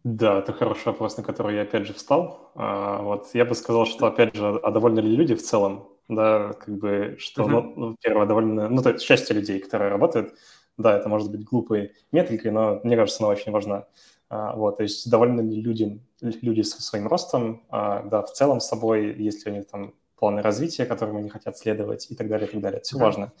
да, 0.02 0.38
это 0.38 0.52
хороший 0.52 0.86
вопрос, 0.86 1.16
на 1.18 1.22
который 1.22 1.56
я 1.56 1.62
опять 1.62 1.86
же 1.86 1.92
встал. 1.92 2.52
А, 2.54 3.02
вот 3.02 3.28
я 3.34 3.44
бы 3.44 3.54
сказал, 3.54 3.84
что 3.84 4.06
опять 4.06 4.34
же, 4.34 4.46
а 4.46 4.70
довольны 4.70 5.00
ли 5.00 5.14
люди 5.14 5.34
в 5.34 5.42
целом, 5.42 5.88
да, 6.08 6.54
как 6.54 6.74
бы, 6.74 7.16
что, 7.18 7.42
uh-huh. 7.42 7.72
ну, 7.76 7.96
первое, 8.00 8.26
довольно, 8.26 8.68
ну, 8.70 8.82
то 8.82 8.90
есть 8.90 9.04
счастье 9.04 9.36
людей, 9.36 9.60
которые 9.60 9.90
работают, 9.90 10.34
да, 10.78 10.96
это 10.96 11.10
может 11.10 11.30
быть 11.30 11.44
глупой 11.44 11.92
метрикой, 12.12 12.50
но 12.50 12.80
мне 12.82 12.96
кажется, 12.96 13.22
она 13.22 13.32
очень 13.32 13.52
важна. 13.52 13.86
А, 14.30 14.56
вот, 14.56 14.78
то 14.78 14.84
есть 14.84 15.10
довольны 15.10 15.42
ли 15.42 15.60
люди, 15.60 16.00
люди 16.20 16.62
со 16.62 16.80
своим 16.80 17.06
ростом, 17.06 17.62
а, 17.68 18.02
да, 18.04 18.22
в 18.22 18.32
целом 18.32 18.60
с 18.60 18.68
собой, 18.68 19.14
если 19.18 19.50
у 19.50 19.52
них 19.52 19.68
там 19.68 19.92
планы 20.20 20.42
развития, 20.42 20.86
которым 20.86 21.16
они 21.16 21.28
хотят 21.28 21.58
следовать 21.58 22.10
и 22.10 22.14
так 22.14 22.28
далее, 22.28 22.46
и 22.46 22.52
так 22.52 22.60
далее. 22.60 22.78
Это 22.78 22.86
все 22.86 22.98
да. 22.98 23.04
важно. 23.04 23.32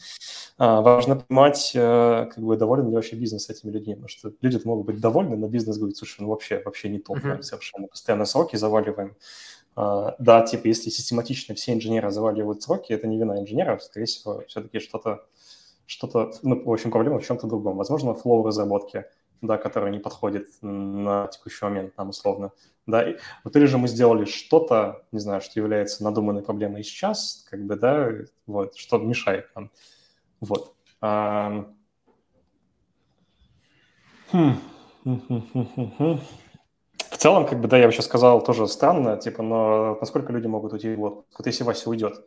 А, 0.58 0.80
важно 0.80 1.16
понимать, 1.16 1.72
э, 1.74 2.26
как 2.34 2.42
бы 2.42 2.56
доволен 2.56 2.88
ли 2.88 2.94
вообще 2.94 3.16
бизнес 3.16 3.48
этими 3.50 3.70
людьми, 3.70 3.94
потому 3.94 4.08
что 4.08 4.32
люди 4.40 4.60
могут 4.64 4.86
быть 4.86 5.00
довольны, 5.00 5.36
но 5.36 5.46
бизнес 5.46 5.76
говорит, 5.76 5.96
слушай, 5.96 6.22
ну 6.22 6.28
вообще, 6.28 6.60
вообще 6.64 6.88
не 6.88 6.98
то, 6.98 7.14
uh-huh. 7.14 7.42
совершенно. 7.42 7.86
Постоянно 7.86 8.24
сроки 8.24 8.56
заваливаем. 8.56 9.14
А, 9.76 10.16
да, 10.18 10.42
типа, 10.42 10.66
если 10.66 10.90
систематично 10.90 11.54
все 11.54 11.74
инженеры 11.74 12.10
заваливают 12.10 12.62
сроки, 12.62 12.92
это 12.92 13.06
не 13.06 13.18
вина 13.18 13.38
инженеров, 13.38 13.82
скорее 13.82 14.06
всего, 14.06 14.42
все-таки 14.48 14.80
что-то, 14.80 15.26
что-то, 15.86 16.32
ну, 16.42 16.64
в 16.64 16.72
общем, 16.72 16.90
проблема 16.90 17.20
в 17.20 17.26
чем-то 17.26 17.46
другом. 17.46 17.76
Возможно, 17.76 18.14
флоу 18.14 18.44
разработки– 18.44 19.04
да, 19.42 19.56
который 19.56 19.90
не 19.90 19.98
подходит 19.98 20.48
на 20.62 21.26
текущий 21.28 21.64
момент 21.64 21.96
нам 21.96 22.10
условно, 22.10 22.52
да, 22.86 23.08
и, 23.08 23.16
вот 23.44 23.56
или 23.56 23.66
же 23.66 23.78
мы 23.78 23.88
сделали 23.88 24.24
что-то, 24.24 25.04
не 25.12 25.18
знаю, 25.18 25.40
что 25.40 25.58
является 25.60 26.04
надуманной 26.04 26.42
проблемой 26.42 26.82
сейчас, 26.82 27.46
как 27.50 27.64
бы, 27.64 27.76
да, 27.76 28.10
вот, 28.46 28.76
что 28.76 28.98
мешает 28.98 29.48
нам, 29.54 29.70
вот. 30.40 30.74
А... 31.00 31.66
Хм. 34.32 34.60
В 37.10 37.16
целом, 37.16 37.46
как 37.46 37.60
бы, 37.60 37.68
да, 37.68 37.78
я 37.78 37.86
бы 37.86 37.92
сейчас 37.92 38.06
сказал, 38.06 38.42
тоже 38.42 38.66
странно, 38.68 39.16
типа, 39.16 39.42
но 39.42 39.98
насколько 40.00 40.32
люди 40.32 40.46
могут 40.46 40.72
уйти 40.72 40.94
вот, 40.94 41.26
вот 41.36 41.46
если 41.46 41.64
Вася 41.64 41.90
уйдет, 41.90 42.14
mm-hmm. 42.14 42.22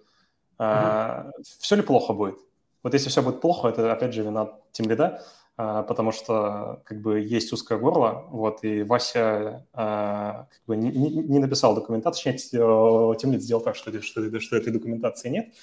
а, 0.60 1.32
все 1.60 1.76
ли 1.76 1.82
плохо 1.82 2.14
будет? 2.14 2.38
Вот 2.84 2.94
если 2.94 3.10
все 3.10 3.22
будет 3.22 3.42
плохо, 3.42 3.70
это, 3.70 3.92
опять 3.92 4.14
же, 4.14 4.24
вина 4.24 4.50
тем 4.72 4.90
лида, 4.90 5.24
потому 5.56 6.12
что 6.12 6.82
как 6.84 7.02
бы 7.02 7.20
есть 7.20 7.54
узкое 7.54 7.78
горло, 7.78 8.26
вот, 8.30 8.64
и 8.64 8.84
Вася 8.84 9.68
а, 9.74 10.48
как 10.50 10.62
бы 10.66 10.76
не, 10.76 10.90
не 10.92 11.40
написал 11.40 11.76
документацию, 11.76 12.34
точнее, 12.34 13.16
тем 13.20 13.40
сделал 13.40 13.62
так, 13.62 13.76
что, 13.76 14.02
что, 14.02 14.40
что 14.40 14.56
этой 14.56 14.74
документации 14.74 15.30
нет, 15.30 15.54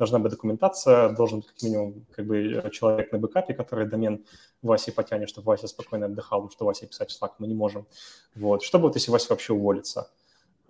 должна 0.00 0.18
быть 0.18 0.32
документация, 0.32 1.10
должен 1.10 1.40
быть 1.40 1.48
как 1.48 1.62
минимум 1.62 2.06
как 2.16 2.26
бы 2.26 2.70
человек 2.72 3.12
на 3.12 3.18
бэкапе, 3.18 3.52
который 3.52 3.86
домен 3.86 4.24
Васи 4.62 4.92
потянет, 4.92 5.28
чтобы 5.28 5.46
Вася 5.46 5.68
спокойно 5.68 6.06
отдыхал, 6.06 6.40
потому 6.40 6.52
что 6.52 6.64
Вася 6.64 6.86
писать 6.86 7.10
в 7.10 7.22
Slack 7.22 7.32
мы 7.38 7.46
не 7.46 7.54
можем. 7.54 7.86
Вот. 8.34 8.62
Что 8.62 8.78
будет, 8.78 8.94
если 8.94 9.10
Вася 9.10 9.26
вообще 9.30 9.52
уволится? 9.52 10.10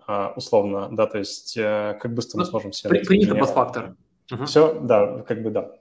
Uh, 0.07 0.33
условно, 0.35 0.89
да, 0.91 1.05
то 1.05 1.19
есть 1.19 1.55
uh, 1.57 1.97
как 1.99 2.13
быстро 2.13 2.39
мы 2.39 2.43
ну, 2.43 2.49
сможем 2.49 2.73
себе... 2.73 2.89
При, 2.89 3.05
принято 3.05 3.45
фактор. 3.45 3.95
Все, 4.45 4.79
да, 4.81 5.21
как 5.21 5.43
бы 5.43 5.51
да. 5.51 5.71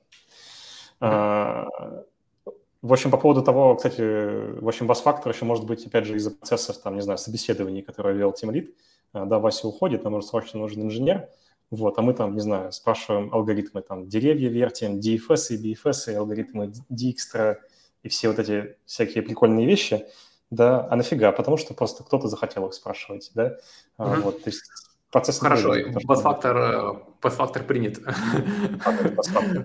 Uh, 1.00 2.04
в 2.82 2.92
общем, 2.92 3.10
по 3.10 3.18
поводу 3.18 3.42
того, 3.42 3.74
кстати, 3.76 4.00
в 4.60 4.66
общем, 4.66 4.86
бас-фактор 4.86 5.32
еще 5.32 5.44
может 5.44 5.66
быть, 5.66 5.86
опять 5.86 6.06
же, 6.06 6.16
из-за 6.16 6.30
процессов, 6.30 6.78
там, 6.78 6.94
не 6.94 7.02
знаю, 7.02 7.18
собеседований, 7.18 7.82
которые 7.82 8.16
вел 8.16 8.30
Team 8.30 8.52
Lead. 8.52 8.74
А, 9.12 9.26
да, 9.26 9.38
Вася 9.38 9.68
уходит, 9.68 10.04
нам 10.04 10.14
может 10.14 10.30
срочно 10.30 10.58
нужен 10.58 10.82
инженер, 10.82 11.28
вот, 11.70 11.98
а 11.98 12.02
мы 12.02 12.14
там, 12.14 12.34
не 12.34 12.40
знаю, 12.40 12.72
спрашиваем 12.72 13.32
алгоритмы, 13.34 13.82
там, 13.82 14.08
деревья 14.08 14.48
вертим, 14.48 14.98
DFS 14.98 15.54
и 15.54 15.74
BFS, 15.74 16.12
и 16.12 16.14
алгоритмы 16.14 16.72
Dijkstra, 16.90 17.56
и 18.02 18.08
все 18.08 18.28
вот 18.28 18.38
эти 18.38 18.76
всякие 18.86 19.22
прикольные 19.22 19.66
вещи, 19.66 20.06
да, 20.50 20.86
а 20.90 20.96
нафига? 20.96 21.32
Потому 21.32 21.58
что 21.58 21.74
просто 21.74 22.02
кто-то 22.02 22.28
захотел 22.28 22.66
их 22.66 22.74
спрашивать, 22.74 23.30
да, 23.34 23.58
mm-hmm. 23.98 24.20
вот, 24.22 24.42
то 24.42 24.50
есть 24.50 24.62
процесс... 25.10 25.38
Хорошо, 25.38 25.74
бас-фактор, 26.04 27.02
бас-фактор 27.22 27.64
принят. 27.66 27.98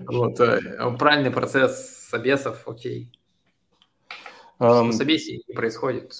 Вот, 0.06 0.40
э, 0.40 0.96
правильный 0.98 1.30
процесс 1.30 2.08
собесов, 2.08 2.66
окей. 2.66 3.12
Um, 4.58 4.88
в 4.88 4.92
собесе 4.92 5.42
не 5.46 5.54
происходит 5.54 6.12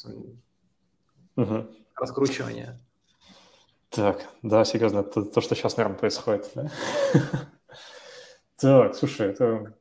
раскручивание. 1.94 2.78
Так, 3.90 4.26
да, 4.42 4.64
серьезно, 4.64 5.02
то, 5.02 5.22
то 5.22 5.40
что 5.40 5.54
сейчас, 5.54 5.76
наверное, 5.76 5.98
происходит. 5.98 6.50
Да? 6.54 6.70
Так, 8.58 8.94
слушай, 8.94 9.32
это... 9.32 9.74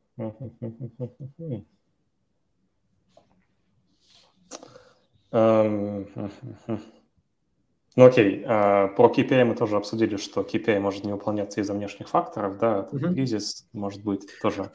Ну 7.96 8.06
окей, 8.06 8.44
а, 8.46 8.90
про 8.90 9.08
KPI 9.08 9.46
мы 9.46 9.56
тоже 9.56 9.78
обсудили, 9.78 10.18
что 10.18 10.42
KPI 10.42 10.80
может 10.80 11.06
не 11.06 11.14
выполняться 11.14 11.62
из-за 11.62 11.74
внешних 11.74 12.10
факторов, 12.10 12.58
да, 12.58 12.90
кризис 12.92 13.68
может 13.72 14.04
быть 14.04 14.28
тоже 14.42 14.72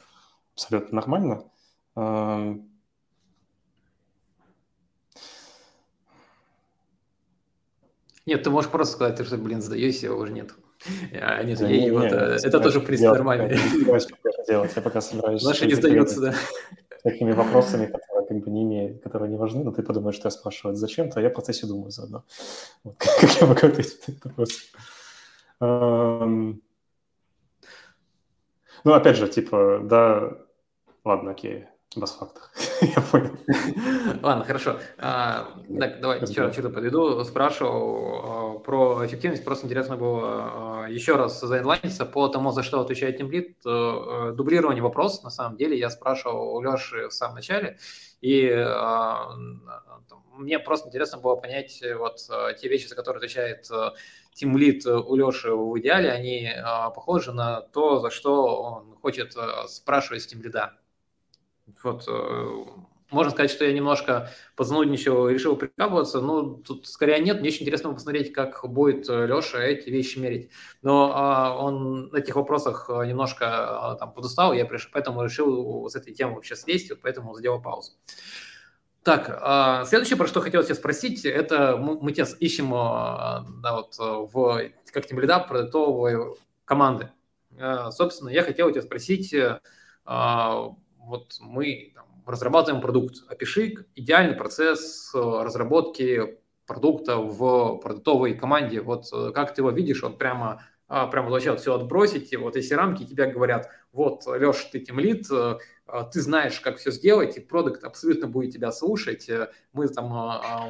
абсолютно 0.55 0.95
нормально. 0.95 1.43
Нет, 8.25 8.43
ты 8.43 8.49
можешь 8.49 8.71
просто 8.71 8.93
сказать, 8.93 9.25
что, 9.25 9.37
блин, 9.37 9.61
сдаюсь, 9.61 10.03
его 10.03 10.17
уже 10.17 10.31
нет. 10.31 10.51
А, 11.13 11.43
нет, 11.43 11.59
да, 11.59 11.67
ей, 11.67 11.81
не, 11.81 11.91
вот, 11.91 12.03
не, 12.03 12.07
это 12.07 12.59
тоже, 12.59 12.79
в 12.79 12.85
принципе, 12.85 13.11
нормально. 13.11 13.51
Я 14.47 14.81
пока 14.81 15.01
собираюсь... 15.01 15.43
Наши 15.43 15.67
не 15.67 15.75
сдаются, 15.75 16.21
да. 16.21 16.33
Такими 17.03 17.31
вопросами, 17.31 17.87
которые 17.87 18.27
как 18.27 18.37
бы 18.39 18.51
не 18.51 18.63
имеют, 18.63 19.01
которые 19.03 19.29
не 19.29 19.37
важны, 19.37 19.63
но 19.63 19.71
ты 19.71 19.81
подумаешь, 19.83 20.15
что 20.15 20.27
я 20.27 20.31
спрашиваю 20.31 20.75
зачем-то, 20.75 21.19
а 21.19 21.23
я 21.23 21.29
в 21.29 21.33
процессе 21.33 21.67
думаю 21.67 21.91
заодно. 21.91 22.23
Вот, 22.83 22.95
как 23.19 23.41
я 23.41 23.47
могу 23.47 23.67
ответить 23.67 24.07
на 24.07 24.11
этот 24.11 24.25
вопрос. 24.25 24.71
Ну, 28.83 28.93
опять 28.93 29.17
же, 29.17 29.27
типа, 29.27 29.79
да, 29.83 30.37
ладно, 31.03 31.31
окей, 31.31 31.65
бас-фактор. 31.95 32.43
Я 32.95 33.01
понял. 33.01 33.37
Ладно, 34.23 34.43
хорошо. 34.43 34.79
А, 34.97 35.47
так, 35.79 36.01
давай 36.01 36.25
что-то 36.25 36.69
подведу. 36.69 37.23
Спрашивал 37.23 38.55
а, 38.55 38.59
про 38.59 39.05
эффективность. 39.05 39.45
Просто 39.45 39.67
интересно 39.67 39.97
было 39.97 40.85
а, 40.85 40.87
еще 40.89 41.15
раз 41.15 41.39
заинлайниться 41.39 42.05
по 42.05 42.27
тому, 42.27 42.51
за 42.51 42.63
что 42.63 42.81
отвечает 42.81 43.17
Тимлит. 43.17 43.57
Э, 43.65 44.33
дублирование 44.35 44.81
вопросов, 44.81 45.23
на 45.23 45.29
самом 45.29 45.57
деле, 45.57 45.77
я 45.77 45.91
спрашивал 45.91 46.55
у 46.55 46.61
Леши 46.61 47.07
в 47.07 47.13
самом 47.13 47.35
начале. 47.35 47.77
И 48.21 48.49
мне 50.37 50.59
просто 50.59 50.89
интересно 50.89 51.19
было 51.19 51.35
понять 51.35 51.83
вот 51.97 52.17
те 52.59 52.67
вещи, 52.67 52.87
за 52.87 52.95
которые 52.95 53.19
отвечает 53.19 53.67
тимлит 54.33 54.85
у 54.85 55.15
Леши 55.15 55.51
в 55.51 55.79
идеале, 55.79 56.11
они 56.11 56.51
похожи 56.93 57.31
на 57.31 57.61
то, 57.61 57.99
за 57.99 58.11
что 58.11 58.61
он 58.61 58.95
хочет 59.01 59.35
спрашивать 59.67 60.21
с 60.21 60.27
тимлида. 60.27 60.80
Вот, 61.83 62.05
э, 62.07 62.65
можно 63.11 63.31
сказать, 63.31 63.51
что 63.51 63.65
я 63.65 63.73
немножко 63.73 64.29
познудничал 64.55 65.27
и 65.27 65.33
решил 65.33 65.57
прикапываться. 65.57 66.21
Ну, 66.21 66.55
тут 66.55 66.87
скорее 66.87 67.19
нет. 67.19 67.41
Мне 67.41 67.49
очень 67.49 67.63
интересно 67.63 67.93
посмотреть, 67.93 68.31
как 68.31 68.65
будет 68.67 69.07
э, 69.09 69.27
Леша 69.27 69.59
эти 69.59 69.89
вещи 69.89 70.17
мерить. 70.17 70.49
Но 70.81 71.11
а, 71.13 71.57
он 71.57 72.07
на 72.07 72.17
этих 72.17 72.35
вопросах 72.35 72.89
э, 72.89 73.05
немножко 73.05 73.45
а, 73.47 73.95
там 73.95 74.13
подустал, 74.13 74.53
я 74.53 74.65
пришел, 74.65 74.89
поэтому 74.93 75.25
решил 75.25 75.89
с 75.89 75.95
этой 75.95 76.13
темы 76.13 76.35
вообще 76.35 76.55
слезть, 76.55 76.91
поэтому 77.01 77.37
сделал 77.37 77.61
паузу. 77.61 77.91
Так, 79.03 79.37
а, 79.41 79.83
следующее, 79.83 80.17
про 80.17 80.27
что 80.27 80.39
хотел 80.39 80.63
тебя 80.63 80.75
спросить, 80.75 81.25
это 81.25 81.75
мы, 81.75 81.99
мы 81.99 82.13
тебя 82.13 82.27
ищем 82.39 82.69
да, 82.71 83.73
вот, 83.73 83.97
в, 83.97 84.69
как 84.93 85.05
тем 85.05 85.19
лида 85.19 85.39
продуктовой 85.39 86.37
команды. 86.63 87.09
Собственно, 87.89 88.29
я 88.29 88.43
хотел 88.43 88.71
тебя 88.71 88.81
спросить, 88.81 89.35
вот 91.05 91.37
мы 91.39 91.91
там, 91.95 92.05
разрабатываем 92.25 92.81
продукт, 92.81 93.17
опиши 93.27 93.85
идеальный 93.95 94.35
процесс 94.35 95.11
э, 95.13 95.19
разработки 95.19 96.37
продукта 96.65 97.17
в 97.17 97.77
продуктовой 97.77 98.33
команде. 98.35 98.81
Вот 98.81 99.05
э, 99.13 99.31
как 99.33 99.53
ты 99.53 99.61
его 99.61 99.71
видишь, 99.71 100.01
вот 100.03 100.17
прямо 100.17 100.63
а, 100.87 101.07
прямо 101.07 101.29
вообще 101.29 101.55
все 101.55 101.73
отбросить, 101.73 102.33
и 102.33 102.37
вот 102.37 102.57
эти 102.57 102.73
рамки 102.73 103.05
тебе 103.05 103.25
говорят, 103.27 103.69
вот, 103.93 104.25
Леш, 104.25 104.65
ты 104.71 104.79
тем 104.79 104.99
лид, 104.99 105.25
э, 105.31 105.57
ты 106.11 106.21
знаешь, 106.21 106.59
как 106.59 106.77
все 106.77 106.91
сделать, 106.91 107.37
и 107.37 107.39
продукт 107.39 107.83
абсолютно 107.83 108.27
будет 108.27 108.53
тебя 108.53 108.73
слушать, 108.73 109.29
мы 109.71 109.87
там 109.87 110.09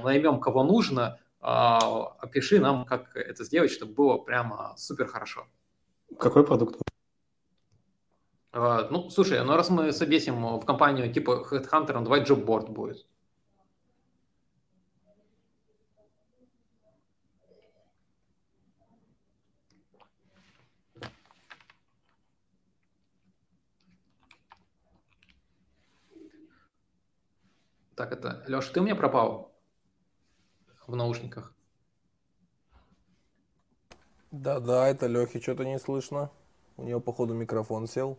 наймем 0.04 0.40
кого 0.40 0.64
нужно, 0.64 1.20
опиши 1.40 2.60
нам, 2.60 2.86
как 2.86 3.16
это 3.16 3.44
сделать, 3.44 3.72
чтобы 3.72 3.94
было 3.94 4.18
прямо 4.18 4.76
супер 4.78 5.08
хорошо. 5.08 5.48
Какой 6.20 6.44
продукт? 6.44 6.80
А, 8.54 8.88
ну, 8.90 9.10
слушай, 9.10 9.44
ну 9.44 9.56
раз 9.56 9.70
мы 9.70 9.94
собесим 9.94 10.58
в 10.58 10.66
компанию 10.66 11.12
типа 11.14 11.48
Headhunter, 11.50 11.94
ну, 11.94 12.04
давай 12.04 12.24
джобборд 12.24 12.70
будет. 12.70 13.06
Так, 27.96 28.12
это... 28.12 28.44
Леша, 28.48 28.74
ты 28.74 28.80
у 28.80 28.84
меня 28.84 28.96
пропал 28.96 29.54
в 30.88 30.96
наушниках? 30.96 31.54
Да-да, 34.32 34.88
это 34.90 35.08
Лехи, 35.08 35.40
что-то 35.40 35.64
не 35.66 35.78
слышно. 35.78 36.32
У 36.78 36.84
него, 36.84 37.00
походу, 37.00 37.34
микрофон 37.34 37.88
сел. 37.88 38.18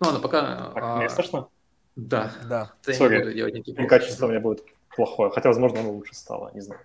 Ну 0.00 0.06
ладно, 0.06 0.20
пока... 0.20 0.70
Так, 0.74 0.82
а... 0.82 1.08
слышно? 1.08 1.48
Да. 1.96 2.32
Да. 2.48 2.72
Я 2.86 2.92
Sorry. 2.94 3.10
не 3.10 3.18
буду 3.18 3.32
делать 3.34 3.54
никаких... 3.54 3.88
Качество 3.88 4.26
у 4.26 4.28
меня 4.28 4.40
будет 4.40 4.64
плохое, 4.94 5.30
хотя, 5.30 5.48
возможно, 5.48 5.80
оно 5.80 5.92
лучше 5.92 6.14
стало, 6.14 6.50
не 6.54 6.60
знаю. 6.60 6.80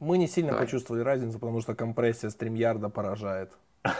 Мы 0.00 0.18
не 0.18 0.26
сильно 0.26 0.52
Давай. 0.52 0.64
почувствовали 0.66 1.02
разницу, 1.02 1.38
потому 1.38 1.60
что 1.60 1.74
компрессия 1.74 2.30
StreamYard 2.30 2.90
поражает. 2.90 3.52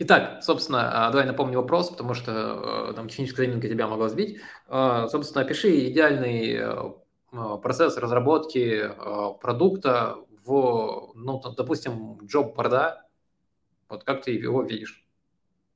Итак, 0.00 0.42
собственно, 0.42 1.06
а, 1.06 1.10
давай 1.10 1.24
напомню 1.24 1.60
вопрос, 1.60 1.88
потому 1.88 2.14
что 2.14 2.88
э, 2.90 2.94
там 2.94 3.08
техническая 3.08 3.46
заминка 3.46 3.68
тебя 3.68 3.86
могла 3.86 4.08
сбить. 4.08 4.40
А, 4.66 5.06
собственно, 5.06 5.44
опиши 5.44 5.88
идеальный 5.88 6.60
процесс 7.62 7.96
разработки 7.96 8.90
продукта 9.40 10.16
в, 10.44 11.12
ну, 11.14 11.40
допустим, 11.56 12.18
джоб-борда, 12.24 13.04
вот 13.88 14.04
как 14.04 14.22
ты 14.22 14.32
его 14.32 14.62
видишь? 14.62 15.04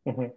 Угу. 0.04 0.36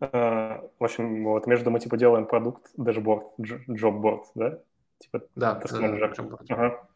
В 0.00 0.70
общем, 0.78 1.24
вот 1.24 1.46
между 1.46 1.70
мы 1.70 1.80
типа 1.80 1.96
делаем 1.96 2.26
продукт, 2.26 2.70
дашборд, 2.76 3.26
джобборд, 3.40 4.26
да? 4.34 4.58
Типа, 4.98 5.22
да, 5.34 5.54
да, 5.54 6.12
ага. 6.48 6.88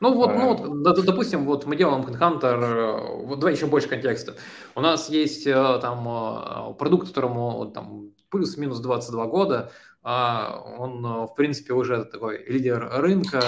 Ну 0.00 0.14
вот, 0.14 0.34
ну 0.34 0.54
вот, 0.54 1.04
допустим, 1.04 1.44
вот 1.44 1.66
мы 1.66 1.76
делаем 1.76 2.02
HeadHunter, 2.02 2.62
э, 2.62 3.24
вот 3.26 3.38
давай 3.38 3.54
еще 3.54 3.66
больше 3.66 3.88
контекста. 3.88 4.34
У 4.74 4.80
нас 4.80 5.10
есть 5.10 5.46
э, 5.46 5.78
там 5.82 6.74
продукт, 6.76 7.08
которому 7.08 7.66
там 7.66 8.12
плюс-минус 8.30 8.80
22 8.80 9.26
года, 9.26 9.72
а 10.02 10.58
он, 10.78 11.02
в 11.26 11.34
принципе, 11.34 11.74
уже 11.74 12.04
такой 12.04 12.44
лидер 12.46 12.88
рынка, 12.90 13.40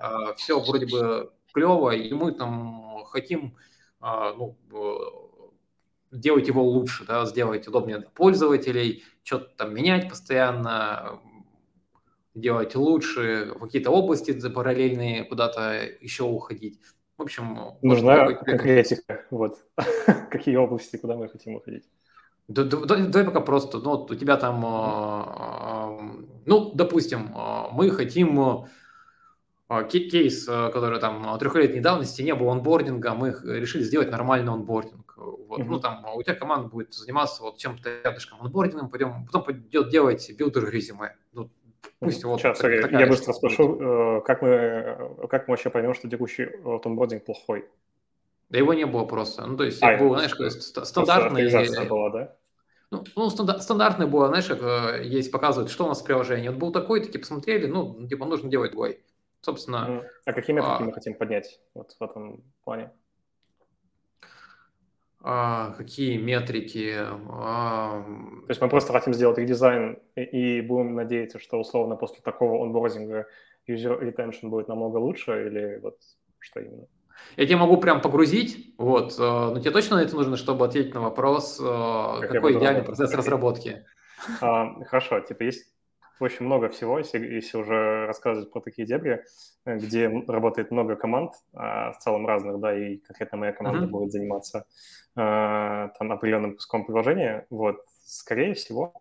а 0.00 0.34
все 0.34 0.58
вроде 0.58 0.86
бы 0.86 1.30
клево, 1.52 1.90
и 1.90 2.12
мы 2.14 2.32
там 2.32 3.04
хотим 3.10 3.54
а, 4.00 4.32
ну, 4.32 4.56
делать 6.10 6.48
его 6.48 6.62
лучше, 6.62 7.04
да, 7.06 7.24
сделать 7.26 7.66
удобнее 7.68 7.98
для 7.98 8.08
пользователей, 8.08 9.04
что-то 9.22 9.50
там 9.56 9.74
менять 9.74 10.08
постоянно, 10.08 11.20
делать 12.34 12.74
лучше, 12.74 13.52
в 13.56 13.60
какие-то 13.60 13.90
области 13.90 14.32
параллельные 14.48 15.24
куда-то 15.24 15.88
еще 16.00 16.24
уходить. 16.24 16.80
В 17.16 17.22
общем... 17.22 17.58
Нужна 17.82 18.24
вот 18.26 18.38
конкретика, 18.38 19.24
вот. 19.30 19.58
Какие 20.30 20.56
области, 20.56 20.96
куда 20.96 21.16
мы 21.16 21.28
хотим 21.28 21.56
уходить. 21.56 21.84
Да, 22.48 22.64
да, 22.64 22.78
давай 22.78 23.24
пока 23.24 23.40
просто, 23.42 23.78
ну, 23.78 24.06
у 24.08 24.14
тебя 24.14 24.38
там, 24.38 24.64
э, 24.64 25.22
э, 25.60 26.24
ну, 26.46 26.72
допустим, 26.74 27.34
э, 27.36 27.64
мы 27.72 27.90
хотим 27.90 28.66
кейс, 29.82 30.46
который 30.46 30.98
там 30.98 31.38
трехлетней 31.38 31.80
давности, 31.80 32.22
не 32.22 32.34
было 32.34 32.52
онбординга, 32.52 33.12
мы 33.12 33.36
решили 33.44 33.82
сделать 33.82 34.10
нормальный 34.10 34.50
онбординг. 34.50 35.07
Вот, 35.18 35.60
mm-hmm. 35.60 35.64
Ну, 35.64 35.80
там, 35.80 36.06
а 36.06 36.14
у 36.14 36.22
тебя 36.22 36.34
команда 36.34 36.68
будет 36.68 36.94
заниматься 36.94 37.42
вот 37.42 37.58
чем-то 37.58 38.02
рядышком 38.04 38.40
онбордингом, 38.40 38.88
пойдем, 38.88 39.26
потом 39.26 39.42
пойдет 39.42 39.88
делать 39.90 40.30
билдер 40.38 40.70
резюме. 40.70 41.16
Ну, 41.32 41.50
пусть 41.98 42.22
вот 42.22 42.40
Сейчас, 42.40 42.58
так, 42.58 42.92
я 42.92 43.06
быстро 43.06 43.32
спрошу, 43.32 43.80
э, 43.80 44.20
как 44.24 44.42
мы, 44.42 44.48
э, 44.48 45.26
как 45.28 45.48
мы 45.48 45.52
вообще 45.52 45.70
поймем, 45.70 45.94
что 45.94 46.08
текущий 46.08 46.48
вот 46.62 46.86
онбординг 46.86 47.24
плохой? 47.24 47.68
Да 48.48 48.58
его 48.58 48.74
не 48.74 48.86
было 48.86 49.04
просто. 49.04 49.44
Ну, 49.44 49.56
то 49.56 49.64
есть, 49.64 49.82
а, 49.82 49.96
был, 49.96 50.14
знаешь, 50.14 50.32
стандартный... 50.86 51.88
была, 51.88 52.10
да? 52.10 52.36
Ну, 52.92 53.04
ну 53.16 53.28
стандартный 53.28 54.06
было, 54.06 54.28
знаешь, 54.28 54.46
как 54.46 54.62
э, 54.62 55.02
есть 55.04 55.32
показывают, 55.32 55.70
что 55.70 55.84
у 55.84 55.88
нас 55.88 56.00
в 56.00 56.04
приложении. 56.04 56.48
Вот 56.48 56.58
был 56.58 56.72
такой, 56.72 57.00
такие 57.00 57.18
посмотрели, 57.18 57.66
ну, 57.66 58.06
типа, 58.06 58.24
нужно 58.24 58.48
делать 58.48 58.70
другой. 58.70 59.02
Собственно... 59.40 60.04
А 60.24 60.32
какие 60.32 60.54
метрики 60.54 60.82
а... 60.82 60.84
мы 60.84 60.92
хотим 60.92 61.14
поднять 61.14 61.60
вот 61.74 61.96
в 61.98 62.02
этом 62.02 62.44
плане? 62.62 62.92
А, 65.20 65.72
какие 65.72 66.16
метрики. 66.16 66.94
А... 67.30 68.02
То 68.46 68.50
есть 68.50 68.60
мы 68.60 68.68
просто 68.68 68.92
хотим 68.92 69.14
сделать 69.14 69.38
редизайн 69.38 69.98
и, 70.14 70.58
и 70.58 70.60
будем 70.60 70.94
надеяться, 70.94 71.38
что 71.38 71.58
условно 71.58 71.96
после 71.96 72.20
такого 72.22 72.62
онбординга 72.64 73.26
user 73.68 74.00
retention 74.00 74.48
будет 74.48 74.68
намного 74.68 74.98
лучше 74.98 75.46
или 75.46 75.80
вот 75.82 75.98
что 76.38 76.60
именно? 76.60 76.86
Я 77.36 77.46
тебе 77.46 77.56
могу 77.56 77.78
прям 77.78 78.00
погрузить, 78.00 78.74
вот, 78.78 79.18
э, 79.18 79.22
но 79.22 79.58
тебе 79.58 79.72
точно 79.72 79.96
это 79.96 80.14
нужно, 80.14 80.36
чтобы 80.36 80.64
ответить 80.64 80.94
на 80.94 81.00
вопрос, 81.00 81.58
э, 81.60 81.64
как 81.64 82.30
какой 82.30 82.56
идеальный 82.56 82.84
процесс 82.84 83.12
разработки? 83.12 83.84
А, 84.40 84.84
хорошо, 84.84 85.20
типа 85.20 85.42
есть 85.42 85.66
очень 86.20 86.46
много 86.46 86.68
всего, 86.68 86.98
если, 86.98 87.18
если 87.18 87.58
уже 87.58 88.06
рассказывать 88.06 88.50
про 88.50 88.60
такие 88.60 88.86
дебри, 88.86 89.24
э, 89.64 89.76
где 89.76 90.08
работает 90.26 90.70
много 90.70 90.96
команд, 90.96 91.32
а, 91.52 91.92
в 91.92 91.98
целом 91.98 92.26
разных, 92.26 92.58
да, 92.60 92.76
и 92.76 92.96
конкретно 92.98 93.38
моя 93.38 93.52
команда 93.52 93.86
uh-huh. 93.86 93.90
будет 93.90 94.12
заниматься 94.12 94.66
а, 95.16 95.88
там 95.98 96.12
определенным 96.12 96.54
куском 96.54 96.84
приложения, 96.84 97.46
вот, 97.50 97.84
скорее 98.04 98.54
всего, 98.54 98.92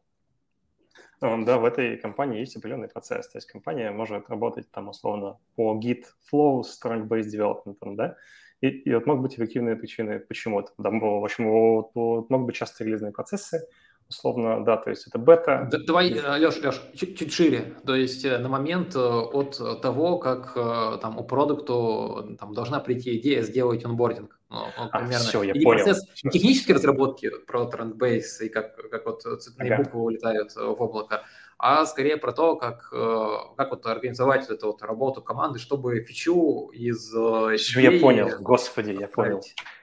э, 1.21 1.43
да, 1.43 1.57
в 1.57 1.65
этой 1.65 1.97
компании 1.97 2.39
есть 2.39 2.55
определенный 2.55 2.89
процесс. 2.89 3.27
То 3.29 3.37
есть 3.37 3.47
компания 3.47 3.91
может 3.91 4.29
работать 4.29 4.69
там 4.71 4.89
условно 4.89 5.37
по 5.55 5.79
Git 5.79 6.05
Flow, 6.31 6.61
Strong-Based 6.61 7.31
Development, 7.33 7.95
да, 7.95 8.15
и, 8.61 8.69
и 8.69 8.93
вот 8.93 9.05
могут 9.05 9.23
быть 9.23 9.35
эффективные 9.35 9.75
причины, 9.75 10.19
почему 10.19 10.59
это. 10.59 10.71
Да, 10.77 10.89
в 10.89 11.23
общем, 11.23 11.49
вот, 11.49 11.91
вот, 11.93 12.29
могут 12.29 12.47
быть 12.47 12.55
часто 12.55 12.83
релизные 12.83 13.11
процессы, 13.11 13.67
условно, 14.09 14.63
да, 14.63 14.77
то 14.77 14.89
есть 14.89 15.07
это 15.07 15.17
бета. 15.17 15.67
Да, 15.71 15.77
давай, 15.85 16.13
Леш, 16.13 16.61
Леш, 16.61 16.81
чуть, 16.95 17.17
чуть 17.17 17.33
шире, 17.33 17.75
то 17.85 17.95
есть 17.95 18.25
э, 18.25 18.37
на 18.37 18.49
момент 18.49 18.95
э, 18.95 18.99
от 18.99 19.81
того, 19.81 20.17
как 20.17 20.53
э, 20.55 20.97
там 21.01 21.17
у 21.17 21.23
продукту 21.23 22.35
там 22.39 22.53
должна 22.53 22.79
прийти 22.79 23.17
идея 23.17 23.41
сделать 23.41 23.85
онбординг. 23.85 24.39
Ну, 24.49 24.57
он 24.77 24.89
а, 24.91 24.99
примерно. 24.99 25.25
Все, 25.25 25.43
я 25.43 25.53
и 25.53 25.61
понял. 25.61 25.83
процесс 25.83 26.07
все. 26.13 26.29
технической 26.29 26.75
разработки 26.75 27.29
про 27.45 27.63
Trendbase 27.63 28.45
и 28.45 28.49
как, 28.49 28.75
как 28.89 29.05
вот 29.05 29.21
цветные 29.21 29.73
ага. 29.73 29.83
буквы 29.83 30.01
улетают 30.03 30.55
в 30.55 30.81
облако, 30.81 31.23
а 31.59 31.85
скорее 31.85 32.17
про 32.17 32.33
то, 32.33 32.55
как, 32.55 32.89
э, 32.93 33.27
как 33.57 33.71
вот 33.71 33.85
организовать 33.87 34.49
эту 34.49 34.67
вот 34.67 34.81
работу 34.83 35.21
команды, 35.23 35.57
чтобы 35.59 36.01
фичу 36.01 36.69
из... 36.71 37.13
Э, 37.15 37.57
все, 37.57 37.79
я 37.79 37.99
понял, 37.99 38.29
господи, 38.39 38.91
я 38.91 39.07
понял. 39.07 39.41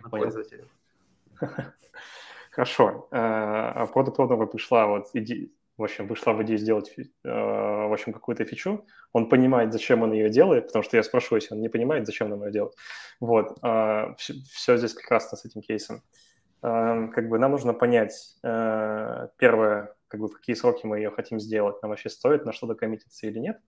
понял. 0.08 0.32
Хорошо. 2.54 3.08
А 3.10 3.86
Product 3.92 4.16
Owner 4.16 4.46
пришла 4.46 4.86
вот 4.86 5.08
идея, 5.12 5.48
в 5.76 5.82
общем, 5.82 6.06
вышла 6.06 6.32
в 6.32 6.42
идею 6.44 6.58
сделать, 6.60 6.94
э, 6.96 7.02
в 7.24 7.92
общем, 7.92 8.12
какую-то 8.12 8.44
фичу, 8.44 8.86
он 9.12 9.28
понимает, 9.28 9.72
зачем 9.72 10.02
он 10.02 10.12
ее 10.12 10.30
делает, 10.30 10.68
потому 10.68 10.84
что 10.84 10.96
я 10.96 11.02
спрашиваю, 11.02 11.40
если 11.40 11.54
он 11.54 11.60
не 11.60 11.68
понимает, 11.68 12.06
зачем 12.06 12.30
нам 12.30 12.44
ее 12.44 12.52
делать. 12.52 12.76
Вот, 13.18 13.58
все, 14.18 14.34
все 14.52 14.76
здесь 14.76 14.92
прекрасно 14.92 15.36
с 15.36 15.44
этим 15.44 15.62
кейсом. 15.62 16.02
Как 16.60 17.28
бы 17.28 17.40
нам 17.40 17.50
нужно 17.50 17.74
понять, 17.74 18.36
первое, 18.42 19.96
как 20.06 20.20
бы 20.20 20.28
в 20.28 20.34
какие 20.34 20.54
сроки 20.54 20.86
мы 20.86 20.98
ее 20.98 21.10
хотим 21.10 21.40
сделать, 21.40 21.82
нам 21.82 21.90
вообще 21.90 22.08
стоит 22.08 22.44
на 22.44 22.52
что-то 22.52 22.76
коммититься 22.76 23.26
или 23.26 23.40
нет. 23.40 23.58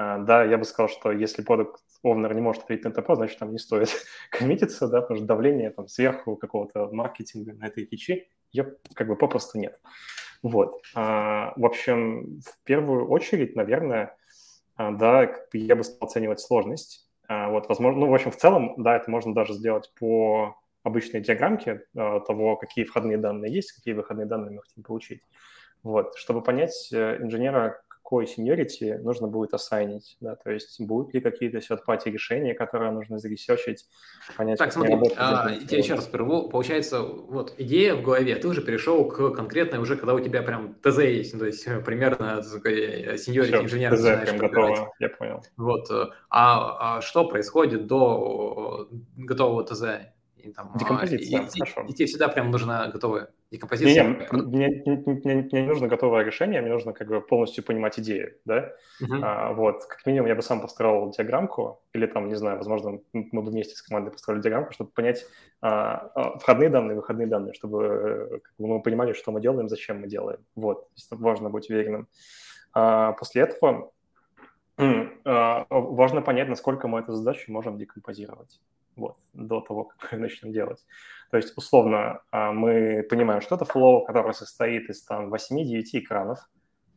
А, 0.00 0.18
да, 0.18 0.44
я 0.44 0.58
бы 0.58 0.64
сказал, 0.64 0.88
что 0.88 1.10
если 1.10 1.44
product 1.44 1.74
owner 2.06 2.32
не 2.32 2.40
может 2.40 2.62
ответить 2.62 2.84
на 2.84 2.90
это 2.90 3.14
значит, 3.16 3.36
там 3.40 3.50
не 3.50 3.58
стоит 3.58 3.88
коммититься, 4.30 4.86
да, 4.86 5.00
потому 5.00 5.18
что 5.18 5.26
давление 5.26 5.70
там 5.70 5.88
сверху 5.88 6.36
какого-то 6.36 6.88
маркетинга 6.92 7.54
на 7.54 7.66
этой 7.66 7.84
фичи 7.84 8.28
ее 8.52 8.76
как 8.94 9.08
бы 9.08 9.16
попросту 9.16 9.58
нет. 9.58 9.80
Вот. 10.44 10.80
А, 10.94 11.52
в 11.56 11.66
общем, 11.66 12.40
в 12.42 12.64
первую 12.64 13.08
очередь, 13.08 13.56
наверное, 13.56 14.16
а, 14.76 14.92
да, 14.92 15.34
я 15.52 15.74
бы 15.74 15.82
стал 15.82 16.06
оценивать 16.06 16.38
сложность. 16.38 17.08
Вот, 17.28 17.68
возможно, 17.68 18.00
ну, 18.00 18.06
в 18.08 18.14
общем, 18.14 18.30
в 18.30 18.36
целом, 18.36 18.74
да, 18.78 18.96
это 18.96 19.10
можно 19.10 19.34
даже 19.34 19.52
сделать 19.52 19.92
по 19.98 20.56
обычной 20.82 21.20
диаграммке 21.20 21.82
того, 21.92 22.56
какие 22.56 22.86
входные 22.86 23.18
данные 23.18 23.52
есть, 23.52 23.72
какие 23.72 23.92
выходные 23.92 24.26
данные 24.26 24.52
мы 24.52 24.62
хотим 24.62 24.82
получить. 24.82 25.20
Вот, 25.82 26.16
чтобы 26.16 26.42
понять 26.42 26.88
э, 26.92 27.18
инженера, 27.20 27.82
какой 28.08 28.24
seniority 28.24 28.96
нужно 29.02 29.26
будет 29.26 29.52
ассайнить, 29.52 30.16
да, 30.20 30.34
то 30.34 30.50
есть 30.50 30.80
будут 30.80 31.12
ли 31.12 31.20
какие-то 31.20 31.58
third-party 31.58 32.10
решения, 32.10 32.54
которые 32.54 32.90
нужно 32.90 33.18
заресерчить, 33.18 33.84
понять, 34.34 34.58
Так, 34.58 34.72
смотри, 34.72 34.94
а, 35.18 35.50
я 35.50 35.78
еще 35.78 35.92
раз 35.92 36.06
прерву. 36.06 36.48
Получается, 36.48 37.02
вот 37.02 37.52
идея 37.58 37.94
в 37.96 38.02
голове, 38.02 38.34
ты 38.36 38.48
уже 38.48 38.62
перешел 38.62 39.04
к 39.06 39.32
конкретной 39.32 39.78
уже, 39.78 39.96
когда 39.96 40.14
у 40.14 40.20
тебя 40.20 40.40
прям 40.40 40.76
ТЗ 40.82 41.00
есть, 41.00 41.34
ну, 41.34 41.40
то 41.40 41.46
есть 41.46 41.66
э, 41.66 41.80
примерно 41.80 42.40
seniority 42.40 43.64
инженера. 43.64 43.94
ТЗ 43.94 44.00
знаешь, 44.00 44.28
прям 44.30 44.38
готово, 44.38 44.90
я 45.00 45.08
понял. 45.10 45.42
Вот, 45.58 45.90
э, 45.90 46.06
а, 46.30 46.96
а 46.96 47.00
что 47.02 47.28
происходит 47.28 47.86
до 47.86 48.88
готового 49.18 49.64
ТЗ? 49.64 49.82
И, 50.48 50.52
там, 50.52 50.72
Декомпозиция, 50.78 51.42
и, 51.42 51.58
хорошо. 51.58 51.82
И, 51.82 51.90
и 51.90 51.94
тебе 51.94 52.06
всегда 52.06 52.28
прям 52.28 52.50
нужна 52.50 52.88
готовая 52.88 53.28
декомпозиция. 53.50 54.04
Не, 54.04 54.16
не, 54.32 54.42
мне, 54.42 54.82
мне, 54.86 55.02
мне, 55.06 55.34
мне 55.34 55.62
не 55.62 55.68
нужно 55.68 55.88
готовое 55.88 56.24
решение, 56.24 56.62
мне 56.62 56.70
нужно 56.70 56.92
как 56.92 57.08
бы 57.08 57.20
полностью 57.20 57.64
понимать 57.64 57.98
идею, 57.98 58.34
да? 58.44 58.72
Uh-huh. 59.02 59.20
А, 59.22 59.52
вот, 59.52 59.84
как 59.84 60.06
минимум 60.06 60.28
я 60.28 60.34
бы 60.34 60.42
сам 60.42 60.60
построил 60.60 61.10
диаграммку, 61.10 61.82
или 61.92 62.06
там, 62.06 62.28
не 62.28 62.34
знаю, 62.34 62.56
возможно, 62.56 63.00
мы 63.12 63.42
бы 63.42 63.50
вместе 63.50 63.74
с 63.74 63.82
командой 63.82 64.10
построили 64.10 64.40
диаграммку, 64.40 64.72
чтобы 64.72 64.90
понять 64.90 65.26
а, 65.60 66.10
а, 66.14 66.38
входные 66.38 66.70
данные, 66.70 66.96
выходные 66.96 67.26
данные, 67.26 67.52
чтобы 67.52 67.84
э, 67.84 68.38
как 68.42 68.52
бы, 68.58 68.68
мы 68.68 68.82
понимали, 68.82 69.12
что 69.12 69.32
мы 69.32 69.40
делаем, 69.40 69.68
зачем 69.68 70.00
мы 70.00 70.08
делаем. 70.08 70.40
Вот, 70.54 70.88
важно 71.10 71.50
быть 71.50 71.68
уверенным. 71.68 72.08
А, 72.72 73.12
после 73.12 73.42
этого 73.42 73.92
а, 75.24 75.66
важно 75.68 76.22
понять, 76.22 76.48
насколько 76.48 76.88
мы 76.88 77.00
эту 77.00 77.12
задачу 77.12 77.52
можем 77.52 77.76
декомпозировать 77.76 78.60
вот, 78.98 79.16
до 79.32 79.60
того, 79.60 79.84
как 79.84 80.12
мы 80.12 80.18
начнем 80.22 80.52
делать. 80.52 80.84
То 81.30 81.36
есть, 81.36 81.56
условно, 81.56 82.20
а, 82.30 82.52
мы 82.52 83.06
понимаем, 83.08 83.40
что 83.40 83.56
это 83.56 83.64
flow, 83.64 84.04
который 84.06 84.34
состоит 84.34 84.88
из 84.90 85.02
там 85.02 85.32
8-9 85.32 85.84
экранов, 85.92 86.48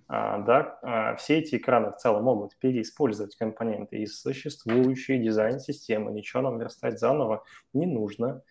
а, 0.08 0.40
да, 0.40 0.80
а, 0.82 1.16
все 1.16 1.40
эти 1.40 1.56
экраны 1.56 1.92
в 1.92 1.98
целом 1.98 2.24
могут 2.24 2.58
переиспользовать 2.58 3.36
компоненты 3.36 3.98
из 3.98 4.20
существующей 4.20 5.18
дизайн-системы, 5.18 6.12
ничего 6.12 6.42
нам 6.42 6.60
верстать 6.60 7.00
заново 7.00 7.44
не 7.74 7.86
нужно. 7.86 8.44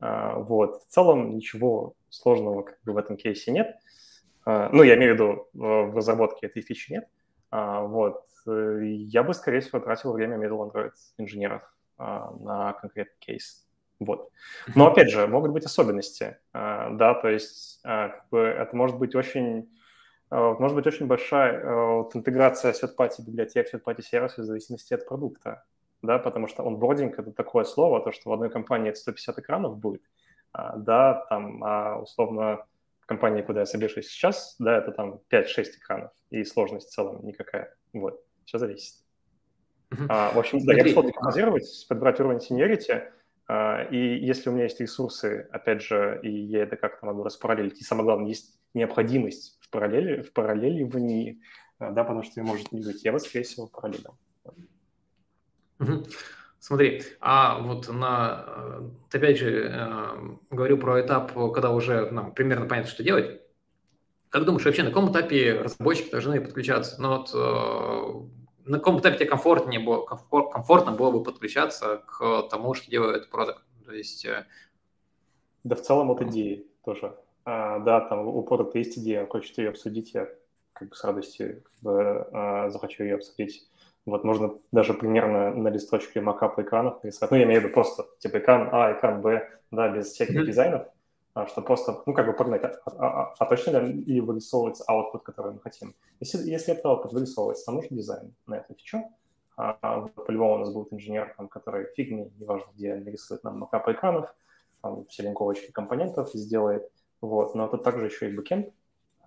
Вот. 0.00 0.84
В 0.84 0.86
целом 0.86 1.34
ничего 1.34 1.94
сложного 2.08 2.62
как 2.62 2.78
бы 2.84 2.92
в 2.92 2.98
этом 2.98 3.16
кейсе 3.16 3.50
нет. 3.50 3.74
Ну, 4.46 4.84
я 4.84 4.94
имею 4.94 5.10
в 5.10 5.14
виду, 5.14 5.48
в 5.54 5.96
разработке 5.96 6.46
этой 6.46 6.62
фичи 6.62 6.92
нет. 6.92 7.08
Вот. 7.50 8.22
Э, 8.48 8.80
я 8.82 9.22
бы, 9.22 9.34
скорее 9.34 9.60
всего, 9.60 9.80
тратил 9.80 10.12
время 10.12 10.36
middle 10.36 10.70
Android 10.70 10.92
инженеров 11.18 11.62
на 11.98 12.72
конкретный 12.74 13.16
кейс. 13.18 13.68
Вот. 14.00 14.30
Но 14.74 14.92
опять 14.92 15.10
же, 15.10 15.26
могут 15.26 15.50
быть 15.50 15.64
особенности, 15.64 16.38
а, 16.52 16.90
да, 16.90 17.14
то 17.14 17.28
есть 17.28 17.80
а, 17.84 18.10
как 18.10 18.28
бы 18.30 18.38
это 18.38 18.76
может 18.76 18.96
быть 18.96 19.14
очень 19.14 19.68
может 20.30 20.76
быть 20.76 20.86
очень 20.86 21.06
большая 21.06 21.64
вот, 21.64 22.14
интеграция 22.14 22.74
third-party 22.74 23.22
библиотек, 23.26 23.72
third-party 23.72 24.02
сервисов 24.02 24.40
в 24.40 24.44
зависимости 24.44 24.92
от 24.92 25.08
продукта, 25.08 25.64
да, 26.02 26.18
потому 26.18 26.48
что 26.48 26.66
онбординг– 26.66 27.18
это 27.18 27.32
такое 27.32 27.64
слово, 27.64 28.02
то, 28.02 28.12
что 28.12 28.28
в 28.28 28.32
одной 28.34 28.50
компании 28.50 28.90
это 28.90 28.98
150 28.98 29.38
экранов 29.38 29.78
будет, 29.78 30.02
да, 30.52 31.24
там, 31.30 31.64
а 31.64 31.96
условно, 31.96 32.66
в 33.00 33.06
компании, 33.06 33.40
куда 33.40 33.60
я 33.60 33.66
соберусь 33.66 34.06
сейчас, 34.06 34.56
да, 34.58 34.76
это 34.76 34.92
там 34.92 35.20
5-6 35.30 35.46
экранов, 35.78 36.12
и 36.28 36.44
сложность 36.44 36.88
в 36.88 36.92
целом 36.92 37.24
никакая, 37.24 37.74
вот, 37.94 38.22
все 38.44 38.58
зависит. 38.58 38.96
А, 40.08 40.32
в 40.32 40.38
общем, 40.38 40.64
да, 40.64 40.74
я 40.74 40.82
решил 40.82 41.02
декомпозировать, 41.02 41.86
подбирать 41.88 42.20
уровень 42.20 42.38
seniority, 42.38 43.04
а, 43.46 43.84
и 43.84 44.18
если 44.18 44.50
у 44.50 44.52
меня 44.52 44.64
есть 44.64 44.80
ресурсы, 44.80 45.48
опять 45.50 45.82
же, 45.82 46.20
и 46.22 46.30
я 46.30 46.62
это 46.64 46.76
как-то 46.76 47.06
могу 47.06 47.24
распараллелить, 47.24 47.80
и 47.80 47.84
самое 47.84 48.04
главное, 48.04 48.28
есть 48.28 48.58
необходимость 48.74 49.58
в 49.60 49.70
параллели, 49.70 50.22
в 50.22 50.32
параллели 50.32 50.82
в 50.82 50.98
ней, 50.98 51.40
да, 51.78 52.04
потому 52.04 52.22
что 52.22 52.42
может 52.42 52.72
не 52.72 52.82
быть, 52.82 53.04
я 53.04 53.12
бы, 53.12 53.18
скорее 53.18 53.44
всего, 53.44 53.66
параллелем. 53.66 54.12
Смотри, 56.60 57.02
а 57.20 57.60
вот 57.60 57.88
на, 57.88 58.44
э, 58.46 58.90
опять 59.12 59.38
же, 59.38 59.70
э, 59.72 60.36
говорю 60.50 60.76
про 60.76 61.00
этап, 61.00 61.32
когда 61.54 61.70
уже 61.70 62.10
нам 62.10 62.32
примерно 62.32 62.66
понятно, 62.66 62.90
что 62.90 63.04
делать. 63.04 63.40
Как 64.28 64.44
думаешь, 64.44 64.64
вообще 64.64 64.82
на 64.82 64.90
каком 64.90 65.10
этапе 65.10 65.60
разработчики 65.60 66.10
должны 66.10 66.40
подключаться? 66.40 67.00
Ну 67.00 67.16
вот 67.16 67.30
э, 67.32 68.28
на 68.68 68.78
каком 68.78 69.00
этапе 69.00 69.16
тебе 69.16 69.26
комфортнее 69.26 69.80
было, 69.80 70.04
комфортно 70.04 70.92
было 70.92 71.10
бы 71.10 71.22
подключаться 71.22 72.02
к 72.06 72.48
тому, 72.50 72.74
что 72.74 72.90
делает 72.90 73.30
продукт? 73.30 73.62
То 73.86 73.92
есть... 73.92 74.24
Э, 74.24 74.46
да 75.64 75.76
в 75.76 75.82
целом 75.82 76.10
от 76.10 76.22
идеи 76.22 76.66
тоже. 76.84 77.14
А, 77.44 77.78
да, 77.80 78.00
там 78.00 78.26
у 78.26 78.42
продукта 78.42 78.78
есть 78.78 78.98
идея, 78.98 79.26
хочет 79.26 79.56
ее 79.58 79.70
обсудить, 79.70 80.14
я 80.14 80.28
как 80.72 80.90
бы 80.90 80.94
с 80.94 81.04
радостью 81.04 81.62
как 81.62 81.72
бы, 81.82 82.28
а, 82.32 82.70
захочу 82.70 83.04
ее 83.04 83.16
обсудить. 83.16 83.68
Вот 84.06 84.24
можно 84.24 84.54
даже 84.72 84.94
примерно 84.94 85.50
на 85.50 85.68
листочке 85.68 86.20
макапа 86.20 86.62
экранов 86.62 87.02
нарисовать. 87.02 87.30
Ну, 87.30 87.36
я 87.36 87.44
имею 87.44 87.60
в 87.60 87.64
виду 87.64 87.74
просто 87.74 88.06
типа 88.18 88.38
экран 88.38 88.68
А, 88.72 88.92
экран 88.92 89.20
Б, 89.20 89.48
да, 89.70 89.88
без 89.88 90.12
всяких 90.12 90.40
mm-hmm. 90.40 90.46
дизайнов, 90.46 90.88
что 91.46 91.62
просто, 91.62 92.02
ну, 92.06 92.14
как 92.14 92.26
бы 92.26 92.32
погнать, 92.32 92.64
а, 92.64 92.80
а, 92.86 93.22
а, 93.22 93.34
а 93.38 93.44
точно 93.46 93.78
ли 93.78 94.20
вырисовывается 94.20 94.84
output, 94.90 95.20
который 95.20 95.52
мы 95.52 95.60
хотим. 95.60 95.94
Если, 96.20 96.50
если 96.50 96.74
это 96.74 96.88
output 96.88 97.12
вырисовывается, 97.12 97.70
нам 97.70 97.76
нужен 97.76 97.96
дизайн 97.96 98.34
на 98.46 98.56
эту 98.56 98.74
фичу. 98.74 99.04
А, 99.56 100.02
по-любому 100.26 100.54
у 100.54 100.58
нас 100.58 100.72
будет 100.72 100.92
инженер, 100.92 101.34
там, 101.36 101.48
который 101.48 101.86
фигни, 101.94 102.32
неважно 102.38 102.70
где, 102.74 102.94
нарисует 102.94 103.44
нам 103.44 103.58
макапы 103.58 103.92
экранов, 103.92 104.34
там, 104.82 105.04
все 105.06 105.22
линковочки 105.24 105.70
компонентов 105.70 106.30
сделает. 106.32 106.90
Вот. 107.20 107.54
Но 107.54 107.68
тут 107.68 107.82
также 107.82 108.06
еще 108.06 108.30
и 108.30 108.36
бэкенд, 108.36 108.72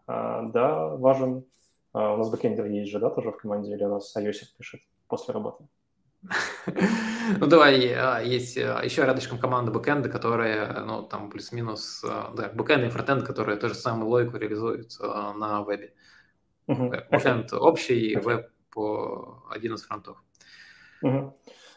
а, 0.07 0.43
да, 0.43 0.87
важен. 0.87 1.45
А, 1.93 2.13
у 2.13 2.17
нас 2.17 2.29
бэкендер 2.29 2.65
есть 2.65 2.91
же, 2.91 2.99
да, 2.99 3.09
тоже 3.09 3.31
в 3.31 3.37
команде, 3.37 3.73
или 3.73 3.83
у 3.83 3.89
нас 3.89 4.15
iOS 4.15 4.55
пишет 4.57 4.81
после 5.07 5.33
работы? 5.33 5.65
Ну, 7.39 7.47
давай, 7.47 7.93
а, 7.93 8.19
есть 8.19 8.57
а, 8.57 8.81
еще 8.83 9.03
рядышком 9.05 9.37
команда 9.37 9.71
бэкэнда, 9.71 10.09
которая, 10.09 10.81
ну, 10.81 11.03
там 11.03 11.29
плюс-минус, 11.29 12.03
а, 12.03 12.31
да, 12.35 12.49
бэкэнд 12.53 12.85
и 12.85 12.89
фронтенд, 12.89 13.23
которые 13.23 13.57
тоже 13.57 13.75
самую 13.75 14.09
логику 14.09 14.37
реализуют 14.37 14.97
на 14.99 15.63
вебе. 15.63 15.93
Бэкэнд 16.67 17.53
общий, 17.53 18.15
веб — 18.17 19.43
один 19.49 19.75
из 19.75 19.83
фронтов. 19.83 20.17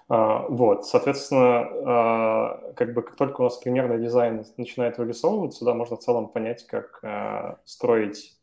Вот, 0.06 0.86
соответственно, 0.86 2.74
как 2.76 2.92
бы 2.92 3.02
как 3.02 3.16
только 3.16 3.40
у 3.40 3.44
нас 3.44 3.56
примерный 3.56 3.98
дизайн 3.98 4.44
начинает 4.58 4.98
вырисовываться, 4.98 5.64
да, 5.64 5.72
можно 5.72 5.96
в 5.96 6.00
целом 6.00 6.28
понять, 6.28 6.66
как 6.66 7.00
строить 7.64 8.33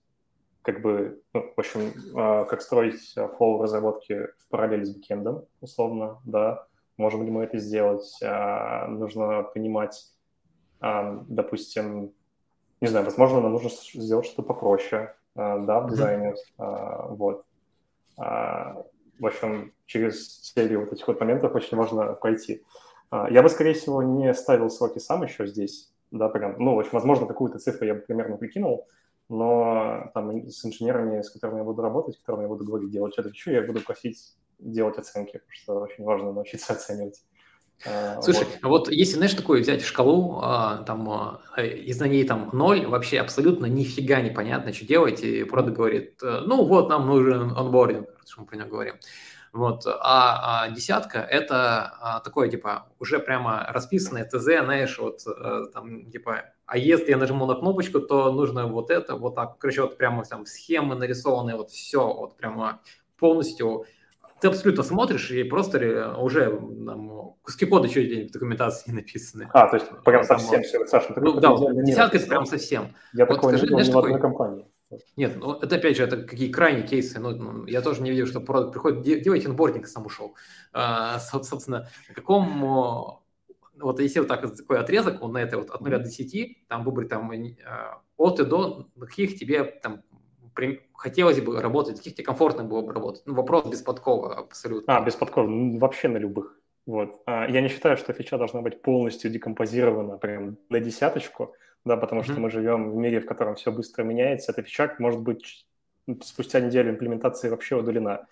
как 0.61 0.81
бы, 0.81 1.21
ну, 1.33 1.53
в 1.55 1.59
общем, 1.59 1.93
а, 2.15 2.45
как 2.45 2.61
строить 2.61 3.15
флоу 3.37 3.61
разработки 3.61 4.27
в 4.37 4.47
параллели 4.49 4.83
с 4.83 4.95
бэкэндом, 4.95 5.45
условно, 5.59 6.19
да, 6.23 6.65
можем 6.97 7.23
ли 7.23 7.31
мы 7.31 7.43
это 7.43 7.57
сделать, 7.57 8.19
а, 8.23 8.87
нужно 8.87 9.43
понимать, 9.43 10.05
а, 10.79 11.23
допустим, 11.27 12.13
не 12.79 12.87
знаю, 12.87 13.05
возможно, 13.05 13.41
нам 13.41 13.53
нужно 13.53 13.69
сделать 13.69 14.25
что-то 14.25 14.43
попроще, 14.43 15.15
да, 15.35 15.79
в 15.79 15.89
дизайне, 15.89 16.35
вот. 16.57 17.45
В 18.17 19.25
общем, 19.25 19.71
через 19.85 20.41
серию 20.41 20.81
вот 20.81 20.93
этих 20.93 21.07
вот 21.07 21.19
моментов 21.19 21.53
очень 21.53 21.77
можно 21.77 22.13
пройти. 22.13 22.63
Я 23.29 23.43
бы, 23.43 23.49
скорее 23.49 23.73
всего, 23.73 24.01
не 24.01 24.33
ставил 24.33 24.69
сроки 24.71 24.97
сам 24.97 25.21
еще 25.23 25.45
здесь, 25.45 25.93
да, 26.09 26.27
прям, 26.27 26.55
ну, 26.57 26.75
очень, 26.75 26.89
возможно, 26.91 27.27
какую-то 27.27 27.59
цифру 27.59 27.85
я 27.85 27.93
бы 27.93 28.01
примерно 28.01 28.37
прикинул, 28.37 28.87
но 29.31 30.11
там 30.13 30.49
с 30.49 30.65
инженерами, 30.65 31.21
с 31.21 31.29
которыми 31.29 31.59
я 31.59 31.63
буду 31.63 31.81
работать, 31.81 32.15
с 32.15 32.19
которыми 32.19 32.43
я 32.43 32.47
буду 32.49 32.65
говорить, 32.65 32.91
делать 32.91 33.13
что-то 33.13 33.29
еще, 33.29 33.53
я 33.53 33.61
буду 33.61 33.79
просить 33.79 34.35
делать 34.59 34.97
оценки, 34.97 35.33
потому 35.39 35.51
что 35.51 35.79
очень 35.79 36.03
важно 36.03 36.33
научиться 36.33 36.73
оценивать. 36.73 37.23
А, 37.87 38.21
Слушай, 38.21 38.45
вот. 38.61 38.69
вот 38.69 38.91
если, 38.91 39.15
знаешь, 39.15 39.33
такую 39.33 39.61
взять 39.61 39.83
шкалу, 39.83 40.39
а, 40.43 40.83
там, 40.83 41.09
а, 41.09 41.39
из 41.61 41.99
на 41.99 42.07
ней 42.07 42.25
там 42.25 42.49
ноль, 42.51 42.85
вообще 42.85 43.19
абсолютно 43.19 43.67
нифига 43.67 44.19
непонятно, 44.21 44.73
что 44.73 44.85
делать, 44.85 45.23
и 45.23 45.45
продукт 45.45 45.77
говорит, 45.77 46.21
э, 46.21 46.41
ну 46.45 46.65
вот, 46.65 46.89
нам 46.89 47.07
нужен 47.07 47.57
онбординг, 47.57 48.07
что 48.27 48.41
мы 48.41 48.47
про 48.47 48.57
него 48.57 48.69
говорим. 48.69 48.95
Вот. 49.53 49.85
А, 49.85 50.63
а 50.63 50.69
десятка– 50.69 51.19
это 51.29 51.93
а, 51.99 52.19
такое, 52.21 52.49
типа, 52.49 52.87
уже 52.99 53.19
прямо 53.19 53.65
расписанное 53.69 54.23
ТЗ, 54.23 54.63
знаешь, 54.63 54.97
вот 54.97 55.21
а, 55.27 55.65
там, 55.73 56.09
типа, 56.09 56.45
а 56.65 56.77
если 56.77 57.11
я 57.11 57.17
нажму 57.17 57.45
на 57.45 57.55
кнопочку, 57.55 57.99
то 57.99 58.31
нужно 58.31 58.67
вот 58.67 58.89
это, 58.89 59.15
вот 59.15 59.35
так. 59.35 59.57
Короче, 59.57 59.81
вот 59.81 59.97
прямо 59.97 60.23
там 60.23 60.45
схемы 60.45 60.95
нарисованные, 60.95 61.57
вот 61.57 61.69
все, 61.71 62.13
вот 62.13 62.37
прямо 62.37 62.79
полностью 63.19 63.85
ты 64.39 64.47
абсолютно 64.47 64.83
смотришь, 64.83 65.29
и 65.31 65.43
просто 65.43 66.15
уже 66.17 66.49
там, 66.85 67.35
куски 67.43 67.65
кода 67.65 67.87
чуть 67.87 68.07
ли 68.07 68.27
в 68.27 68.31
документации 68.31 68.89
не 68.89 68.95
написаны. 68.95 69.47
А, 69.53 69.67
то 69.67 69.75
есть 69.75 69.87
прям 70.03 70.23
совсем 70.23 70.63
все, 70.63 70.85
Саша, 70.87 71.13
ты 71.13 71.21
ну, 71.21 71.39
да, 71.39 71.55
десятка 71.83 72.19
прям 72.19 72.45
совсем. 72.45 72.95
Я 73.13 73.25
вот 73.25 73.35
такого 73.35 73.51
скажи, 73.51 73.67
не 73.71 73.79
видел 73.79 73.91
ни 73.91 73.93
в 73.93 73.97
одной 73.99 74.19
компании. 74.19 74.65
Нет, 75.15 75.37
ну 75.37 75.53
это 75.53 75.75
опять 75.75 75.97
же, 75.97 76.03
это 76.03 76.23
какие 76.23 76.51
крайние 76.51 76.85
кейсы. 76.85 77.19
Ну, 77.19 77.31
ну 77.31 77.65
я 77.65 77.81
тоже 77.81 78.01
не 78.01 78.11
видел, 78.11 78.27
что 78.27 78.39
продукт 78.39 78.73
приходит, 78.73 79.23
делайте 79.23 79.47
инбординг, 79.47 79.87
сам 79.87 80.05
ушел. 80.05 80.35
А, 80.73 81.19
собственно, 81.19 81.89
на 82.09 82.15
каком 82.15 83.21
вот 83.81 83.99
если 83.99 84.19
вот 84.19 84.27
так 84.27 84.55
такой 84.55 84.79
отрезок, 84.79 85.21
он 85.21 85.33
на 85.33 85.39
это 85.39 85.57
вот 85.57 85.69
от 85.69 85.81
0 85.81 85.91
до 85.91 85.99
10, 85.99 86.67
там 86.67 86.83
выбрать 86.83 87.09
там 87.09 87.31
а, 87.65 88.01
от 88.17 88.39
и 88.39 88.45
до, 88.45 88.87
каких 88.99 89.37
тебе 89.37 89.63
там 89.63 90.03
хотелось 90.93 91.41
бы 91.41 91.61
работать, 91.61 91.97
каких 91.97 92.15
тебе 92.15 92.25
комфортно 92.25 92.63
было 92.63 92.81
бы 92.81 92.93
работать? 92.93 93.23
Ну, 93.25 93.33
вопрос 93.33 93.67
без 93.67 93.81
подкова 93.81 94.35
абсолютно. 94.35 94.97
А, 94.97 95.01
без 95.03 95.15
подкова, 95.15 95.47
ну, 95.47 95.77
вообще 95.77 96.07
на 96.07 96.17
любых. 96.17 96.57
Вот. 96.85 97.21
А, 97.25 97.47
я 97.47 97.61
не 97.61 97.69
считаю, 97.69 97.97
что 97.97 98.13
фича 98.13 98.37
должна 98.37 98.61
быть 98.61 98.81
полностью 98.81 99.31
декомпозирована 99.31 100.17
прям 100.17 100.57
на 100.69 100.79
десяточку, 100.79 101.55
да, 101.85 101.97
потому 101.97 102.23
что 102.23 102.39
мы 102.39 102.49
живем 102.49 102.91
в 102.91 102.95
мире, 102.95 103.19
в 103.19 103.25
котором 103.25 103.55
все 103.55 103.71
быстро 103.71 104.03
меняется. 104.03 104.51
Эта 104.51 104.61
фича 104.61 104.95
может 104.99 105.21
быть 105.21 105.65
спустя 106.23 106.59
неделю 106.59 106.91
имплементации 106.91 107.49
вообще 107.49 107.75
удалена. 107.75 108.27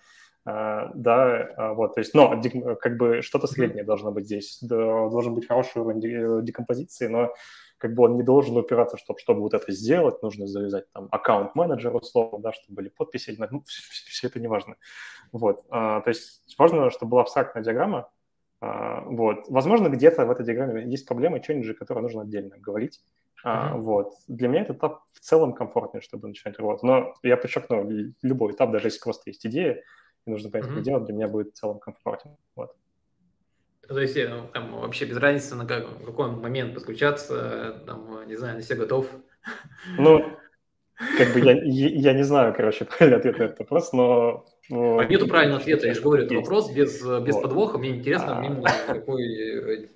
Uh, 0.48 0.90
да, 0.94 1.50
uh, 1.58 1.74
вот, 1.74 1.94
то 1.94 2.00
есть, 2.00 2.14
но 2.14 2.40
как 2.80 2.96
бы 2.96 3.20
что-то 3.20 3.46
среднее 3.46 3.82
mm-hmm. 3.82 3.86
должно 3.86 4.10
быть 4.10 4.24
здесь, 4.24 4.58
должен 4.62 5.34
быть 5.34 5.46
хороший 5.46 5.82
уровень 5.82 6.42
декомпозиции, 6.42 7.08
но 7.08 7.34
как 7.76 7.94
бы 7.94 8.04
он 8.04 8.16
не 8.16 8.22
должен 8.22 8.56
упираться, 8.56 8.96
чтобы, 8.96 9.18
чтобы 9.18 9.42
вот 9.42 9.52
это 9.52 9.70
сделать, 9.70 10.22
нужно 10.22 10.46
завязать 10.46 10.90
там 10.92 11.08
аккаунт-менеджер 11.10 11.94
условно, 11.94 12.38
да, 12.38 12.52
чтобы 12.54 12.76
были 12.76 12.88
подписи, 12.88 13.36
ну, 13.50 13.62
все, 13.66 13.82
все 14.06 14.26
это 14.28 14.40
не 14.40 14.48
важно. 14.48 14.76
Вот, 15.30 15.62
а, 15.68 16.00
то 16.00 16.08
есть 16.08 16.42
важно, 16.58 16.90
чтобы 16.90 17.10
была 17.10 17.22
абстрактная 17.22 17.62
диаграмма, 17.62 18.10
а, 18.60 19.02
вот. 19.02 19.48
Возможно, 19.48 19.88
где-то 19.88 20.26
в 20.26 20.30
этой 20.30 20.44
диаграмме 20.44 20.84
есть 20.84 21.06
проблемы, 21.06 21.40
ченджи, 21.40 21.74
которые 21.74 22.02
нужно 22.02 22.22
отдельно 22.22 22.58
говорить. 22.58 23.00
А, 23.42 23.74
mm-hmm. 23.74 23.80
Вот. 23.80 24.14
Для 24.28 24.48
меня 24.48 24.62
этот 24.62 24.78
этап 24.78 25.02
в 25.12 25.20
целом 25.20 25.54
комфортнее, 25.54 26.02
чтобы 26.02 26.28
начинать 26.28 26.58
работать. 26.58 26.82
Но 26.82 27.14
я 27.22 27.36
подчеркну, 27.36 27.88
любой 28.22 28.52
этап, 28.52 28.70
даже 28.70 28.88
если 28.88 29.00
просто 29.00 29.30
есть 29.30 29.46
идея, 29.46 29.82
и 30.26 30.30
нужно 30.30 30.50
понять, 30.50 30.68
mm-hmm. 30.68 30.74
как 30.74 30.82
делать, 30.82 31.04
для 31.04 31.14
меня 31.14 31.28
будет 31.28 31.54
в 31.54 31.58
целом 31.58 31.78
комфортен. 31.78 32.36
Вот. 32.54 32.74
То 33.90 33.98
есть 33.98 34.16
э, 34.16 34.30
там, 34.52 34.80
вообще 34.80 35.04
без 35.04 35.16
разницы, 35.16 35.56
на 35.56 35.66
как, 35.66 36.04
какой 36.04 36.30
момент 36.30 36.74
подключаться, 36.74 37.82
там, 37.86 38.26
не 38.28 38.36
знаю, 38.36 38.56
на 38.56 38.62
все 38.62 38.76
готов. 38.76 39.06
Ну, 39.98 40.24
как 41.18 41.32
бы 41.32 41.40
я, 41.40 41.52
я 41.64 42.12
не 42.12 42.22
знаю, 42.22 42.54
короче, 42.54 42.84
правильный 42.98 43.18
ответ 43.18 43.38
на 43.38 43.42
этот 43.44 43.58
вопрос, 43.58 43.92
но... 43.92 44.46
но... 44.68 44.98
А 44.98 45.04
нету 45.06 45.26
правильного 45.26 45.60
ответа, 45.62 45.88
я 45.88 45.94
же 45.94 46.02
говорю, 46.02 46.24
это 46.24 46.34
вопрос 46.34 46.70
без, 46.70 47.00
без 47.00 47.34
вот. 47.34 47.42
подвоха, 47.42 47.78
мне 47.78 47.96
интересно, 47.96 48.38
а... 48.38 48.44
именно 48.44 48.70
какой... 48.86 49.24
Э, 49.24 49.88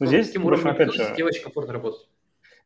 ну, 0.00 0.06
здесь, 0.06 0.28
каким 0.28 0.46
уровнем 0.46 0.68
опять 0.68 0.92
же, 0.92 1.14
тебе 1.14 1.26
очень 1.26 1.42
комфортно 1.44 1.74
работать. 1.74 2.08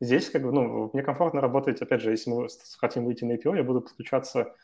Здесь, 0.01 0.31
как 0.31 0.43
бы, 0.43 0.53
ну, 0.53 0.91
мне 0.93 1.03
комфортно 1.03 1.41
работать, 1.41 1.81
опять 1.81 2.03
же, 2.03 2.11
если 2.11 2.31
мы 2.31 2.49
хотим 2.79 3.05
выйти 3.05 3.25
на 3.25 3.33
IPO, 3.33 3.57
я 3.57 3.65
буду 3.65 3.81
подключаться 3.81 4.55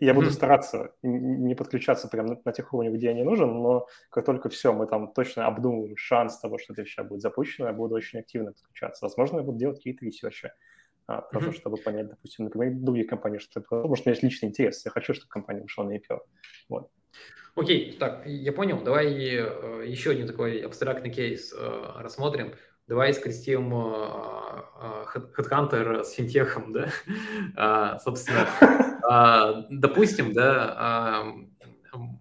я 0.00 0.14
буду 0.14 0.28
mm-hmm. 0.28 0.32
стараться 0.32 0.94
не 1.02 1.54
подключаться 1.54 2.08
прямо 2.08 2.30
на, 2.30 2.40
на 2.44 2.52
тех 2.52 2.72
уровнях, 2.72 2.94
где 2.94 3.08
я 3.08 3.12
не 3.12 3.24
нужен, 3.24 3.48
но 3.62 3.86
как 4.10 4.24
только 4.24 4.48
все, 4.48 4.72
мы 4.72 4.86
там 4.86 5.12
точно 5.12 5.46
обдумываем 5.46 5.96
шанс 5.96 6.38
того, 6.38 6.58
что 6.58 6.72
это 6.72 6.84
сейчас 6.86 7.06
будет 7.06 7.20
запущено, 7.20 7.66
я 7.66 7.74
буду 7.74 7.94
очень 7.94 8.20
активно 8.20 8.52
подключаться. 8.52 9.04
Возможно, 9.04 9.38
я 9.38 9.42
буду 9.42 9.58
делать 9.58 9.76
какие-то 9.76 10.06
ресерчи, 10.06 10.50
а, 11.06 11.20
тоже, 11.20 11.50
mm-hmm. 11.50 11.56
чтобы 11.56 11.76
понять, 11.76 12.08
допустим, 12.08 12.46
например, 12.46 12.72
другие 12.74 13.06
компании, 13.06 13.38
что 13.38 13.60
это, 13.60 13.68
потому 13.68 13.96
что 13.96 14.04
у 14.04 14.08
меня 14.08 14.14
есть 14.14 14.22
личный 14.22 14.48
интерес, 14.48 14.84
я 14.84 14.90
хочу, 14.90 15.12
чтобы 15.12 15.28
компания 15.28 15.62
ушла 15.62 15.84
на 15.84 15.96
IPO. 15.96 16.20
Вот. 16.70 16.90
Окей, 17.54 17.90
okay, 17.90 17.98
так, 17.98 18.26
я 18.26 18.52
понял. 18.52 18.82
Давай 18.82 19.06
э, 19.14 19.84
еще 19.86 20.10
один 20.10 20.26
такой 20.26 20.60
абстрактный 20.60 21.10
кейс 21.10 21.54
э, 21.54 21.82
рассмотрим. 21.96 22.54
Давай 22.88 23.12
скрестим 23.12 23.74
э, 23.74 24.62
э, 24.80 25.18
HeadHunter 25.36 26.04
с 26.04 26.12
финтехом, 26.12 26.72
да? 26.72 26.88
А, 27.56 27.98
собственно, 27.98 28.46
а, 29.02 29.66
допустим, 29.70 30.32
да, 30.32 30.74
а, 30.78 31.32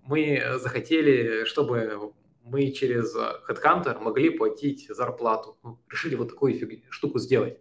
мы 0.04 0.44
захотели, 0.56 1.46
чтобы 1.46 2.14
мы 2.42 2.72
через 2.72 3.16
HeadHunter 3.16 4.00
могли 4.00 4.32
платить 4.32 4.88
зарплату. 4.90 5.58
Ну, 5.62 5.80
решили 5.88 6.16
вот 6.16 6.30
такую 6.30 6.56
штуку 6.90 7.20
сделать. 7.20 7.60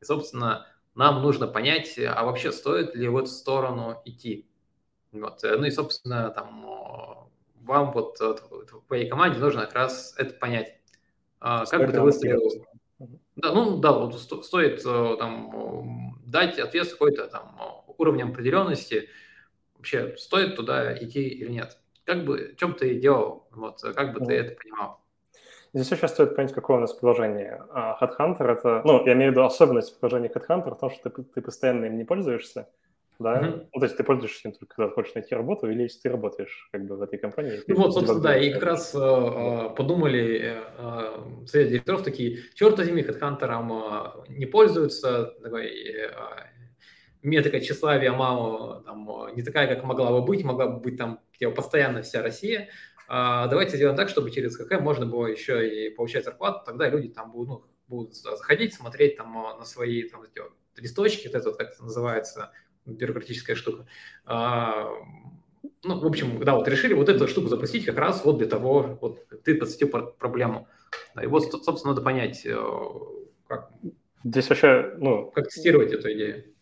И, 0.00 0.04
собственно, 0.04 0.66
нам 0.94 1.22
нужно 1.22 1.48
понять, 1.48 1.98
а 1.98 2.24
вообще 2.24 2.52
стоит 2.52 2.94
ли 2.94 3.08
в 3.08 3.16
эту 3.16 3.26
сторону 3.28 4.00
идти. 4.04 4.48
Вот. 5.10 5.40
Ну 5.42 5.64
и, 5.64 5.70
собственно, 5.72 6.30
там 6.30 7.30
вам 7.62 7.92
вот 7.92 8.20
твоей 8.86 9.08
команде 9.08 9.40
нужно 9.40 9.62
как 9.62 9.74
раз 9.74 10.14
это 10.18 10.34
понять. 10.34 10.83
А, 11.46 11.66
как 11.66 11.86
бы 11.86 11.92
ты 11.92 12.00
выставил... 12.00 12.40
Да, 13.36 13.52
ну 13.52 13.76
да, 13.76 13.92
вот 13.92 14.18
стоит 14.18 14.80
э, 14.86 15.16
там 15.18 16.18
дать 16.24 16.58
ответ 16.58 16.90
какой-то 16.90 17.26
там 17.26 17.60
уровнем 17.98 18.30
определенности, 18.30 19.10
вообще 19.76 20.16
стоит 20.16 20.56
туда 20.56 20.96
идти 20.96 21.28
или 21.28 21.50
нет. 21.50 21.76
Как 22.04 22.24
бы, 22.24 22.54
чем 22.56 22.72
ты 22.72 22.94
делал, 22.98 23.46
вот, 23.50 23.82
как 23.82 24.14
бы 24.14 24.24
ты 24.24 24.32
это 24.32 24.56
понимал? 24.56 25.02
Здесь 25.74 25.90
еще 25.90 26.08
стоит 26.08 26.34
понять, 26.34 26.54
какое 26.54 26.78
у 26.78 26.80
нас 26.80 26.94
приложение. 26.94 27.62
А, 27.74 27.98
Headhunter— 28.00 28.46
это, 28.50 28.80
ну, 28.86 29.04
я 29.04 29.12
имею 29.12 29.32
в 29.32 29.34
виду 29.34 29.44
особенность 29.44 30.00
приложения 30.00 30.32
Headhunter 30.34 30.74
в 30.74 30.78
том, 30.78 30.90
что 30.90 31.10
ты, 31.10 31.24
ты 31.24 31.42
постоянно 31.42 31.84
им 31.84 31.98
не 31.98 32.04
пользуешься, 32.04 32.70
да? 33.18 33.40
Mm-hmm. 33.40 33.66
Ну, 33.72 33.80
то 33.80 33.86
есть 33.86 33.96
ты 33.96 34.04
пользуешься 34.04 34.48
им 34.48 34.54
только 34.54 34.74
когда 34.74 34.90
хочешь 34.92 35.14
найти 35.14 35.34
работу, 35.34 35.70
или 35.70 35.82
если 35.82 36.00
ты 36.00 36.08
работаешь 36.10 36.68
как 36.72 36.84
бы 36.86 36.96
в 36.96 37.02
этой 37.02 37.18
компании. 37.18 37.60
Ну 37.66 37.74
вот, 37.76 37.94
собственно, 37.94 38.20
да, 38.20 38.36
и 38.36 38.52
как 38.52 38.62
раз 38.62 38.94
э, 38.94 39.70
подумали 39.76 40.62
э, 40.78 41.46
совет 41.46 41.68
директоров 41.68 42.02
такие, 42.02 42.38
черт 42.54 42.78
возьми, 42.78 43.02
HeadHunter 43.02 44.24
э, 44.28 44.32
не 44.32 44.46
пользуются, 44.46 45.34
такой, 45.42 45.66
э, 45.66 46.10
метрика 47.22 47.60
тщеславия 47.60 48.12
мало, 48.12 48.82
там, 48.82 49.34
не 49.34 49.42
такая, 49.42 49.66
как 49.66 49.84
могла 49.84 50.10
бы 50.10 50.22
быть, 50.22 50.44
могла 50.44 50.66
бы 50.66 50.80
быть 50.80 50.98
там 50.98 51.20
где 51.36 51.50
постоянно 51.50 52.02
вся 52.02 52.22
Россия. 52.22 52.68
А, 53.08 53.46
давайте 53.48 53.76
сделаем 53.76 53.96
так, 53.96 54.08
чтобы 54.08 54.30
через 54.30 54.56
КК 54.56 54.80
можно 54.80 55.06
было 55.06 55.26
еще 55.26 55.68
и 55.68 55.90
получать 55.90 56.24
зарплату, 56.24 56.62
тогда 56.64 56.88
люди 56.88 57.08
там 57.08 57.32
будут, 57.32 57.48
ну, 57.48 57.64
будут 57.88 58.14
заходить, 58.14 58.74
смотреть 58.74 59.16
там 59.16 59.32
на 59.58 59.64
свои 59.64 60.08
там, 60.08 60.22
эти 60.22 60.38
вот, 60.38 60.52
листочки, 60.76 61.26
вот 61.26 61.34
это 61.36 61.48
вот, 61.50 61.58
как 61.58 61.72
это 61.72 61.82
называется, 61.82 62.52
бюрократическая 62.86 63.56
штука. 63.56 63.86
А, 64.24 64.88
ну, 65.82 66.00
в 66.00 66.06
общем, 66.06 66.42
да, 66.44 66.54
вот 66.54 66.68
решили 66.68 66.94
вот 66.94 67.08
эту 67.08 67.28
штуку 67.28 67.48
запустить 67.48 67.84
как 67.84 67.98
раз 67.98 68.24
вот 68.24 68.38
для 68.38 68.46
того, 68.46 68.98
вот 69.00 69.26
ты 69.44 69.54
подсветил 69.54 69.88
проблему. 70.18 70.68
И 71.20 71.26
вот, 71.26 71.50
собственно, 71.64 71.92
надо 71.92 72.02
понять, 72.02 72.44
э, 72.44 72.56
как, 73.46 73.70
Здесь 74.24 74.48
вообще, 74.48 74.94
ну... 74.98 75.30
Как 75.30 75.48
тестировать 75.48 75.92
эту 75.92 76.12
идею 76.12 76.54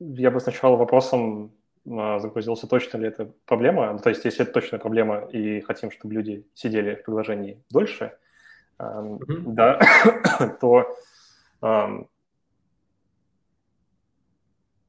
я 0.00 0.30
бы 0.30 0.40
сначала 0.40 0.76
вопросом 0.76 1.52
а, 1.88 2.18
загрузился, 2.18 2.66
точно 2.66 2.98
ли 2.98 3.08
это 3.08 3.32
проблема. 3.44 3.92
Ну, 3.92 3.98
то 3.98 4.08
есть, 4.08 4.24
если 4.24 4.42
это 4.42 4.52
точная 4.52 4.80
проблема 4.80 5.28
и 5.30 5.60
хотим, 5.60 5.90
чтобы 5.90 6.14
люди 6.14 6.46
сидели 6.54 6.96
в 6.96 7.04
приложении 7.04 7.62
дольше, 7.70 8.16
mm-hmm. 8.78 9.42
да, 9.46 9.80
то 10.60 10.96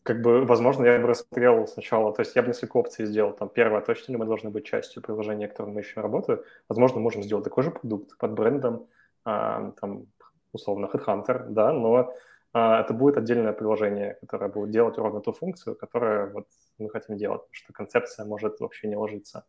как 0.03 0.21
бы, 0.21 0.45
возможно, 0.45 0.85
я 0.85 0.99
бы 0.99 1.07
рассмотрел 1.07 1.67
сначала, 1.67 2.13
то 2.13 2.21
есть 2.21 2.35
я 2.35 2.41
бы 2.41 2.47
несколько 2.47 2.77
опций 2.77 3.05
сделал. 3.05 3.33
Там 3.33 3.49
первое, 3.49 3.81
точно 3.81 4.13
ли 4.13 4.17
мы 4.17 4.25
должны 4.25 4.49
быть 4.49 4.65
частью 4.65 5.01
приложения, 5.01 5.47
которым 5.47 5.75
мы 5.75 5.81
еще 5.81 6.01
работаем. 6.01 6.41
Возможно, 6.67 6.99
можем 6.99 7.23
сделать 7.23 7.43
такой 7.43 7.63
же 7.63 7.71
продукт 7.71 8.17
под 8.17 8.33
брендом, 8.33 8.87
там, 9.23 10.07
условно, 10.51 10.89
Headhunter, 10.91 11.45
да, 11.49 11.71
но 11.71 12.13
а, 12.53 12.81
это 12.81 12.93
будет 12.93 13.17
отдельное 13.17 13.53
приложение, 13.53 14.17
которое 14.21 14.49
будет 14.49 14.71
делать 14.71 14.97
ровно 14.97 15.21
ту 15.21 15.31
функцию, 15.31 15.75
которую 15.75 16.33
вот 16.33 16.47
мы 16.79 16.89
хотим 16.89 17.17
делать, 17.17 17.41
потому 17.41 17.53
что 17.53 17.73
концепция 17.73 18.25
может 18.25 18.59
вообще 18.59 18.87
не 18.87 18.95
ложиться. 18.95 19.45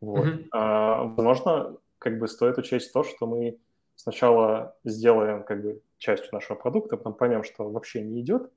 Вот. 0.00 0.26
Mm-hmm. 0.26 1.14
возможно, 1.14 1.76
как 1.98 2.18
бы 2.18 2.28
стоит 2.28 2.58
учесть 2.58 2.92
то, 2.92 3.04
что 3.04 3.26
мы 3.26 3.58
сначала 3.94 4.76
сделаем 4.84 5.44
как 5.44 5.62
бы 5.62 5.80
частью 5.98 6.28
нашего 6.32 6.56
продукта, 6.56 6.96
потом 6.96 7.14
поймем, 7.14 7.44
что 7.44 7.70
вообще 7.70 8.02
не 8.02 8.20
идет, 8.20 8.50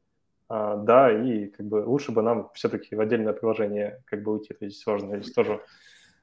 а, 0.49 0.75
да, 0.77 1.11
и 1.11 1.47
как 1.47 1.65
бы 1.65 1.83
лучше 1.85 2.11
бы 2.11 2.21
нам 2.21 2.49
все-таки 2.53 2.95
в 2.95 3.01
отдельное 3.01 3.33
приложение 3.33 4.01
как 4.05 4.23
бы 4.23 4.33
уйти. 4.33 4.53
То 4.53 4.65
есть 4.65 4.81
сложно 4.81 5.19
здесь 5.19 5.33
тоже 5.33 5.61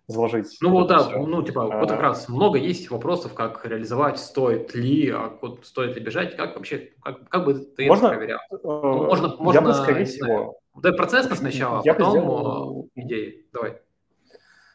заложить. 0.07 0.57
Ну 0.61 0.71
вот 0.71 0.89
да, 0.89 0.99
все. 0.99 1.19
ну 1.19 1.43
типа 1.43 1.75
а, 1.75 1.81
вот 1.81 1.91
как 1.91 2.01
раз 2.01 2.29
много 2.29 2.59
есть 2.59 2.91
вопросов, 2.91 3.35
как 3.35 3.65
реализовать, 3.67 4.19
стоит 4.19 4.75
ли, 4.75 5.11
а 5.11 5.37
вот 5.41 5.65
стоит 5.67 5.97
ли 5.97 6.03
бежать, 6.03 6.37
как 6.37 6.57
вообще, 6.57 6.93
как, 7.03 7.29
как 7.29 7.45
бы 7.45 7.55
ты 7.55 7.87
можно, 7.87 8.07
это 8.07 8.17
проверял? 8.17 8.41
Ну, 8.51 9.05
можно, 9.05 9.37
можно, 9.39 9.59
я 9.59 9.65
бы, 9.65 9.75
скорее 9.75 10.05
всего... 10.05 10.59
Да, 10.75 10.93
процесс 10.93 11.27
сначала, 11.27 11.81
а 11.81 11.95
потом 11.95 12.11
сделал... 12.11 12.91
идеи. 12.95 13.47
Давай. 13.53 13.79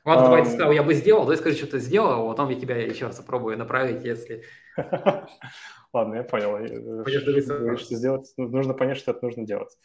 Ладно, 0.06 0.24
давай 0.26 0.44
ты 0.44 0.50
сказал, 0.50 0.72
я 0.72 0.84
бы 0.84 0.94
сделал, 0.94 1.22
давай 1.22 1.38
скажи, 1.38 1.58
что 1.58 1.68
ты 1.68 1.80
сделал, 1.80 2.26
а 2.26 2.30
потом 2.30 2.50
я 2.50 2.60
тебя 2.60 2.78
еще 2.78 3.06
раз 3.06 3.18
попробую 3.18 3.58
направить, 3.58 4.04
если... 4.04 4.44
Ладно, 5.94 6.16
я 6.16 6.24
понял. 6.24 6.58
Э, 6.58 7.78
что 7.78 7.96
сделать? 7.96 8.32
Нужно 8.38 8.74
понять, 8.74 8.98
что 8.98 9.12
это 9.12 9.26
нужно 9.26 9.46
делать. 9.46 9.76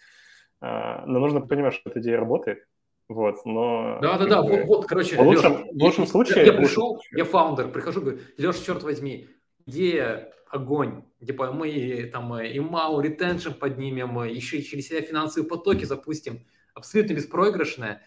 А, 0.60 1.04
но 1.06 1.18
нужно 1.18 1.40
понимать, 1.40 1.74
что 1.74 1.90
эта 1.90 2.00
идея 2.00 2.18
работает, 2.18 2.64
вот, 3.08 3.44
но... 3.44 3.98
Да-да-да, 4.00 4.40
вот, 4.42 4.64
вот, 4.64 4.86
короче, 4.86 5.16
в 5.16 5.20
лучшем, 5.20 5.52
Леш, 5.52 5.72
в 5.72 5.82
лучшем 5.82 6.06
случае... 6.06 6.46
Я, 6.46 6.52
я 6.52 6.58
пришел, 6.58 7.02
я 7.12 7.24
фаундер, 7.24 7.68
прихожу, 7.70 8.00
говорю, 8.00 8.20
Леша, 8.38 8.64
черт 8.64 8.82
возьми, 8.82 9.28
идея, 9.66 10.32
огонь, 10.48 11.04
типа 11.24 11.52
мы 11.52 12.08
там 12.12 12.34
и 12.40 12.58
мау, 12.60 13.00
ретеншн 13.00 13.52
поднимем, 13.52 14.22
еще 14.24 14.58
и 14.58 14.64
через 14.64 14.88
себя 14.88 15.02
финансовые 15.02 15.48
потоки 15.48 15.84
запустим, 15.84 16.46
абсолютно 16.74 17.14
беспроигрышная, 17.14 18.02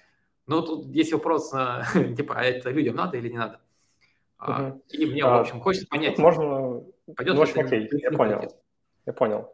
но 0.48 0.62
тут 0.62 0.88
есть 0.88 1.14
вопрос, 1.14 1.52
типа, 1.94 2.36
а 2.36 2.44
это 2.44 2.70
людям 2.72 2.96
надо 2.96 3.18
или 3.18 3.30
не 3.30 3.38
надо? 3.38 3.60
Uh-huh. 4.40 4.80
И 4.90 5.06
мне, 5.06 5.24
в 5.24 5.34
общем, 5.34 5.60
хочется 5.60 5.88
понять. 5.88 6.18
Можно... 6.18 6.84
Пойдет 7.16 7.36
ну, 7.36 7.40
в 7.40 7.44
общем, 7.44 7.62
окей, 7.62 7.90
я 7.92 8.12
понял. 8.12 8.42
Я 9.06 9.14
понял. 9.14 9.50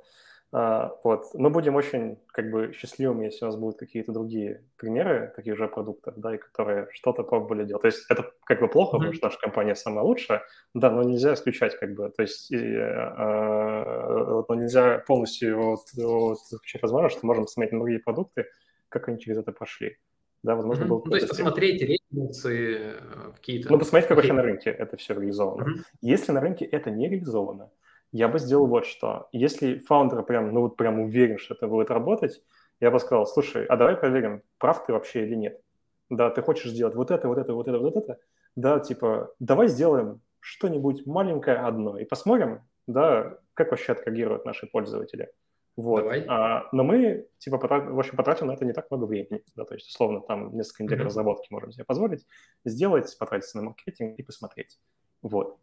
А, 0.56 0.92
вот. 1.04 1.34
Мы 1.34 1.50
будем 1.50 1.76
очень 1.76 2.20
как 2.28 2.52
бы 2.52 2.74
счастливыми, 2.74 3.26
если 3.26 3.46
у 3.46 3.48
нас 3.48 3.56
будут 3.56 3.80
какие-то 3.80 4.12
другие 4.12 4.64
примеры 4.78 5.34
таких 5.36 5.58
же 5.58 5.68
продуктов, 5.68 6.14
да, 6.16 6.36
и 6.36 6.38
которые 6.38 6.88
что-то 6.92 7.24
пробовали 7.24 7.66
делать. 7.66 7.82
То 7.82 7.88
есть 7.88 8.06
это 8.08 8.32
как 8.46 8.60
бы 8.60 8.68
плохо, 8.68 8.98
mm-hmm. 8.98 9.00
потому 9.00 9.14
что 9.14 9.26
наша 9.28 9.40
компания 9.40 9.76
самая 9.76 10.04
лучшая, 10.04 10.44
да, 10.76 10.92
но 10.92 11.02
нельзя 11.02 11.34
исключать 11.34 11.76
как 11.80 11.96
бы, 11.96 12.10
то 12.10 12.22
есть 12.22 12.52
и, 12.52 12.78
а, 12.78 14.44
но 14.48 14.56
нельзя 14.56 15.00
полностью 15.08 15.60
вот, 15.60 15.80
вот 15.96 16.38
исключать 16.38 16.84
возможность, 16.84 17.18
что 17.18 17.26
можем 17.26 17.48
смотреть 17.48 17.74
на 17.74 17.80
другие 17.80 18.00
продукты, 18.00 18.46
как 18.90 19.08
они 19.08 19.20
через 19.20 19.40
это 19.40 19.52
прошли. 19.52 19.98
Да, 20.44 20.56
возможно, 20.56 20.84
mm-hmm. 20.84 20.88
был 20.88 21.02
ну, 21.06 21.12
то 21.12 21.16
есть 21.16 21.30
посмотреть 21.30 21.82
рейтинги 21.82 22.32
э, 22.50 23.00
какие-то. 23.36 23.72
Ну, 23.72 23.80
посмотреть, 23.80 24.10
как 24.10 24.18
вообще 24.18 24.34
на 24.34 24.42
рынке 24.42 24.70
это 24.70 24.98
все 24.98 25.14
реализовано. 25.14 25.64
Mm-hmm. 25.64 25.84
Если 26.02 26.32
на 26.34 26.42
рынке 26.42 26.66
это 26.66 26.92
не 26.92 27.08
реализовано, 27.08 27.72
я 28.12 28.28
бы 28.28 28.40
сделал 28.40 28.68
вот 28.68 28.86
что. 28.86 29.30
Если 29.32 29.80
фаундер 29.80 30.22
прям, 30.24 30.54
ну 30.54 30.62
вот 30.62 30.76
прям 30.76 31.00
уверен, 31.00 31.38
что 31.38 31.54
это 31.56 31.68
будет 31.68 31.90
работать, 31.90 32.42
я 32.82 32.92
бы 32.92 33.00
сказал, 33.00 33.26
слушай, 33.26 33.66
а 33.66 33.78
давай 33.78 33.96
проверим, 33.96 34.44
прав 34.58 34.86
ты 34.86 34.92
вообще 34.92 35.26
или 35.26 35.36
нет. 35.36 35.62
Да, 36.10 36.30
ты 36.30 36.42
хочешь 36.42 36.72
сделать 36.72 36.96
вот 36.96 37.10
это, 37.10 37.28
вот 37.30 37.38
это, 37.38 37.54
вот 37.54 37.68
это, 37.68 37.80
вот 37.80 37.96
это. 37.96 38.20
Да, 38.56 38.80
типа, 38.80 39.34
давай 39.40 39.68
сделаем 39.68 40.22
что-нибудь 40.42 41.06
маленькое 41.06 41.58
одно 41.58 41.98
и 41.98 42.04
посмотрим, 42.04 42.62
да, 42.86 43.38
как 43.54 43.72
вообще 43.72 43.94
отреагируют 43.94 44.46
наши 44.46 44.68
пользователи. 44.68 45.32
Вот. 45.76 46.02
Давай. 46.02 46.24
А, 46.28 46.70
но 46.72 46.84
мы, 46.84 47.26
типа, 47.40 47.58
потрат... 47.58 47.90
в 47.90 47.98
общем, 47.98 48.16
потратим 48.16 48.48
на 48.48 48.54
это 48.54 48.64
не 48.64 48.74
так 48.74 48.92
много 48.92 49.06
времени. 49.06 49.44
Да, 49.56 49.66
то 49.66 49.74
есть, 49.74 49.90
условно, 49.90 50.22
там 50.22 50.56
несколько 50.56 50.84
недель 50.84 51.00
mm-hmm. 51.00 51.06
разработки 51.06 51.48
можем 51.52 51.72
себе 51.72 51.84
позволить 51.84 52.28
сделать, 52.64 53.18
потратиться 53.18 53.58
на 53.58 53.64
маркетинг 53.64 54.20
и 54.20 54.24
посмотреть. 54.24 54.80
Вот. 55.24 55.58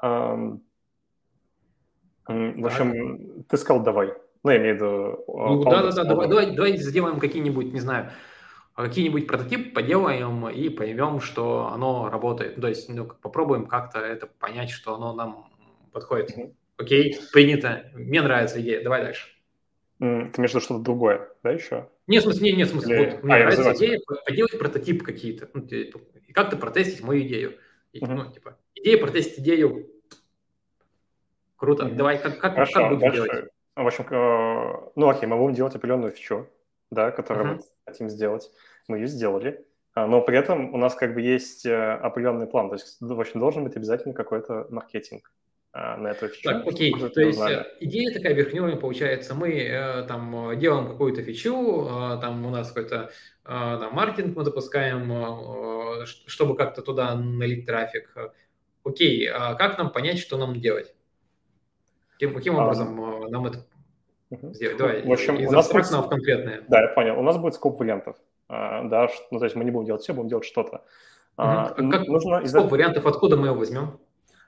В 0.00 0.60
общем, 2.26 3.44
ты 3.48 3.56
сказал 3.56 3.82
давай. 3.82 4.12
Ну, 4.42 4.50
я 4.50 4.58
имею 4.58 4.74
в 4.74 4.76
виду... 4.76 5.24
А, 5.28 5.48
ну, 5.48 5.64
да-да-да, 5.64 6.04
давай, 6.04 6.28
давай, 6.28 6.54
давай 6.54 6.76
сделаем 6.76 7.18
какие-нибудь, 7.18 7.72
не 7.72 7.80
знаю, 7.80 8.10
какие-нибудь 8.74 9.26
прототип 9.26 9.72
поделаем 9.74 10.48
и 10.50 10.68
поймем, 10.68 11.20
что 11.20 11.68
оно 11.72 12.10
работает. 12.10 12.60
То 12.60 12.68
есть, 12.68 12.90
ну, 12.90 13.06
попробуем 13.06 13.66
как-то 13.66 14.00
это 14.00 14.26
понять, 14.26 14.70
что 14.70 14.94
оно 14.96 15.14
нам 15.14 15.50
подходит. 15.92 16.36
Mm-hmm. 16.36 16.54
Окей, 16.76 17.16
принято. 17.32 17.90
Мне 17.94 18.20
нравится 18.20 18.60
идея. 18.60 18.82
Давай 18.84 19.02
дальше. 19.02 19.28
Ты 19.98 20.04
имеешь 20.04 20.32
в 20.34 20.54
виду 20.54 20.60
что-то 20.60 20.82
другое, 20.82 21.28
да, 21.42 21.50
еще? 21.50 21.88
Нет, 22.06 22.22
в 22.22 22.24
смысле, 22.24 22.50
нет, 22.50 22.58
нет, 22.58 22.68
в 22.68 22.70
смысле, 22.72 22.96
Или... 22.96 23.10
вот, 23.10 23.22
мне 23.24 23.34
а, 23.34 23.38
нравится 23.38 23.74
идея 23.74 24.00
поделать 24.26 24.58
прототип 24.58 25.02
какие-то, 25.02 25.48
ну, 25.54 25.62
типа, 25.62 26.00
и 26.26 26.32
как-то 26.32 26.56
протестить 26.56 27.02
мою 27.02 27.22
идею. 27.22 27.58
И, 27.92 28.00
uh-huh. 28.00 28.14
Ну, 28.14 28.30
типа, 28.30 28.58
идея 28.74 28.98
протестить 28.98 29.38
идею 29.38 29.86
Круто. 31.56 31.84
Mm-hmm. 31.86 31.94
Давай, 31.94 32.18
как, 32.18 32.38
как, 32.38 32.54
Хорошо, 32.54 32.80
как 32.80 32.88
будем 32.90 33.00
дальше, 33.00 33.22
делать? 33.22 33.50
В 33.74 33.86
общем, 33.86 34.06
э, 34.10 34.90
ну 34.94 35.08
окей, 35.08 35.26
мы 35.26 35.36
будем 35.36 35.54
делать 35.54 35.74
определенную 35.74 36.12
фичу, 36.12 36.46
да, 36.90 37.10
которую 37.10 37.46
mm-hmm. 37.46 37.56
мы 37.56 37.92
хотим 37.92 38.10
сделать. 38.10 38.50
Мы 38.88 38.98
ее 38.98 39.06
сделали, 39.06 39.66
а, 39.94 40.06
но 40.06 40.20
при 40.20 40.38
этом 40.38 40.74
у 40.74 40.76
нас 40.76 40.94
как 40.94 41.14
бы 41.14 41.22
есть 41.22 41.64
э, 41.66 41.74
определенный 41.74 42.46
план. 42.46 42.68
То 42.68 42.74
есть, 42.74 42.98
в 43.00 43.20
общем, 43.20 43.40
должен 43.40 43.64
быть 43.64 43.76
обязательно 43.76 44.14
какой-то 44.14 44.66
маркетинг 44.70 45.32
а, 45.32 45.35
на 45.98 46.08
эту 46.08 46.28
фичу. 46.28 46.48
Так, 46.48 46.66
окей, 46.66 46.92
то 46.92 47.20
есть 47.20 47.38
узнали. 47.38 47.56
Э, 47.56 47.64
идея 47.80 48.12
такая 48.12 48.32
верхнюю 48.32 48.78
получается, 48.78 49.34
мы 49.34 50.04
там 50.08 50.58
делаем 50.58 50.88
какую-то 50.88 51.22
фичу, 51.22 51.86
там 52.20 52.46
у 52.46 52.50
нас 52.50 52.72
какой-то 52.72 53.10
там, 53.44 53.92
маркетинг 53.92 54.36
мы 54.36 54.44
запускаем, 54.44 56.06
чтобы 56.06 56.56
как-то 56.56 56.82
туда 56.82 57.14
налить 57.14 57.66
трафик. 57.66 58.14
Окей, 58.84 59.28
а 59.28 59.54
как 59.54 59.78
нам 59.78 59.90
понять, 59.90 60.18
что 60.18 60.38
нам 60.38 60.60
делать? 60.60 60.94
Каким, 62.12 62.34
каким 62.34 62.54
образом 62.54 63.00
а, 63.02 63.28
нам 63.28 63.46
это 63.46 63.66
угу. 64.30 64.54
сделать? 64.54 64.78
Давай, 64.78 65.02
в 65.02 65.12
общем, 65.12 65.36
из 65.36 65.48
у 65.48 65.52
нас 65.52 65.70
будет... 65.70 65.86
в 65.90 66.08
конкретное. 66.08 66.62
Да, 66.68 66.82
я 66.82 66.88
понял. 66.88 67.18
У 67.18 67.22
нас 67.22 67.36
будет 67.36 67.54
скоп 67.54 67.78
вариантов. 67.78 68.16
А, 68.48 68.84
да, 68.84 69.08
ну, 69.30 69.38
то 69.38 69.44
есть 69.44 69.54
мы 69.54 69.64
не 69.64 69.70
будем 69.70 69.86
делать 69.86 70.02
все, 70.02 70.14
будем 70.14 70.28
делать 70.28 70.46
что-то. 70.46 70.76
Угу. 70.76 70.82
А, 71.36 71.74
как 71.74 72.06
нужно 72.06 72.46
скоп 72.46 72.70
вариантов, 72.70 73.04
откуда 73.06 73.36
мы 73.36 73.48
его 73.48 73.56
возьмем? 73.56 73.98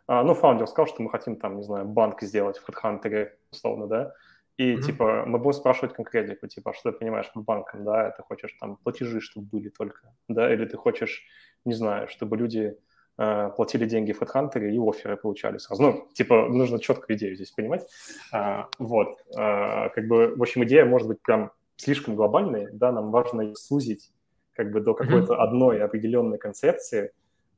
А, 0.08 0.24
ну, 0.24 0.34
фаундер 0.34 0.66
сказал, 0.66 0.88
что 0.88 1.02
мы 1.02 1.10
хотим 1.10 1.36
там, 1.36 1.56
не 1.56 1.62
знаю, 1.62 1.84
банк 1.84 2.20
сделать 2.22 2.58
в 2.58 2.68
HeadHunter, 2.68 3.28
условно, 3.52 3.86
да, 3.86 4.12
и, 4.56 4.74
mm-hmm. 4.74 4.82
типа, 4.82 5.24
мы 5.24 5.38
будем 5.38 5.52
спрашивать 5.52 5.94
конкретику, 5.94 6.48
типа, 6.48 6.72
что 6.72 6.90
ты 6.90 6.98
понимаешь 6.98 7.30
под 7.32 7.44
банком, 7.44 7.84
да, 7.84 8.10
ты 8.10 8.22
хочешь 8.24 8.56
там 8.58 8.76
платежи, 8.76 9.20
чтобы 9.20 9.46
были 9.46 9.68
только, 9.68 10.12
да, 10.26 10.52
или 10.52 10.64
ты 10.64 10.76
хочешь, 10.76 11.24
не 11.64 11.74
знаю, 11.74 12.08
чтобы 12.08 12.36
люди 12.36 12.76
Э, 13.20 13.50
платили 13.50 13.84
деньги 13.84 14.12
в 14.12 14.22
HeadHunter 14.22 14.70
и 14.70 14.78
оферы 14.78 15.16
получали 15.16 15.58
сразу. 15.58 15.82
Ну, 15.82 16.08
типа, 16.14 16.48
нужно 16.48 16.78
четкую 16.78 17.18
идею 17.18 17.34
здесь 17.34 17.50
понимать. 17.50 17.84
А, 18.32 18.68
вот. 18.78 19.18
А, 19.36 19.88
как 19.88 20.06
бы, 20.06 20.36
в 20.36 20.40
общем, 20.40 20.62
идея 20.64 20.84
может 20.84 21.08
быть 21.08 21.20
прям 21.20 21.50
слишком 21.76 22.14
глобальной, 22.14 22.68
да, 22.72 22.92
нам 22.92 23.10
важно 23.10 23.40
ее 23.40 23.56
сузить 23.56 24.12
как 24.52 24.70
бы 24.70 24.80
до 24.80 24.94
какой-то 24.94 25.32
mm-hmm. 25.32 25.36
одной 25.36 25.82
определенной 25.82 26.38
концепции, 26.38 27.10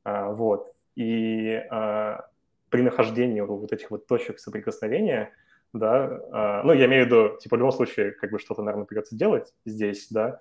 а, 0.03 0.31
вот. 0.31 0.73
И 0.95 1.61
а, 1.69 2.25
при 2.71 2.81
нахождении 2.81 3.41
вот 3.41 3.71
этих 3.71 3.91
вот 3.91 4.07
точек 4.07 4.39
соприкосновения, 4.39 5.33
да, 5.73 6.19
а, 6.31 6.63
ну, 6.63 6.73
я 6.73 6.85
имею 6.85 7.03
в 7.03 7.07
виду, 7.07 7.37
типа, 7.37 7.55
в 7.55 7.59
любом 7.59 7.71
случае, 7.71 8.11
как 8.11 8.31
бы 8.31 8.39
что-то, 8.39 8.63
наверное, 8.63 8.85
придется 8.85 9.15
делать 9.15 9.53
здесь, 9.65 10.07
да, 10.09 10.39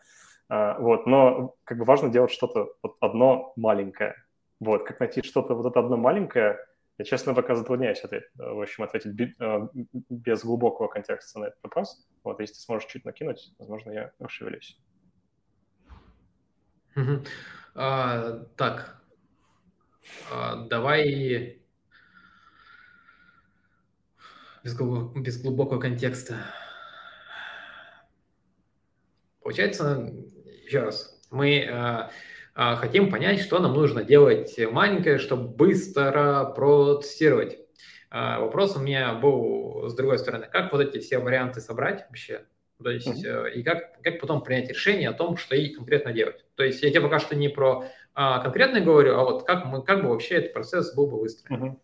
а, 0.48 0.78
вот, 0.78 1.07
но 1.07 1.57
как 1.65 1.78
бы 1.78 1.85
важно 1.85 2.09
делать 2.09 2.31
что-то 2.31 2.73
вот 2.82 2.97
одно 3.01 3.52
маленькое, 3.57 4.15
вот, 4.61 4.86
как 4.86 5.01
найти 5.01 5.23
что-то 5.23 5.55
вот 5.55 5.66
это 5.66 5.81
одно 5.81 5.97
маленькое, 5.97 6.59
я, 6.98 7.05
честно, 7.05 7.35
пока 7.35 7.55
затрудняюсь 7.55 8.01
ответить, 8.01 8.28
в 8.35 8.61
общем, 8.61 8.85
ответить 8.85 9.19
э, 9.40 9.69
без 10.11 10.44
глубокого 10.44 10.86
контекста 10.86 11.39
на 11.39 11.44
этот 11.47 11.59
вопрос. 11.62 12.07
Вот, 12.23 12.40
если 12.40 12.57
ты 12.57 12.61
сможешь 12.61 12.90
чуть 12.90 13.07
накинуть, 13.07 13.55
возможно, 13.59 13.90
я 13.90 14.12
расшевелюсь. 14.19 14.78
А, 17.74 18.44
так, 18.57 19.02
а, 20.31 20.66
давай 20.66 21.59
без, 24.64 24.74
глубок, 24.74 25.20
без 25.20 25.40
глубокого 25.40 25.80
контекста. 25.80 26.36
Получается, 29.42 30.12
еще 30.64 30.82
раз, 30.82 31.20
мы 31.30 31.66
а, 31.70 32.10
а, 32.54 32.76
хотим 32.76 33.10
понять, 33.10 33.40
что 33.40 33.58
нам 33.58 33.74
нужно 33.74 34.04
делать 34.04 34.58
маленькое, 34.70 35.18
чтобы 35.18 35.48
быстро 35.48 36.52
протестировать. 36.54 37.58
А, 38.10 38.40
вопрос 38.40 38.76
у 38.76 38.80
меня 38.80 39.14
был 39.14 39.88
с 39.88 39.94
другой 39.94 40.18
стороны, 40.18 40.46
как 40.50 40.72
вот 40.72 40.80
эти 40.80 40.98
все 40.98 41.18
варианты 41.18 41.60
собрать 41.60 42.04
вообще, 42.08 42.44
то 42.82 42.90
есть 42.90 43.06
mm-hmm. 43.06 43.52
и 43.52 43.62
как, 43.62 44.00
как 44.02 44.20
потом 44.20 44.42
принять 44.42 44.68
решение 44.68 45.08
о 45.08 45.12
том, 45.12 45.36
что 45.36 45.54
и 45.54 45.68
конкретно 45.68 46.12
делать. 46.12 46.44
То 46.56 46.64
есть 46.64 46.82
я 46.82 46.90
тебе 46.90 47.02
пока 47.02 47.18
что 47.18 47.36
не 47.36 47.48
про 47.48 47.84
а, 48.14 48.40
конкретно 48.40 48.80
говорю, 48.80 49.16
а 49.16 49.24
вот 49.24 49.44
как, 49.46 49.64
мы, 49.66 49.82
как 49.82 50.02
бы 50.02 50.08
вообще 50.08 50.36
этот 50.36 50.52
процесс 50.52 50.94
был 50.94 51.06
бы 51.06 51.20
выстроен. 51.20 51.62
Mm-hmm. 51.62 51.76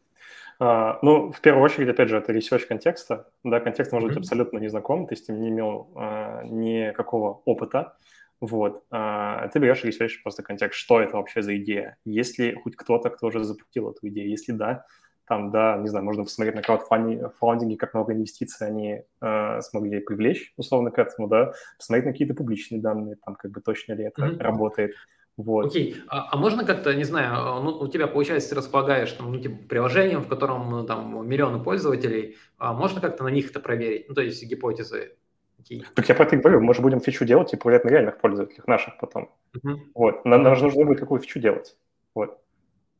Uh, 0.58 0.98
ну, 1.02 1.32
в 1.32 1.40
первую 1.40 1.64
очередь, 1.64 1.88
опять 1.88 2.08
же, 2.08 2.16
это 2.16 2.32
research 2.32 2.66
контекста. 2.66 3.28
Да, 3.44 3.60
контекст 3.60 3.92
может 3.92 4.08
быть 4.08 4.18
абсолютно 4.18 4.58
незнаком, 4.58 5.06
ты 5.06 5.14
с 5.14 5.28
ним 5.28 5.40
не 5.40 5.48
имел 5.50 5.90
uh, 5.94 6.44
никакого 6.44 7.42
опыта. 7.44 7.96
Вот. 8.40 8.84
А, 8.90 9.48
ты 9.48 9.58
берешь 9.58 9.82
и 9.84 9.86
рисуешь 9.86 10.22
просто 10.22 10.42
контекст, 10.42 10.78
что 10.78 11.00
это 11.00 11.16
вообще 11.16 11.42
за 11.42 11.56
идея. 11.56 11.96
Есть 12.04 12.38
ли 12.38 12.54
хоть 12.54 12.76
кто-то, 12.76 13.10
кто 13.10 13.28
уже 13.28 13.44
запустил 13.44 13.90
эту 13.90 14.08
идею? 14.08 14.28
Если 14.28 14.52
да, 14.52 14.84
там, 15.26 15.50
да, 15.50 15.76
не 15.78 15.88
знаю, 15.88 16.04
можно 16.04 16.24
посмотреть 16.24 16.54
на 16.54 16.62
краудфандинге, 16.62 17.76
как 17.76 17.94
много 17.94 18.12
инвестиций 18.12 18.66
они 18.66 19.02
э, 19.20 19.60
смогли 19.60 20.00
привлечь, 20.00 20.52
условно, 20.56 20.90
к 20.90 20.98
этому, 20.98 21.28
да, 21.28 21.52
посмотреть 21.78 22.06
на 22.06 22.12
какие-то 22.12 22.34
публичные 22.34 22.80
данные, 22.80 23.16
там, 23.24 23.34
как 23.34 23.50
бы 23.50 23.60
точно 23.60 23.94
ли 23.94 24.04
это 24.04 24.22
mm-hmm. 24.22 24.38
работает. 24.38 24.92
Вот. 25.36 25.66
Окей, 25.66 25.96
а, 26.08 26.28
а 26.32 26.36
можно 26.38 26.64
как-то, 26.64 26.94
не 26.94 27.04
знаю, 27.04 27.34
а, 27.34 27.60
ну, 27.60 27.70
у 27.70 27.88
тебя, 27.88 28.06
получается, 28.06 28.50
ты 28.50 28.54
располагаешь 28.54 29.12
там, 29.12 29.32
ну, 29.32 29.38
типа, 29.38 29.56
приложением, 29.68 30.22
в 30.22 30.28
котором 30.28 30.70
ну, 30.70 30.86
там 30.86 31.28
миллионы 31.28 31.62
пользователей, 31.62 32.36
а 32.56 32.72
можно 32.72 33.02
как-то 33.02 33.24
на 33.24 33.28
них 33.28 33.50
это 33.50 33.60
проверить? 33.60 34.08
Ну, 34.08 34.14
то 34.14 34.22
есть 34.22 34.42
гипотезы. 34.42 35.16
Окей. 35.60 35.84
Так 35.94 36.08
я 36.08 36.14
про 36.14 36.24
это 36.24 36.36
и 36.36 36.38
говорю, 36.38 36.60
мы 36.60 36.72
же 36.74 36.80
будем 36.80 37.00
фичу 37.00 37.26
делать 37.26 37.52
и 37.52 37.56
проверять 37.56 37.84
на 37.84 37.90
реальных 37.90 38.18
пользователях 38.18 38.66
наших 38.66 38.98
потом. 38.98 39.30
Uh-huh. 39.54 39.76
Вот, 39.94 40.24
нам, 40.24 40.42
нам 40.42 40.56
же 40.56 40.64
нужно 40.64 40.84
будет 40.84 41.00
какую 41.00 41.20
фичу 41.20 41.38
делать. 41.38 41.76
Вот. 42.14 42.40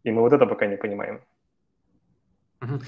И 0.05 0.11
мы 0.11 0.21
вот 0.21 0.33
это 0.33 0.47
пока 0.47 0.67
не 0.67 0.77
понимаем. 0.77 1.23
Uh-huh. 2.61 2.83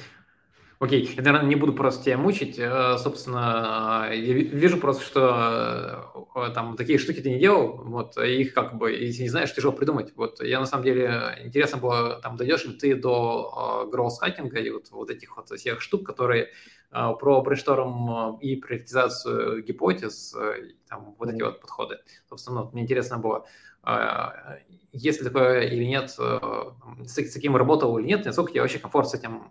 Окей, 0.80 1.12
я, 1.16 1.22
наверное, 1.24 1.48
не 1.48 1.56
буду 1.56 1.72
просто 1.72 2.04
тебя 2.04 2.18
мучить. 2.18 2.56
Э, 2.56 2.96
собственно, 2.98 4.08
я 4.12 4.32
вижу 4.32 4.76
просто, 4.78 5.02
что 5.02 6.24
э, 6.36 6.50
там 6.54 6.76
такие 6.76 6.98
штуки 7.00 7.20
ты 7.20 7.30
не 7.30 7.40
делал, 7.40 7.82
вот, 7.84 8.16
их 8.16 8.54
как 8.54 8.78
бы, 8.78 8.92
если 8.92 9.22
не 9.22 9.28
знаешь, 9.28 9.52
тяжело 9.52 9.72
придумать. 9.72 10.12
Вот, 10.14 10.40
я 10.40 10.60
на 10.60 10.66
самом 10.66 10.84
деле, 10.84 11.36
интересно 11.42 11.78
было, 11.78 12.20
там, 12.22 12.36
дойдешь 12.36 12.64
ли 12.64 12.74
ты 12.74 12.94
до 12.94 13.88
гроусс-хакинга 13.90 14.60
и 14.60 14.70
вот, 14.70 14.90
вот 14.92 15.10
этих 15.10 15.36
вот 15.36 15.48
всех 15.48 15.80
штук, 15.80 16.06
которые 16.06 16.50
э, 16.92 17.10
про 17.18 17.40
брейншторм 17.42 18.38
и 18.38 18.54
приоритизацию 18.54 19.64
гипотез, 19.64 20.32
там, 20.88 21.16
вот 21.18 21.28
эти 21.28 21.42
вот 21.42 21.60
подходы. 21.60 21.98
Собственно, 22.28 22.62
ну, 22.62 22.70
мне 22.72 22.82
интересно 22.82 23.18
было, 23.18 23.46
есть 24.92 25.20
ли 25.20 25.24
такое 25.26 25.62
или 25.62 25.84
нет, 25.84 26.10
с, 26.10 26.18
с 26.18 27.32
таким 27.32 27.56
работал 27.56 27.98
или 27.98 28.06
нет, 28.06 28.24
насколько 28.24 28.50
тебе 28.52 28.60
вообще 28.62 28.78
комфорт 28.78 29.08
с 29.08 29.14
этим 29.14 29.50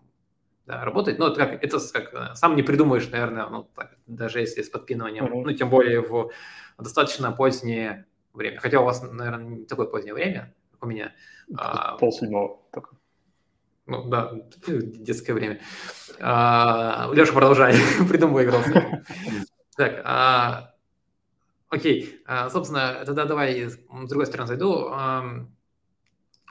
да, 0.68 0.84
работать. 0.84 1.18
Ну, 1.18 1.28
это 1.28 1.38
как, 1.38 1.64
это 1.64 1.80
как, 1.94 2.14
э, 2.14 2.36
сам 2.36 2.58
не 2.58 2.62
придумаешь, 2.62 3.10
наверное, 3.10 3.48
ну, 3.48 3.64
так, 3.74 3.96
даже 4.06 4.42
если 4.42 4.62
с 4.62 4.70
подпиныванием, 4.70 5.26
mm-hmm. 5.26 5.44
ну, 5.46 5.52
тем 5.54 5.70
более 5.70 6.02
в 6.02 6.32
достаточно 6.78 7.32
позднее 7.32 8.06
время. 8.34 8.60
Хотя 8.60 8.82
у 8.82 8.84
вас, 8.84 9.02
наверное, 9.02 9.60
не 9.60 9.66
такое 9.66 9.88
позднее 9.88 10.14
время, 10.14 10.54
как 10.74 10.84
у 10.84 10.88
меня. 10.88 11.14
А, 11.58 11.98
Пол 11.98 12.12
седьмого 12.12 12.60
только. 12.74 12.98
Ну, 13.86 14.10
да, 14.10 14.34
детское 14.68 15.34
время. 15.34 15.62
А, 16.20 17.10
Леша, 17.14 17.32
продолжай, 17.32 17.74
придумывай 18.10 18.44
игру. 18.44 18.58
Так, 19.78 20.02
а, 20.06 20.74
окей, 21.70 22.20
а, 22.26 22.50
собственно, 22.50 23.04
тогда 23.06 23.26
давай 23.26 23.70
с 23.70 23.78
другой 24.08 24.26
стороны 24.26 24.48
зайду. 24.48 24.92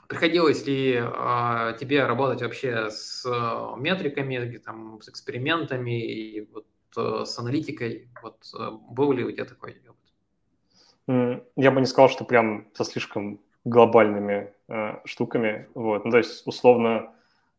Приходилось 0.07 0.65
ли 0.65 1.01
а, 1.01 1.73
тебе 1.73 2.05
работать 2.05 2.41
вообще 2.41 2.89
с 2.89 3.25
а, 3.25 3.75
метриками, 3.75 4.57
там, 4.57 5.01
с 5.01 5.09
экспериментами 5.09 6.01
и 6.01 6.47
вот, 6.53 6.65
а, 6.95 7.25
с 7.25 7.37
аналитикой? 7.39 8.09
Вот, 8.21 8.37
был 8.89 9.11
ли 9.11 9.23
у 9.23 9.31
тебя 9.31 9.45
такой 9.45 9.81
опыт? 9.87 11.43
Я 11.55 11.71
бы 11.71 11.79
не 11.79 11.85
сказал, 11.85 12.09
что 12.09 12.25
прям 12.25 12.67
со 12.73 12.83
слишком 12.83 13.39
глобальными 13.67 14.53
э, 14.69 14.99
штуками. 15.05 15.67
Вот. 15.73 16.05
Ну, 16.05 16.11
то 16.11 16.17
есть, 16.17 16.45
условно, 16.47 17.13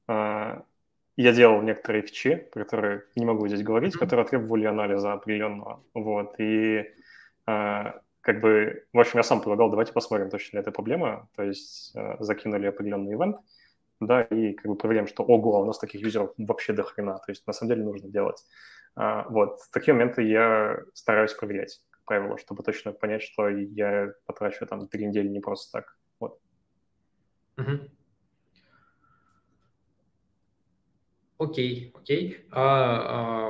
э, 0.08 0.60
я 1.16 1.32
делал 1.32 1.62
некоторые 1.62 2.02
фичи, 2.02 2.36
про 2.52 2.64
которые 2.64 3.04
не 3.16 3.26
могу 3.26 3.46
здесь 3.48 3.62
говорить, 3.62 3.94
mm-hmm. 3.94 3.98
которые 3.98 4.26
требовали 4.26 4.64
анализа 4.64 5.12
определенного. 5.12 5.82
Вот. 5.94 6.34
И 6.38 6.84
э, 7.46 7.92
как 8.28 8.42
бы, 8.42 8.84
в 8.92 9.00
общем, 9.00 9.20
я 9.20 9.22
сам 9.22 9.40
предлагал, 9.40 9.70
давайте 9.70 9.94
посмотрим, 9.94 10.28
точно 10.28 10.58
ли 10.58 10.60
это 10.60 10.70
проблема, 10.70 11.30
то 11.34 11.42
есть 11.42 11.96
э, 11.96 12.16
закинули 12.20 12.66
определенный 12.66 13.14
ивент, 13.14 13.38
да, 14.00 14.20
и 14.20 14.52
как 14.52 14.66
бы 14.66 14.76
проверяем, 14.76 15.06
что, 15.06 15.22
ого, 15.22 15.56
а 15.56 15.60
у 15.60 15.64
нас 15.64 15.78
таких 15.78 16.02
юзеров 16.02 16.34
вообще 16.36 16.74
до 16.74 16.82
хрена, 16.82 17.14
то 17.14 17.32
есть 17.32 17.46
на 17.46 17.54
самом 17.54 17.70
деле 17.70 17.84
нужно 17.84 18.10
делать. 18.10 18.44
А, 18.96 19.26
вот, 19.30 19.60
такие 19.72 19.94
моменты 19.94 20.24
я 20.24 20.76
стараюсь 20.92 21.32
проверять, 21.32 21.80
как 21.88 22.04
правило, 22.04 22.36
чтобы 22.36 22.62
точно 22.62 22.92
понять, 22.92 23.22
что 23.22 23.48
я 23.48 24.12
потрачу 24.26 24.66
там 24.66 24.88
три 24.88 25.06
недели 25.06 25.28
не 25.28 25.40
просто 25.40 25.78
так, 25.78 25.96
вот. 26.20 26.38
Окей, 31.38 31.94
окей. 31.96 32.46
А, 32.50 33.48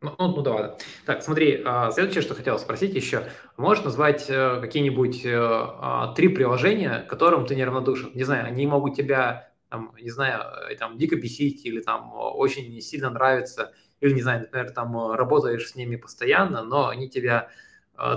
ну, 0.00 0.14
ну, 0.16 0.36
ну 0.36 0.42
да, 0.42 0.54
ладно. 0.54 0.76
Так, 1.06 1.22
смотри, 1.22 1.60
а, 1.64 1.90
следующее, 1.90 2.22
что 2.22 2.34
хотел 2.34 2.56
спросить 2.58 2.94
еще. 2.94 3.24
Можешь 3.56 3.84
назвать 3.84 4.26
э, 4.28 4.60
какие-нибудь 4.60 5.24
э, 5.24 5.36
а, 5.36 6.14
три 6.14 6.28
приложения, 6.28 7.04
которым 7.08 7.46
ты 7.46 7.56
неравнодушен? 7.56 8.12
Не 8.14 8.22
знаю, 8.22 8.46
они 8.46 8.64
могут 8.68 8.94
тебя, 8.94 9.50
там, 9.68 9.92
не 10.00 10.10
знаю, 10.10 10.42
э, 10.70 10.76
там, 10.76 10.98
дико 10.98 11.16
бесить 11.16 11.66
или 11.66 11.80
там 11.80 12.12
очень 12.14 12.80
сильно 12.80 13.10
нравятся, 13.10 13.72
или, 14.00 14.12
не 14.14 14.22
знаю, 14.22 14.42
например, 14.42 14.70
там 14.70 15.12
работаешь 15.12 15.68
с 15.68 15.74
ними 15.74 15.96
постоянно, 15.96 16.62
но 16.62 16.86
они 16.86 17.08
тебя, 17.08 17.50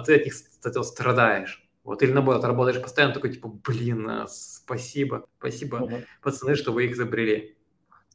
ты 0.06 0.16
от 0.16 0.26
них 0.26 0.36
от 0.60 0.66
этого 0.68 0.84
страдаешь. 0.84 1.68
Вот, 1.84 2.04
или 2.04 2.12
наоборот, 2.12 2.44
работаешь 2.44 2.80
постоянно, 2.80 3.16
такой, 3.16 3.32
типа, 3.32 3.48
блин, 3.48 4.28
спасибо, 4.28 5.26
спасибо, 5.40 5.78
угу. 5.78 5.96
пацаны, 6.22 6.54
что 6.54 6.72
вы 6.72 6.86
их 6.86 6.92
изобрели. 6.92 7.58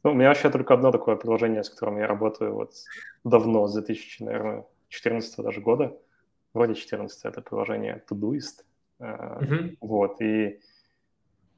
Ну, 0.03 0.11
у 0.11 0.13
меня 0.13 0.29
вообще 0.29 0.49
только 0.49 0.73
одно 0.73 0.91
такое 0.91 1.15
приложение, 1.15 1.63
с 1.63 1.69
которым 1.69 1.97
я 1.97 2.07
работаю 2.07 2.53
вот 2.53 2.73
давно, 3.23 3.67
с 3.67 3.73
2014 3.73 5.37
даже 5.37 5.61
года. 5.61 5.97
Вроде 6.53 6.75
14 6.75 7.25
это 7.25 7.41
приложение 7.41 8.03
Todoist. 8.09 8.63
Mm-hmm. 8.99 9.77
Вот, 9.81 10.21
и 10.21 10.59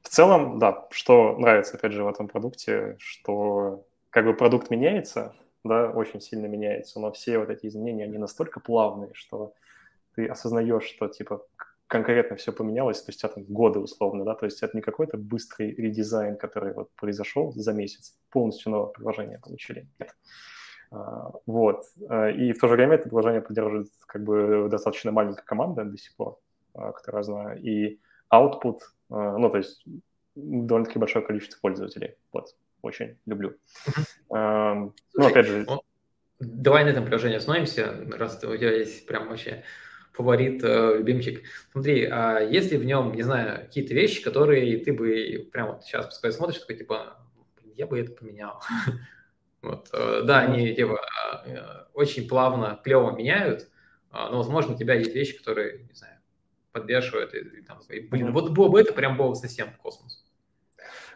в 0.02 0.08
целом, 0.08 0.58
да, 0.58 0.86
что 0.90 1.36
нравится, 1.38 1.76
опять 1.76 1.92
же, 1.92 2.04
в 2.04 2.08
этом 2.08 2.28
продукте, 2.28 2.96
что 2.98 3.86
как 4.10 4.24
бы 4.24 4.34
продукт 4.34 4.70
меняется, 4.70 5.34
да, 5.64 5.90
очень 5.90 6.20
сильно 6.20 6.46
меняется, 6.46 7.00
но 7.00 7.12
все 7.12 7.38
вот 7.38 7.50
эти 7.50 7.66
изменения, 7.66 8.04
они 8.04 8.18
настолько 8.18 8.60
плавные, 8.60 9.10
что 9.14 9.54
ты 10.14 10.26
осознаешь, 10.26 10.84
что, 10.84 11.08
типа, 11.08 11.46
конкретно 11.90 12.36
все 12.36 12.52
поменялось 12.52 12.98
спустя 12.98 13.26
там, 13.26 13.42
годы 13.48 13.80
условно, 13.80 14.24
да, 14.24 14.36
то 14.36 14.46
есть 14.46 14.62
это 14.62 14.76
не 14.76 14.80
какой-то 14.80 15.16
быстрый 15.16 15.74
редизайн, 15.74 16.36
который 16.36 16.72
вот 16.72 16.88
произошел 16.94 17.52
за 17.52 17.72
месяц, 17.72 18.16
полностью 18.30 18.70
новое 18.70 18.92
приложение 18.92 19.40
получили. 19.42 19.88
Нет. 19.98 20.14
А, 20.92 21.32
вот. 21.46 21.82
А, 22.08 22.30
и 22.30 22.52
в 22.52 22.60
то 22.60 22.68
же 22.68 22.74
время 22.74 22.94
это 22.94 23.08
приложение 23.08 23.40
поддерживает 23.40 23.88
как 24.06 24.22
бы 24.22 24.68
достаточно 24.70 25.10
маленькая 25.10 25.42
команда 25.42 25.84
до 25.84 25.98
сих 25.98 26.14
пор, 26.14 26.38
а, 26.74 26.92
которую 26.92 27.18
я 27.18 27.24
знаю, 27.24 27.60
и 27.60 27.98
output, 28.32 28.78
ну, 29.08 29.50
то 29.50 29.58
есть 29.58 29.84
довольно-таки 30.36 31.00
большое 31.00 31.26
количество 31.26 31.58
пользователей. 31.60 32.14
Вот, 32.32 32.54
очень 32.82 33.18
люблю. 33.26 33.56
Ну, 34.28 34.92
опять 35.16 35.46
же... 35.46 35.66
Давай 36.38 36.84
на 36.84 36.90
этом 36.90 37.04
приложении 37.04 37.36
остановимся, 37.36 37.92
раз 38.16 38.42
у 38.44 38.56
тебя 38.56 38.70
есть 38.70 39.06
прям 39.06 39.28
вообще 39.28 39.64
фаворит, 40.12 40.62
э, 40.62 40.98
любимчик. 40.98 41.42
Смотри, 41.72 42.04
а 42.04 42.40
если 42.40 42.76
в 42.76 42.84
нем, 42.84 43.14
не 43.14 43.22
знаю, 43.22 43.60
какие-то 43.66 43.94
вещи, 43.94 44.22
которые 44.22 44.78
ты 44.78 44.92
бы 44.92 45.48
прям 45.52 45.72
вот 45.72 45.84
сейчас 45.84 46.06
пускай 46.06 46.32
смотришь, 46.32 46.58
такой 46.58 46.76
типа, 46.76 47.16
я 47.74 47.86
бы 47.86 47.98
это 47.98 48.12
поменял. 48.12 48.60
Вот, 49.62 49.90
э, 49.92 50.22
да, 50.24 50.38
они 50.40 50.74
типа 50.74 50.98
э, 51.44 51.58
очень 51.92 52.26
плавно, 52.26 52.80
клево 52.82 53.14
меняют, 53.14 53.68
а, 54.10 54.30
но, 54.30 54.38
возможно, 54.38 54.74
у 54.74 54.76
тебя 54.78 54.94
есть 54.94 55.14
вещи, 55.14 55.36
которые, 55.36 55.84
не 55.84 55.92
знаю, 55.92 56.14
подбешивают, 56.72 57.34
и, 57.34 57.60
там, 57.60 57.78
и, 57.90 58.00
блин, 58.00 58.32
вот 58.32 58.52
было 58.52 58.68
бы 58.68 58.80
это 58.80 58.94
прям 58.94 59.18
было 59.18 59.34
совсем 59.34 59.68
космос. 59.82 60.24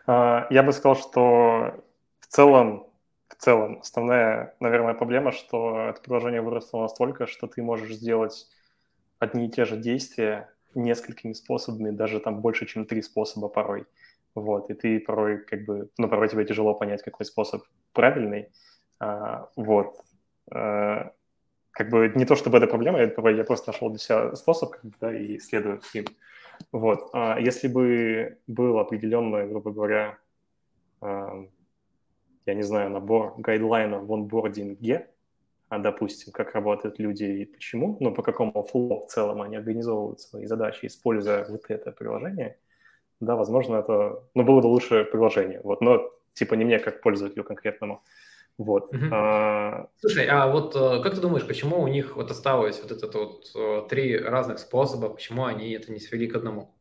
А, 0.07 0.47
я 0.51 0.63
бы 0.63 0.73
сказал, 0.73 0.97
что 0.97 1.85
в 2.21 2.27
целом, 2.27 2.87
в 3.29 3.35
целом, 3.37 3.81
основная, 3.81 4.55
наверное, 4.61 4.95
проблема, 4.95 5.33
что 5.33 5.89
это 5.89 6.01
приложение 6.03 6.43
выросло 6.43 6.83
настолько, 6.83 7.27
что 7.27 7.47
ты 7.47 7.63
можешь 7.63 7.95
сделать 7.95 8.47
одни 9.25 9.47
и 9.47 9.51
те 9.51 9.65
же 9.65 9.77
действия 9.77 10.49
несколькими 10.75 11.33
способами, 11.33 11.91
даже 11.91 12.21
там 12.21 12.41
больше, 12.41 12.67
чем 12.67 12.87
три 12.87 13.03
способа 13.03 13.49
порой. 13.49 13.87
Вот, 14.35 14.71
и 14.71 14.75
ты 14.75 15.01
порой 15.01 15.45
как 15.45 15.65
бы, 15.65 15.91
ну, 15.99 16.09
порой 16.09 16.29
тебе 16.29 16.45
тяжело 16.45 16.75
понять, 16.75 17.03
какой 17.03 17.25
способ 17.27 17.63
правильный. 17.93 18.49
А, 18.99 19.49
вот. 19.57 19.97
А, 20.51 21.13
как 21.71 21.91
бы 21.91 22.13
не 22.15 22.25
то 22.25 22.35
чтобы 22.37 22.59
это 22.59 22.67
проблема, 22.67 23.01
я, 23.01 23.31
я 23.31 23.45
просто 23.45 23.73
нашел 23.73 23.91
для 23.91 23.99
себя 23.99 24.35
способ, 24.35 24.71
как 24.71 24.85
бы, 24.85 24.93
да, 25.01 25.17
и 25.17 25.39
следую 25.39 25.81
им. 25.95 26.07
Вот. 26.73 27.11
А 27.13 27.39
если 27.39 27.69
бы 27.69 28.39
был 28.47 28.79
определенный, 28.79 29.47
грубо 29.47 29.73
говоря, 29.73 30.19
а, 31.01 31.47
я 32.47 32.55
не 32.55 32.63
знаю, 32.63 32.91
набор 32.91 33.35
гайдлайнов 33.39 34.05
в 34.05 34.13
онбординге, 34.13 35.09
допустим, 35.79 36.33
как 36.33 36.55
работают 36.55 36.99
люди 36.99 37.25
и 37.25 37.45
почему, 37.45 37.97
ну, 38.01 38.13
по 38.13 38.23
какому 38.23 38.63
флоу 38.65 39.07
в 39.07 39.11
целом 39.11 39.43
они 39.43 39.57
организовывают 39.57 40.21
свои 40.21 40.47
задачи, 40.47 40.87
используя 40.87 41.45
вот 41.49 41.65
это 41.69 41.93
приложение, 41.93 42.57
да, 43.21 43.37
возможно, 43.37 43.77
это, 43.77 44.23
ну, 44.35 44.43
было 44.43 44.61
бы 44.61 44.67
лучше 44.67 45.05
приложение, 45.05 45.61
вот, 45.65 45.81
но, 45.81 46.11
типа, 46.35 46.55
не 46.55 46.65
мне 46.65 46.79
как 46.79 47.01
пользователю 47.01 47.45
конкретному. 47.45 48.03
Вот. 48.57 48.95
Угу. 48.95 49.07
А... 49.11 49.89
Слушай, 50.01 50.27
а 50.27 50.47
вот 50.47 50.77
э, 50.77 51.03
как 51.03 51.15
ты 51.15 51.21
думаешь, 51.21 51.45
почему 51.47 51.81
у 51.81 51.89
них 51.89 52.15
вот 52.15 52.31
осталось 52.31 52.81
вот 52.81 52.93
это 52.93 53.19
вот 53.19 53.51
э, 53.57 53.83
три 53.89 54.17
разных 54.17 54.61
способа, 54.61 55.09
почему 55.09 55.45
они 55.45 55.73
это 55.73 55.91
не 55.91 55.99
свели 55.99 56.29
к 56.29 56.37
одному? 56.37 56.73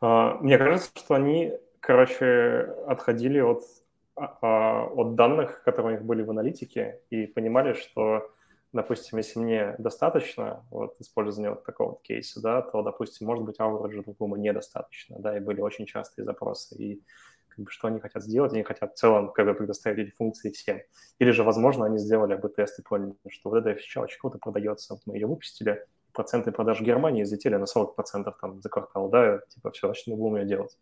А, 0.00 0.38
мне 0.40 0.58
кажется, 0.58 0.90
что 0.94 1.14
они, 1.14 1.52
короче, 1.80 2.74
отходили 2.86 3.38
от, 3.38 3.62
а, 3.62 3.62
а, 3.62 3.85
от 4.16 5.14
данных, 5.14 5.62
которые 5.62 5.96
у 5.96 5.98
них 5.98 6.06
были 6.06 6.22
в 6.22 6.30
аналитике, 6.30 7.00
и 7.10 7.26
понимали, 7.26 7.74
что, 7.74 8.30
допустим, 8.72 9.18
если 9.18 9.38
мне 9.38 9.74
достаточно 9.78 10.64
вот, 10.70 10.96
использования 11.00 11.50
вот 11.50 11.64
такого 11.64 11.90
вот 11.90 12.02
кейса, 12.02 12.40
да, 12.40 12.62
то, 12.62 12.82
допустим, 12.82 13.26
может 13.26 13.44
быть, 13.44 13.60
average 13.60 14.02
другому 14.02 14.36
недостаточно, 14.36 15.16
да, 15.18 15.36
и 15.36 15.40
были 15.40 15.60
очень 15.60 15.86
частые 15.86 16.24
запросы, 16.24 16.76
и 16.76 17.02
как 17.48 17.64
бы, 17.64 17.70
что 17.70 17.88
они 17.88 18.00
хотят 18.00 18.22
сделать, 18.22 18.52
они 18.52 18.62
хотят 18.62 18.92
в 18.92 18.96
целом 18.96 19.32
как 19.32 19.46
бы 19.46 19.54
предоставить 19.54 20.06
эти 20.06 20.16
функции 20.16 20.50
всем. 20.50 20.80
Или 21.18 21.30
же, 21.30 21.42
возможно, 21.42 21.86
они 21.86 21.98
сделали 21.98 22.34
АБ-тест 22.34 22.78
и 22.78 22.82
поняли, 22.82 23.14
что 23.28 23.50
вот 23.50 23.56
эта 23.56 23.74
фича 23.74 24.00
очень 24.00 24.18
круто 24.18 24.38
продается, 24.38 24.94
вот 24.94 25.02
мы 25.06 25.16
ее 25.16 25.26
выпустили, 25.26 25.84
проценты 26.12 26.52
продаж 26.52 26.80
Германии 26.80 27.22
взлетели 27.22 27.56
на 27.56 27.64
40% 27.64 28.32
там 28.40 28.62
за 28.62 28.68
квартал, 28.70 29.10
да, 29.10 29.40
типа 29.48 29.70
все, 29.72 29.88
значит, 29.88 30.06
мы 30.06 30.16
будем 30.16 30.36
ее 30.36 30.46
делать. 30.46 30.78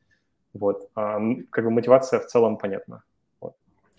Вот. 0.52 0.89
А, 0.94 1.19
как 1.51 1.65
бы 1.65 1.70
мотивация 1.70 2.20
в 2.20 2.27
целом 2.27 2.56
понятна. 2.59 3.02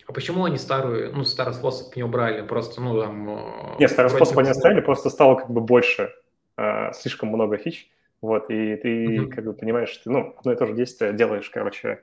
А 0.06 0.12
почему 0.12 0.44
они 0.44 0.56
старую, 0.56 1.12
ну, 1.14 1.24
старый 1.24 1.54
способ 1.54 1.94
не 1.96 2.04
убрали? 2.04 2.46
Просто, 2.46 2.80
ну, 2.80 3.00
там... 3.00 3.28
Э, 3.28 3.76
Нет, 3.80 3.90
старый 3.90 4.10
способ 4.10 4.38
они 4.38 4.50
оставили, 4.50 4.80
просто 4.80 5.10
стало 5.10 5.34
как 5.34 5.50
бы 5.50 5.60
больше, 5.60 6.12
э, 6.56 6.92
слишком 6.92 7.30
много 7.30 7.56
фич, 7.58 7.90
вот, 8.20 8.48
и 8.50 8.76
ты 8.76 9.06
mm-hmm. 9.06 9.28
как 9.28 9.44
бы 9.44 9.52
понимаешь, 9.52 9.88
что, 9.88 10.10
ну, 10.10 10.34
одно 10.38 10.52
и 10.52 10.56
то 10.56 10.66
же 10.66 10.74
действие 10.74 11.12
делаешь, 11.12 11.50
короче, 11.50 12.02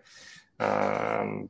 э, 0.59 1.45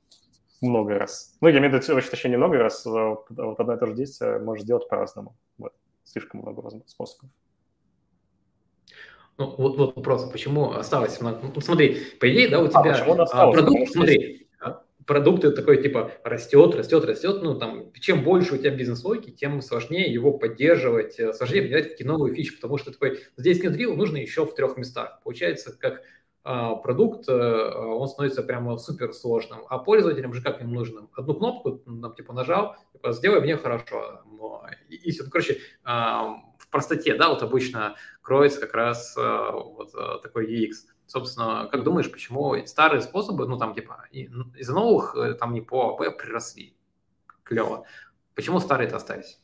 много 0.62 1.00
раз. 1.00 1.36
Ну, 1.42 1.48
я 1.48 1.58
имею 1.58 1.72
в 1.80 1.90
виду, 1.90 2.02
точнее, 2.10 2.32
не 2.32 2.38
много 2.38 2.58
раз, 2.58 2.86
а 2.86 3.16
вот 3.30 3.60
одно 3.60 3.74
и 3.74 3.80
то 3.80 3.88
же 3.88 3.94
действие 3.94 4.38
можешь 4.38 4.64
делать 4.64 4.88
по-разному. 4.88 5.36
Вот, 5.58 5.74
слишком 6.04 6.42
много 6.42 6.70
способов. 6.86 7.32
Ну, 9.40 9.56
вот, 9.58 9.78
вот 9.78 9.96
вопрос, 9.96 10.30
почему 10.32 10.72
осталось. 10.74 11.20
Ну, 11.20 11.60
смотри, 11.62 11.98
по 12.20 12.32
идее, 12.32 12.50
да, 12.50 12.60
у 12.60 12.66
а, 12.66 12.70
тебя 12.70 13.26
а, 13.32 13.52
продукт, 13.52 13.92
смотри, 13.92 14.43
продукты 15.06 15.52
такой 15.52 15.82
типа 15.82 16.12
растет, 16.24 16.76
растет, 16.76 17.06
растет, 17.06 17.42
ну 17.42 17.58
там, 17.58 17.92
чем 17.94 18.24
больше 18.24 18.56
у 18.56 18.58
тебя 18.58 18.72
бизнес-логики, 18.72 19.32
тем 19.32 19.62
сложнее 19.62 20.12
его 20.12 20.38
поддерживать, 20.38 21.20
э, 21.20 21.34
сложнее 21.34 21.62
внедрять 21.62 21.90
какие 21.92 22.08
новые 22.08 22.34
фичи, 22.34 22.56
потому 22.56 22.78
что 22.78 22.92
такой, 22.92 23.20
здесь 23.38 23.60
внедрил, 23.60 23.96
нужно 23.96 24.18
еще 24.18 24.46
в 24.46 24.54
трех 24.56 24.78
местах. 24.78 25.20
Получается, 25.24 25.78
как 25.78 26.02
а, 26.46 26.76
продукт, 26.76 27.30
э, 27.30 27.34
он 27.34 28.08
становится 28.08 28.44
прямо 28.44 28.78
супер 28.78 29.14
сложным, 29.14 29.62
а 29.70 29.80
пользователям 29.80 30.34
же 30.34 30.42
как 30.42 30.62
им 30.62 30.74
нужно? 30.74 31.08
Одну 31.14 31.36
кнопку, 31.36 31.72
там, 31.72 32.14
типа, 32.16 32.34
нажал, 32.34 32.76
типа, 32.92 33.14
сделай 33.14 33.40
мне 33.40 33.56
хорошо. 33.56 34.24
И, 34.90 34.96
и 34.96 35.12
все, 35.12 35.24
ну, 35.24 35.30
короче, 35.30 35.60
в 35.84 36.70
простоте, 36.70 37.16
да, 37.16 37.30
вот 37.30 37.44
обычно 37.44 37.96
кроется 38.22 38.60
как 38.60 38.74
раз 38.74 39.16
э, 39.18 39.22
вот 39.22 39.94
такой 40.22 40.54
UX. 40.54 40.93
Собственно, 41.06 41.68
как 41.72 41.84
думаешь, 41.84 42.12
почему 42.12 42.56
старые 42.66 43.02
способы, 43.02 43.48
ну 43.48 43.58
там 43.58 43.74
типа 43.74 44.08
из 44.12 44.70
новых 44.70 45.16
э, 45.16 45.34
там 45.36 45.54
не 45.54 45.62
по 45.62 45.92
АП 45.92 46.18
приросли? 46.18 46.76
Клево. 47.44 47.86
Почему 48.36 48.60
старые-то 48.60 48.96
остались? 48.96 49.40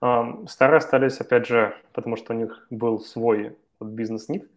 Старые 0.00 0.78
остались, 0.78 1.20
опять 1.20 1.46
же, 1.46 1.74
потому 1.92 2.16
что 2.16 2.34
у 2.34 2.36
них 2.36 2.66
был 2.70 3.00
свой 3.00 3.56
бизнес-нит. 3.80 4.50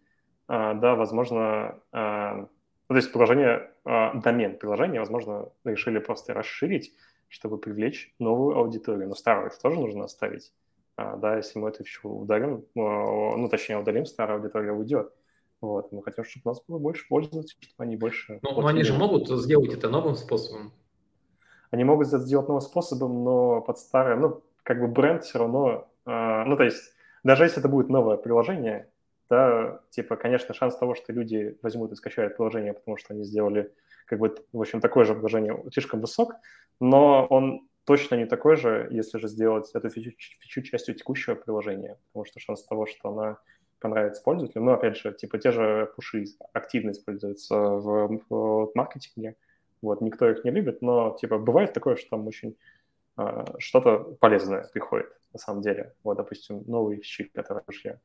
А, 0.48 0.74
да, 0.74 0.96
возможно, 0.96 1.78
а, 1.92 2.48
то 2.88 2.96
есть 2.96 3.12
приложение, 3.12 3.70
а, 3.84 4.14
домен 4.14 4.58
приложения, 4.58 4.98
возможно, 4.98 5.48
решили 5.64 5.98
просто 5.98 6.34
расширить, 6.34 6.92
чтобы 7.28 7.56
привлечь 7.58 8.14
новую 8.18 8.56
аудиторию. 8.56 9.08
Но 9.08 9.14
старую 9.14 9.46
это 9.46 9.60
тоже 9.60 9.78
нужно 9.78 10.04
оставить. 10.04 10.52
Да, 10.96 11.36
если 11.36 11.58
мы 11.58 11.70
это 11.70 11.82
еще 11.82 12.08
ударим, 12.08 12.66
ну, 12.74 13.48
точнее, 13.48 13.78
удалим, 13.78 14.04
старая 14.04 14.36
аудитория 14.36 14.72
уйдет. 14.72 15.14
Вот, 15.60 15.92
мы 15.92 16.02
хотим, 16.02 16.24
чтобы 16.24 16.42
у 16.44 16.48
нас 16.50 16.62
было 16.66 16.78
больше 16.78 17.06
пользователей, 17.08 17.58
чтобы 17.60 17.84
они 17.84 17.96
больше... 17.96 18.40
Ну, 18.42 18.60
но 18.60 18.66
они 18.66 18.82
же 18.82 18.94
могут 18.94 19.28
сделать 19.28 19.72
это 19.74 19.88
новым 19.88 20.14
способом. 20.14 20.72
Они 21.70 21.84
могут 21.84 22.08
это 22.08 22.18
сделать 22.18 22.48
новым 22.48 22.62
способом, 22.62 23.24
но 23.24 23.60
под 23.60 23.78
старое, 23.78 24.16
ну, 24.16 24.42
как 24.62 24.80
бы 24.80 24.88
бренд 24.88 25.24
все 25.24 25.38
равно... 25.38 25.88
Э, 26.06 26.44
ну, 26.44 26.56
то 26.56 26.64
есть, 26.64 26.94
даже 27.24 27.44
если 27.44 27.60
это 27.60 27.68
будет 27.68 27.90
новое 27.90 28.16
приложение, 28.16 28.88
да, 29.28 29.80
типа, 29.90 30.16
конечно, 30.16 30.54
шанс 30.54 30.76
того, 30.76 30.94
что 30.94 31.12
люди 31.12 31.58
возьмут 31.62 31.92
и 31.92 31.94
скачают 31.94 32.36
приложение, 32.36 32.72
потому 32.72 32.96
что 32.96 33.12
они 33.12 33.24
сделали, 33.24 33.72
как 34.06 34.18
бы, 34.18 34.34
в 34.52 34.60
общем, 34.60 34.80
такое 34.80 35.04
же 35.04 35.14
приложение, 35.14 35.62
слишком 35.72 36.00
высок, 36.00 36.32
но 36.80 37.26
он 37.26 37.68
точно 37.84 38.16
не 38.16 38.24
такой 38.24 38.56
же, 38.56 38.88
если 38.90 39.18
же 39.18 39.28
сделать 39.28 39.70
эту 39.74 39.88
фичу, 39.90 40.12
фичу 40.16 40.62
частью 40.62 40.94
текущего 40.94 41.34
приложения, 41.34 41.98
потому 42.08 42.24
что 42.24 42.40
шанс 42.40 42.64
того, 42.64 42.86
что 42.86 43.10
она 43.10 43.38
понравится 43.80 44.22
пользователю, 44.22 44.62
ну, 44.62 44.72
опять 44.72 44.96
же, 44.96 45.12
типа 45.12 45.38
те 45.38 45.50
же 45.50 45.90
пуши 45.96 46.24
активно 46.52 46.90
используются 46.90 47.56
в, 47.56 48.20
в 48.28 48.70
маркетинге, 48.74 49.36
вот, 49.82 50.00
никто 50.00 50.28
их 50.28 50.44
не 50.44 50.50
любит, 50.50 50.82
но, 50.82 51.16
типа, 51.20 51.38
бывает 51.38 51.72
такое, 51.72 51.96
что 51.96 52.10
там 52.10 52.26
очень 52.26 52.56
э, 53.18 53.44
что-то 53.58 53.98
полезное 54.20 54.64
приходит, 54.72 55.08
на 55.32 55.38
самом 55.38 55.62
деле, 55.62 55.94
вот, 56.04 56.18
допустим, 56.18 56.62
новые 56.66 56.98
фичи, 56.98 57.24
которые 57.24 57.64
пришли. 57.64 57.90
Э, 57.92 57.98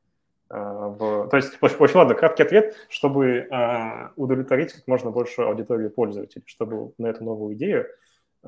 в... 0.50 1.28
То 1.28 1.36
есть, 1.36 1.58
очень, 1.60 1.76
очень 1.76 1.96
ладно, 1.98 2.14
краткий 2.14 2.44
ответ, 2.44 2.74
чтобы 2.88 3.26
э, 3.26 4.08
удовлетворить 4.16 4.72
как 4.72 4.86
можно 4.86 5.10
больше 5.10 5.42
аудитории 5.42 5.88
пользователей, 5.88 6.44
чтобы 6.46 6.92
на 6.98 7.08
эту 7.08 7.24
новую 7.24 7.54
идею 7.54 7.86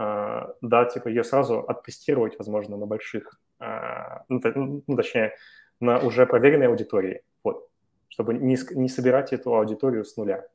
а, 0.00 0.55
да, 0.60 0.84
типа 0.84 1.09
ее 1.09 1.24
сразу 1.24 1.64
оттестировать, 1.66 2.38
возможно, 2.38 2.76
на 2.76 2.86
больших, 2.86 3.32
ну, 3.59 4.40
ну, 4.86 4.96
точнее, 4.96 5.34
на 5.80 5.98
уже 5.98 6.26
проверенной 6.26 6.68
аудитории, 6.68 7.22
вот, 7.42 7.68
чтобы 8.09 8.34
не, 8.34 8.59
не 8.72 8.88
собирать 8.88 9.32
эту 9.32 9.55
аудиторию 9.55 10.05
с 10.05 10.16
нуля. 10.16 10.46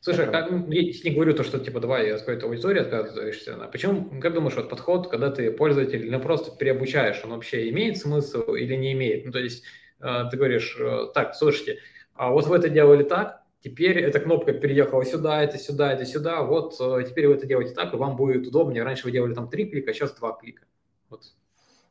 Слушай, 0.00 0.26
как, 0.26 0.50
я 0.50 0.82
не 0.82 1.14
говорю 1.14 1.34
то, 1.34 1.42
что 1.42 1.58
типа 1.58 1.80
давай 1.80 2.10
от 2.10 2.20
какой-то 2.20 2.46
аудитории 2.46 2.80
отказываешься. 2.80 3.56
А 3.56 3.68
почему, 3.68 4.20
как 4.20 4.32
думаешь, 4.32 4.56
вот 4.56 4.70
подход, 4.70 5.10
когда 5.10 5.30
ты 5.30 5.50
пользователь 5.50 6.10
ну, 6.10 6.18
просто 6.20 6.56
переобучаешь, 6.56 7.20
он 7.24 7.30
вообще 7.30 7.68
имеет 7.68 7.98
смысл 7.98 8.54
или 8.54 8.74
не 8.74 8.92
имеет? 8.94 9.26
Ну, 9.26 9.32
то 9.32 9.38
есть 9.38 9.64
ты 9.98 10.36
говоришь, 10.36 10.76
э, 10.78 11.06
так, 11.14 11.34
слушайте, 11.34 11.78
а 12.14 12.30
вот 12.30 12.46
вы 12.46 12.56
это 12.56 12.68
делали 12.68 13.02
так, 13.02 13.46
Теперь 13.66 13.98
эта 13.98 14.20
кнопка 14.20 14.52
переехала 14.52 15.04
сюда, 15.04 15.42
это 15.42 15.58
сюда, 15.58 15.92
это 15.92 16.04
сюда. 16.04 16.42
Вот 16.42 16.76
э, 16.78 17.04
теперь 17.08 17.26
вы 17.26 17.34
это 17.34 17.46
делаете 17.46 17.74
так, 17.74 17.92
и 17.92 17.96
вам 17.96 18.14
будет 18.14 18.46
удобнее. 18.46 18.84
Раньше 18.84 19.04
вы 19.06 19.10
делали 19.10 19.34
там 19.34 19.48
три 19.48 19.68
клика, 19.68 19.90
а 19.90 19.92
сейчас 19.92 20.12
два 20.14 20.34
клика. 20.34 20.62
Вот. 21.08 21.34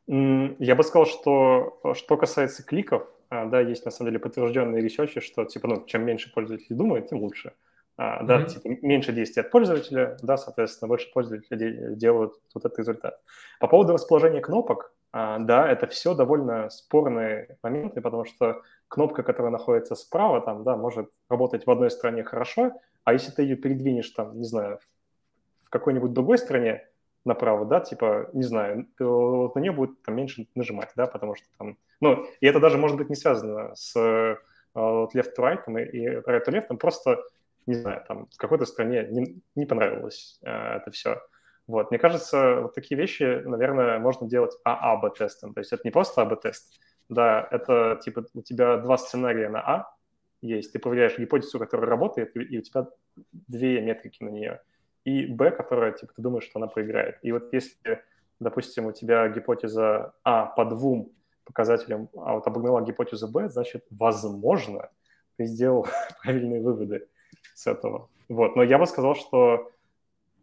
Я 0.08 0.74
бы 0.74 0.82
сказал, 0.84 1.06
что 1.06 1.80
что 1.94 2.16
касается 2.16 2.64
кликов, 2.64 3.08
а, 3.28 3.46
да, 3.46 3.60
есть 3.60 3.84
на 3.84 3.90
самом 3.90 4.10
деле 4.10 4.20
подтвержденные 4.20 4.82
ресерчи, 4.82 5.20
что 5.20 5.44
типа, 5.44 5.68
ну, 5.68 5.84
чем 5.86 6.04
меньше 6.04 6.32
пользователей 6.32 6.76
думают, 6.76 7.08
тем 7.08 7.18
лучше. 7.18 7.52
А, 7.96 8.22
да, 8.22 8.40
mm-hmm. 8.40 8.46
типа, 8.46 8.86
меньше 8.86 9.12
действий 9.12 9.40
от 9.40 9.50
пользователя, 9.50 10.16
да, 10.22 10.36
соответственно, 10.36 10.88
больше 10.88 11.10
пользователей 11.12 11.96
делают 11.96 12.34
вот 12.54 12.64
этот 12.64 12.78
результат. 12.78 13.20
По 13.58 13.68
поводу 13.68 13.94
расположения 13.94 14.40
кнопок, 14.40 14.92
а, 15.12 15.38
да, 15.38 15.68
это 15.68 15.86
все 15.86 16.14
довольно 16.14 16.68
спорные 16.68 17.56
моменты, 17.62 18.00
потому 18.00 18.26
что 18.26 18.62
кнопка, 18.88 19.22
которая 19.22 19.50
находится 19.50 19.94
справа, 19.94 20.40
там, 20.42 20.62
да, 20.62 20.76
может 20.76 21.10
работать 21.30 21.66
в 21.66 21.70
одной 21.70 21.90
стране 21.90 22.22
хорошо, 22.22 22.72
а 23.04 23.12
если 23.12 23.30
ты 23.30 23.42
ее 23.42 23.56
передвинешь, 23.56 24.10
там, 24.10 24.36
не 24.36 24.44
знаю, 24.44 24.78
в 25.64 25.70
какой-нибудь 25.70 26.12
другой 26.12 26.38
стране 26.38 26.86
направо, 27.26 27.66
да, 27.66 27.80
типа, 27.80 28.30
не 28.32 28.42
знаю, 28.42 28.86
то 28.96 29.52
на 29.54 29.60
нее 29.60 29.72
будет 29.72 30.02
там 30.02 30.16
меньше 30.16 30.46
нажимать, 30.54 30.90
да, 30.96 31.06
потому 31.06 31.34
что 31.34 31.46
там, 31.58 31.76
ну, 32.00 32.26
и 32.40 32.46
это 32.46 32.60
даже 32.60 32.78
может 32.78 32.96
быть 32.96 33.10
не 33.10 33.16
связано 33.16 33.74
с 33.74 33.96
uh, 33.96 34.38
left 34.74 35.34
to 35.36 35.38
right 35.38 35.90
и 35.90 36.06
right 36.06 36.44
to 36.46 36.52
left, 36.52 36.68
там 36.68 36.78
просто, 36.78 37.22
не 37.66 37.74
знаю, 37.74 38.04
там 38.06 38.26
в 38.26 38.36
какой-то 38.38 38.64
стране 38.64 39.06
не, 39.10 39.42
не 39.54 39.66
понравилось 39.66 40.38
uh, 40.44 40.76
это 40.76 40.90
все. 40.90 41.20
Вот, 41.66 41.90
мне 41.90 41.98
кажется, 41.98 42.60
вот 42.62 42.74
такие 42.74 42.96
вещи, 42.96 43.42
наверное, 43.44 43.98
можно 43.98 44.28
делать 44.28 44.56
ААБ-тестом, 44.64 45.52
то 45.52 45.60
есть 45.60 45.72
это 45.72 45.82
не 45.84 45.90
просто 45.90 46.22
АБ-тест, 46.22 46.80
да, 47.08 47.46
это 47.50 48.00
типа 48.02 48.24
у 48.34 48.42
тебя 48.42 48.76
два 48.76 48.96
сценария 48.96 49.48
на 49.48 49.60
А 49.60 49.96
есть, 50.42 50.72
ты 50.72 50.78
проверяешь 50.78 51.18
гипотезу, 51.18 51.58
которая 51.58 51.88
работает, 51.90 52.36
и 52.36 52.58
у 52.58 52.62
тебя 52.62 52.86
две 53.32 53.80
метрики 53.80 54.22
на 54.22 54.28
нее, 54.28 54.60
и 55.06 55.26
Б, 55.26 55.50
которая 55.50 55.92
типа 55.92 56.12
ты 56.14 56.22
думаешь, 56.22 56.44
что 56.44 56.58
она 56.58 56.66
проиграет. 56.66 57.18
И 57.22 57.32
вот 57.32 57.52
если, 57.52 58.02
допустим, 58.40 58.86
у 58.86 58.92
тебя 58.92 59.28
гипотеза 59.28 60.12
А 60.24 60.46
по 60.46 60.64
двум 60.64 61.12
показателям, 61.44 62.08
а 62.14 62.34
вот 62.34 62.46
обогнала 62.46 62.82
гипотезу 62.82 63.28
Б, 63.28 63.48
значит, 63.48 63.84
возможно, 63.90 64.90
ты 65.36 65.46
сделал 65.46 65.86
правильные 66.22 66.60
выводы 66.60 67.08
с 67.54 67.66
этого. 67.66 68.08
Вот, 68.28 68.56
но 68.56 68.62
я 68.62 68.78
бы 68.78 68.86
сказал, 68.86 69.14
что 69.14 69.70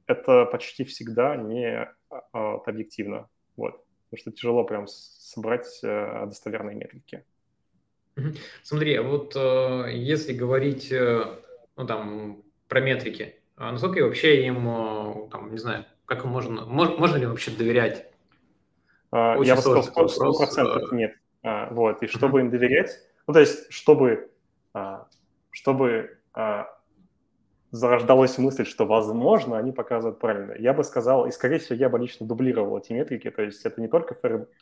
это 0.08 0.46
почти 0.46 0.84
всегда 0.84 1.36
не 1.36 1.88
а, 2.10 2.56
объективно. 2.66 3.28
Вот 3.58 3.84
потому 4.14 4.32
что 4.32 4.32
тяжело 4.32 4.64
прям 4.64 4.88
собрать 4.88 5.80
э, 5.82 6.26
достоверные 6.28 6.76
метрики. 6.76 7.26
Смотри, 8.62 8.96
а 8.96 9.02
вот 9.02 9.36
э, 9.36 9.90
если 9.92 10.34
говорить 10.34 10.92
э, 10.92 11.26
ну, 11.76 11.88
там, 11.88 12.44
про 12.68 12.80
метрики, 12.80 13.36
насколько 13.58 14.04
вообще 14.04 14.46
им, 14.46 14.68
э, 14.68 15.30
там, 15.32 15.52
не 15.52 15.58
знаю, 15.58 15.86
как 16.06 16.26
можно, 16.26 16.66
можно, 16.66 16.98
можно 16.98 17.18
ли 17.18 17.26
вообще 17.26 17.52
доверять? 17.52 18.12
А, 19.12 19.36
Очень 19.38 19.50
Я 19.50 19.56
бы 19.56 19.62
сказал, 19.62 20.10
сто 20.10 20.34
процентов 20.34 20.92
э. 20.92 20.96
нет. 20.96 21.16
А, 21.44 21.72
вот, 21.72 22.02
и 22.02 22.08
чтобы 22.08 22.40
им 22.40 22.50
доверять, 22.50 22.92
ну, 23.28 23.34
то 23.34 23.40
есть, 23.40 23.72
чтобы, 23.72 24.32
а, 24.74 25.08
чтобы 25.52 26.18
зарождалась 27.74 28.38
мысль, 28.38 28.66
что 28.66 28.86
возможно, 28.86 29.58
они 29.58 29.72
показывают 29.72 30.20
правильно. 30.20 30.54
Я 30.60 30.74
бы 30.74 30.84
сказал, 30.84 31.26
и 31.26 31.32
скорее 31.32 31.58
всего, 31.58 31.76
я 31.76 31.90
бы 31.90 31.98
лично 31.98 32.28
дублировал 32.28 32.78
эти 32.78 32.94
метрики, 32.94 33.32
то 33.32 33.42
есть 33.42 33.66
это 33.66 33.82
не 33.82 33.88
только 33.88 34.16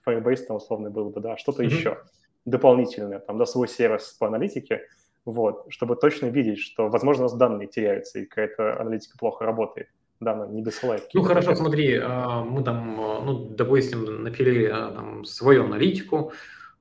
Firebase 0.05 0.45
там 0.47 0.55
условно 0.55 0.89
было 0.89 1.09
бы, 1.09 1.19
да, 1.19 1.35
что-то 1.35 1.61
mm-hmm. 1.61 1.67
еще 1.67 1.97
дополнительное, 2.45 3.19
там, 3.19 3.37
да, 3.37 3.45
свой 3.45 3.67
сервис 3.67 4.13
по 4.13 4.27
аналитике, 4.27 4.87
вот, 5.25 5.65
чтобы 5.69 5.95
точно 5.95 6.27
видеть, 6.27 6.59
что, 6.59 6.89
возможно, 6.89 7.23
у 7.23 7.25
нас 7.25 7.37
данные 7.37 7.67
теряются, 7.67 8.19
и 8.19 8.25
какая-то 8.25 8.79
аналитика 8.79 9.17
плохо 9.17 9.45
работает, 9.45 9.89
данные 10.19 10.49
не 10.49 10.61
досылает. 10.61 11.09
Ну, 11.13 11.23
хорошо, 11.23 11.55
смотри, 11.55 11.99
а, 12.01 12.43
мы 12.43 12.63
там, 12.63 12.99
а, 12.99 13.21
ну, 13.21 13.49
допустим, 13.49 14.23
напилили 14.23 14.65
а, 14.65 14.91
там 14.91 15.25
свою 15.25 15.65
аналитику, 15.65 16.33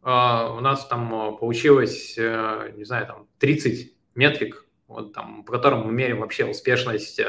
у 0.03 0.07
нас 0.07 0.87
там 0.87 1.37
получилось, 1.37 2.17
не 2.17 2.85
знаю, 2.85 3.07
там 3.07 3.27
30 3.39 3.93
метрик, 4.15 4.65
вот, 4.89 5.13
там, 5.13 5.45
по 5.45 5.53
которым 5.53 5.87
мы 5.87 5.93
меряем 5.93 6.21
вообще 6.21 6.47
успешность 6.47 7.21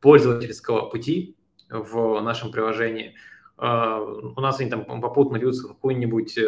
пользовательского 0.00 0.88
пути 0.90 1.36
в 1.70 2.20
нашем 2.22 2.50
приложении. 2.50 3.14
У 3.58 4.40
нас 4.40 4.60
они 4.60 4.68
там 4.68 4.84
попутно 5.00 5.36
льются 5.36 5.64
в 5.64 5.68
какую-нибудь 5.68 6.38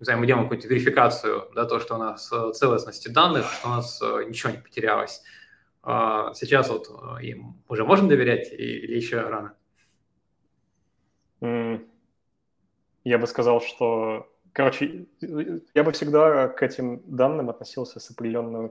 не 0.00 0.04
знаю, 0.04 0.42
какую-то 0.42 0.68
верификацию, 0.68 1.48
да, 1.54 1.64
то, 1.64 1.80
что 1.80 1.94
у 1.94 1.98
нас 1.98 2.30
э, 2.32 2.52
целостности 2.52 3.08
данных, 3.08 3.50
что 3.50 3.68
у 3.68 3.70
нас 3.70 4.02
э, 4.02 4.24
ничего 4.28 4.52
не 4.52 4.58
потерялось. 4.58 5.22
А 5.82 6.34
сейчас 6.34 6.68
вот 6.68 6.88
э, 6.88 7.24
им 7.24 7.62
уже 7.68 7.84
можно 7.84 8.08
доверять 8.08 8.52
или 8.52 8.96
еще 8.96 9.20
рано? 9.20 9.54
Я 13.04 13.18
бы 13.18 13.26
сказал, 13.26 13.60
что, 13.60 14.32
короче, 14.52 15.06
я 15.20 15.84
бы 15.84 15.92
всегда 15.92 16.48
к 16.48 16.62
этим 16.62 17.02
данным 17.06 17.50
относился 17.50 18.00
с 18.00 18.10
определенной 18.10 18.70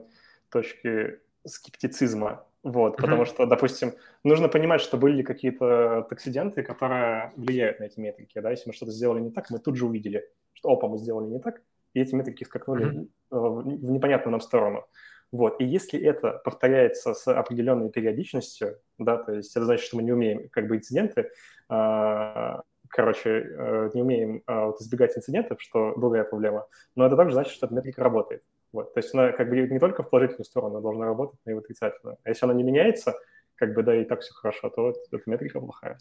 точки 0.50 1.20
скептицизма. 1.46 2.44
Вот, 2.64 2.94
mm-hmm. 2.94 3.00
потому 3.00 3.24
что, 3.26 3.46
допустим, 3.46 3.92
нужно 4.24 4.48
понимать, 4.48 4.80
что 4.80 4.96
были 4.96 5.22
какие-то 5.22 6.06
таксиденты, 6.08 6.62
которые 6.62 7.32
влияют 7.36 7.78
на 7.78 7.84
эти 7.84 8.00
метрики. 8.00 8.40
Да? 8.40 8.50
Если 8.50 8.68
мы 8.68 8.74
что-то 8.74 8.90
сделали 8.90 9.20
не 9.20 9.30
так, 9.30 9.50
мы 9.50 9.58
тут 9.58 9.76
же 9.76 9.86
увидели 9.86 10.24
что 10.54 10.70
опа, 10.70 10.88
мы 10.88 10.98
сделали 10.98 11.26
не 11.26 11.38
так, 11.40 11.60
и 11.92 12.00
эти 12.00 12.14
метрики 12.14 12.44
скакнули 12.44 12.86
mm-hmm. 12.86 13.08
в 13.30 13.90
непонятную 13.90 14.32
нам 14.32 14.40
сторону. 14.40 14.86
Вот. 15.30 15.60
И 15.60 15.64
если 15.64 16.00
это 16.00 16.40
повторяется 16.44 17.12
с 17.12 17.26
определенной 17.26 17.90
периодичностью, 17.90 18.78
да, 18.98 19.16
то 19.16 19.32
есть 19.32 19.54
это 19.56 19.64
значит, 19.64 19.84
что 19.84 19.96
мы 19.96 20.02
не 20.02 20.12
умеем 20.12 20.48
как 20.50 20.68
бы 20.68 20.76
инциденты, 20.76 21.30
э, 21.68 22.56
короче, 22.88 23.30
э, 23.30 23.90
не 23.94 24.02
умеем 24.02 24.42
э, 24.46 24.64
вот, 24.66 24.80
избегать 24.80 25.16
инцидентов, 25.16 25.60
что 25.60 25.94
другая 25.96 26.24
проблема, 26.24 26.66
но 26.94 27.06
это 27.06 27.16
также 27.16 27.34
значит, 27.34 27.52
что 27.52 27.66
эта 27.66 27.74
метрика 27.74 28.02
работает. 28.02 28.44
Вот. 28.74 28.92
То 28.92 28.98
есть 28.98 29.14
она 29.14 29.30
как 29.30 29.48
бы 29.48 29.56
не 29.56 29.78
только 29.78 30.02
в 30.02 30.10
положительную 30.10 30.44
сторону 30.44 30.80
должна 30.80 31.06
работать, 31.06 31.38
но 31.44 31.52
и 31.52 31.54
в 31.54 31.58
отрицательную. 31.58 32.18
А 32.24 32.28
если 32.28 32.44
она 32.44 32.54
не 32.54 32.64
меняется, 32.64 33.14
как 33.54 33.72
бы, 33.72 33.84
да, 33.84 33.94
и 33.94 34.04
так 34.04 34.20
все 34.20 34.34
хорошо, 34.34 34.68
то 34.68 34.82
вот 34.82 34.96
эта 35.12 35.30
метрика 35.30 35.60
плохая. 35.60 35.96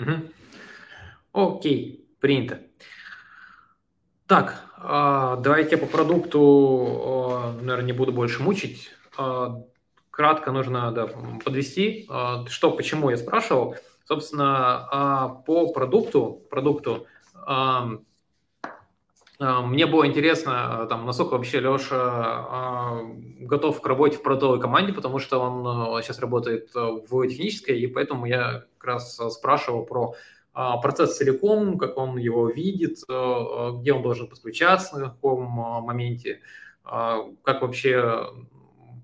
Угу. 0.00 0.10
Окей, 1.32 2.10
принято. 2.18 2.58
Так, 4.26 4.64
а, 4.76 5.36
давайте 5.36 5.76
по 5.76 5.86
продукту, 5.86 7.54
наверное, 7.60 7.86
не 7.86 7.92
буду 7.92 8.12
больше 8.12 8.42
мучить. 8.42 8.90
А, 9.16 9.62
кратко 10.10 10.50
нужно 10.50 10.90
да, 10.90 11.06
подвести, 11.44 12.06
а, 12.10 12.44
что, 12.48 12.72
почему 12.72 13.10
я 13.10 13.16
спрашивал. 13.16 13.76
Собственно, 14.04 15.42
по 15.46 15.72
продукту, 15.72 16.42
продукту 16.50 17.06
мне 19.38 19.86
было 19.86 20.06
интересно, 20.06 20.86
там, 20.88 21.04
насколько 21.04 21.34
вообще 21.34 21.60
Леша 21.60 23.02
готов 23.40 23.80
к 23.80 23.86
работе 23.86 24.16
в 24.16 24.22
продуктовой 24.22 24.60
команде, 24.60 24.92
потому 24.92 25.18
что 25.18 25.38
он 25.38 26.02
сейчас 26.02 26.18
работает 26.20 26.70
в 26.74 27.28
технической, 27.28 27.78
и 27.78 27.86
поэтому 27.86 28.26
я 28.26 28.64
как 28.78 28.84
раз 28.84 29.20
спрашивал 29.34 29.84
про 29.84 30.14
а, 30.58 30.78
процесс 30.78 31.18
целиком, 31.18 31.76
как 31.76 31.98
он 31.98 32.16
его 32.16 32.48
видит, 32.48 33.02
где 33.02 33.92
он 33.92 34.02
должен 34.02 34.26
подключаться, 34.26 34.98
на 34.98 35.10
каком 35.10 35.60
а, 35.60 35.80
моменте, 35.82 36.40
а, 36.82 37.18
как 37.42 37.60
вообще, 37.60 38.26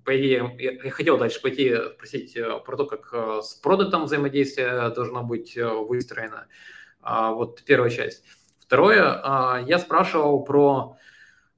по 0.02 0.18
идее, 0.18 0.56
я 0.58 0.90
хотел 0.90 1.18
дальше 1.18 1.42
пойти 1.42 1.76
спросить 1.94 2.38
про 2.64 2.76
то, 2.78 2.86
как 2.86 3.44
с 3.44 3.52
продуктом 3.56 4.04
взаимодействие 4.04 4.88
должно 4.94 5.24
быть 5.24 5.54
выстроено. 5.54 6.46
Вот 7.02 7.62
первая 7.64 7.90
часть. 7.90 8.24
Второе, 8.72 9.62
я 9.66 9.78
спрашивал 9.78 10.44
про 10.44 10.96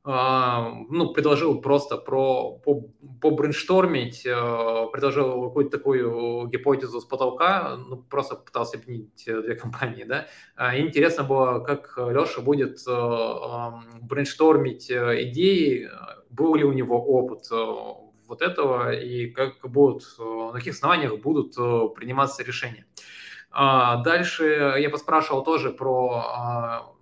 а, 0.06 0.70
ну, 0.90 1.14
предложил 1.14 1.62
просто 1.62 1.96
про, 1.96 2.58
по, 2.58 2.82
побрейнштормить, 3.22 4.26
э, 4.26 4.86
предложил 4.92 5.44
какую-то 5.44 5.78
такую 5.78 6.46
гипотезу 6.48 7.00
с 7.00 7.04
потолка, 7.06 7.76
ну, 7.76 7.96
просто 7.96 8.34
пытался 8.34 8.76
объединить 8.76 9.26
э, 9.28 9.40
две 9.42 9.54
компании, 9.62 10.04
да. 10.04 10.26
А, 10.56 10.76
и 10.76 10.82
интересно 10.82 11.24
было, 11.24 11.60
как 11.60 11.96
Леша 11.96 12.42
будет 12.42 12.80
э, 12.86 13.30
брейнштормить 14.02 14.90
идеи, 14.90 15.88
был 16.28 16.56
ли 16.56 16.64
у 16.64 16.72
него 16.72 17.00
опыт 17.00 17.48
вот 18.26 18.42
этого, 18.42 18.92
и 18.92 19.30
как 19.30 19.60
будут, 19.62 20.02
на 20.18 20.52
каких 20.52 20.74
основаниях 20.74 21.18
будут 21.22 21.54
приниматься 21.94 22.42
решения. 22.42 22.84
А, 23.50 24.02
дальше 24.02 24.74
я 24.78 24.90
поспрашивал 24.90 25.44
тоже 25.44 25.70
про 25.70 26.93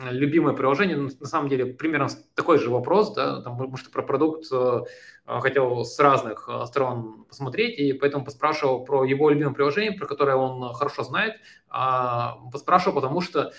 любимое 0.00 0.54
приложение, 0.54 0.96
ну, 0.96 1.10
на 1.20 1.26
самом 1.26 1.48
деле 1.48 1.66
примерно 1.66 2.08
такой 2.34 2.58
же 2.58 2.70
вопрос, 2.70 3.14
да, 3.14 3.42
там, 3.42 3.56
потому 3.56 3.76
что 3.76 3.90
про 3.90 4.02
продукт 4.02 4.46
э, 4.50 4.80
хотел 5.26 5.84
с 5.84 5.98
разных 5.98 6.48
э, 6.48 6.64
сторон 6.66 7.24
посмотреть, 7.28 7.78
и 7.78 7.92
поэтому 7.92 8.24
поспрашивал 8.24 8.84
про 8.84 9.04
его 9.04 9.30
любимое 9.30 9.54
приложение, 9.54 9.92
про 9.92 10.06
которое 10.06 10.36
он 10.36 10.72
хорошо 10.72 11.02
знает, 11.02 11.34
а, 11.68 12.38
поспрашивал, 12.52 12.96
потому 12.96 13.20
что 13.20 13.52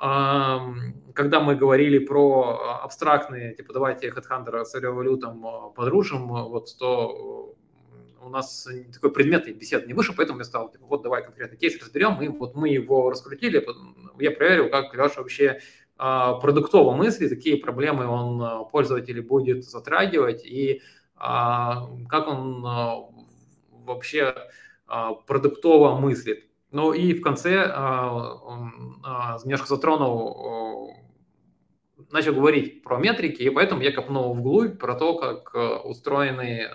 когда 0.00 1.40
мы 1.40 1.56
говорили 1.56 1.98
про 1.98 2.78
абстрактные, 2.84 3.56
типа, 3.56 3.72
давайте 3.72 4.08
HeadHunter 4.10 4.64
с 4.64 4.72
э, 4.76 5.72
подружим, 5.74 6.28
вот, 6.28 6.68
то 6.78 7.56
у 8.22 8.28
нас 8.28 8.66
такой 8.92 9.12
предметный 9.12 9.52
бесед 9.52 9.86
не 9.86 9.94
вышел, 9.94 10.14
поэтому 10.16 10.38
я 10.38 10.44
сказал, 10.44 10.70
типа, 10.70 10.86
вот 10.86 11.02
давай 11.02 11.24
конкретный 11.24 11.58
кейс 11.58 11.80
разберем, 11.80 12.20
и 12.20 12.28
вот 12.28 12.54
мы 12.54 12.68
его 12.68 13.10
раскрутили, 13.10 13.64
я 14.18 14.30
проверил, 14.30 14.70
как 14.70 14.94
Леша 14.94 15.20
вообще 15.20 15.60
а, 15.98 16.34
продуктово 16.34 16.94
мыслит, 16.94 17.30
какие 17.30 17.56
проблемы 17.56 18.06
он 18.06 18.40
а, 18.40 18.64
пользователей 18.64 19.20
будет 19.20 19.64
затрагивать, 19.64 20.46
и 20.46 20.80
а, 21.16 21.88
как 22.08 22.28
он 22.28 22.62
вообще 23.84 24.34
продуктово 25.26 25.98
мыслит. 25.98 26.44
Ну 26.70 26.92
и 26.92 27.14
в 27.14 27.22
конце 27.22 27.66
он 27.66 29.02
немножко 29.44 29.66
затронул 29.66 30.94
начал 32.10 32.32
говорить 32.32 32.82
про 32.82 32.96
метрики, 32.98 33.42
и 33.42 33.50
поэтому 33.50 33.82
я 33.82 33.92
копнул 33.92 34.32
вглубь 34.32 34.78
про 34.78 34.94
то, 34.94 35.16
как 35.18 35.84
устроены 35.84 36.68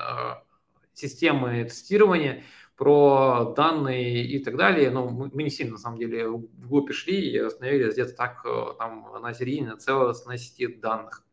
системы 0.93 1.63
тестирования, 1.65 2.43
про 2.75 3.53
данные 3.55 4.25
и 4.25 4.43
так 4.43 4.57
далее. 4.57 4.89
Но 4.89 5.07
мы, 5.07 5.43
не 5.43 5.49
сильно, 5.49 5.73
на 5.73 5.77
самом 5.77 5.99
деле, 5.99 6.27
вглубь 6.27 6.91
шли 6.91 7.31
и 7.31 7.37
остановились 7.37 7.93
где-то 7.93 8.13
так 8.13 8.45
э, 8.45 8.73
там 8.77 9.07
на 9.21 9.33
середине 9.33 9.69
на 9.69 9.77
целостности 9.77 10.67
данных. 10.67 11.23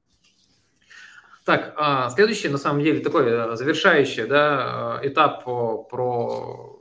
Так, 1.44 1.74
а, 1.76 2.10
следующий, 2.10 2.48
на 2.48 2.58
самом 2.58 2.82
деле, 2.82 3.00
такой 3.00 3.24
э, 3.26 3.56
завершающий 3.56 4.26
да, 4.26 5.00
э, 5.02 5.08
этап 5.08 5.44
про 5.44 6.78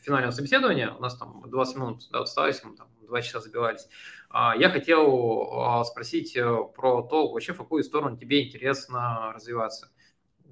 финальное 0.00 0.32
собеседование. 0.32 0.94
У 0.96 1.00
нас 1.00 1.16
там 1.16 1.42
20 1.46 1.76
минут 1.76 2.10
да, 2.10 2.20
осталось, 2.20 2.62
мы 2.62 2.76
там 2.76 2.88
2 3.02 3.22
часа 3.22 3.40
забивались. 3.40 3.88
А, 4.28 4.54
я 4.56 4.68
хотел 4.68 5.84
спросить 5.84 6.34
про 6.34 7.02
то, 7.02 7.32
вообще 7.32 7.54
в 7.54 7.58
какую 7.58 7.82
сторону 7.82 8.16
тебе 8.16 8.46
интересно 8.46 9.32
развиваться. 9.34 9.91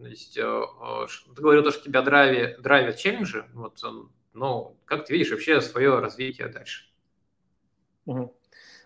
То 0.00 0.06
есть 0.06 0.38
э, 0.38 0.42
э, 0.42 1.06
ты 1.36 1.42
говорил, 1.42 1.62
то, 1.62 1.70
что 1.70 1.84
тебя 1.84 2.00
драйвит, 2.00 2.62
драйвят 2.62 2.96
челленджи, 2.96 3.44
вот, 3.52 3.82
но 4.32 4.74
как 4.86 5.04
ты 5.04 5.12
видишь 5.12 5.30
вообще 5.30 5.60
свое 5.60 5.98
развитие 5.98 6.48
дальше? 6.48 6.90
Угу. 8.06 8.34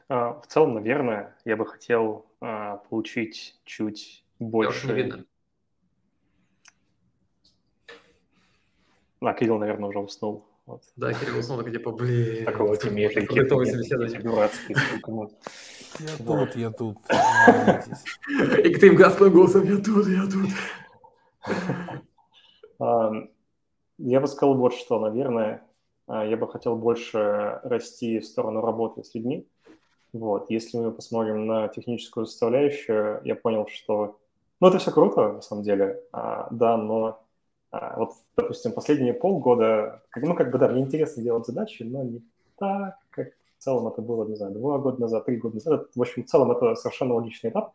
В 0.08 0.42
целом, 0.48 0.74
наверное, 0.74 1.36
я 1.44 1.56
бы 1.56 1.64
хотел 1.66 2.26
а, 2.40 2.76
получить 2.76 3.58
чуть 3.64 4.24
больше... 4.38 4.86
не 4.88 4.92
видно. 4.92 5.24
А, 9.20 9.32
Кирилл, 9.32 9.58
наверное, 9.58 9.88
уже 9.88 10.00
уснул. 10.00 10.46
Вот. 10.66 10.82
Да, 10.96 11.14
Кирилл 11.14 11.38
уснул, 11.38 11.62
так 11.62 11.72
типа, 11.72 11.92
блин. 11.92 12.44
Так 12.44 12.58
вот, 12.58 12.84
эти 12.84 12.92
метрики. 12.92 13.42
Дурацкие, 14.20 14.76
Я 16.00 16.16
тут, 16.18 16.56
я 16.56 16.70
тут. 16.70 16.98
И 18.64 18.74
к 18.74 18.78
твоим 18.78 18.96
господам 18.96 19.32
голосом, 19.32 19.64
я 19.64 19.76
тут, 19.76 20.06
я 20.08 20.24
тут. 20.24 20.50
Я 23.98 24.20
бы 24.20 24.26
сказал 24.26 24.54
вот 24.56 24.74
что, 24.74 24.98
наверное, 24.98 25.62
а, 26.06 26.24
я 26.24 26.36
бы 26.36 26.48
хотел 26.48 26.76
больше 26.76 27.60
расти 27.62 28.18
в 28.18 28.26
сторону 28.26 28.60
работы 28.60 29.04
с 29.04 29.14
людьми. 29.14 29.46
Вот. 30.12 30.50
Если 30.50 30.78
мы 30.78 30.92
посмотрим 30.92 31.46
на 31.46 31.68
техническую 31.68 32.26
составляющую, 32.26 33.20
я 33.24 33.34
понял, 33.34 33.66
что... 33.68 34.18
Ну, 34.60 34.68
это 34.68 34.78
все 34.78 34.92
круто, 34.92 35.32
на 35.32 35.42
самом 35.42 35.64
деле, 35.64 36.02
а, 36.12 36.48
да, 36.50 36.76
но 36.76 37.20
а, 37.70 37.98
вот, 37.98 38.12
допустим, 38.36 38.72
последние 38.72 39.12
полгода, 39.12 40.02
ну, 40.14 40.34
как 40.34 40.50
бы, 40.50 40.58
да, 40.58 40.68
мне 40.68 40.82
интересно 40.82 41.22
делать 41.22 41.46
задачи, 41.46 41.82
но 41.82 42.04
не 42.04 42.22
так, 42.56 42.98
как 43.10 43.30
в 43.58 43.62
целом 43.62 43.88
это 43.88 44.00
было, 44.00 44.26
не 44.26 44.36
знаю, 44.36 44.52
два 44.52 44.78
года 44.78 45.00
назад, 45.00 45.26
три 45.26 45.36
года 45.36 45.56
назад. 45.56 45.88
В 45.94 46.00
общем, 46.00 46.22
в 46.22 46.26
целом 46.26 46.52
это 46.52 46.76
совершенно 46.76 47.14
логичный 47.14 47.50
этап. 47.50 47.74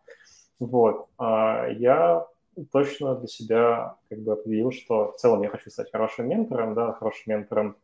Вот. 0.59 1.07
А 1.17 1.67
я 1.67 2.27
точно 2.71 3.15
для 3.15 3.27
себя 3.27 3.97
как 4.09 4.19
бы 4.19 4.33
определил, 4.33 4.71
что 4.71 5.11
в 5.11 5.17
целом 5.17 5.41
я 5.43 5.49
хочу 5.49 5.69
стать 5.69 5.91
хорошим 5.91 6.29
ментором, 6.29 6.73
да, 6.73 6.93
хорошим 6.93 7.33
ментором 7.33 7.77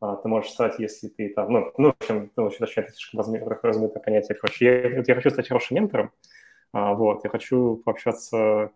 а, 0.00 0.16
ты 0.16 0.28
можешь 0.28 0.50
стать, 0.50 0.78
если 0.78 1.08
ты 1.08 1.28
там, 1.30 1.52
ну, 1.52 1.72
ну 1.76 1.88
в 1.88 1.96
общем, 2.00 2.30
ну, 2.36 2.50
точнее, 2.50 2.84
это 2.84 2.92
слишком 2.92 3.20
размытое 3.20 4.02
понятие, 4.02 4.36
короче, 4.36 4.64
я, 4.64 5.02
я 5.06 5.14
хочу 5.14 5.30
стать 5.30 5.48
хорошим 5.48 5.76
ментором, 5.76 6.12
а, 6.72 6.94
вот, 6.94 7.24
я 7.24 7.30
хочу 7.30 7.82
пообщаться 7.84 8.70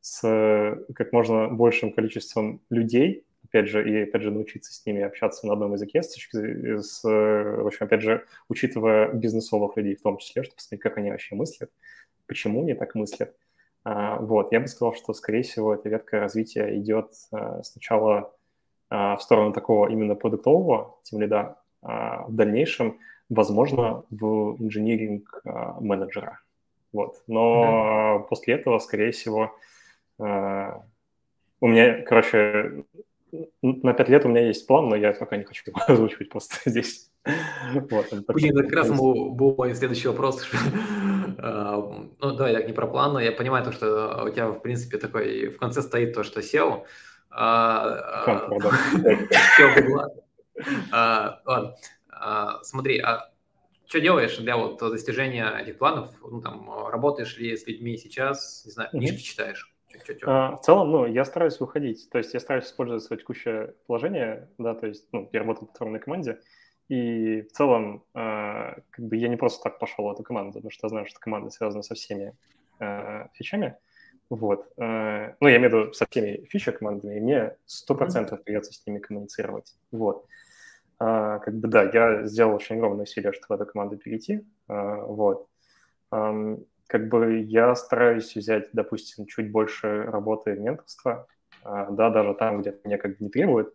с 0.00 0.84
как 0.94 1.12
можно 1.12 1.48
большим 1.48 1.92
количеством 1.92 2.60
людей, 2.70 3.24
опять 3.44 3.68
же, 3.68 3.88
и 3.88 4.02
опять 4.02 4.22
же 4.22 4.30
научиться 4.30 4.72
с 4.72 4.84
ними 4.86 5.02
общаться 5.02 5.46
на 5.46 5.52
одном 5.52 5.74
языке, 5.74 6.02
с, 6.02 6.16
с 6.16 7.02
в 7.04 7.66
общем, 7.66 7.86
опять 7.86 8.00
же, 8.00 8.24
учитывая 8.48 9.12
бизнесовых 9.12 9.76
людей 9.76 9.94
в 9.94 10.02
том 10.02 10.16
числе, 10.18 10.42
чтобы 10.42 10.56
посмотреть, 10.56 10.80
как 10.80 10.96
они 10.96 11.10
вообще 11.10 11.34
мыслят, 11.34 11.70
почему 12.26 12.62
они 12.62 12.74
так 12.74 12.94
мыслят. 12.94 13.36
А, 13.84 14.18
вот, 14.18 14.52
я 14.52 14.60
бы 14.60 14.68
сказал, 14.68 14.94
что, 14.94 15.12
скорее 15.12 15.42
всего, 15.42 15.74
эта 15.74 15.88
ветка 15.88 16.20
развития 16.20 16.78
идет 16.78 17.12
а, 17.32 17.62
сначала 17.62 18.32
а, 18.90 19.16
в 19.16 19.22
сторону 19.22 19.52
такого 19.52 19.88
именно 19.88 20.14
продуктового 20.14 20.98
тимлида, 21.02 21.56
а 21.82 22.24
в 22.26 22.34
дальнейшем, 22.34 22.98
возможно, 23.28 24.04
в 24.10 24.56
инжиниринг 24.62 25.42
менеджера. 25.80 26.40
Вот. 26.92 27.22
Но 27.26 28.18
mm-hmm. 28.20 28.28
после 28.28 28.54
этого, 28.54 28.78
скорее 28.78 29.10
всего, 29.10 29.56
у 30.18 31.66
меня, 31.66 32.02
короче, 32.02 32.84
на 33.62 33.94
пять 33.94 34.08
лет 34.08 34.24
у 34.24 34.28
меня 34.28 34.46
есть 34.46 34.66
план, 34.66 34.88
но 34.88 34.96
я 34.96 35.12
пока 35.12 35.36
не 35.36 35.44
хочу 35.44 35.64
его 35.66 35.80
озвучивать 35.86 36.28
просто 36.28 36.56
здесь. 36.70 37.10
Вот, 37.90 38.06
Блин, 38.28 38.56
как 38.56 38.72
раз 38.72 38.90
был 38.90 39.34
мой 39.34 39.74
следующий 39.74 40.08
вопрос. 40.08 40.46
ну 41.38 42.36
да, 42.36 42.48
я 42.48 42.62
не 42.62 42.72
про 42.72 42.86
план, 42.86 43.12
но 43.12 43.20
я 43.20 43.32
понимаю 43.32 43.64
то, 43.64 43.72
что 43.72 44.24
у 44.24 44.30
тебя, 44.30 44.48
в 44.48 44.60
принципе, 44.60 44.98
такой 44.98 45.48
в 45.48 45.58
конце 45.58 45.82
стоит 45.82 46.14
то, 46.14 46.22
что 46.22 46.40
SEO, 46.40 46.84
а, 47.30 48.26
а, 50.92 51.40
ладно. 51.44 51.76
А, 52.10 52.62
смотри, 52.62 53.00
а 53.00 53.30
что 53.86 54.00
делаешь 54.00 54.36
для 54.38 54.56
вот 54.56 54.78
достижения 54.78 55.48
этих 55.58 55.78
планов? 55.78 56.10
Ну, 56.22 56.40
там, 56.40 56.88
работаешь 56.88 57.36
ли 57.38 57.56
с 57.56 57.66
людьми 57.66 57.96
сейчас? 57.96 58.62
Не 58.64 58.72
знаю, 58.72 58.90
книжки 58.90 59.22
читаешь? 59.22 59.72
в 60.56 60.62
целом, 60.62 60.90
ну, 60.90 61.06
я 61.06 61.24
стараюсь 61.24 61.60
выходить, 61.60 62.08
то 62.10 62.18
есть 62.18 62.32
я 62.32 62.40
стараюсь 62.40 62.66
использовать 62.66 63.02
свое 63.02 63.20
текущее 63.20 63.74
положение, 63.86 64.48
да, 64.56 64.74
то 64.74 64.86
есть, 64.86 65.06
ну, 65.12 65.28
я 65.32 65.40
работаю 65.40 65.66
в 65.66 65.68
платформенной 65.68 66.00
команде, 66.00 66.40
и 66.92 67.42
в 67.42 67.52
целом, 67.52 68.04
как 68.12 68.84
бы 68.98 69.16
я 69.16 69.28
не 69.28 69.36
просто 69.36 69.62
так 69.62 69.78
пошел 69.78 70.04
в 70.06 70.12
эту 70.12 70.22
команду, 70.22 70.54
потому 70.54 70.70
что 70.70 70.86
я 70.86 70.90
знаю, 70.90 71.06
что 71.06 71.18
команда 71.20 71.50
связана 71.50 71.82
со 71.82 71.94
всеми 71.94 72.34
фичами, 73.34 73.76
вот. 74.32 74.66
Э, 74.78 75.34
ну, 75.40 75.48
я 75.48 75.58
имею 75.58 75.70
в 75.70 75.74
виду 75.74 75.92
со 75.92 76.06
всеми 76.08 76.46
фича 76.46 76.72
командами, 76.72 77.18
и 77.18 77.20
мне 77.20 77.54
100% 77.66 78.34
придется 78.42 78.72
с 78.72 78.86
ними 78.86 78.98
коммуницировать. 78.98 79.76
Вот. 79.90 80.24
А, 80.98 81.38
как 81.40 81.54
бы, 81.54 81.68
да, 81.68 81.82
я 81.92 82.24
сделал 82.24 82.54
очень 82.54 82.76
огромное 82.76 83.02
усилие, 83.02 83.34
чтобы 83.34 83.58
в 83.58 83.60
эту 83.60 83.70
команду 83.70 83.98
перейти. 83.98 84.42
А, 84.68 85.02
вот. 85.04 85.48
Как 86.08 87.08
бы 87.08 87.40
я 87.40 87.74
стараюсь 87.74 88.34
взять, 88.34 88.70
допустим, 88.72 89.26
чуть 89.26 89.50
больше 89.50 90.04
работы 90.04 90.54
менторства, 90.54 91.26
а, 91.62 91.90
да, 91.90 92.08
даже 92.08 92.32
там, 92.32 92.62
где 92.62 92.74
мне 92.84 92.96
как 92.96 93.12
бы 93.12 93.16
не 93.20 93.28
требуют, 93.28 93.74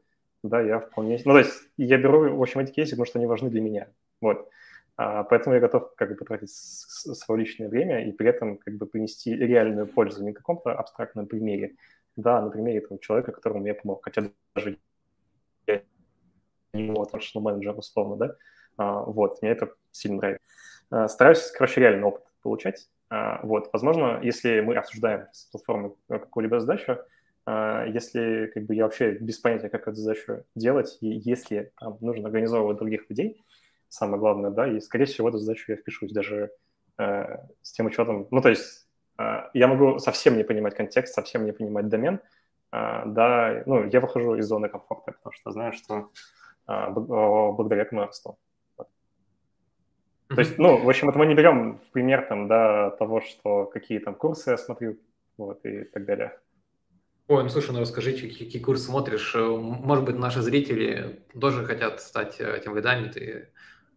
да, 0.49 0.61
я 0.61 0.79
вполне... 0.79 1.19
Ну, 1.25 1.33
то 1.33 1.39
есть 1.39 1.53
я 1.77 1.97
беру, 1.97 2.35
в 2.35 2.41
общем, 2.41 2.61
эти 2.61 2.71
кейсы, 2.71 2.91
потому 2.91 3.05
что 3.05 3.19
они 3.19 3.25
важны 3.25 3.49
для 3.49 3.61
меня. 3.61 3.87
Вот. 4.21 4.49
А, 4.97 5.23
поэтому 5.23 5.55
я 5.55 5.61
готов 5.61 5.93
как 5.95 6.09
бы 6.09 6.15
потратить 6.15 6.49
свое 6.49 7.41
личное 7.41 7.69
время 7.69 8.07
и 8.07 8.11
при 8.11 8.27
этом 8.29 8.57
как 8.57 8.75
бы 8.75 8.87
принести 8.87 9.35
реальную 9.35 9.85
пользу 9.85 10.23
не 10.23 10.31
в 10.31 10.33
каком-то 10.33 10.73
абстрактном 10.73 11.27
примере, 11.27 11.75
да, 12.15 12.41
на 12.41 12.49
примере 12.49 12.81
там, 12.81 12.97
человека, 12.99 13.31
которому 13.31 13.67
я 13.67 13.75
помог, 13.75 14.03
хотя 14.03 14.23
даже 14.55 14.77
я 15.67 15.81
не 16.73 16.87
его 16.87 17.07
functional 17.11 17.41
менеджер 17.41 17.77
условно, 17.77 18.15
да, 18.15 18.35
а, 18.77 19.03
вот, 19.03 19.41
мне 19.41 19.51
это 19.51 19.71
сильно 19.91 20.17
нравится. 20.17 20.43
А, 20.89 21.07
стараюсь, 21.07 21.51
короче, 21.51 21.79
реальный 21.79 22.03
опыт 22.03 22.23
получать, 22.41 22.89
вот, 23.43 23.69
возможно, 23.71 24.19
если 24.21 24.59
мы 24.59 24.75
обсуждаем 24.75 25.27
с 25.31 25.45
платформой 25.45 25.93
какую-либо 26.09 26.59
задачу, 26.59 26.97
если 27.47 28.51
как 28.53 28.65
бы 28.65 28.75
я 28.75 28.83
вообще 28.83 29.11
без 29.11 29.39
понятия, 29.39 29.69
как 29.69 29.87
эту 29.87 29.95
задачу 29.95 30.43
делать, 30.53 30.97
и 30.99 31.07
если 31.07 31.71
там, 31.79 31.97
нужно 32.01 32.27
организовывать 32.27 32.77
других 32.77 33.09
людей, 33.09 33.41
самое 33.89 34.19
главное, 34.19 34.51
да, 34.51 34.67
и, 34.67 34.79
скорее 34.79 35.05
всего, 35.05 35.29
эту 35.29 35.37
задачу 35.37 35.71
я 35.71 35.77
впишусь 35.77 36.11
даже 36.11 36.51
э, 36.97 37.37
с 37.61 37.71
тем 37.71 37.85
учетом, 37.85 38.27
ну, 38.31 38.41
то 38.41 38.49
есть 38.49 38.87
э, 39.17 39.43
я 39.53 39.67
могу 39.67 39.99
совсем 39.99 40.37
не 40.37 40.43
понимать 40.43 40.75
контекст, 40.75 41.13
совсем 41.13 41.45
не 41.45 41.53
понимать 41.53 41.87
домен, 41.87 42.19
э, 42.73 43.03
да, 43.05 43.63
ну, 43.65 43.85
я 43.85 43.99
выхожу 43.99 44.35
из 44.35 44.45
зоны 44.45 44.69
комфорта, 44.69 45.13
потому 45.13 45.33
что 45.33 45.51
знаю, 45.51 45.73
что 45.73 46.11
э, 46.67 46.89
благодаря 46.91 47.83
этому 47.83 48.01
я 48.01 48.07
расту. 48.07 48.37
То 50.29 50.39
есть, 50.39 50.57
ну, 50.57 50.83
в 50.83 50.89
общем, 50.89 51.07
это 51.07 51.17
мы 51.17 51.25
не 51.25 51.35
берем 51.35 51.79
в 51.79 51.91
пример 51.91 52.25
там, 52.27 52.49
да, 52.49 52.89
того, 52.91 53.21
что 53.21 53.65
какие 53.65 53.99
там 53.99 54.13
курсы 54.13 54.51
я 54.51 54.57
смотрю, 54.57 54.97
вот, 55.37 55.65
и 55.65 55.85
так 55.85 56.03
далее. 56.03 56.37
Ой, 57.27 57.43
ну 57.43 57.49
слушай, 57.49 57.71
ну 57.71 57.81
расскажи, 57.81 58.13
какие 58.13 58.61
курсы 58.61 58.85
смотришь. 58.85 59.35
Э, 59.35 59.45
может 59.45 60.05
быть, 60.05 60.15
наши 60.15 60.41
зрители 60.41 61.19
тоже 61.39 61.65
хотят 61.65 62.01
стать 62.01 62.39
этим 62.39 62.75
лидами, 62.75 63.09
ты 63.09 63.49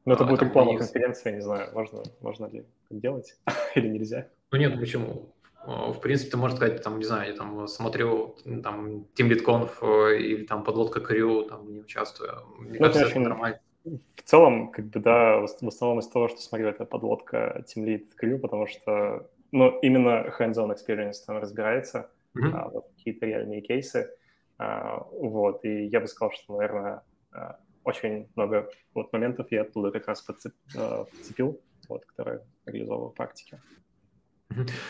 ну, 0.05 0.15
это 0.15 0.25
а, 0.25 0.27
будет 0.27 0.43
реклама 0.43 0.77
конференции, 0.77 1.33
не 1.33 1.41
знаю, 1.43 1.71
можно, 1.75 2.03
можно 2.21 2.47
ли 2.47 2.65
делать 2.91 3.37
или 3.75 3.89
нельзя. 3.89 4.29
Ну 4.51 4.59
нет, 4.59 4.79
почему? 4.79 5.33
В 5.67 5.99
принципе, 6.01 6.31
ты 6.31 6.37
можешь 6.39 6.57
сказать, 6.57 6.83
там, 6.83 6.99
не 6.99 7.05
знаю, 7.05 7.31
я 7.31 7.37
там 7.37 7.69
смотрю, 7.69 8.35
там, 8.63 9.05
Team 9.15 9.69
э, 9.83 10.19
или 10.19 10.47
там 10.47 10.65
подлодка 10.65 11.01
Крю, 11.01 11.45
там, 11.45 11.71
не 11.71 11.81
участвую. 11.81 12.33
Мне 12.59 12.79
ну, 12.81 12.87
кажется, 12.87 13.07
это 13.07 13.21
нормально. 13.21 13.61
В 13.85 14.23
целом, 14.25 14.71
как 14.71 14.87
бы, 14.87 15.01
да, 15.01 15.39
в 15.39 15.45
основном 15.45 15.99
из 15.99 16.09
того, 16.09 16.29
что 16.29 16.41
смотрю, 16.41 16.69
это 16.69 16.87
подлодка 16.87 17.63
Team 17.67 17.85
Lead 17.85 18.07
Crew, 18.21 18.39
потому 18.39 18.67
что, 18.67 19.29
ну, 19.53 19.79
именно 19.81 20.35
hands-on 20.39 20.75
experience 20.75 21.17
там 21.27 21.39
разбирается, 21.39 22.11
mm-hmm. 22.37 22.53
а, 22.53 22.69
вот 22.69 22.89
какие-то 22.97 23.27
реальные 23.27 23.61
кейсы, 23.61 24.11
а, 24.59 25.03
вот, 25.13 25.65
и 25.65 25.87
я 25.87 26.01
бы 26.01 26.07
сказал, 26.07 26.33
что, 26.33 26.57
наверное, 26.57 27.03
а, 27.33 27.59
очень 27.85 28.29
много 28.37 28.71
вот 28.95 29.13
моментов 29.13 29.51
я 29.51 29.63
оттуда 29.63 29.91
как 29.91 30.07
раз 30.07 30.21
подцеп, 30.23 30.55
подцепил, 30.75 31.61
вот, 31.89 32.05
которые 32.05 32.41
реализовывал 32.67 33.11
в 33.11 33.15
практике. 33.15 33.61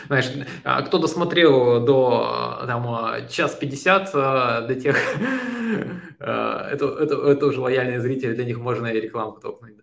Знаешь, 0.07 0.31
а 0.63 0.81
кто 0.81 0.97
досмотрел 0.97 1.85
до 1.85 2.63
там, 2.65 3.27
час 3.29 3.55
пятьдесят, 3.55 4.11
до 4.11 4.75
тех, 4.75 4.97
это, 6.19 6.97
это, 6.99 7.15
это 7.27 7.45
уже 7.45 7.61
лояльные 7.61 8.01
зрители, 8.01 8.33
для 8.33 8.45
них 8.45 8.57
можно 8.57 8.87
и 8.87 8.99
рекламу 8.99 9.39
толкнуть. 9.39 9.75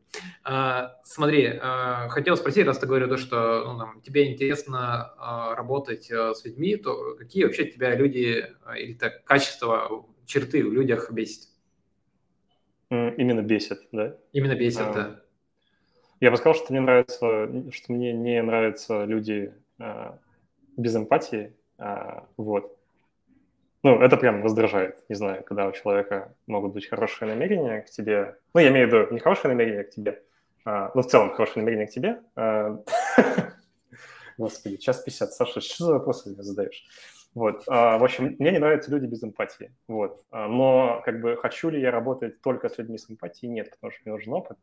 А, 0.42 0.96
смотри, 1.04 1.60
хотел 2.08 2.36
спросить, 2.36 2.66
раз 2.66 2.78
ты 2.78 2.86
говорил, 2.86 3.08
то, 3.08 3.18
что 3.18 3.72
ну, 3.72 3.78
там, 3.78 4.00
тебе 4.00 4.32
интересно 4.32 5.12
работать 5.56 6.10
с 6.10 6.44
людьми, 6.44 6.76
то 6.76 7.14
какие 7.16 7.44
вообще 7.44 7.64
тебя 7.66 7.94
люди 7.94 8.46
или 8.76 8.94
так, 8.94 9.24
качества, 9.24 10.04
черты 10.26 10.64
в 10.64 10.72
людях 10.72 11.12
бесит? 11.12 11.48
Именно 12.90 13.42
бесит, 13.42 13.80
да? 13.92 14.16
Именно 14.32 14.54
бесит, 14.54 14.80
а, 14.80 14.92
да. 14.92 15.20
Я 16.20 16.30
бы 16.30 16.36
сказал, 16.36 16.54
что 16.54 16.72
мне 16.72 16.80
нравится, 16.80 17.48
что 17.72 17.92
мне 17.92 18.12
не 18.12 18.42
нравятся 18.42 19.04
люди 19.04 19.52
а, 19.52 19.67
без 20.76 20.96
эмпатии, 20.96 21.54
а, 21.78 22.26
вот. 22.36 22.76
Ну, 23.84 24.00
это 24.00 24.16
прям 24.16 24.42
раздражает, 24.42 25.08
не 25.08 25.14
знаю, 25.14 25.44
когда 25.44 25.68
у 25.68 25.72
человека 25.72 26.34
могут 26.46 26.72
быть 26.72 26.88
хорошие 26.88 27.28
намерения 27.28 27.82
к 27.82 27.90
тебе. 27.90 28.36
Ну, 28.52 28.60
я 28.60 28.68
имею 28.68 28.88
в 28.88 28.92
виду 28.92 29.14
не 29.14 29.20
хорошие 29.20 29.50
намерения 29.50 29.84
к 29.84 29.90
тебе, 29.90 30.22
а, 30.64 30.90
ну, 30.94 31.02
в 31.02 31.06
целом 31.06 31.32
хорошие 31.32 31.62
намерения 31.62 31.86
к 31.86 31.90
тебе. 31.90 32.20
А, 32.34 32.82
Господи, 34.38 34.76
час 34.76 35.00
50. 35.02 35.32
Саша, 35.32 35.60
что 35.60 35.84
за 35.84 35.92
вопросы 35.94 36.30
мне 36.30 36.42
задаешь? 36.42 36.84
Вот. 37.34 37.62
А, 37.68 37.98
в 37.98 38.04
общем, 38.04 38.36
мне 38.38 38.50
не 38.50 38.58
нравятся 38.58 38.90
люди 38.90 39.06
без 39.06 39.22
эмпатии. 39.22 39.72
Вот. 39.86 40.24
А, 40.30 40.48
но 40.48 41.00
как 41.04 41.20
бы 41.20 41.36
хочу 41.36 41.68
ли 41.68 41.80
я 41.80 41.92
работать 41.92 42.40
только 42.40 42.68
с 42.68 42.78
людьми 42.78 42.98
с 42.98 43.08
эмпатией? 43.08 43.52
Нет, 43.52 43.70
потому 43.70 43.92
что 43.92 44.02
мне 44.04 44.12
нужен 44.14 44.32
опыт. 44.32 44.58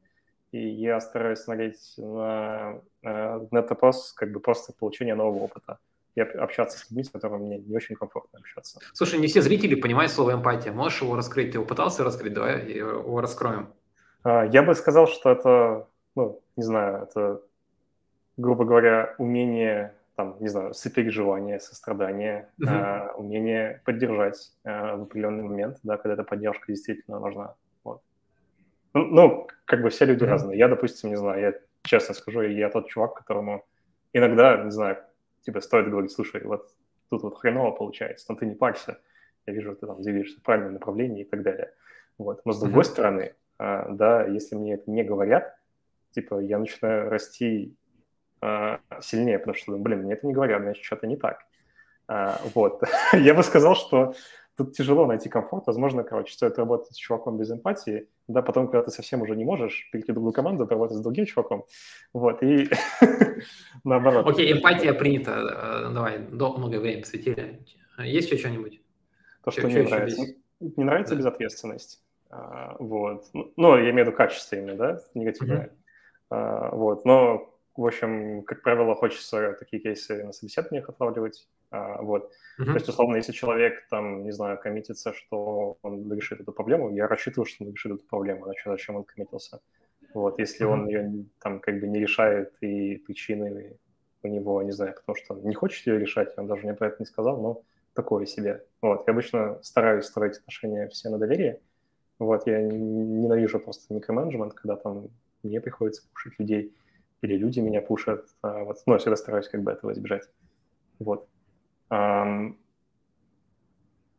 И 0.55 0.69
я 0.69 1.01
стараюсь 1.01 1.39
смотреть 1.39 1.95
на, 1.97 2.79
на 3.01 3.59
этот 3.59 3.71
вопрос 3.71 4.13
как 4.13 4.31
бы 4.31 4.39
просто 4.39 4.71
получение 4.71 5.13
нового 5.13 5.43
опыта. 5.43 5.79
и 6.15 6.21
общаться 6.21 6.77
с 6.77 6.89
людьми, 6.89 7.03
с 7.03 7.09
которыми 7.09 7.43
мне 7.43 7.57
не 7.57 7.75
очень 7.75 7.95
комфортно 7.95 8.39
общаться. 8.39 8.79
Слушай, 8.93 9.19
не 9.19 9.27
все 9.27 9.41
зрители 9.41 9.75
понимают 9.75 10.13
слово 10.13 10.31
эмпатия. 10.31 10.71
Можешь 10.71 11.01
его 11.01 11.17
раскрыть? 11.17 11.51
Ты 11.51 11.57
его 11.57 11.65
пытался 11.65 12.05
раскрыть? 12.05 12.33
Давай 12.33 12.71
его 12.71 13.19
раскроем. 13.19 13.67
А, 14.23 14.45
я 14.45 14.63
бы 14.63 14.75
сказал, 14.75 15.07
что 15.07 15.29
это, 15.29 15.87
ну, 16.15 16.41
не 16.55 16.63
знаю, 16.63 17.03
это, 17.03 17.41
грубо 18.37 18.63
говоря, 18.63 19.13
умение, 19.17 19.93
там, 20.15 20.37
не 20.39 20.47
знаю, 20.47 20.73
сопереживание, 20.73 21.59
сострадание, 21.59 22.47
а, 22.65 23.11
умение 23.17 23.81
поддержать 23.83 24.53
а, 24.63 24.95
в 24.95 25.01
определенный 25.01 25.43
момент, 25.43 25.79
да, 25.83 25.97
когда 25.97 26.13
эта 26.13 26.23
поддержка 26.23 26.67
действительно 26.67 27.19
нужна. 27.19 27.55
Ну, 28.95 29.47
как 29.65 29.81
бы 29.81 29.89
все 29.89 30.05
люди 30.05 30.23
uh-huh. 30.23 30.27
разные. 30.27 30.57
Я, 30.57 30.69
допустим, 30.69 31.09
не 31.09 31.17
знаю, 31.17 31.41
я 31.41 31.53
честно 31.83 32.15
скажу, 32.15 32.41
я 32.41 32.69
тот 32.69 32.87
чувак, 32.87 33.13
которому 33.13 33.65
иногда, 34.13 34.63
не 34.63 34.71
знаю, 34.71 35.03
тебе 35.41 35.61
стоит 35.61 35.89
говорить, 35.89 36.11
слушай, 36.11 36.41
вот 36.43 36.69
тут 37.09 37.23
вот 37.23 37.37
хреново 37.37 37.71
получается, 37.71 38.25
но 38.29 38.35
ты 38.35 38.45
не 38.45 38.55
парься, 38.55 38.99
я 39.45 39.53
вижу, 39.53 39.75
ты 39.75 39.85
там 39.85 40.01
двигаешься 40.01 40.39
в 40.39 40.43
правильном 40.43 40.73
направлении 40.73 41.21
и 41.21 41.25
так 41.25 41.43
далее. 41.43 41.73
Вот. 42.17 42.45
Но 42.45 42.53
с 42.53 42.59
другой 42.59 42.83
uh-huh. 42.83 42.87
стороны, 42.87 43.35
а, 43.57 43.89
да, 43.89 44.25
если 44.25 44.55
мне 44.55 44.75
это 44.75 44.89
не 44.89 45.03
говорят, 45.03 45.57
типа, 46.11 46.39
я 46.39 46.57
начинаю 46.57 47.09
расти 47.09 47.75
а, 48.41 48.79
сильнее, 49.01 49.39
потому 49.39 49.55
что, 49.55 49.77
блин, 49.77 50.03
мне 50.03 50.13
это 50.13 50.25
не 50.25 50.33
говорят, 50.33 50.61
значит, 50.61 50.85
что-то 50.85 51.05
не 51.05 51.17
так. 51.17 51.39
А, 52.07 52.39
вот. 52.53 52.81
я 53.13 53.33
бы 53.33 53.43
сказал, 53.43 53.75
что 53.75 54.15
тут 54.55 54.73
тяжело 54.73 55.05
найти 55.05 55.29
комфорт. 55.29 55.67
Возможно, 55.67 56.03
короче, 56.03 56.33
стоит 56.33 56.57
работать 56.57 56.93
с 56.93 56.97
чуваком 56.97 57.37
без 57.37 57.51
эмпатии, 57.51 58.07
да, 58.27 58.41
потом, 58.41 58.67
когда 58.67 58.83
ты 58.83 58.91
совсем 58.91 59.21
уже 59.21 59.35
не 59.35 59.45
можешь, 59.45 59.89
перейти 59.91 60.11
в 60.11 60.15
другую 60.15 60.33
команду, 60.33 60.65
поработать 60.65 60.97
с 60.97 61.01
другим 61.01 61.25
чуваком, 61.25 61.65
вот, 62.13 62.41
и 62.41 62.69
наоборот. 63.83 64.27
Окей, 64.27 64.51
эмпатия 64.51 64.93
принята. 64.93 65.91
Давай, 65.93 66.19
много 66.19 66.79
времени 66.79 67.01
посвятили. 67.01 67.65
Есть 67.99 68.31
еще 68.31 68.39
что-нибудь? 68.39 68.81
То, 69.43 69.51
что 69.51 69.67
мне 69.67 69.83
нравится. 69.83 70.25
Не 70.59 70.83
нравится 70.83 71.15
безответственность. 71.15 72.01
А, 72.29 72.75
вот. 72.79 73.25
Ну, 73.33 73.53
ну, 73.55 73.77
я 73.77 73.91
имею 73.91 74.05
в 74.05 74.07
виду 74.07 74.17
качество 74.17 74.55
именно, 74.55 74.75
да, 74.75 75.01
негативное. 75.13 75.71
Mm-hmm. 76.31 76.75
Вот, 76.75 77.05
но, 77.05 77.53
в 77.75 77.85
общем, 77.85 78.41
как 78.43 78.63
правило, 78.63 78.95
хочется 78.95 79.55
такие 79.59 79.81
кейсы 79.81 80.23
на 80.23 80.31
собеседованиях 80.31 80.89
отлавливать, 80.89 81.47
а, 81.47 81.54
вот. 82.01 82.31
Mm-hmm. 82.59 82.65
То 82.65 82.73
есть, 82.73 82.89
условно, 82.89 83.15
если 83.17 83.31
человек, 83.31 83.87
там, 83.89 84.23
не 84.23 84.31
знаю, 84.31 84.57
коммитится, 84.57 85.13
что 85.13 85.77
он 85.81 86.11
решит 86.11 86.41
эту 86.41 86.51
проблему, 86.51 86.91
я 86.95 87.07
рассчитываю, 87.07 87.45
что 87.45 87.65
он 87.65 87.71
решит 87.71 87.91
эту 87.91 88.03
проблему, 88.05 88.45
иначе 88.45 88.69
зачем 88.69 88.95
он 88.95 89.03
коммитился. 89.03 89.59
Вот, 90.13 90.39
если 90.39 90.65
mm-hmm. 90.65 90.71
он 90.71 90.87
ее 90.87 91.25
там 91.39 91.59
как 91.59 91.79
бы 91.79 91.87
не 91.87 91.99
решает, 91.99 92.53
и 92.61 92.97
причины 92.97 93.77
у 94.23 94.27
него, 94.27 94.61
не 94.63 94.71
знаю, 94.71 94.93
потому 94.95 95.15
что 95.15 95.33
он 95.33 95.43
не 95.43 95.53
хочет 95.53 95.85
ее 95.87 95.99
решать, 95.99 96.37
он 96.37 96.47
даже 96.47 96.63
мне 96.63 96.73
про 96.73 96.87
это 96.87 96.97
не 96.99 97.05
сказал, 97.05 97.41
но 97.41 97.61
такое 97.93 98.25
себе. 98.25 98.65
Вот, 98.81 99.03
я 99.07 99.13
обычно 99.13 99.59
стараюсь 99.61 100.05
строить 100.05 100.37
отношения 100.37 100.87
все 100.87 101.09
на 101.09 101.17
доверии, 101.17 101.59
вот, 102.19 102.47
я 102.47 102.61
ненавижу 102.61 103.59
просто 103.59 103.93
микроменеджмент, 103.93 104.53
когда 104.53 104.77
там 104.77 105.09
мне 105.43 105.59
приходится 105.59 106.03
пушить 106.13 106.39
людей, 106.39 106.73
или 107.21 107.37
люди 107.37 107.59
меня 107.59 107.81
пушат. 107.81 108.25
А 108.41 108.63
вот, 108.63 108.77
ну, 108.85 108.93
я 108.93 108.99
всегда 108.99 109.15
стараюсь 109.15 109.47
как 109.47 109.61
бы 109.63 109.71
этого 109.71 109.91
избежать. 109.93 110.29
Вот. 110.99 111.27
А, 111.89 112.25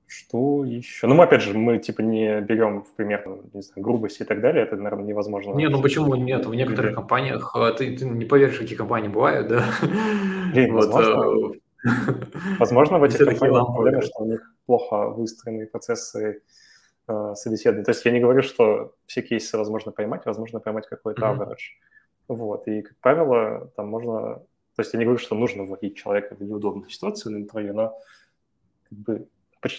что 0.07 0.65
еще? 0.65 1.07
Ну, 1.07 1.15
мы, 1.15 1.25
опять 1.25 1.43
же, 1.43 1.57
мы, 1.57 1.79
типа, 1.79 2.01
не 2.01 2.41
берем 2.41 2.85
в 2.85 2.95
пример, 2.95 3.27
не 3.53 3.63
знаю, 3.63 3.83
грубости 3.83 4.23
и 4.23 4.25
так 4.25 4.41
далее. 4.41 4.63
Это, 4.65 4.77
наверное, 4.77 5.05
невозможно. 5.05 5.53
Нет, 5.53 5.71
ну 5.71 5.83
почему 5.83 6.15
нет? 6.15 6.47
В 6.47 6.55
некоторых 6.55 6.95
компаниях, 6.95 7.51
а, 7.55 7.73
ты, 7.73 7.97
ты 7.97 8.05
не 8.05 8.25
поверишь, 8.25 8.59
какие 8.59 8.77
компании 8.77 9.09
бывают, 9.09 9.49
да? 9.49 9.65
Блин, 10.53 10.73
вот, 10.75 10.87
возможно, 10.87 11.55
э... 11.55 11.59
возможно, 12.59 12.99
в 12.99 13.05
этих 13.05 13.19
компаниях 13.19 13.67
проблема, 13.67 14.03
что 14.03 14.23
у 14.23 14.27
них 14.27 14.53
плохо 14.67 15.09
выстроены 15.09 15.67
процессы 15.67 16.43
э, 17.09 17.35
собеседования. 17.35 17.85
То 17.85 17.91
есть 17.91 18.05
я 18.05 18.13
не 18.13 18.21
говорю, 18.21 18.43
что 18.43 18.95
все 19.07 19.23
кейсы 19.23 19.59
возможно 19.59 19.93
поймать, 19.93 20.25
возможно 20.25 20.61
поймать 20.61 20.87
какой-то 20.87 21.23
average. 21.23 21.77
Вот, 22.29 22.67
и, 22.69 22.83
как 22.83 22.97
правило, 22.99 23.71
там 23.77 23.89
можно... 23.89 24.43
То 24.77 24.83
есть 24.83 24.93
я 24.93 24.99
не 24.99 25.05
говорю, 25.05 25.19
что 25.19 25.35
нужно 25.35 25.65
вводить 25.65 25.97
человека 25.97 26.35
в 26.35 26.43
неудобную 26.43 26.91
ситуацию 26.91 27.33
на 27.33 27.39
интервью, 27.39 27.75
но 27.75 27.99
как 28.89 28.99
бы... 28.99 29.29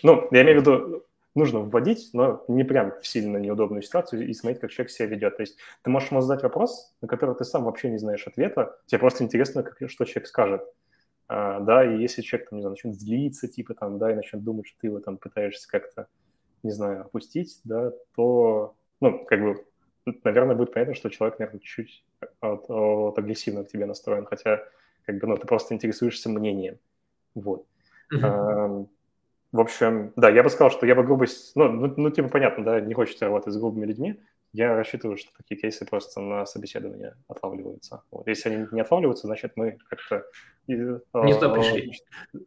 Ну, 0.04 0.28
я 0.32 0.42
имею 0.42 0.60
в 0.60 0.62
виду, 0.62 1.06
нужно 1.34 1.60
вводить, 1.60 2.10
но 2.14 2.44
не 2.48 2.64
прям 2.64 2.92
в 3.00 3.08
сильно 3.08 3.38
неудобную 3.38 3.84
ситуацию 3.84 4.28
и 4.28 4.34
смотреть, 4.34 4.60
как 4.60 4.72
человек 4.72 4.92
себя 4.92 5.08
ведет. 5.08 5.38
То 5.38 5.44
есть 5.44 5.58
ты 5.84 5.90
можешь 5.90 6.12
ему 6.12 6.22
задать 6.22 6.44
вопрос, 6.44 6.94
на 7.02 7.08
который 7.08 7.36
ты 7.36 7.46
сам 7.46 7.64
вообще 7.64 7.90
не 7.90 8.00
знаешь 8.00 8.28
ответа, 8.28 8.78
тебе 8.88 9.00
просто 9.00 9.24
интересно, 9.24 9.64
как, 9.64 9.90
что 9.90 10.06
человек 10.06 10.28
скажет. 10.28 10.62
А, 11.30 11.60
да, 11.60 11.86
и 11.86 12.02
если 12.02 12.22
человек, 12.22 12.50
там, 12.50 12.58
не 12.58 12.64
знаю, 12.64 12.72
начнет 12.72 13.00
злиться, 13.00 13.48
типа, 13.48 13.76
там, 13.76 13.98
да, 13.98 14.12
и 14.12 14.16
начнет 14.16 14.44
думать, 14.44 14.68
что 14.68 14.80
ты 14.80 14.88
его 14.88 15.00
там 15.00 15.18
пытаешься 15.18 15.70
как-то 15.70 16.08
не 16.64 16.72
знаю, 16.72 17.02
опустить, 17.02 17.60
да, 17.64 17.92
то, 18.16 18.76
ну, 19.00 19.26
как 19.26 19.42
бы, 19.42 19.66
наверное, 20.24 20.56
будет 20.56 20.74
понятно, 20.74 20.96
что 20.96 21.10
человек, 21.10 21.40
наверное, 21.40 21.60
чуть-чуть 21.60 22.04
от, 22.40 22.70
от 22.70 23.18
агрессивно 23.18 23.64
к 23.64 23.70
тебе 23.70 23.86
настроен, 23.86 24.26
хотя, 24.26 24.64
как 25.08 25.18
бы, 25.18 25.28
ну, 25.28 25.38
ты 25.38 25.48
просто 25.48 25.74
интересуешься 25.74 26.30
мнением, 26.30 26.78
вот. 27.34 27.66
Uh-huh. 28.14 28.20
А, 28.24 28.86
в 29.52 29.60
общем, 29.60 30.14
да, 30.16 30.30
я 30.30 30.44
бы 30.44 30.50
сказал, 30.50 30.70
что 30.70 30.86
я 30.86 30.94
бы 30.94 31.04
грубость, 31.04 31.56
ну, 31.56 31.72
ну, 31.72 31.94
ну, 31.98 32.10
типа, 32.12 32.30
понятно, 32.30 32.64
да, 32.64 32.80
не 32.80 32.94
хочется 32.94 33.26
работать 33.26 33.54
с 33.54 33.58
грубыми 33.58 33.86
людьми, 33.86 34.20
я 34.54 34.76
рассчитываю, 34.76 35.18
что 35.18 35.32
такие 35.38 35.60
кейсы 35.60 35.86
просто 35.86 36.22
на 36.22 36.46
собеседование 36.46 37.16
отлавливаются. 37.28 38.04
Вот. 38.12 38.28
Если 38.28 38.50
они 38.50 38.68
не 38.72 38.82
отлавливаются, 38.82 39.28
значит, 39.28 39.54
мы 39.56 39.78
как-то... 39.90 40.26
Не 40.68 41.34
туда 41.34 41.50
пришли. 41.50 41.94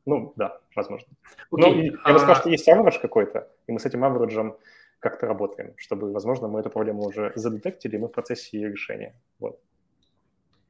Ну, 0.07 0.32
да, 0.37 0.61
возможно. 0.74 1.07
Okay. 1.07 1.37
Ну, 1.53 1.82
я 1.82 1.93
бы 1.93 1.99
а... 2.03 2.19
сказал, 2.19 2.37
что 2.37 2.51
есть 2.51 2.69
average 2.69 3.01
какой-то, 3.01 3.49
и 3.66 3.73
мы 3.73 3.81
с 3.81 3.87
этим 3.87 4.05
average 4.05 4.57
как-то 4.99 5.27
работаем, 5.27 5.74
чтобы, 5.77 6.12
возможно, 6.12 6.49
мы 6.49 6.61
эту 6.61 6.70
проблему 6.70 7.03
уже 7.05 7.32
задетектили, 7.35 7.97
и 7.97 7.99
мы 7.99 8.09
в 8.09 8.12
процессе 8.12 8.59
ее 8.59 8.70
решения. 8.70 9.15
Вот. 9.39 9.59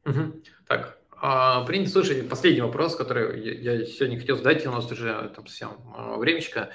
Угу. 0.04 0.42
Так, 0.68 0.99
а, 1.20 1.64
принято, 1.64 1.90
слушай, 1.90 2.22
последний 2.22 2.62
вопрос, 2.62 2.96
который 2.96 3.40
я, 3.60 3.84
сегодня 3.84 4.18
хотел 4.18 4.36
задать, 4.36 4.66
у 4.66 4.70
нас 4.70 4.90
уже 4.90 5.32
там 5.34 5.46
совсем 5.46 5.70
а, 5.96 6.16
времечко. 6.16 6.70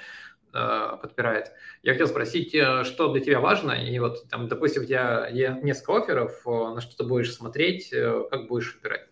Э, 0.56 0.96
подпирает. 1.02 1.52
Я 1.82 1.92
хотел 1.92 2.06
спросить, 2.06 2.54
э, 2.54 2.84
что 2.84 3.12
для 3.12 3.20
тебя 3.20 3.40
важно, 3.40 3.72
и 3.72 3.98
вот 3.98 4.26
там, 4.30 4.48
допустим, 4.48 4.82
у 4.82 4.86
тебя 4.86 5.28
несколько 5.30 5.98
офферов, 5.98 6.46
э, 6.46 6.50
на 6.50 6.80
что 6.80 6.96
ты 6.96 7.04
будешь 7.04 7.34
смотреть, 7.34 7.90
как 7.90 8.48
будешь 8.48 8.74
выбирать? 8.76 9.06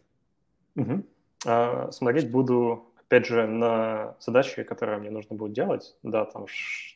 Угу. 0.77 1.05
А, 1.47 1.93
смотреть 1.93 2.31
буду, 2.31 2.91
опять 2.97 3.27
же, 3.27 3.47
на 3.47 4.17
задачи, 4.21 4.63
которые 4.63 4.99
мне 4.99 5.11
нужно 5.11 5.37
будет 5.37 5.53
делать, 5.53 5.95
да, 6.03 6.25
там, 6.25 6.47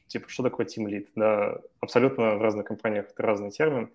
типа, 0.06 0.28
что 0.30 0.42
такое 0.42 0.64
Team 0.64 0.86
Lead, 0.86 1.08
да, 1.14 1.60
абсолютно 1.80 2.36
в 2.36 2.42
разных 2.42 2.64
компаниях 2.64 3.06
это 3.10 3.22
разный 3.22 3.50
термин, 3.50 3.90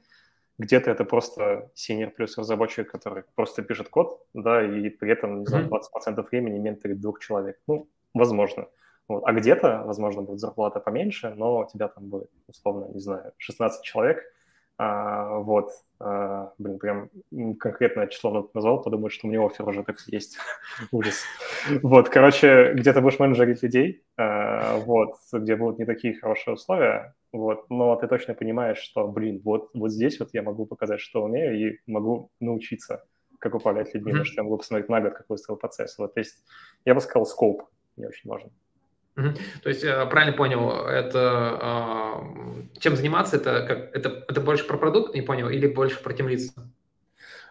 где-то 0.57 0.91
это 0.91 1.03
просто 1.03 1.71
senior 1.75 2.09
плюс 2.09 2.37
разработчик, 2.37 2.91
который 2.91 3.23
просто 3.35 3.61
пишет 3.63 3.89
код, 3.89 4.25
да, 4.33 4.63
и 4.63 4.89
при 4.89 5.11
этом, 5.11 5.39
не 5.39 5.45
знаю, 5.45 5.69
20% 5.69 6.25
времени 6.31 6.59
менторит 6.59 6.99
двух 6.99 7.19
человек. 7.19 7.59
Ну, 7.67 7.87
возможно. 8.13 8.67
Вот. 9.07 9.23
А 9.25 9.33
где-то, 9.33 9.83
возможно, 9.85 10.21
будет 10.21 10.39
зарплата 10.39 10.79
поменьше, 10.79 11.33
но 11.35 11.59
у 11.59 11.67
тебя 11.67 11.87
там 11.87 12.09
будет, 12.09 12.29
условно, 12.47 12.87
не 12.93 12.99
знаю, 12.99 13.33
16 13.37 13.83
человек. 13.83 14.23
А, 14.77 15.37
вот, 15.37 15.69
а, 15.99 16.51
блин, 16.57 16.79
прям 16.79 17.09
конкретное 17.59 18.07
число 18.07 18.49
назвал, 18.53 18.81
подумаю, 18.81 19.09
что 19.11 19.27
у 19.27 19.29
меня 19.29 19.45
офер 19.45 19.67
уже 19.67 19.83
так 19.83 19.97
есть. 20.07 20.37
Ужас. 20.91 21.23
Вот, 21.81 22.09
короче, 22.09 22.73
где-то 22.73 23.01
будешь 23.01 23.19
менеджерить 23.19 23.61
людей, 23.61 24.03
а, 24.17 24.77
вот, 24.77 25.15
где 25.31 25.55
будут 25.55 25.79
не 25.79 25.85
такие 25.85 26.15
хорошие 26.15 26.55
условия, 26.55 27.13
вот, 27.33 27.69
но 27.69 27.95
ты 27.95 28.07
точно 28.07 28.35
понимаешь, 28.35 28.77
что, 28.77 29.07
блин, 29.07 29.41
вот, 29.43 29.71
вот 29.73 29.91
здесь 29.91 30.19
вот 30.19 30.29
я 30.33 30.43
могу 30.43 30.65
показать, 30.65 31.01
что 31.01 31.23
умею, 31.23 31.59
и 31.59 31.79
могу 31.87 32.29
научиться, 32.39 33.03
как 33.39 33.55
управлять 33.55 33.93
людьми, 33.93 34.11
mm-hmm. 34.11 34.13
потому 34.13 34.25
что 34.25 34.39
я 34.39 34.43
могу 34.43 34.57
посмотреть 34.57 34.89
на 34.89 35.01
год, 35.01 35.13
как 35.13 35.25
выстроил 35.27 35.57
процесс. 35.57 35.97
Вот, 35.97 36.13
то 36.13 36.19
есть 36.19 36.45
я 36.85 36.93
бы 36.93 37.01
сказал, 37.01 37.25
скоп 37.25 37.63
не 37.97 38.05
очень 38.05 38.29
важен. 38.29 38.51
То 39.15 39.69
есть, 39.69 39.83
я 39.83 40.05
правильно 40.07 40.35
понял, 40.35 40.69
это 40.87 41.59
а, 41.61 42.23
чем 42.79 42.95
заниматься, 42.95 43.35
это 43.35 43.65
как 43.67 43.95
это, 43.95 44.25
это 44.27 44.41
больше 44.41 44.65
про 44.65 44.77
продукт, 44.77 45.13
не 45.13 45.21
понял, 45.21 45.49
или 45.49 45.67
больше 45.67 46.01
про 46.01 46.13
тем 46.13 46.27
лица? 46.27 46.53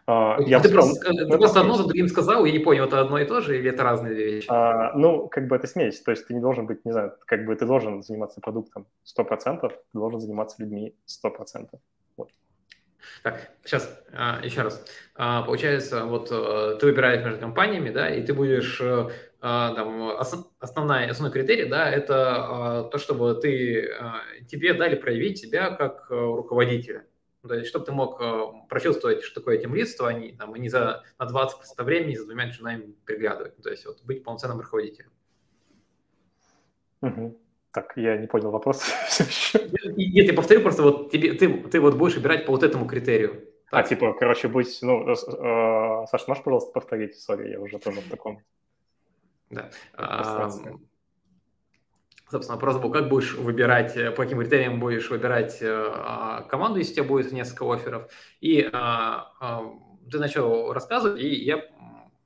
А, 0.07 0.37
я 0.41 0.59
ты 0.61 0.69
просто, 0.69 1.11
ты 1.11 1.39
просто 1.39 1.61
одно 1.61 1.74
за 1.74 1.85
другим 1.85 2.09
сказал, 2.09 2.45
я 2.45 2.53
не 2.53 2.59
понял, 2.59 2.85
это 2.85 3.01
одно 3.01 3.19
и 3.19 3.24
то 3.24 3.41
же, 3.41 3.59
или 3.59 3.70
это 3.70 3.85
разные 3.85 4.15
вещи? 4.15 4.47
А, 4.51 4.93
ну, 4.97 5.29
как 5.29 5.47
бы 5.47 5.55
это 5.55 5.66
смесь, 5.66 6.01
то 6.01 6.11
есть 6.11 6.27
ты 6.27 6.35
не 6.35 6.41
должен 6.41 6.66
быть, 6.66 6.85
не 6.85 6.93
знаю, 6.93 7.15
как 7.24 7.45
бы 7.45 7.55
ты 7.55 7.66
должен 7.66 8.03
заниматься 8.03 8.41
продуктом 8.41 8.87
100%, 9.05 9.69
ты 9.69 9.74
должен 9.93 10.20
заниматься 10.20 10.61
людьми 10.61 10.97
100%. 11.07 11.69
Вот. 12.16 12.31
Так, 13.23 13.51
сейчас 13.65 13.97
а, 14.12 14.41
еще 14.43 14.62
раз. 14.62 14.85
А, 15.15 15.43
получается, 15.43 16.05
вот 16.05 16.29
э, 16.33 16.77
ты 16.81 16.87
выбираешь 16.87 17.24
между 17.24 17.41
компаниями, 17.41 17.91
да, 17.91 18.11
и 18.11 18.24
ты 18.24 18.35
будешь 18.35 18.81
э, 18.81 19.09
а, 19.41 19.74
там, 19.74 20.11
основная, 20.59 21.11
основной 21.11 21.33
критерий, 21.33 21.69
да, 21.69 21.89
это 21.89 22.89
то, 22.91 22.99
чтобы 22.99 23.35
ты, 23.41 23.89
тебе 24.49 24.74
дали 24.74 24.97
проявить 24.97 25.39
себя 25.39 25.70
как 25.70 26.07
э, 26.11 26.15
руководителя. 26.15 27.05
То 27.47 27.55
есть, 27.55 27.69
чтобы 27.69 27.85
ты 27.85 27.93
мог 27.93 28.20
э, 28.20 28.44
прочувствовать, 28.69 29.23
что 29.23 29.40
такое 29.40 29.59
темлидство, 29.59 30.09
а 30.09 30.12
не, 30.12 30.32
там, 30.32 30.55
не 30.55 30.69
за, 30.69 31.02
на 31.19 31.27
20% 31.27 31.82
времени 31.82 32.14
за 32.14 32.24
двумя 32.24 32.48
джунами 32.48 32.94
приглядывать. 33.05 33.56
То 33.56 33.70
есть, 33.70 33.85
вот, 33.85 34.01
быть 34.05 34.23
полноценным 34.23 34.60
руководителем. 34.60 35.10
Угу. 37.01 37.39
Так, 37.73 37.94
я 37.97 38.16
не 38.16 38.28
понял 38.28 38.51
вопрос. 38.51 38.85
Нет, 39.97 40.27
я 40.27 40.35
повторю 40.35 40.60
просто, 40.60 40.82
вот 40.82 41.10
тебе, 41.10 41.32
ты, 41.32 41.48
ты 41.69 41.81
вот 41.81 41.97
будешь 41.97 42.14
выбирать 42.14 42.47
по 42.47 42.52
вот 42.52 42.62
этому 42.62 42.86
критерию. 42.86 43.48
А, 43.70 43.77
так. 43.77 43.86
А, 43.86 43.89
типа, 43.89 44.12
короче, 44.12 44.47
будь, 44.47 44.78
ну, 44.82 45.09
э, 45.09 45.12
э, 45.12 46.06
Саша, 46.10 46.24
можешь, 46.28 46.44
пожалуйста, 46.44 46.70
повторить? 46.73 47.19
Сори, 47.19 47.51
я 47.51 47.60
уже 47.60 47.78
тоже 47.78 48.01
в 48.01 48.09
таком. 48.09 48.40
Да. 49.51 49.70
А, 52.32 52.36
собственно, 52.36 52.56
вопрос 52.56 52.78
был, 52.78 52.90
как 52.90 53.09
будешь 53.09 53.34
выбирать, 53.34 53.96
э, 53.96 54.10
по 54.10 54.22
каким 54.22 54.38
критериям 54.38 54.80
будешь 54.80 55.10
выбирать 55.10 55.59
а, 55.62 56.42
команду, 56.48 56.78
если 56.78 56.92
у 56.92 56.94
тебя 56.96 57.04
будет 57.04 57.32
несколько 57.32 57.70
офферов. 57.72 58.09
И 58.40 58.68
а, 58.72 59.32
а, 59.40 59.62
ты 60.10 60.18
начал 60.18 60.72
рассказывать, 60.72 61.20
и 61.20 61.28
я 61.28 61.62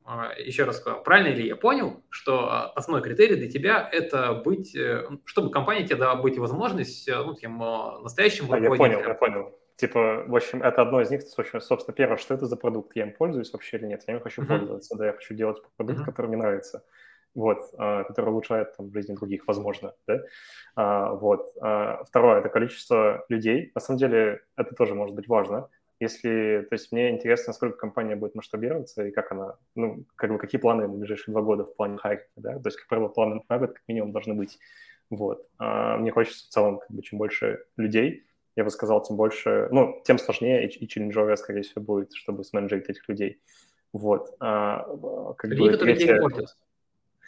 а, 0.09 0.31
еще 0.39 0.63
раз 0.63 0.77
сказал, 0.77 1.03
правильно 1.03 1.35
ли 1.35 1.49
я 1.49 1.57
понял, 1.57 2.05
что 2.11 2.49
а, 2.49 2.71
основной 2.71 3.03
критерий 3.03 3.35
для 3.35 3.51
тебя 3.51 3.89
это 3.91 4.35
быть, 4.35 4.77
э, 4.77 5.09
чтобы 5.25 5.51
компания 5.51 5.85
тебе 5.85 5.97
дала 5.97 6.15
быть 6.15 6.39
возможность, 6.39 7.09
э, 7.09 7.17
ну, 7.17 7.35
а, 7.61 7.99
настоящим 7.99 8.47
да, 8.47 8.59
Я 8.59 8.71
понял, 8.71 9.01
я 9.01 9.15
понял. 9.15 9.59
Типа, 9.75 10.23
в 10.29 10.37
общем, 10.37 10.63
это 10.63 10.83
одно 10.83 11.01
из 11.01 11.11
них, 11.11 11.23
собственно, 11.23 11.93
первое, 11.93 12.19
что 12.19 12.35
это 12.35 12.47
за 12.47 12.57
продукт, 12.57 12.95
я 12.95 13.03
им 13.03 13.13
пользуюсь 13.13 13.53
вообще 13.53 13.79
или 13.79 13.87
нет, 13.87 14.05
я 14.07 14.15
им 14.15 14.21
хочу 14.21 14.43
uh-huh. 14.43 14.47
пользоваться, 14.47 14.97
да, 14.97 15.07
я 15.07 15.13
хочу 15.13 15.35
делать 15.35 15.61
продукт, 15.77 15.99
uh-huh. 15.99 16.05
который 16.05 16.29
мне 16.29 16.37
нравится, 16.37 16.85
вот, 17.37 17.71
который 17.71 18.31
улучшает 18.31 18.77
там 18.77 18.93
жизнь 18.93 19.15
других, 19.15 19.47
возможно, 19.47 19.95
да, 20.07 20.23
а, 20.75 21.13
вот. 21.13 21.53
А, 21.61 22.03
второе, 22.05 22.41
это 22.41 22.49
количество 22.49 23.25
людей, 23.29 23.71
на 23.75 23.81
самом 23.81 23.99
деле 23.99 24.41
это 24.57 24.75
тоже 24.75 24.95
может 24.95 25.15
быть 25.15 25.29
важно, 25.29 25.69
если, 26.01 26.67
то 26.69 26.75
есть 26.75 26.93
мне 26.93 27.11
интересно, 27.11 27.51
насколько 27.51 27.77
компания 27.77 28.17
будет 28.17 28.35
масштабироваться 28.35 29.05
и 29.05 29.11
как 29.11 29.33
она, 29.33 29.57
ну, 29.75 30.05
как 30.17 30.33
бы 30.33 30.39
какие 30.39 30.61
планы 30.61 30.89
на 30.89 30.95
ближайшие 30.95 31.33
два 31.33 31.43
года 31.43 31.65
в 31.65 31.75
плане 31.75 31.99
хайринга, 31.99 32.27
да, 32.37 32.59
то 32.59 32.67
есть, 32.67 32.79
как 32.79 32.89
правило, 32.89 33.09
планы 33.09 33.43
на 33.49 33.59
год 33.59 33.75
как 33.75 33.83
минимум 33.87 34.13
должны 34.13 34.35
быть, 34.35 34.59
вот. 35.11 35.47
А 35.59 35.99
мне 35.99 36.11
хочется 36.11 36.47
в 36.47 36.49
целом, 36.49 36.79
как 36.79 36.91
бы, 36.91 37.03
чем 37.03 37.19
больше 37.19 37.65
людей, 37.77 38.25
я 38.57 38.65
бы 38.65 38.71
сказал, 38.71 39.03
тем 39.03 39.17
больше, 39.17 39.69
ну, 39.71 40.01
тем 40.07 40.19
сложнее 40.19 40.67
и, 40.67 40.85
и 40.85 40.89
челленджовее, 40.89 41.37
скорее 41.37 41.63
всего, 41.63 41.83
будет, 41.83 42.15
чтобы 42.15 42.45
сменеджерить 42.45 42.89
этих 42.89 43.07
людей, 43.09 43.41
вот. 43.93 44.35
А, 44.41 44.87
как 45.37 45.51
людей, 45.51 45.67
бы, 45.67 45.73
которые 45.73 45.97
третье... 45.97 46.47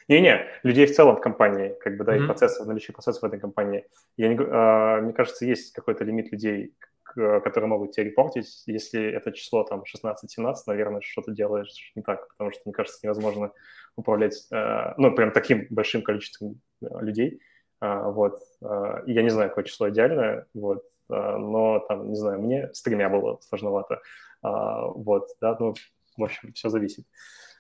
Не-не, 0.09 0.47
людей 0.63 0.87
в 0.87 0.95
целом 0.95 1.17
в 1.17 1.21
компании, 1.21 1.77
как 1.81 1.97
бы, 1.99 2.05
да, 2.05 2.17
mm-hmm. 2.17 2.25
и 2.25 2.27
процессов, 2.27 2.67
наличие 2.67 2.95
процессов 2.95 3.23
в 3.23 3.27
этой 3.27 3.39
компании. 3.39 3.87
Я 4.17 4.29
не, 4.29 4.39
а, 4.41 5.01
мне 5.03 5.13
кажется, 5.13 5.45
есть 5.45 5.73
какой-то 5.73 6.05
лимит 6.05 6.33
людей, 6.33 6.75
Э, 7.17 7.41
которые 7.41 7.69
могут 7.69 7.93
тебе 7.93 8.05
репортить. 8.05 8.63
Если 8.67 9.03
это 9.03 9.33
число 9.33 9.65
там 9.65 9.83
16-17, 9.83 10.55
наверное, 10.67 11.01
что-то 11.01 11.33
делаешь 11.33 11.93
не 11.95 12.03
так, 12.03 12.29
потому 12.29 12.53
что, 12.53 12.63
мне 12.65 12.75
кажется, 12.75 13.01
невозможно 13.03 13.53
управлять, 13.97 14.47
э, 14.53 14.95
ну, 14.97 15.15
прям 15.15 15.33
таким 15.33 15.67
большим 15.71 16.03
количеством 16.03 16.61
э, 16.83 16.87
людей. 17.01 17.41
Вот. 17.81 18.41
И 18.61 19.13
я 19.13 19.23
не 19.23 19.31
знаю, 19.31 19.51
какое 19.51 19.63
число 19.63 19.89
идеальное, 19.89 20.47
вот, 20.53 20.83
но 21.09 21.79
там, 21.79 22.09
не 22.09 22.17
знаю, 22.17 22.43
мне 22.43 22.75
с 22.75 22.83
тремя 22.83 23.09
было 23.09 23.39
сложновато. 23.41 24.03
Вот, 24.43 25.29
да, 25.41 25.57
ну, 25.61 25.75
в 26.17 26.25
общем, 26.25 26.53
все 26.55 26.71
зависит. 26.71 27.07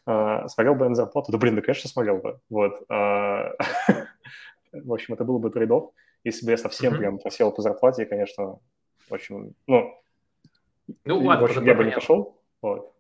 Смотрел 0.08 0.74
бы 0.74 0.86
я 0.86 0.88
на 0.88 0.94
зарплату? 0.94 1.32
Да, 1.32 1.38
блин, 1.38 1.56
да, 1.56 1.60
конечно, 1.60 1.90
смотрел 1.90 2.18
бы. 2.18 2.40
Вот. 2.48 2.82
В 2.88 4.92
общем, 4.92 5.14
это 5.14 5.24
было 5.24 5.38
бы 5.38 5.50
трейдов. 5.50 5.90
Если 6.24 6.46
бы 6.46 6.52
я 6.52 6.56
совсем 6.56 6.94
mm-hmm. 6.94 6.98
прям 6.98 7.18
просел 7.18 7.52
по 7.52 7.62
зарплате, 7.62 8.06
конечно, 8.06 8.58
общем, 9.12 9.54
ну, 9.66 9.94
ну 11.04 11.20
ладно, 11.20 11.46
в 11.46 11.50
общем, 11.50 11.64
я 11.64 11.74
бы 11.74 11.84
не 11.84 11.92
пошел. 11.92 12.40
Вот. 12.62 12.94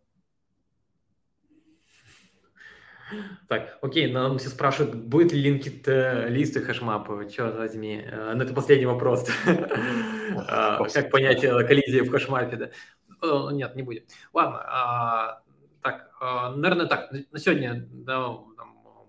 Так, 3.48 3.78
окей, 3.80 4.12
нам 4.12 4.36
все 4.36 4.50
спрашивают, 4.50 4.94
будет 4.94 5.32
ли 5.32 5.40
linked 5.40 5.88
э, 5.88 6.28
list 6.28 6.56
и 6.56 6.60
hash 6.60 6.84
map? 6.84 7.08
Черт 7.30 7.56
возьми, 7.56 8.02
э, 8.04 8.34
ну 8.34 8.42
это 8.42 8.52
последний 8.52 8.86
вопрос. 8.86 9.28
А, 10.46 10.84
как 10.84 11.10
понять 11.10 11.42
э, 11.42 11.64
коллизию 11.64 12.04
в 12.04 12.10
hash 12.10 12.31
мапе, 12.31 12.56
да? 12.56 13.50
Нет, 13.50 13.74
не 13.74 13.82
будет. 13.82 14.10
Ладно, 14.34 14.62
а, 14.62 15.42
наверное, 16.20 16.86
так, 16.86 17.10
на 17.10 17.38
сегодня 17.38 17.88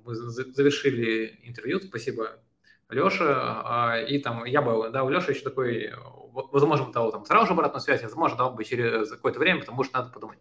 мы 0.06 0.16
завершили 0.16 1.40
интервью, 1.44 1.80
спасибо 1.80 2.40
Леша, 2.90 3.62
а, 3.64 4.00
и 4.00 4.20
там 4.20 4.46
я 4.46 4.62
бы, 4.62 4.90
да, 4.90 5.04
у 5.04 5.10
Леши 5.10 5.32
еще 5.32 5.44
такой 5.44 5.92
возможно, 6.34 6.92
дал 6.92 7.12
там 7.12 7.26
сразу 7.26 7.48
же 7.48 7.54
обратную 7.54 7.82
связь, 7.82 8.04
возможно, 8.04 8.38
дал 8.38 8.54
бы 8.54 8.64
через 8.64 9.10
какое-то 9.12 9.40
время, 9.40 9.62
потому 9.62 9.84
что 9.84 10.00
надо 10.00 10.12
подумать. 10.12 10.40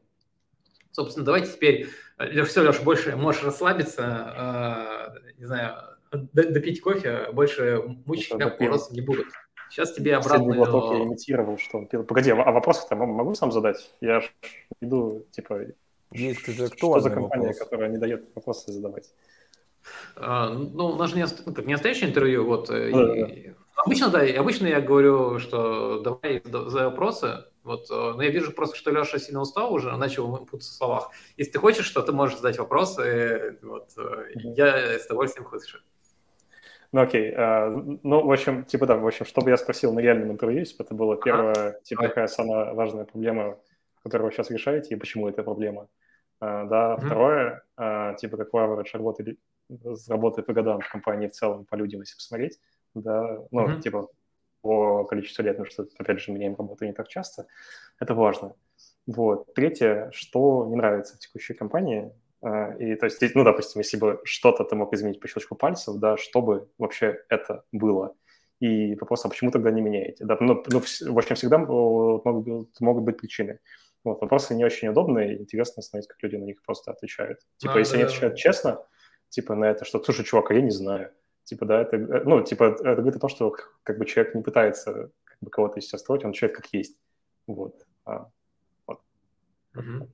Собственно, 0.90 1.24
давайте 1.24 1.52
теперь, 1.52 1.88
э, 2.18 2.42
все, 2.44 2.62
Леша, 2.62 2.82
больше 2.82 3.16
можешь 3.16 3.44
расслабиться, 3.44 5.14
э, 5.16 5.32
не 5.38 5.44
знаю, 5.44 5.76
допить 6.10 6.80
кофе, 6.80 7.28
больше 7.32 7.82
мучить 8.06 8.30
тебя 8.30 8.48
вопросов 8.48 8.92
не 8.92 9.00
будут. 9.00 9.26
Сейчас 9.70 9.92
тебе 9.92 10.16
обратно... 10.16 10.54
глоток 10.54 10.94
я 10.94 11.04
имитировал, 11.04 11.58
что 11.58 11.78
он 11.78 11.86
пил. 11.86 12.02
Погоди, 12.02 12.30
а 12.30 12.50
вопросы-то 12.52 12.96
могу 12.96 13.34
сам 13.34 13.52
задать? 13.52 13.94
Я 14.00 14.22
иду, 14.80 15.26
типа, 15.30 15.60
есть 16.12 16.48
уже 16.48 16.68
кто 16.68 16.76
что 16.76 17.01
за 17.01 17.10
компания, 17.10 17.48
вопрос? 17.48 17.59
которая 17.59 17.89
не 17.89 17.98
дает 17.98 18.28
вопросы 18.35 18.72
задавать? 18.72 19.10
А, 20.16 20.51
ну, 20.51 20.86
у 20.86 20.97
нас 20.97 21.10
же 21.10 21.16
не, 21.16 21.26
ну, 21.47 21.55
как 21.55 21.66
не 21.66 21.72
настоящее 21.72 22.10
интервью, 22.10 22.44
вот, 22.44 22.70
э, 22.70 22.90
да, 22.93 23.16
и, 23.16 23.48
да. 23.48 23.55
Обычно, 23.76 24.09
да, 24.09 24.20
обычно 24.39 24.66
я 24.66 24.80
говорю, 24.80 25.39
что 25.39 26.01
давай 26.01 26.43
за 26.44 26.90
вопросы, 26.90 27.44
вот, 27.62 27.90
э, 27.90 27.94
но 27.94 28.22
я 28.22 28.30
вижу 28.30 28.52
просто, 28.52 28.76
что 28.76 28.90
Леша 28.90 29.18
сильно 29.18 29.40
устал 29.40 29.72
уже, 29.72 29.97
начал 29.97 30.36
путаться 30.39 30.72
в 30.72 30.74
словах. 30.74 31.10
Если 31.36 31.52
ты 31.52 31.59
хочешь, 31.59 31.86
что 31.86 32.02
ты 32.02 32.12
можешь 32.12 32.36
задать 32.36 32.59
вопросы, 32.59 33.59
вот, 33.62 33.90
mm-hmm. 33.97 34.55
я 34.56 34.98
с 34.98 35.06
удовольствием 35.06 35.47
слышу. 35.48 35.78
Ну 36.90 37.02
окей, 37.02 37.35
uh, 37.35 37.98
ну 38.02 38.26
в 38.26 38.32
общем, 38.32 38.64
типа 38.64 38.86
да, 38.86 38.97
в 38.97 39.06
общем, 39.06 39.26
чтобы 39.26 39.51
я 39.51 39.59
спросил 39.59 39.93
на 39.93 40.01
реальном 40.01 40.32
интервью, 40.32 40.64
типа 40.64 40.82
это 40.85 40.94
была 40.94 41.16
первая, 41.16 41.55
а, 41.55 41.80
типа 41.82 42.05
какая 42.05 42.28
самая 42.28 42.72
важная 42.72 43.05
проблема, 43.05 43.59
которую 44.02 44.28
вы 44.28 44.32
сейчас 44.32 44.51
решаете, 44.51 44.94
и 44.94 44.98
почему 44.98 45.28
это 45.28 45.43
проблема. 45.43 45.89
Uh, 46.40 46.69
да, 46.69 46.94
mm-hmm. 46.94 47.05
второе, 47.05 47.62
uh, 47.77 48.16
типа 48.16 48.36
какой 48.36 48.62
average 48.62 48.90
работы, 48.93 49.39
работы 50.09 50.43
по 50.43 50.52
годам 50.52 50.81
в 50.81 50.89
компании 50.89 51.27
в 51.27 51.32
целом, 51.32 51.65
по 51.65 51.74
людям, 51.74 52.01
если 52.01 52.15
посмотреть 52.15 52.60
да, 52.94 53.39
ну, 53.51 53.69
mm-hmm. 53.69 53.81
типа 53.81 54.09
по 54.60 55.05
количеству 55.05 55.44
лет, 55.44 55.56
потому 55.56 55.70
что, 55.70 55.86
опять 55.98 56.20
же, 56.20 56.32
меняем 56.32 56.56
работу 56.56 56.85
не 56.85 56.93
так 56.93 57.09
часто, 57.09 57.47
это 58.01 58.15
важно. 58.15 58.55
Вот. 59.06 59.55
Третье, 59.55 60.10
что 60.12 60.66
не 60.66 60.77
нравится 60.77 61.16
в 61.16 61.19
текущей 61.19 61.55
компании, 61.55 62.12
а, 62.43 62.73
и 62.73 62.94
то 62.97 63.06
есть, 63.06 63.23
ну, 63.35 63.44
допустим, 63.44 63.81
если 63.81 63.97
бы 63.97 64.20
что-то 64.24 64.65
ты 64.65 64.74
мог 64.74 64.93
изменить 64.93 65.20
по 65.20 65.28
щелчку 65.28 65.55
пальцев, 65.55 65.97
да, 65.97 66.16
чтобы 66.16 66.69
вообще 66.77 67.19
это 67.28 67.65
было. 67.73 68.15
И 68.60 68.97
вопрос, 68.97 69.24
а 69.24 69.28
почему 69.28 69.52
тогда 69.52 69.70
не 69.70 69.81
меняете? 69.81 70.24
Да, 70.24 70.36
ну, 70.40 70.62
ну 70.66 70.81
в 70.81 71.19
общем, 71.19 71.36
всегда 71.36 71.59
могут, 71.59 72.81
могут 72.81 73.05
быть 73.05 73.16
причины. 73.16 73.60
Вот, 74.04 74.20
вопросы 74.20 74.54
не 74.54 74.64
очень 74.64 74.88
удобные, 74.88 75.40
интересно 75.40 75.82
смотреть, 75.82 76.08
как 76.08 76.22
люди 76.22 76.36
на 76.36 76.44
них 76.44 76.62
просто 76.62 76.92
отвечают. 76.92 77.40
Типа, 77.56 77.74
а, 77.74 77.78
если 77.78 77.94
да, 77.94 77.98
они 77.98 78.04
отвечают 78.04 78.34
да. 78.34 78.38
честно, 78.38 78.86
типа, 79.28 79.54
на 79.54 79.64
это, 79.64 79.84
что, 79.84 80.02
слушай, 80.02 80.24
чувак, 80.24 80.50
а 80.50 80.54
я 80.54 80.62
не 80.62 80.70
знаю. 80.70 81.12
Типа, 81.44 81.66
да, 81.66 81.82
это, 81.82 81.96
э, 81.96 82.22
ну, 82.24 82.42
типа, 82.42 82.76
это 82.80 82.94
говорит 82.96 83.16
о 83.16 83.20
том, 83.20 83.30
что 83.30 83.54
как 83.82 83.98
бы 83.98 84.04
человек 84.04 84.34
не 84.34 84.42
пытается 84.42 85.10
как 85.24 85.38
бы 85.40 85.50
кого-то 85.50 85.80
себя 85.80 85.98
строить, 85.98 86.24
он 86.24 86.32
человек 86.32 86.56
как 86.56 86.66
есть. 86.72 86.98
Вот. 87.46 87.86
А, 88.04 88.28
вот. 88.86 89.00
Угу. 89.74 90.08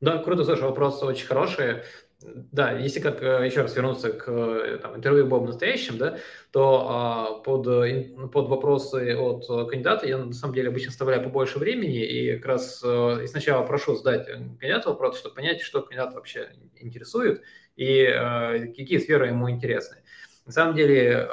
Да, 0.00 0.18
круто, 0.22 0.44
слушай, 0.44 0.62
вопрос 0.62 1.02
очень 1.02 1.26
хороший. 1.26 1.82
Да, 2.22 2.72
если 2.72 3.00
как 3.00 3.22
э, 3.22 3.46
еще 3.46 3.62
раз 3.62 3.74
вернуться 3.74 4.12
к 4.12 4.28
э, 4.28 4.78
там, 4.82 4.96
интервью 4.96 5.26
Бобом 5.26 5.46
настоящим, 5.46 5.96
да, 5.96 6.18
то 6.50 6.86
а, 6.90 7.34
под, 7.40 7.64
под 8.30 8.48
вопросы 8.48 9.16
от 9.16 9.46
кандидата 9.70 10.06
я 10.06 10.18
на 10.18 10.32
самом 10.34 10.54
деле 10.54 10.68
обычно 10.68 10.90
оставляю 10.90 11.22
побольше 11.22 11.58
времени 11.58 12.04
и 12.04 12.36
как 12.36 12.46
раз 12.46 12.84
и 12.84 13.26
сначала 13.26 13.64
прошу 13.64 13.96
задать 13.96 14.26
кандидату 14.26 14.90
вопрос, 14.90 15.18
чтобы 15.18 15.36
понять, 15.36 15.62
что 15.62 15.80
кандидат 15.80 16.12
вообще 16.12 16.50
интересует 16.76 17.42
и 17.76 18.04
какие 18.76 18.98
сферы 18.98 19.28
ему 19.28 19.48
интересны. 19.48 19.98
На 20.44 20.52
самом 20.52 20.74
деле, 20.74 21.28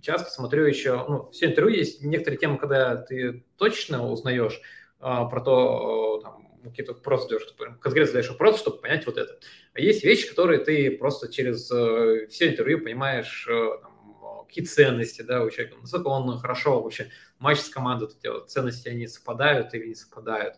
часто 0.00 0.30
смотрю 0.30 0.64
еще, 0.64 1.04
ну, 1.06 1.30
все 1.30 1.46
интервью 1.46 1.76
есть 1.76 2.02
некоторые 2.02 2.38
темы, 2.38 2.56
когда 2.56 2.96
ты 2.96 3.44
точно 3.56 4.08
узнаешь 4.08 4.60
про 4.98 5.40
то, 5.44 6.20
там, 6.22 6.47
какие-то 6.70 6.94
вопросы 6.94 7.24
задаешь, 7.28 7.78
конкретно 7.80 8.06
задаешь 8.06 8.30
вопрос, 8.30 8.60
чтобы 8.60 8.80
понять 8.80 9.06
вот 9.06 9.16
это. 9.16 9.38
А 9.74 9.80
есть 9.80 10.04
вещи, 10.04 10.28
которые 10.28 10.58
ты 10.60 10.90
просто 10.90 11.32
через 11.32 11.70
э, 11.70 12.26
все 12.28 12.48
интервью 12.48 12.82
понимаешь, 12.82 13.46
э, 13.48 13.78
там, 13.82 14.44
какие 14.46 14.64
ценности, 14.64 15.22
да, 15.22 15.44
у 15.44 15.50
человека, 15.50 15.76
насколько 15.80 16.08
он 16.08 16.38
хорошо 16.38 16.80
вообще 16.80 17.10
матч 17.38 17.58
с 17.58 17.68
командой, 17.68 18.08
ценности, 18.46 18.88
они 18.88 19.06
совпадают 19.06 19.74
или 19.74 19.88
не 19.88 19.94
совпадают. 19.94 20.54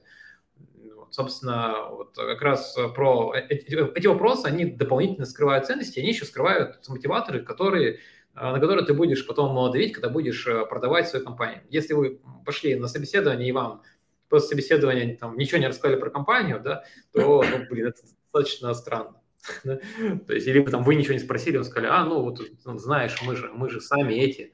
Собственно, 1.11 1.89
вот 1.91 2.15
как 2.15 2.41
раз 2.41 2.77
про 2.95 3.35
эти, 3.35 3.97
эти 3.97 4.07
вопросы, 4.07 4.47
они 4.47 4.65
дополнительно 4.65 5.27
скрывают 5.27 5.67
ценности, 5.67 5.99
они 5.99 6.11
еще 6.11 6.25
скрывают 6.25 6.89
мотиваторы, 6.89 7.43
которые, 7.43 7.99
на 8.35 8.61
которые 8.61 8.87
ты 8.87 8.95
будешь 8.95 9.27
потом 9.27 9.73
давить, 9.73 9.93
когда 9.93 10.09
будешь 10.09 10.45
продавать 10.45 11.09
свою 11.09 11.25
компанию. 11.25 11.63
Если 11.69 11.95
вы 11.95 12.21
пошли 12.47 12.77
на 12.77 12.87
собеседование 12.87 13.49
и 13.49 13.53
вам 13.53 13.83
после 14.31 14.49
собеседования 14.49 15.17
там 15.17 15.37
ничего 15.37 15.59
не 15.59 15.67
рассказали 15.67 16.01
про 16.01 16.09
компанию, 16.09 16.61
да, 16.61 16.85
то, 17.13 17.43
ну, 17.43 17.67
блин, 17.69 17.89
это 17.89 18.01
достаточно 18.33 18.73
странно. 18.75 19.21
То 19.65 20.33
есть, 20.33 20.47
либо 20.47 20.71
там 20.71 20.85
вы 20.85 20.95
ничего 20.95 21.15
не 21.15 21.21
спросили, 21.21 21.57
он 21.57 21.65
сказали, 21.65 21.89
а, 21.91 22.05
ну, 22.05 22.23
вот, 22.23 22.41
ну, 22.65 22.79
знаешь, 22.79 23.21
мы 23.23 23.37
же, 23.37 23.51
мы 23.53 23.69
же 23.69 23.81
сами 23.81 24.15
эти. 24.15 24.53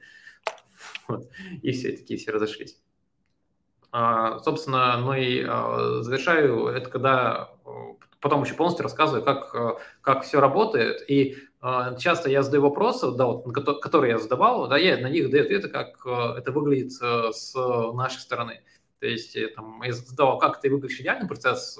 И 1.61 1.71
все 1.71 1.95
такие 1.95 2.19
все 2.19 2.31
разошлись. 2.31 2.81
А, 3.91 4.39
собственно, 4.39 4.97
ну 4.97 5.13
и 5.13 5.43
а, 5.47 6.01
завершаю 6.01 6.67
это, 6.67 6.89
когда 6.89 7.51
потом 8.19 8.43
еще 8.43 8.55
полностью 8.55 8.83
рассказываю, 8.83 9.23
как, 9.23 9.79
как 10.01 10.23
все 10.23 10.41
работает. 10.41 11.09
И 11.09 11.37
часто 11.99 12.29
я 12.29 12.41
задаю 12.41 12.63
вопросы, 12.63 13.11
да, 13.11 13.25
вот, 13.25 13.43
которые 13.81 14.11
я 14.11 14.17
задавал, 14.17 14.67
да, 14.67 14.77
я 14.77 14.97
на 14.97 15.07
них 15.07 15.29
даю 15.29 15.43
ответы, 15.43 15.69
как 15.69 16.05
это 16.05 16.51
выглядит 16.51 16.91
с 16.91 17.53
нашей 17.93 18.19
стороны. 18.19 18.61
То 18.99 19.07
есть 19.07 19.35
э, 19.35 19.47
там, 19.49 19.81
я 19.83 19.93
задавал, 19.93 20.39
как 20.39 20.61
ты 20.61 20.69
выглядишь 20.69 20.99
идеальный 20.99 21.27
процесс, 21.27 21.79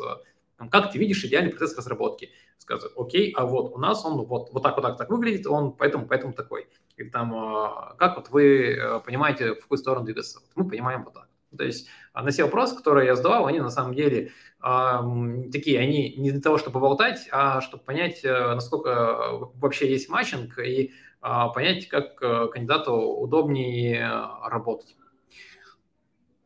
как 0.72 0.91
ты 0.91 0.98
видишь 0.99 1.23
идеальный 1.23 1.52
процесс 1.52 1.77
разработки 1.77 2.31
сказать, 2.68 2.91
окей, 2.98 3.34
а 3.35 3.45
вот 3.45 3.73
у 3.73 3.77
нас 3.80 4.03
он 4.06 4.23
вот, 4.26 4.49
вот 4.52 4.64
так, 4.64 4.76
вот 4.76 4.81
так, 4.81 4.98
так 4.98 5.10
выглядит, 5.10 5.48
он 5.48 5.72
поэтому, 5.72 6.07
поэтому 6.07 6.34
такой. 6.34 6.68
Или 6.98 7.10
там, 7.10 7.34
а, 7.35 7.95
как 7.98 8.18
вот 8.18 8.30
вы 8.30 8.73
э, 8.73 8.99
понимаете, 9.06 9.53
в 9.53 9.61
какую 9.61 9.77
сторону 9.77 10.06
двигаться? 10.06 10.39
Мы 10.56 10.68
понимаем 10.68 11.03
вот 11.03 11.14
так. 11.14 11.30
То 11.56 11.64
есть 11.64 11.88
а, 12.14 12.23
на 12.23 12.31
все 12.31 12.44
вопросы, 12.44 12.76
которые 12.76 13.07
я 13.07 13.15
задавал, 13.15 13.45
они 13.48 13.60
на 13.60 13.69
самом 13.69 13.94
деле 13.94 14.31
э, 14.61 15.49
такие, 15.52 15.80
они 15.80 16.15
не 16.18 16.31
для 16.31 16.41
того, 16.41 16.57
чтобы 16.57 16.80
болтать, 16.80 17.27
а 17.31 17.61
чтобы 17.61 17.84
понять, 17.84 18.26
э, 18.26 18.53
насколько 18.56 19.49
вообще 19.56 19.89
есть 19.89 20.10
матчинг 20.10 20.60
и 20.60 20.91
э, 21.22 21.45
понять, 21.53 21.88
как 21.88 22.18
кандидату 22.18 22.94
удобнее 22.94 24.10
работать. 24.44 24.98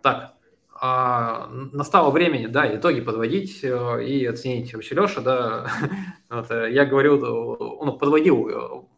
Так, 0.02 0.36
а, 0.84 1.48
настало 1.74 2.10
времени, 2.10 2.48
да, 2.48 2.76
итоги 2.76 3.02
подводить 3.02 3.64
э, 3.64 4.04
и 4.04 4.26
оценить. 4.26 4.74
Вообще, 4.74 4.96
Леша, 4.96 5.22
да, 5.22 5.68
вот, 6.32 6.50
э, 6.50 6.72
я 6.72 6.86
говорил, 6.86 7.24
э, 7.24 7.86
ну, 7.86 7.98
подводил 8.00 8.90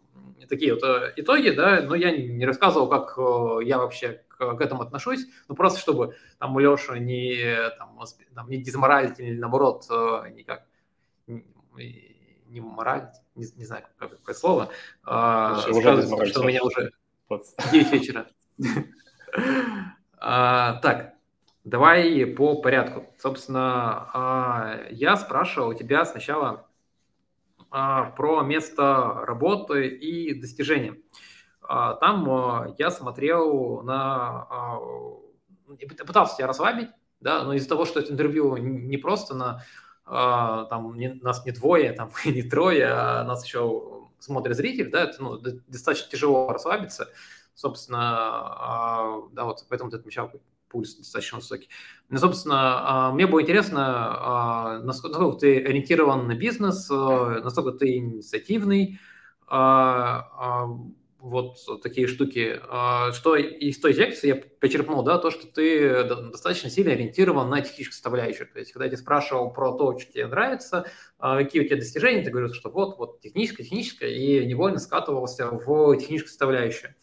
такие 0.47 0.75
вот 0.75 0.83
итоги, 1.17 1.49
да, 1.49 1.81
но 1.81 1.95
я 1.95 2.15
не 2.15 2.45
рассказывал, 2.45 2.87
как 2.87 3.17
я 3.65 3.79
вообще 3.79 4.23
к, 4.29 4.55
к 4.55 4.61
этому 4.61 4.83
отношусь, 4.83 5.27
ну, 5.49 5.55
просто 5.55 5.77
чтобы 5.81 6.15
там 6.39 6.55
у 6.55 6.59
Леши 6.59 6.97
не, 6.99 7.69
там, 7.77 7.99
там, 8.33 8.49
не 8.49 8.63
дезморалить 8.63 9.19
или, 9.19 9.37
наоборот, 9.37 9.85
никак 9.89 10.63
не, 11.27 12.61
моралить, 12.61 13.15
не, 13.35 13.45
не 13.57 13.65
знаю, 13.65 13.83
как, 13.97 14.11
какое 14.11 14.35
слово, 14.35 14.69
а, 15.03 15.57
сказать, 15.57 16.29
что 16.29 16.41
у 16.43 16.45
меня 16.45 16.63
уже 16.63 16.93
9 17.29 17.91
вечера. 17.91 18.27
а, 20.17 20.79
так, 20.81 21.12
Давай 21.63 22.25
по 22.25 22.61
порядку. 22.61 23.05
Собственно, 23.17 24.09
а, 24.13 24.79
я 24.89 25.15
спрашивал 25.15 25.69
у 25.69 25.73
тебя 25.73 26.03
сначала 26.03 26.67
а, 27.71 28.11
про 28.11 28.41
место 28.41 29.21
работы 29.25 29.87
и 29.87 30.33
достижения. 30.33 30.97
А, 31.61 31.93
там 31.93 32.75
я 32.77 32.91
смотрел 32.91 33.81
на... 33.81 34.47
Пытался 36.05 36.35
тебя 36.35 36.47
расслабить, 36.47 36.89
да, 37.21 37.43
но 37.45 37.53
из-за 37.53 37.69
того, 37.69 37.85
что 37.85 38.01
это 38.01 38.11
интервью 38.11 38.57
не 38.57 38.97
просто 38.97 39.33
на... 39.33 39.63
Там 40.05 40.97
нас 41.21 41.45
не 41.45 41.53
двое, 41.53 41.93
там 41.93 42.11
не 42.25 42.43
трое, 42.43 42.87
а 42.87 43.23
нас 43.23 43.45
еще 43.45 44.09
смотрит 44.19 44.57
зритель, 44.57 44.91
да, 44.91 45.05
это 45.05 45.23
ну, 45.23 45.37
достаточно 45.37 46.11
тяжело 46.11 46.49
расслабиться. 46.49 47.07
Собственно, 47.53 49.29
да, 49.31 49.45
вот 49.45 49.65
поэтому 49.69 49.89
ты 49.91 49.97
отмечал 49.97 50.29
пульс 50.73 50.95
достаточно 50.95 51.37
высокий. 51.37 51.69
Ну, 52.09 52.17
собственно, 52.17 53.07
а, 53.07 53.11
мне 53.13 53.27
было 53.27 53.41
интересно, 53.41 53.85
а, 53.85 54.79
насколько 54.79 55.31
ты 55.39 55.63
ориентирован 55.63 56.27
на 56.27 56.35
бизнес, 56.35 56.89
а, 56.91 57.39
насколько 57.41 57.71
ты 57.71 57.95
инициативный, 57.95 58.99
вот 61.19 61.55
такие 61.81 62.07
штуки. 62.07 62.59
Что 63.13 63.35
из 63.37 63.79
той 63.79 63.93
лекции 63.93 64.27
я 64.27 64.41
почерпнул, 64.59 65.03
да, 65.03 65.17
то, 65.17 65.31
что 65.31 65.47
ты 65.47 66.03
достаточно 66.03 66.69
сильно 66.69 66.91
ориентирован 66.91 67.49
на 67.49 67.61
техническую 67.61 67.93
составляющую. 67.93 68.47
То 68.51 68.59
есть, 68.59 68.73
когда 68.73 68.85
я 68.85 68.89
тебя 68.91 68.97
спрашивал 68.97 69.53
про 69.53 69.71
то, 69.77 69.97
что 69.97 70.11
тебе 70.11 70.27
нравится, 70.27 70.85
какие 71.19 71.61
у 71.61 71.65
тебя 71.65 71.77
достижения, 71.77 72.23
ты 72.23 72.31
говорил, 72.31 72.53
что 72.53 72.69
вот, 72.69 72.97
вот 72.97 73.21
техническая, 73.21 73.65
техническая, 73.65 74.09
и 74.09 74.45
невольно 74.45 74.79
скатывался 74.79 75.49
в 75.49 75.95
техническую 75.97 76.29
составляющую. 76.29 76.93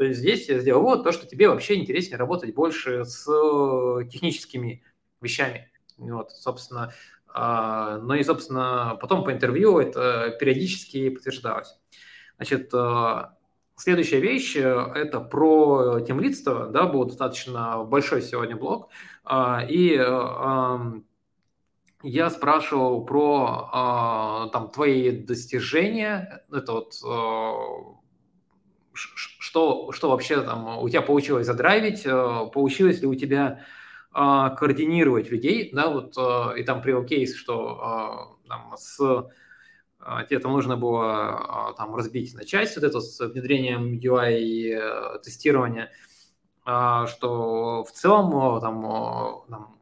То 0.00 0.06
есть 0.06 0.20
здесь 0.20 0.48
я 0.48 0.58
сделал 0.60 0.80
вот 0.80 1.04
то, 1.04 1.12
что 1.12 1.26
тебе 1.26 1.50
вообще 1.50 1.74
интереснее 1.74 2.16
работать 2.16 2.54
больше 2.54 3.04
с 3.04 3.28
э, 3.28 4.08
техническими 4.08 4.82
вещами. 5.20 5.70
Вот, 5.98 6.30
собственно, 6.30 6.94
а, 7.28 7.98
ну 7.98 8.14
и, 8.14 8.22
собственно, 8.22 8.96
потом 8.98 9.24
по 9.24 9.30
интервью 9.30 9.78
это 9.78 10.34
периодически 10.40 11.10
подтверждалось. 11.10 11.78
Значит, 12.36 12.70
э, 12.72 13.24
следующая 13.76 14.20
вещь 14.20 14.56
э,– 14.56 14.62
это 14.94 15.20
про 15.20 16.00
темлидство, 16.00 16.68
да, 16.68 16.86
был 16.86 17.04
достаточно 17.04 17.84
большой 17.84 18.22
сегодня 18.22 18.56
блок, 18.56 18.88
а, 19.22 19.62
и 19.68 19.96
я 22.02 22.30
спрашивал 22.30 23.04
про 23.04 23.68
а, 23.70 24.48
там 24.48 24.70
твои 24.70 25.10
достижения, 25.10 26.42
это 26.50 26.72
вот 26.72 26.94
что, 29.50 29.90
что 29.90 30.10
вообще 30.10 30.42
там 30.42 30.78
у 30.78 30.88
тебя 30.88 31.02
получилось 31.02 31.46
задрайвить, 31.46 32.06
э, 32.06 32.50
получилось 32.52 33.00
ли 33.00 33.08
у 33.08 33.16
тебя 33.16 33.64
а, 34.12 34.50
координировать 34.50 35.28
людей, 35.30 35.70
да, 35.72 35.90
вот, 35.90 36.14
э, 36.16 36.60
и 36.60 36.62
там 36.62 36.82
привел 36.82 37.04
кейс, 37.04 37.34
что 37.34 37.80
а, 37.82 38.48
там 38.48 38.74
с 38.76 39.00
а, 39.98 40.24
тебе 40.24 40.38
там 40.38 40.52
нужно 40.52 40.76
было 40.76 41.74
там 41.76 41.96
разбить 41.96 42.32
на 42.34 42.44
часть 42.44 42.76
вот 42.76 42.84
это 42.84 43.00
с 43.00 43.18
внедрением 43.26 43.98
UI 43.98 44.72
э, 44.72 45.18
тестирования, 45.18 45.90
что 46.62 47.84
в 47.84 47.90
целом 47.90 48.60
там, 48.60 49.44
там 49.48 49.76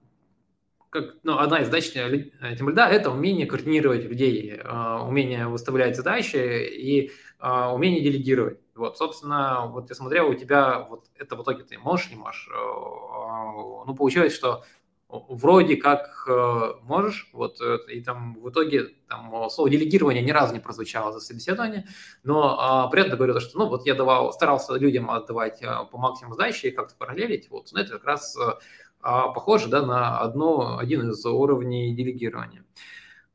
как, 0.89 1.17
ну, 1.25 1.39
одна 1.39 1.61
из 1.61 1.67
задач 1.67 1.93
тем 1.93 2.75
да, 2.75 2.89
это 2.89 3.11
умение 3.11 3.47
координировать 3.47 4.05
людей, 4.05 4.59
умение 4.63 5.47
выставлять 5.47 5.97
задачи 5.97 6.37
и 6.37 7.11
умение 7.41 8.01
делегировать. 8.03 8.61
Вот, 8.79 8.97
собственно, 8.97 9.67
вот 9.67 9.89
я 9.89 9.97
смотрел, 9.97 10.29
у 10.29 10.35
тебя 10.35 10.87
вот 10.89 11.07
это 11.17 11.35
в 11.35 11.43
итоге 11.43 11.65
ты 11.65 11.79
можешь, 11.79 12.11
не 12.11 12.17
можешь. 12.17 12.49
Э, 12.49 13.85
ну, 13.87 13.95
получилось, 13.97 14.33
что 14.33 14.63
вроде 15.09 15.77
как 15.77 16.25
э, 16.29 16.75
можешь, 16.83 17.29
вот, 17.33 17.61
э, 17.61 17.79
и 17.89 18.01
там 18.01 18.35
в 18.41 18.51
итоге 18.51 18.91
там 19.09 19.51
слово 19.51 19.69
делегирование 19.69 20.23
ни 20.23 20.31
разу 20.31 20.55
не 20.55 20.61
прозвучало 20.61 21.13
за 21.13 21.19
собеседование, 21.19 21.89
но 22.23 22.57
а, 22.61 22.89
при 22.89 23.03
этом 23.03 23.17
говорю, 23.17 23.41
что, 23.41 23.59
ну, 23.59 23.69
вот 23.69 23.85
я 23.85 23.95
давал, 23.95 24.33
старался 24.33 24.77
людям 24.77 25.11
отдавать 25.11 25.61
по 25.91 25.99
максимуму 25.99 26.35
сдачи 26.35 26.67
и 26.67 26.71
как-то 26.71 26.95
параллелить, 26.97 27.51
вот, 27.51 27.71
но 27.73 27.81
это 27.81 27.95
как 27.95 28.05
раз 28.05 28.37
а, 29.01 29.29
похоже, 29.29 29.69
да, 29.69 29.85
на 29.85 30.19
одно, 30.21 30.79
один 30.79 31.11
из 31.11 31.25
уровней 31.25 31.95
делегирования. 31.95 32.65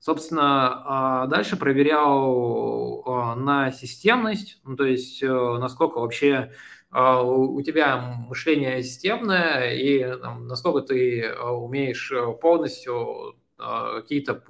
Собственно, 0.03 0.81
а, 1.23 1.27
дальше 1.27 1.55
проверял 1.55 3.03
а, 3.05 3.35
на 3.35 3.71
системность, 3.71 4.59
ну, 4.65 4.75
то 4.75 4.84
есть 4.84 5.23
э, 5.23 5.27
насколько 5.30 5.99
вообще 5.99 6.51
а, 6.91 7.21
у 7.23 7.61
тебя 7.61 7.95
мышление 8.27 8.84
системное 8.84 9.73
и 9.73 10.03
насколько 10.41 10.81
ты 10.81 11.34
умеешь 11.34 12.11
э, 12.11 12.34
полностью 12.34 13.38
какие-то 13.57 14.43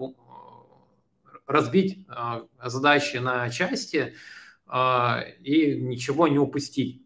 разбить 1.45 2.07
задачи 2.63 3.17
на 3.17 3.47
части 3.51 4.15
и 4.73 5.77
ничего 5.80 6.27
не 6.27 6.39
упустить. 6.39 7.03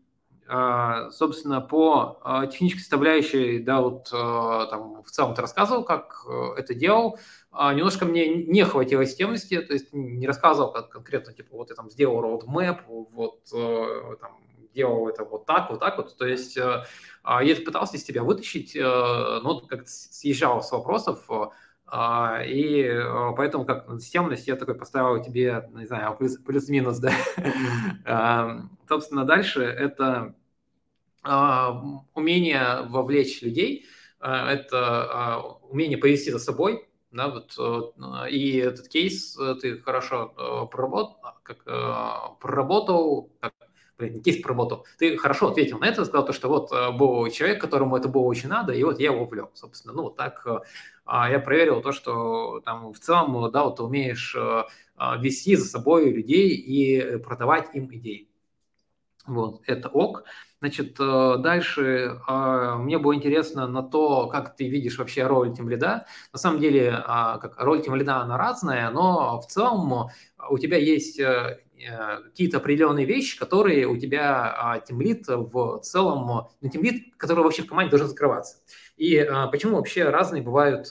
Собственно, 0.48 1.60
по 1.60 2.48
технической 2.50 2.80
составляющей, 2.80 3.60
да, 3.60 3.82
вот 3.82 4.10
там 4.10 4.98
в 5.08 5.12
целом 5.12 5.34
ты 5.34 5.42
рассказывал, 5.42 5.84
как 5.84 6.24
э, 6.30 6.60
это 6.60 6.74
делал. 6.76 7.20
А, 7.60 7.74
немножко 7.74 8.06
мне 8.06 8.28
не 8.28 8.64
хватило 8.66 9.04
системности, 9.04 9.60
то 9.60 9.74
есть 9.74 9.92
не 9.92 10.28
рассказывал 10.28 10.72
как 10.72 10.90
конкретно, 10.90 11.34
типа, 11.34 11.58
вот 11.58 11.72
я 11.72 11.76
там 11.76 11.90
сделал 11.90 12.22
roadmap, 12.24 12.82
вот 12.88 13.40
э, 13.52 14.16
там, 14.22 14.38
делал 14.76 15.08
это 15.08 15.24
вот 15.24 15.48
так, 15.48 15.72
вот 15.72 15.80
так 15.80 15.98
вот, 15.98 16.16
то 16.16 16.28
есть 16.28 16.56
э, 16.56 16.84
а, 17.24 17.44
я 17.44 17.56
пытался 17.56 17.98
из 17.98 18.04
тебя 18.04 18.22
вытащить, 18.22 18.76
э, 18.76 18.80
но 18.80 19.62
как 19.62 19.88
съезжал 19.88 20.62
с 20.62 20.72
вопросов, 20.72 21.28
а, 21.88 22.44
и 22.46 22.88
поэтому 23.36 23.66
как 23.66 23.88
системность 24.00 24.48
я 24.48 24.56
такой 24.56 24.76
поставил 24.76 25.24
тебе, 25.24 25.68
не 25.74 25.88
знаю, 25.88 26.16
плюс, 26.16 26.38
плюс-минус, 26.38 27.00
да. 27.00 28.70
Собственно, 28.88 29.26
дальше 29.26 29.64
это 29.64 30.36
умение 32.14 32.84
вовлечь 32.84 33.42
людей, 33.42 33.88
это 34.20 35.58
умение 35.70 35.98
повести 35.98 36.30
за 36.30 36.40
собой, 36.40 36.87
да, 37.18 37.28
вот, 37.28 37.56
э, 37.60 38.30
и 38.30 38.58
этот 38.58 38.88
кейс 38.88 39.38
э, 39.38 39.56
ты 39.62 39.80
хорошо 39.80 40.34
э, 40.38 40.72
проработал, 40.72 41.18
как, 41.44 41.64
проработал, 42.40 43.30
как 43.42 43.54
блин, 43.98 44.22
кейс 44.22 44.42
проработал. 44.42 44.86
Ты 44.98 45.18
хорошо 45.18 45.50
ответил 45.50 45.80
на 45.80 45.86
это, 45.86 46.06
сказал 46.06 46.26
то, 46.26 46.34
что 46.34 46.48
вот 46.48 46.72
э, 46.72 46.92
был 46.92 47.30
человек, 47.30 47.60
которому 47.62 47.98
это 47.98 48.08
было 48.08 48.24
очень 48.24 48.50
надо, 48.50 48.74
и 48.74 48.84
вот 48.84 49.00
я 49.00 49.12
его 49.12 49.26
ввел, 49.26 49.52
собственно. 49.54 49.94
Ну, 49.94 50.04
вот 50.04 50.16
так 50.16 50.46
э, 50.46 50.60
а 51.06 51.30
я 51.30 51.40
проверил 51.40 51.82
то, 51.82 51.92
что 51.92 52.62
там 52.66 52.94
в 52.94 53.00
целом, 53.00 53.52
да, 53.52 53.64
вот 53.64 53.78
ты 53.78 53.84
умеешь 53.84 54.36
э, 54.36 54.64
вести 55.20 55.56
за 55.56 55.66
собой 55.66 56.12
людей 56.12 56.50
и 56.50 57.18
продавать 57.18 57.74
им 57.74 57.94
идеи. 57.94 58.30
Вот, 59.26 59.62
это 59.66 59.90
ок. 59.90 60.24
Значит, 60.60 60.96
дальше 60.98 62.20
мне 62.80 62.98
было 62.98 63.14
интересно 63.16 63.68
на 63.68 63.84
то, 63.84 64.28
как 64.28 64.56
ты 64.56 64.68
видишь 64.68 64.98
вообще 64.98 65.28
роль 65.28 65.54
тимлида. 65.54 66.08
На 66.34 66.40
самом 66.40 66.60
деле, 66.60 66.92
как 67.06 67.56
роль 67.58 67.82
тимлида, 67.84 68.18
она 68.18 68.38
разная, 68.38 68.90
но 68.90 69.40
в 69.40 69.48
целом 69.48 70.10
у 70.50 70.58
тебя 70.58 70.78
есть 70.78 71.20
Э, 71.80 72.24
какие-то 72.24 72.58
определенные 72.58 73.06
вещи, 73.06 73.38
которые 73.38 73.88
у 73.88 73.98
тебя 73.98 74.52
а, 74.58 74.80
тимлит 74.80 75.28
в 75.28 75.80
целом, 75.82 76.48
ну, 76.60 76.70
тимлит, 76.70 77.16
который 77.18 77.44
вообще 77.44 77.62
в 77.62 77.68
команде 77.68 77.92
должен 77.92 78.08
закрываться. 78.08 78.58
И 78.98 79.16
а, 79.18 79.48
почему 79.48 79.76
вообще 79.76 80.10
разные 80.10 80.42
бывают 80.42 80.88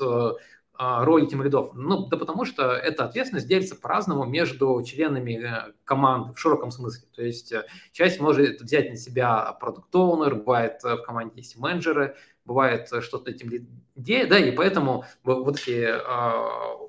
э, 0.78 0.82
а, 0.82 1.04
роли 1.04 1.26
тимлидов? 1.26 1.72
Ну, 1.74 2.06
да 2.06 2.16
потому 2.16 2.44
что 2.44 2.72
эта 2.72 3.04
ответственность 3.04 3.48
делится 3.48 3.76
по-разному 3.76 4.24
между 4.24 4.82
членами 4.84 5.42
э, 5.42 5.72
команды 5.84 6.32
в 6.32 6.38
широком 6.38 6.70
смысле. 6.70 7.08
То 7.14 7.22
есть 7.22 7.52
часть 7.92 8.20
может 8.20 8.60
взять 8.60 8.90
на 8.90 8.96
себя 8.96 9.52
продукт-оунер, 9.60 10.36
бывает 10.36 10.82
в 10.82 10.98
команде 10.98 11.34
есть 11.36 11.58
менеджеры, 11.58 12.16
бывает 12.44 12.88
что-то 13.00 13.30
этим 13.30 13.50
лиде, 13.50 14.26
да, 14.26 14.38
и 14.38 14.52
поэтому 14.52 15.04
вот 15.24 15.58
эти 15.60 15.92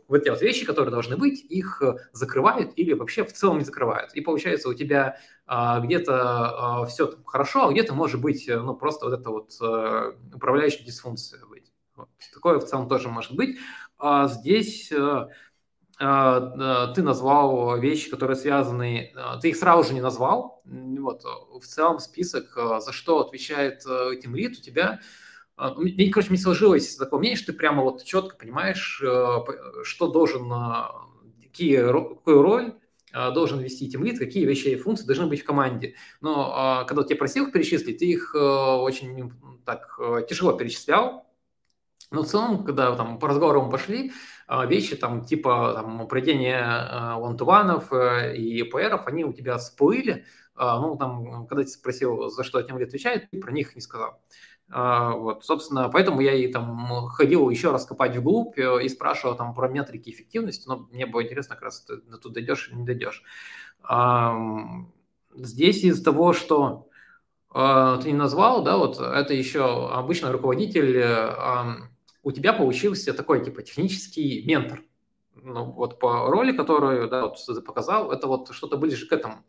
вот 0.07 0.21
эти 0.21 0.29
вот 0.29 0.41
вещи, 0.41 0.65
которые 0.65 0.91
должны 0.91 1.17
быть, 1.17 1.43
их 1.43 1.81
э, 1.81 1.97
закрывают 2.13 2.71
или 2.75 2.93
вообще 2.93 3.23
в 3.23 3.33
целом 3.33 3.59
не 3.59 3.65
закрывают. 3.65 4.13
И 4.13 4.21
получается 4.21 4.69
у 4.69 4.73
тебя 4.73 5.17
а, 5.45 5.79
где-то 5.79 6.81
а, 6.81 6.85
все 6.85 7.13
хорошо, 7.25 7.67
а 7.67 7.71
где-то 7.71 7.93
может 7.93 8.21
быть 8.21 8.47
э, 8.47 8.59
ну, 8.59 8.73
просто 8.75 9.05
вот 9.05 9.19
эта 9.19 9.29
вот 9.29 9.51
а, 9.61 10.15
управляющая 10.33 10.85
дисфункция 10.85 11.45
быть. 11.45 11.66
Такое 12.33 12.59
в 12.59 12.65
целом 12.65 12.87
тоже 12.87 13.09
может 13.09 13.35
быть. 13.35 13.57
А 13.97 14.27
здесь 14.27 14.91
а, 14.91 15.29
а, 15.99 16.87
ты 16.93 17.01
назвал 17.01 17.79
вещи, 17.79 18.09
которые 18.09 18.35
связаны, 18.35 19.13
ты 19.41 19.49
их 19.49 19.57
сразу 19.57 19.87
же 19.87 19.93
не 19.93 20.01
назвал. 20.01 20.61
Вот, 20.65 21.23
в 21.23 21.65
целом 21.65 21.99
список, 21.99 22.55
за 22.55 22.91
что 22.91 23.19
отвечает 23.19 23.85
Team 23.85 24.33
Lead 24.33 24.51
у 24.51 24.61
тебя– 24.61 24.99
а, 25.57 25.73
мне, 25.73 26.11
короче, 26.11 26.29
не 26.31 26.37
сложилось 26.37 26.95
такое 26.95 27.19
мнение, 27.19 27.37
что 27.37 27.51
ты 27.51 27.57
прямо 27.57 27.81
вот 27.81 28.03
четко 28.03 28.37
понимаешь, 28.37 29.01
э, 29.03 29.37
что 29.83 30.07
должен, 30.07 30.51
а, 30.53 31.07
какие, 31.43 31.77
какую 31.81 32.43
роль 32.43 32.73
а, 33.11 33.31
должен 33.31 33.59
вести 33.59 33.89
тимлит, 33.89 34.19
какие 34.19 34.45
вещи 34.45 34.67
и 34.67 34.75
функции 34.75 35.05
должны 35.07 35.25
быть 35.25 35.41
в 35.41 35.45
команде. 35.45 35.95
Но 36.21 36.85
когда 36.87 37.03
тебя 37.03 37.17
просил 37.17 37.47
их 37.47 37.53
перечислить, 37.53 37.97
ты 37.97 38.05
их 38.05 38.35
э, 38.35 38.39
очень 38.39 39.31
так 39.65 39.97
э, 39.99 40.21
тяжело 40.29 40.53
перечислял. 40.53 41.26
Но 42.11 42.23
в 42.23 42.27
целом, 42.27 42.63
когда 42.63 42.95
там 42.95 43.19
по 43.19 43.27
разговорам 43.27 43.69
пошли, 43.69 44.11
вещи 44.67 44.95
там 44.95 45.25
типа 45.25 45.73
там, 45.75 46.07
проведения 46.07 47.17
вантуванов 47.17 47.91
и 47.91 48.63
ПРов, 48.63 49.07
они 49.07 49.25
у 49.25 49.33
тебя 49.33 49.57
всплыли. 49.57 50.25
Ну, 50.55 50.95
там, 50.97 51.45
когда 51.47 51.63
ты 51.63 51.69
спросил, 51.69 52.29
за 52.29 52.43
что 52.43 52.61
тем 52.61 52.77
отвечает, 52.77 53.29
ты 53.29 53.39
про 53.39 53.51
них 53.51 53.75
не 53.75 53.81
сказал. 53.81 54.21
А, 54.69 55.11
вот, 55.11 55.45
собственно, 55.45 55.89
поэтому 55.89 56.19
я 56.19 56.33
и 56.33 56.51
там 56.51 57.07
ходил 57.09 57.49
еще 57.49 57.71
раз 57.71 57.85
копать 57.85 58.17
вглубь 58.17 58.59
э, 58.59 58.83
и 58.83 58.89
спрашивал 58.89 59.35
там 59.35 59.53
про 59.53 59.69
метрики 59.69 60.09
эффективности, 60.09 60.67
но 60.67 60.87
мне 60.91 61.05
было 61.05 61.23
интересно, 61.23 61.55
как 61.55 61.65
раз 61.65 61.81
ты 61.81 61.97
тут 62.17 62.33
дойдешь 62.33 62.67
или 62.69 62.75
не 62.75 62.85
дойдешь. 62.85 63.23
Здесь 65.33 65.83
из 65.83 66.01
того, 66.03 66.33
что 66.33 66.89
а, 67.49 67.97
ты 67.97 68.11
не 68.11 68.17
назвал, 68.17 68.63
да, 68.63 68.77
вот 68.77 68.99
это 68.99 69.33
еще 69.33 69.89
обычно 69.89 70.31
руководитель, 70.31 70.97
э, 70.97 71.75
у 72.27 72.31
тебя 72.33 72.51
получился 72.51 73.13
такой 73.13 73.41
типа 73.41 73.63
технический 73.63 74.43
ментор. 74.45 74.83
Ну, 75.33 75.71
вот 75.71 75.97
по 75.97 76.29
роли, 76.29 76.51
которую, 76.51 77.07
да, 77.07 77.21
вот 77.21 77.37
ты 77.37 77.61
показал, 77.61 78.11
это 78.11 78.27
вот 78.27 78.51
что-то 78.51 78.75
ближе 78.75 79.07
к 79.07 79.13
этому. 79.13 79.45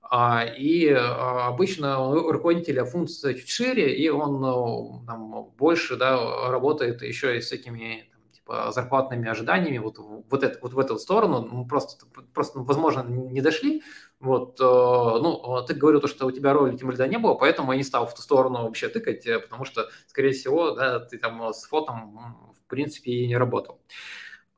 А, 0.00 0.42
и 0.42 0.88
а, 0.88 1.48
обычно 1.48 2.00
у 2.00 2.32
руководителя 2.32 2.86
функция 2.86 3.34
чуть 3.34 3.50
шире, 3.50 3.94
и 3.94 4.08
он 4.08 4.40
ну, 4.40 5.04
там, 5.06 5.50
больше 5.58 5.96
да, 5.96 6.48
работает 6.48 7.02
еще 7.02 7.36
и 7.36 7.42
с 7.42 7.52
типа, 7.52 8.06
зарплатными 8.48 9.28
ожиданиями 9.28 9.78
вот, 9.78 9.98
вот, 9.98 10.42
это, 10.42 10.58
вот 10.62 10.72
в 10.72 10.78
эту 10.78 10.98
сторону. 10.98 11.46
Мы 11.50 11.66
просто, 11.66 12.06
просто, 12.32 12.60
возможно, 12.60 13.02
не 13.02 13.40
дошли. 13.40 13.82
Вот, 14.20 14.60
э, 14.60 14.64
ну, 14.64 15.64
ты 15.66 15.74
говорил, 15.74 16.00
то, 16.00 16.08
что 16.08 16.26
у 16.26 16.30
тебя 16.30 16.52
роли 16.52 16.76
тем 16.76 16.90
лида 16.90 17.06
не 17.06 17.18
было, 17.18 17.34
поэтому 17.34 17.72
я 17.72 17.78
не 17.78 17.84
стал 17.84 18.06
в 18.06 18.14
ту 18.14 18.22
сторону 18.22 18.62
вообще 18.62 18.88
тыкать, 18.88 19.26
э, 19.26 19.40
потому 19.40 19.64
что, 19.64 19.88
скорее 20.06 20.32
всего, 20.32 20.70
да, 20.70 21.00
ты 21.00 21.18
там 21.18 21.52
с 21.52 21.64
фотом, 21.66 22.52
в 22.56 22.68
принципе, 22.68 23.12
и 23.12 23.26
не 23.26 23.36
работал. 23.36 23.80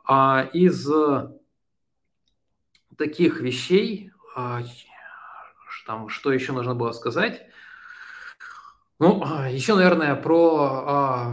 А 0.04 0.48
из 0.52 0.88
таких 2.96 3.40
вещей, 3.40 4.12
там, 5.86 6.08
что 6.08 6.32
еще 6.32 6.52
нужно 6.52 6.74
было 6.74 6.92
сказать? 6.92 7.46
Ну, 8.98 9.22
а, 9.24 9.48
еще, 9.48 9.74
наверное, 9.74 10.16
про, 10.16 11.32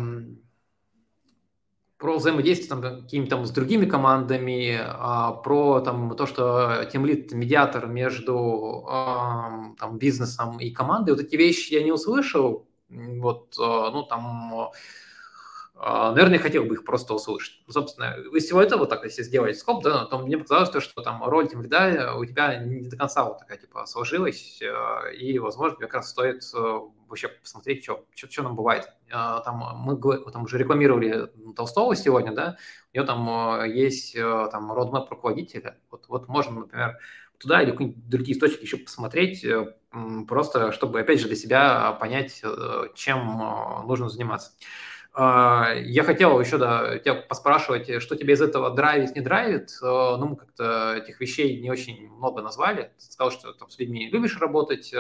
про 2.06 2.18
взаимодействие 2.18 2.69
там, 2.69 2.82
какими-то 2.84 3.32
там 3.32 3.45
с 3.48 3.49
другими 3.49 3.88
командами, 3.88 4.80
а, 4.80 5.32
про 5.32 5.80
там, 5.80 6.15
то, 6.15 6.27
что 6.27 6.88
тимлит 6.94 7.32
медиатор 7.32 7.88
между 7.88 8.86
там, 9.80 9.98
бизнесом 9.98 10.60
и 10.60 10.69
командой. 10.69 11.15
Вот 11.15 11.22
эти 11.22 11.36
вещи 11.36 11.73
я 11.73 11.82
не 11.82 11.91
услышал. 11.91 12.68
Вот, 12.90 13.56
а, 13.60 13.90
ну, 13.90 14.03
там 14.03 14.69
а, 15.78 16.12
наверное, 16.12 16.40
хотел 16.40 16.64
бы 16.64 16.76
их 16.76 16.86
просто 16.86 17.14
услышать. 17.14 17.60
Собственно, 17.70 18.16
из 18.34 18.46
всего 18.46 18.62
этого, 18.62 18.88
так 18.88 19.04
если 19.04 19.24
сделать 19.24 19.58
скоп, 19.58 19.84
да, 19.84 20.06
то 20.06 20.20
мне 20.20 20.38
показалось 20.38 20.70
то, 20.70 20.80
что 20.80 21.02
там 21.02 21.22
роль 21.26 21.50
тем 21.50 21.62
лида 21.62 22.14
у 22.16 22.24
тебя 22.24 22.56
не 22.56 22.88
до 22.88 22.96
конца 22.96 23.26
вот 23.26 23.40
такая, 23.40 23.58
типа, 23.58 23.86
сложилась, 23.86 24.62
э, 24.62 25.14
и, 25.16 25.38
возможно, 25.38 25.78
как 25.78 25.96
раз 25.96 26.10
стоит 26.10 26.44
э, 26.56 26.80
вообще 27.10 27.28
посмотреть, 27.28 27.84
что, 27.84 28.06
что, 28.16 28.32
что 28.32 28.44
нам 28.44 28.56
бывает. 28.56 28.90
А, 29.12 29.42
там 29.42 29.58
мы 29.80 30.00
там 30.32 30.44
уже 30.44 30.58
рекламировали 30.58 31.30
Толстого 31.58 31.94
сегодня, 31.96 32.32
да, 32.32 32.58
у 32.94 32.96
него 32.96 33.06
там 33.06 33.60
э, 33.60 33.70
есть 33.70 34.14
там 34.14 34.72
roadmap 34.72 35.08
руководителя. 35.10 35.78
Вот, 35.92 36.06
вот 36.08 36.30
можно, 36.30 36.62
например, 36.62 36.98
туда 37.38 37.62
или 37.62 37.72
какие-нибудь 37.72 38.08
другие 38.08 38.38
источники 38.38 38.64
еще 38.64 38.78
посмотреть, 38.78 39.46
просто 40.26 40.72
чтобы, 40.72 41.02
опять 41.02 41.20
же, 41.20 41.28
для 41.28 41.36
себя 41.36 41.92
понять, 42.00 42.42
чем 42.96 43.84
нужно 43.86 44.08
заниматься. 44.08 44.54
А, 45.18 45.72
я 45.74 46.04
хотел 46.04 46.38
еще 46.42 46.58
да, 46.58 47.00
тебя 47.00 47.16
поспрашивать, 47.16 48.02
что 48.02 48.18
тебя 48.18 48.34
из 48.34 48.42
этого 48.42 48.72
драйвит, 48.72 49.16
не 49.16 49.22
драйвит. 49.22 49.70
А, 49.82 50.18
ну, 50.18 50.28
мы 50.28 50.36
как-то 50.36 50.94
этих 50.98 51.22
вещей 51.22 51.62
не 51.62 51.72
очень 51.72 52.10
много 52.10 52.42
назвали. 52.42 52.92
Ты 52.98 53.06
сказал, 53.14 53.32
что 53.32 53.54
там 53.54 53.70
с 53.70 53.80
людьми 53.80 54.10
любишь 54.10 54.38
работать. 54.38 54.94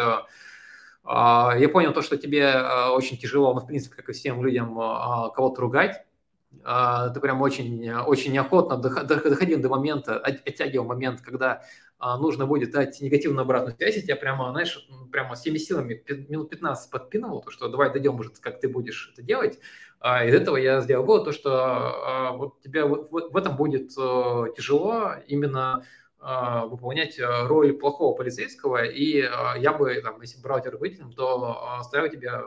А, 1.03 1.53
я 1.57 1.67
понял 1.67 1.91
то, 1.91 2.01
что 2.01 2.15
тебе 2.15 2.55
очень 2.91 3.17
тяжело, 3.17 3.53
ну, 3.53 3.59
в 3.59 3.67
принципе, 3.67 3.97
как 3.97 4.07
и 4.07 4.13
всем 4.13 4.41
людям, 4.43 4.75
кого-то 4.75 5.61
ругать. 5.61 6.05
Ты 6.53 7.19
прям 7.19 7.41
очень, 7.41 7.91
очень 7.93 8.31
неохотно 8.31 8.77
доходил 8.77 9.59
до 9.59 9.67
момента, 9.67 10.17
оттягивал 10.17 10.85
момент, 10.85 11.19
когда 11.19 11.63
нужно 11.99 12.47
будет 12.47 12.71
дать 12.71 12.99
негативную 13.01 13.43
обратную 13.43 13.75
связь, 13.75 13.97
я 13.97 14.01
тебя 14.01 14.15
прямо, 14.15 14.51
знаешь, 14.51 14.87
прямо 15.11 15.35
всеми 15.35 15.57
силами 15.57 16.01
минут 16.29 16.49
15 16.49 16.89
подпинывал, 16.89 17.41
то, 17.41 17.51
что 17.51 17.67
давай 17.67 17.91
дойдем, 17.91 18.15
может, 18.15 18.39
как 18.39 18.59
ты 18.59 18.69
будешь 18.69 19.11
это 19.13 19.21
делать. 19.21 19.59
А 19.99 20.25
из 20.25 20.33
этого 20.33 20.57
я 20.57 20.81
сделал 20.81 21.05
вывод, 21.05 21.25
то, 21.25 21.31
что 21.31 21.51
а, 21.51 22.31
вот 22.33 22.61
тебе 22.61 22.85
в, 22.85 23.07
в 23.09 23.37
этом 23.37 23.55
будет 23.55 23.91
а, 23.97 24.47
тяжело 24.55 25.13
именно 25.27 25.85
а, 26.19 26.65
выполнять 26.65 27.19
а, 27.19 27.47
роль 27.47 27.73
плохого 27.73 28.15
полицейского, 28.15 28.83
и 28.83 29.17
я 29.57 29.73
бы, 29.73 30.01
там, 30.01 30.21
если 30.21 30.41
брал 30.41 30.57
руководителем, 30.63 31.11
то 31.11 31.59
а, 31.61 31.83
ставил 31.83 32.09
тебя, 32.11 32.43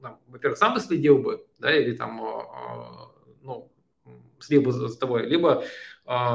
там, 0.00 0.18
во-первых, 0.28 0.58
сам 0.58 0.74
бы 0.74 0.80
следил 0.80 1.18
бы, 1.18 1.44
да, 1.58 1.74
или 1.74 1.96
там, 1.96 2.20
ну, 3.42 3.70
следил 4.38 4.62
бы 4.62 4.72
за 4.72 4.98
тобой, 4.98 5.26
либо 5.26 5.62
э, 5.62 5.66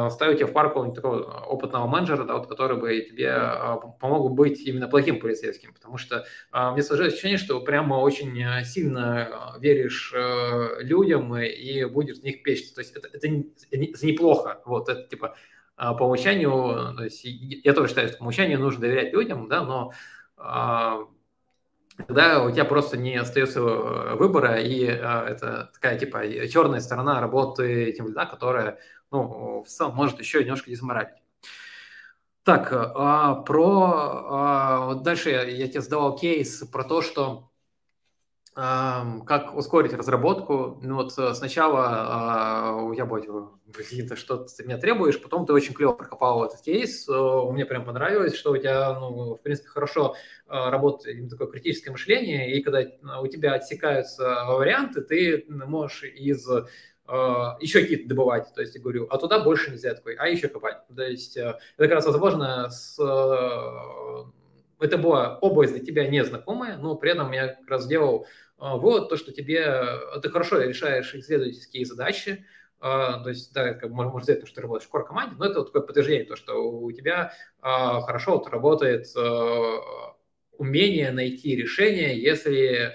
ставить 0.09 0.37
тебя 0.37 0.47
в 0.47 0.53
парк 0.53 0.73
такого 0.95 1.21
опытного 1.47 1.85
менеджера, 1.85 2.23
да, 2.23 2.37
вот, 2.37 2.47
который 2.47 2.77
бы 2.77 3.01
тебе 3.01 3.33
э, 3.35 3.75
помог 3.99 4.31
быть 4.31 4.61
именно 4.61 4.87
плохим 4.87 5.19
полицейским, 5.19 5.73
потому 5.73 5.97
что 5.97 6.25
э, 6.53 6.71
мне 6.71 6.81
сложилось 6.81 7.13
ощущение, 7.13 7.37
что 7.37 7.59
прямо 7.59 7.95
очень 7.95 8.63
сильно 8.63 9.57
веришь 9.59 10.13
э, 10.15 10.81
людям 10.81 11.35
и, 11.37 11.83
будешь 11.85 12.19
в 12.19 12.23
них 12.23 12.41
печься, 12.43 12.73
то 12.73 12.79
есть 12.79 12.95
это, 12.95 13.09
это, 13.11 13.27
это 13.27 14.05
неплохо, 14.05 14.61
вот, 14.65 14.87
это 14.87 15.03
типа 15.09 15.35
по 15.75 16.03
умолчанию, 16.03 16.95
то 16.95 17.03
есть 17.03 17.25
я 17.25 17.73
тоже 17.73 17.89
считаю, 17.89 18.07
что 18.07 18.17
по 18.17 18.21
умолчанию 18.21 18.59
нужно 18.59 18.79
доверять 18.79 19.11
людям, 19.11 19.49
да, 19.49 19.65
но 19.65 19.91
тогда 21.97 22.43
у 22.43 22.51
тебя 22.51 22.65
просто 22.65 22.97
не 22.97 23.15
остается 23.15 23.59
э, 23.59 24.15
выбора, 24.15 24.59
и 24.59 24.85
а, 24.87 25.25
это 25.27 25.71
такая 25.73 25.97
типа 25.97 26.23
черная 26.47 26.79
сторона 26.79 27.21
работы 27.21 27.93
тем 27.93 28.07
лида, 28.07 28.25
которая, 28.25 28.79
ну, 29.11 29.63
в 29.63 29.67
целом 29.67 29.95
может 29.95 30.19
еще 30.19 30.43
немножко 30.43 30.69
дезморалить. 30.69 31.21
Так, 32.43 32.69
а, 32.71 33.35
про 33.41 33.91
а, 34.29 34.85
вот 34.85 35.03
дальше 35.03 35.31
я, 35.31 35.43
я 35.43 35.67
тебе 35.67 35.81
задавал 35.81 36.15
кейс 36.15 36.63
про 36.71 36.83
то, 36.83 37.01
что 37.01 37.49
как 38.55 39.53
ускорить 39.53 39.91
разработку? 39.91 40.79
Ну 40.81 40.95
вот 40.95 41.13
э, 41.17 41.33
сначала 41.33 42.93
я 42.95 43.05
бы 43.05 43.49
какие-то 43.73 44.15
что 44.15 44.37
ты 44.45 44.63
меня 44.63 44.77
требуешь, 44.77 45.21
потом 45.21 45.45
ты 45.45 45.51
очень 45.51 45.73
клево 45.73 45.91
прокопал 45.91 46.45
этот 46.45 46.61
кейс, 46.61 47.05
мне 47.07 47.65
прям 47.65 47.83
понравилось, 47.83 48.35
что 48.35 48.51
у 48.51 48.57
тебя, 48.57 48.97
ну, 48.97 49.35
в 49.35 49.41
принципе, 49.41 49.67
хорошо 49.67 50.15
а, 50.47 50.69
работает 50.71 51.29
такое 51.29 51.47
критическое 51.47 51.91
мышление, 51.91 52.55
и 52.55 52.63
когда 52.63 52.85
у 53.19 53.27
тебя 53.27 53.55
отсекаются 53.55 54.45
варианты, 54.47 55.01
ты 55.01 55.45
можешь 55.49 56.03
из 56.03 56.49
а, 56.49 56.67
еще 57.07 57.81
какие-то 57.81 58.09
добывать, 58.09 58.51
то 58.55 58.61
есть 58.61 58.73
я 58.73 58.81
говорю, 58.81 59.07
а 59.11 59.17
туда 59.17 59.39
больше 59.39 59.69
нельзя 59.69 59.93
такой, 59.93 60.15
а 60.15 60.27
еще 60.27 60.47
копать. 60.47 60.77
То 60.95 61.03
есть 61.03 61.37
э, 61.37 61.41
это 61.77 61.87
как 61.87 61.91
раз 61.91 62.05
возможно 62.07 62.69
с 62.69 62.97
это 64.79 64.97
была 64.97 65.37
область 65.39 65.73
для 65.73 65.83
тебя 65.83 66.07
незнакомая, 66.07 66.77
но 66.77 66.95
при 66.95 67.11
этом 67.11 67.31
я 67.31 67.49
как 67.49 67.69
раз 67.69 67.83
сделал 67.83 68.27
а, 68.57 68.77
вот 68.77 69.09
то, 69.09 69.17
что 69.17 69.31
тебе, 69.31 69.63
э, 69.65 70.19
ты 70.21 70.29
хорошо 70.29 70.61
решаешь 70.61 71.13
исследовательские 71.13 71.85
задачи, 71.85 72.45
а, 72.79 73.19
то 73.23 73.29
есть, 73.29 73.53
да, 73.53 73.73
как 73.73 73.89
можно 73.89 74.11
сказать, 74.21 74.41
то, 74.41 74.47
что 74.47 74.55
ты 74.55 74.61
работаешь 74.61 74.87
в 74.89 74.93
core 74.93 75.05
команде, 75.05 75.35
но 75.37 75.45
это 75.45 75.59
вот 75.59 75.67
такое 75.67 75.81
подтверждение, 75.81 76.25
то, 76.25 76.35
что 76.35 76.53
у 76.53 76.91
тебя 76.91 77.33
а, 77.61 78.01
хорошо 78.01 78.33
вот 78.37 78.47
работает 78.49 79.07
умение 80.57 81.11
найти 81.11 81.55
решение, 81.55 82.17
если, 82.17 82.93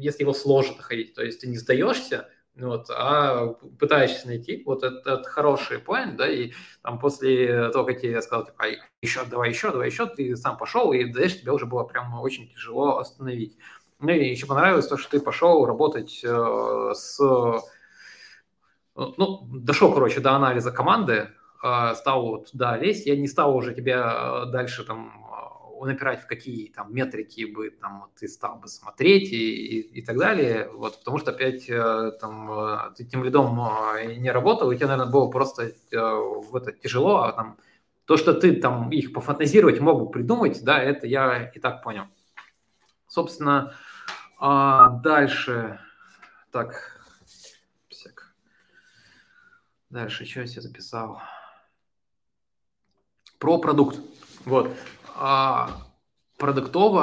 если 0.00 0.22
его 0.22 0.32
сложно 0.32 0.76
находить. 0.76 1.14
То 1.14 1.22
есть 1.22 1.40
ты 1.40 1.46
не 1.46 1.56
сдаешься, 1.56 2.28
вот, 2.56 2.90
а 2.90 3.54
пытаешься 3.78 4.26
найти, 4.26 4.62
вот 4.66 4.82
этот, 4.82 5.06
этот 5.06 5.26
хороший 5.26 5.78
point, 5.78 6.16
да, 6.16 6.28
и 6.28 6.52
там 6.82 6.98
после 6.98 7.70
того, 7.70 7.86
как 7.86 8.02
я 8.02 8.20
сказал, 8.22 8.46
типа, 8.46 8.64
еще, 9.00 9.24
давай 9.24 9.50
еще, 9.50 9.70
давай 9.70 9.88
еще, 9.88 10.06
ты 10.06 10.36
сам 10.36 10.56
пошел, 10.56 10.92
и 10.92 11.04
дальше 11.04 11.40
тебе 11.40 11.52
уже 11.52 11.66
было 11.66 11.84
прям 11.84 12.20
очень 12.20 12.48
тяжело 12.50 12.98
остановить. 12.98 13.56
Мне 13.98 14.30
еще 14.30 14.46
понравилось 14.46 14.88
то, 14.88 14.96
что 14.96 15.10
ты 15.10 15.20
пошел 15.20 15.64
работать 15.66 16.20
э, 16.24 16.92
с... 16.94 17.18
Ну, 18.96 19.48
дошел, 19.52 19.92
короче, 19.92 20.20
до 20.20 20.32
анализа 20.32 20.72
команды, 20.72 21.28
э, 21.62 21.94
стал 21.94 22.26
вот 22.26 22.50
туда 22.50 22.76
лезть, 22.76 23.06
я 23.06 23.16
не 23.16 23.28
стал 23.28 23.54
уже 23.54 23.74
тебя 23.74 24.44
э, 24.46 24.50
дальше 24.50 24.84
там 24.84 25.19
напирать, 25.86 26.22
в 26.22 26.26
какие 26.26 26.68
там 26.68 26.94
метрики 26.94 27.44
бы 27.44 27.70
там 27.70 28.10
ты 28.18 28.28
стал 28.28 28.56
бы 28.58 28.68
смотреть 28.68 29.32
и, 29.32 29.54
и, 29.54 30.00
и 30.00 30.02
так 30.02 30.18
далее, 30.18 30.68
вот, 30.72 30.98
потому 30.98 31.18
что 31.18 31.30
опять 31.30 31.68
э, 31.68 32.12
там 32.20 32.50
э, 32.52 32.94
ты 32.96 33.04
тем 33.04 33.24
лидом 33.24 33.60
э, 33.60 34.14
не 34.16 34.30
работал, 34.30 34.70
и 34.70 34.76
тебе, 34.76 34.86
наверное, 34.86 35.10
было 35.10 35.30
просто 35.30 35.72
в 35.92 36.56
это 36.56 36.72
тяжело, 36.72 37.22
а 37.22 37.32
там 37.32 37.58
то, 38.04 38.16
что 38.16 38.34
ты 38.34 38.56
там 38.56 38.90
их 38.90 39.12
пофантазировать 39.12 39.80
мог 39.80 40.00
бы 40.00 40.10
придумать, 40.10 40.62
да, 40.64 40.82
это 40.82 41.06
я 41.06 41.50
и 41.54 41.58
так 41.58 41.82
понял. 41.82 42.04
Собственно, 43.06 43.74
а 44.38 44.88
дальше, 44.88 45.80
так. 46.50 47.00
Дальше, 49.90 50.24
что 50.24 50.40
я 50.40 50.46
себе 50.46 50.62
записал? 50.62 51.20
Про 53.40 53.58
продукт. 53.58 53.98
Вот. 54.44 54.70
А, 55.16 55.82
продуктово 56.38 57.02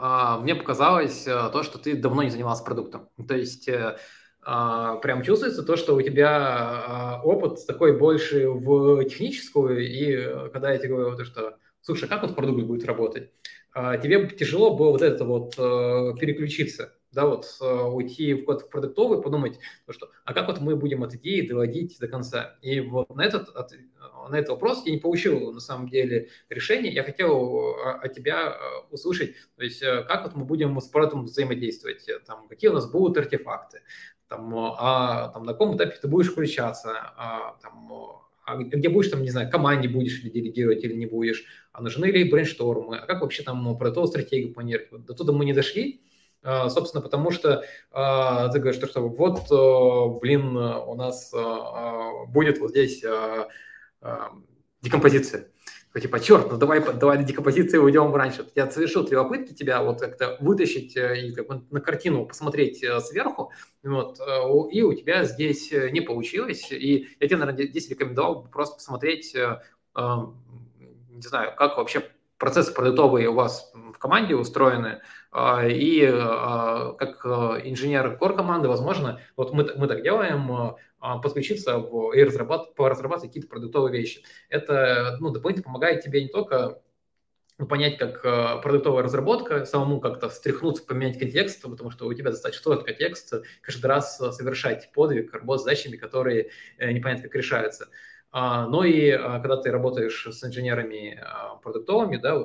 а, 0.00 0.38
мне 0.38 0.54
показалось 0.54 1.26
а, 1.26 1.50
то, 1.50 1.62
что 1.62 1.78
ты 1.78 1.96
давно 1.96 2.22
не 2.22 2.30
занимался 2.30 2.64
продуктом. 2.64 3.08
То 3.26 3.36
есть 3.36 3.68
э, 3.68 3.96
а, 4.42 4.96
прям 4.96 5.22
чувствуется 5.22 5.64
то, 5.64 5.76
что 5.76 5.96
у 5.96 6.02
тебя 6.02 6.30
а, 6.38 7.20
опыт 7.24 7.66
такой 7.66 7.98
больше 7.98 8.48
в 8.48 9.04
техническую, 9.04 9.84
и 9.84 10.12
э, 10.12 10.48
когда 10.52 10.70
я 10.70 10.78
тебе 10.78 10.90
говорю, 10.90 11.16
то, 11.16 11.24
что 11.24 11.56
слушай, 11.80 12.08
как 12.08 12.22
вот 12.22 12.36
продукт 12.36 12.64
будет 12.64 12.84
работать, 12.84 13.30
а, 13.74 13.96
тебе 13.96 14.28
тяжело 14.28 14.76
было 14.76 14.92
вот 14.92 15.02
это 15.02 15.24
вот 15.24 15.54
а, 15.58 16.14
переключиться 16.14 16.94
да, 17.16 17.26
вот 17.26 17.46
уйти 17.60 18.34
в 18.34 18.44
код 18.44 18.62
в 18.62 18.68
продуктовый, 18.68 19.22
подумать, 19.22 19.58
ну 19.86 19.92
что, 19.92 20.10
а 20.24 20.34
как 20.34 20.46
вот 20.46 20.60
мы 20.60 20.76
будем 20.76 21.02
от 21.02 21.14
идеи 21.14 21.40
доводить 21.40 21.98
до 21.98 22.08
конца? 22.08 22.58
И 22.60 22.80
вот 22.80 23.14
на 23.16 23.24
этот, 23.24 23.48
на 24.28 24.36
этот 24.36 24.50
вопрос 24.50 24.82
я 24.84 24.92
не 24.92 24.98
получил 24.98 25.52
на 25.52 25.60
самом 25.60 25.88
деле 25.88 26.28
решения. 26.48 26.92
Я 26.92 27.02
хотел 27.02 27.76
а, 27.84 28.00
от 28.02 28.12
тебя 28.12 28.56
услышать, 28.90 29.34
то 29.56 29.64
есть 29.64 29.82
э, 29.82 30.04
как 30.06 30.24
вот 30.24 30.34
мы 30.34 30.44
будем 30.44 30.80
с 30.80 30.88
продуктом 30.88 31.24
взаимодействовать, 31.24 32.06
там, 32.26 32.48
какие 32.48 32.70
у 32.70 32.74
нас 32.74 32.90
будут 32.90 33.16
артефакты, 33.18 33.80
там, 34.28 34.54
а, 34.54 35.28
там, 35.28 35.44
на 35.44 35.52
каком 35.52 35.76
этапе 35.76 35.96
ты 36.00 36.08
будешь 36.08 36.30
включаться, 36.30 36.90
а, 37.16 37.56
там, 37.62 37.90
а 38.44 38.56
где 38.56 38.88
будешь, 38.88 39.10
там, 39.10 39.22
не 39.22 39.30
знаю, 39.30 39.50
команде 39.50 39.88
будешь 39.88 40.22
ли 40.22 40.30
делегировать 40.30 40.84
или 40.84 40.94
не 40.94 41.06
будешь, 41.06 41.44
а 41.72 41.82
нужны 41.82 42.06
ли 42.06 42.30
брейнштормы, 42.30 42.98
а 42.98 43.06
как 43.06 43.22
вообще 43.22 43.42
там 43.42 43.76
про 43.78 43.90
то 43.90 44.06
стратегию 44.06 44.52
планировать. 44.52 45.04
До 45.04 45.14
туда 45.14 45.32
мы 45.32 45.44
не 45.44 45.52
дошли, 45.52 46.00
собственно, 46.68 47.02
потому 47.02 47.30
что 47.30 47.64
а, 47.90 48.48
ты 48.48 48.58
говоришь, 48.58 48.80
что 48.80 49.08
вот, 49.08 49.50
э, 49.50 50.18
блин, 50.20 50.56
у 50.56 50.94
нас 50.94 51.32
а, 51.34 52.24
будет 52.28 52.58
вот 52.58 52.70
здесь 52.70 53.04
декомпозиция. 54.82 55.48
Типа, 56.00 56.20
черт, 56.20 56.50
ну 56.50 56.58
давай, 56.58 56.80
давай 56.80 57.16
на 57.16 57.24
декомпозиции 57.24 57.78
уйдем 57.78 58.14
раньше. 58.14 58.46
Я 58.54 58.70
совершил 58.70 59.06
три 59.06 59.16
попытки 59.16 59.54
тебя 59.54 59.82
вот 59.82 59.98
как-то 59.98 60.36
вытащить 60.40 60.94
э, 60.94 61.28
и 61.28 61.34
как 61.34 61.46
бы 61.46 61.64
на 61.70 61.80
картину 61.80 62.26
посмотреть 62.26 62.84
э, 62.84 63.00
сверху, 63.00 63.50
вот, 63.82 64.20
и 64.70 64.82
у 64.82 64.92
тебя 64.92 65.24
здесь 65.24 65.72
не 65.72 66.02
получилось. 66.02 66.70
И 66.70 67.08
я 67.18 67.26
тебе, 67.26 67.38
наверное, 67.38 67.66
здесь 67.66 67.88
рекомендовал 67.88 68.46
просто 68.46 68.76
посмотреть, 68.76 69.34
не 69.34 71.22
знаю, 71.22 71.54
как 71.56 71.78
вообще 71.78 72.02
процессы 72.38 72.72
продуктовые 72.72 73.28
у 73.28 73.34
вас 73.34 73.72
в 73.74 73.98
команде 73.98 74.34
устроены, 74.34 75.00
а, 75.32 75.66
и 75.66 76.04
а, 76.04 76.92
как 76.92 77.24
а, 77.24 77.60
инженер 77.62 78.18
core 78.20 78.36
команды, 78.36 78.68
возможно, 78.68 79.20
вот 79.36 79.52
мы, 79.52 79.70
мы 79.76 79.86
так 79.86 80.02
делаем, 80.02 80.76
подключиться 80.98 81.78
в, 81.78 82.12
и 82.12 82.22
разрабатывать, 82.22 82.74
разрабатывать 82.78 83.30
какие-то 83.30 83.48
продуктовые 83.48 83.92
вещи. 83.92 84.22
Это 84.48 85.18
ну, 85.20 85.30
дополнительно 85.30 85.64
помогает 85.64 86.02
тебе 86.02 86.22
не 86.22 86.28
только 86.28 86.80
ну, 87.58 87.66
понять, 87.66 87.96
как 87.98 88.22
продуктовая 88.62 89.04
разработка, 89.04 89.64
самому 89.66 90.00
как-то 90.00 90.28
встряхнуться, 90.28 90.84
поменять 90.84 91.18
контекст, 91.18 91.62
потому 91.62 91.90
что 91.90 92.06
у 92.06 92.14
тебя 92.14 92.30
достаточно 92.30 92.62
сложный 92.62 92.86
контекст, 92.86 93.34
каждый 93.60 93.86
раз 93.86 94.16
совершать 94.16 94.90
подвиг, 94.92 95.32
работать 95.32 95.60
с 95.60 95.64
задачами, 95.64 95.96
которые 95.96 96.50
э, 96.78 96.90
непонятно 96.90 97.24
как 97.24 97.34
решаются. 97.34 97.88
А, 98.38 98.66
но 98.66 98.84
и 98.84 99.12
а, 99.12 99.40
когда 99.40 99.56
ты 99.56 99.70
работаешь 99.70 100.26
с 100.26 100.44
инженерами 100.44 101.18
а, 101.22 101.54
продуктовыми, 101.56 102.18
да, 102.18 102.38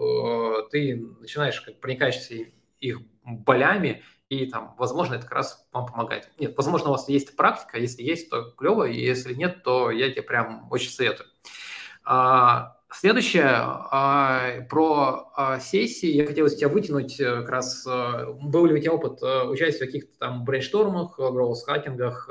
ты 0.69 1.05
начинаешь 1.19 1.59
как 1.59 1.81
проникаешься 1.81 2.45
их 2.79 2.99
болями, 3.25 4.01
и 4.29 4.45
там, 4.45 4.73
возможно, 4.77 5.15
это 5.15 5.23
как 5.23 5.33
раз 5.33 5.67
вам 5.73 5.87
помогает. 5.87 6.29
Нет, 6.39 6.55
возможно, 6.55 6.87
у 6.87 6.91
вас 6.93 7.09
есть 7.09 7.35
практика, 7.35 7.77
если 7.77 8.03
есть, 8.03 8.29
то 8.29 8.51
клево, 8.51 8.85
и 8.85 8.97
если 9.01 9.33
нет, 9.33 9.63
то 9.63 9.91
я 9.91 10.09
тебе 10.09 10.21
прям 10.21 10.71
очень 10.71 10.91
советую. 10.91 11.27
Следующее, 12.93 14.65
про 14.69 15.59
сессии. 15.59 16.07
Я 16.07 16.25
хотел 16.25 16.45
из 16.45 16.55
тебя 16.55 16.69
вытянуть 16.69 17.19
э, 17.19 17.41
как 17.41 17.49
раз, 17.49 17.85
э, 17.87 18.33
был 18.41 18.65
ли 18.65 18.73
у 18.73 18.77
тебя 18.79 18.93
опыт 18.93 19.21
э, 19.23 19.43
участия 19.43 19.85
в 19.85 19.87
каких-то 19.87 20.17
там 20.19 20.43
брейнштормах, 20.43 21.17
гроус-хакингах, 21.17 22.29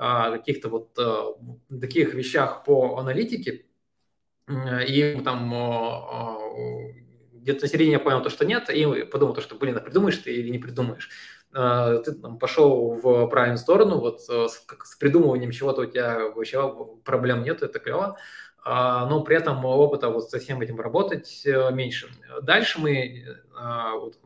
каких-то 0.00 0.68
вот 0.70 0.98
э, 0.98 1.78
таких 1.80 2.14
вещах 2.14 2.64
по 2.64 2.98
аналитике, 2.98 3.66
и 4.48 5.20
там 5.24 5.50
где-то 7.32 7.62
на 7.62 7.68
середине 7.68 7.92
я 7.92 8.00
понял 8.00 8.22
то, 8.22 8.30
что 8.30 8.44
нет, 8.44 8.70
и 8.70 9.04
подумал 9.04 9.34
то, 9.34 9.40
что, 9.40 9.54
блин, 9.54 9.76
а 9.76 9.80
придумаешь 9.80 10.18
ты 10.18 10.32
или 10.34 10.50
не 10.50 10.58
придумаешь. 10.58 11.10
Ты 11.52 12.12
там, 12.12 12.38
пошел 12.38 12.94
в 12.94 13.26
правильную 13.26 13.58
сторону, 13.58 13.98
вот 13.98 14.22
с, 14.22 14.28
с 14.28 14.96
придумыванием 14.96 15.50
чего-то 15.50 15.82
у 15.82 15.86
тебя 15.86 16.28
вообще 16.28 16.74
проблем 17.04 17.42
нет, 17.42 17.62
это 17.62 17.78
клево. 17.78 18.16
А, 18.62 19.06
но 19.06 19.22
при 19.22 19.36
этом 19.36 19.64
опыта 19.64 20.10
вот 20.10 20.30
со 20.30 20.38
всем 20.38 20.60
этим 20.60 20.78
работать 20.80 21.42
э, 21.46 21.70
меньше. 21.72 22.08
Дальше 22.42 22.80
мы 22.80 23.24
а, 23.56 23.94
вот, 23.94 24.18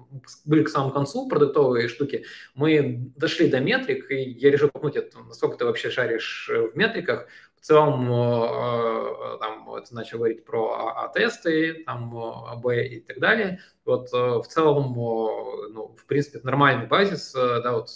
были 0.45 0.65
к 0.65 0.69
самому 0.69 0.93
концу 0.93 1.29
продуктовые 1.29 1.89
штуки, 1.89 2.25
мы 2.55 3.13
дошли 3.17 3.49
до 3.49 3.61
метрик, 3.61 4.11
и 4.11 4.17
я 4.17 4.51
решил 4.51 4.71
копнуть, 4.71 4.97
насколько 5.29 5.57
ты 5.59 5.65
вообще 5.65 5.91
шаришь 5.91 6.51
э, 6.53 6.69
в 6.69 6.77
метриках. 6.77 7.27
В 7.57 7.67
целом, 7.67 8.13
э, 8.13 9.39
там, 9.41 9.65
вот, 9.65 9.91
начал 9.91 10.19
говорить 10.19 10.45
про 10.45 10.93
А-тесты, 10.97 11.85
там, 11.85 12.15
АБ 12.15 12.67
и 12.73 13.01
так 13.01 13.21
далее. 13.21 13.61
Вот 13.87 14.13
в 14.13 14.45
целом, 14.49 14.93
ну, 14.93 15.95
в 15.97 16.05
принципе, 16.07 16.41
нормальный 16.43 16.87
базис, 16.87 17.33
да, 17.33 17.73
вот 17.73 17.91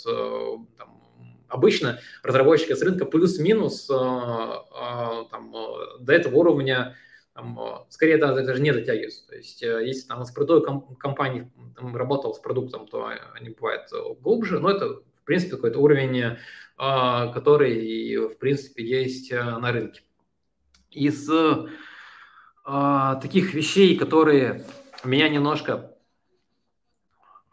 там, 0.79 0.98
обычно 1.49 2.01
разработчики 2.23 2.75
с 2.75 2.83
рынка 2.83 3.05
плюс-минус 3.05 3.89
э, 3.91 3.95
э, 3.95 5.25
там, 5.31 5.55
э, 5.55 5.99
до 6.01 6.13
этого 6.13 6.37
уровня 6.37 6.97
там, 7.35 7.87
скорее 7.89 8.19
даже, 8.19 8.45
даже 8.45 8.61
не 8.61 8.73
дотягиваются. 8.73 9.27
То 9.29 9.37
есть 9.37 9.63
если 9.63 10.09
там 10.09 10.25
с 10.25 10.31
продуктой 10.31 10.97
компании 10.99 11.51
там, 11.77 11.95
работал 11.97 12.35
с 12.35 12.39
продуктом, 12.39 12.87
то 12.89 13.11
они 13.35 13.51
бывают 13.51 13.89
глубже, 14.21 14.59
но 14.59 14.71
это 14.71 14.95
в 14.95 15.25
принципе 15.25 15.55
какой-то 15.55 15.79
уровень, 15.79 16.37
который 16.77 18.17
в 18.27 18.39
принципе 18.39 18.85
есть 18.85 19.31
на 19.31 19.71
рынке. 19.71 20.03
Из 20.91 21.31
таких 23.23 23.55
вещей, 23.55 23.97
которые 23.97 24.65
меня 25.05 25.29
немножко 25.29 25.95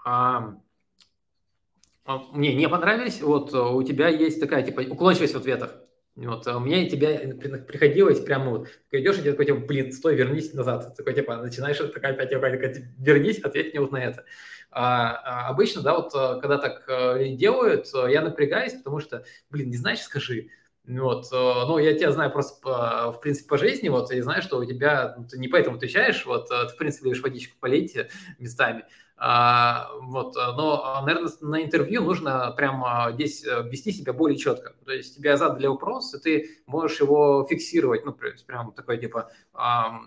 а, 0.03 0.55
мне 2.05 2.53
не 2.53 2.69
понравились. 2.69 3.21
Вот 3.21 3.53
у 3.53 3.83
тебя 3.83 4.09
есть 4.09 4.39
такая 4.39 4.63
типа 4.63 4.81
уклончивость 4.81 5.33
в 5.33 5.37
ответах. 5.37 5.75
Вот, 6.15 6.47
а 6.47 6.59
мне 6.59 6.89
тебя 6.89 7.35
приходилось 7.59 8.21
прямо 8.21 8.51
вот, 8.51 8.69
идешь 8.89 9.17
и 9.17 9.19
тебе 9.19 9.31
такой, 9.31 9.47
типа, 9.47 9.59
блин, 9.59 9.91
стой, 9.91 10.15
вернись 10.15 10.53
назад. 10.53 10.95
Такой, 10.95 11.13
типа, 11.13 11.35
начинаешь 11.37 11.77
такая 11.77 12.13
опять, 12.13 12.31
опять, 12.31 12.77
вернись, 12.97 13.39
ответь 13.39 13.73
мне 13.73 13.81
вот 13.81 13.91
на 13.91 14.01
это. 14.01 14.23
А, 14.71 15.11
а 15.11 15.49
обычно, 15.49 15.81
да, 15.81 15.93
вот, 15.95 16.13
когда 16.13 16.57
так 16.57 16.85
делают, 17.35 17.87
я 17.93 18.21
напрягаюсь, 18.21 18.75
потому 18.75 19.01
что, 19.01 19.25
блин, 19.49 19.69
не 19.69 19.75
знаешь, 19.75 19.99
скажи. 19.99 20.51
Вот, 20.87 21.25
ну, 21.31 21.79
я 21.79 21.93
тебя 21.95 22.13
знаю 22.13 22.31
просто, 22.31 22.61
по, 22.61 23.11
в 23.11 23.19
принципе, 23.19 23.49
по 23.49 23.57
жизни, 23.57 23.89
вот, 23.89 24.09
и 24.11 24.21
знаю, 24.21 24.41
что 24.41 24.59
у 24.59 24.65
тебя, 24.65 25.15
ну, 25.17 25.27
ты 25.27 25.37
не 25.37 25.49
поэтому 25.49 25.75
отвечаешь, 25.75 26.25
вот, 26.25 26.47
ты, 26.47 26.67
в 26.67 26.77
принципе, 26.77 27.09
любишь 27.09 27.23
водичку 27.23 27.57
полить 27.59 27.97
местами, 28.39 28.83
а, 28.83 28.87
вот, 29.17 30.35
но, 30.35 31.01
наверное, 31.05 31.31
на 31.41 31.63
интервью 31.63 32.03
нужно 32.03 32.51
прямо 32.51 33.11
здесь 33.13 33.45
э, 33.45 33.63
вести 33.63 33.93
себя 33.93 34.11
более 34.11 34.37
четко. 34.37 34.75
То 34.85 34.91
есть 34.91 35.15
тебя 35.15 35.37
задали 35.37 35.67
вопрос, 35.67 36.13
и 36.13 36.19
ты 36.19 36.49
можешь 36.65 36.99
его 36.99 37.45
фиксировать, 37.49 38.03
ну, 38.03 38.13
прям 38.45 38.73
такой 38.73 38.97
типа, 38.97 39.31
а, 39.53 40.01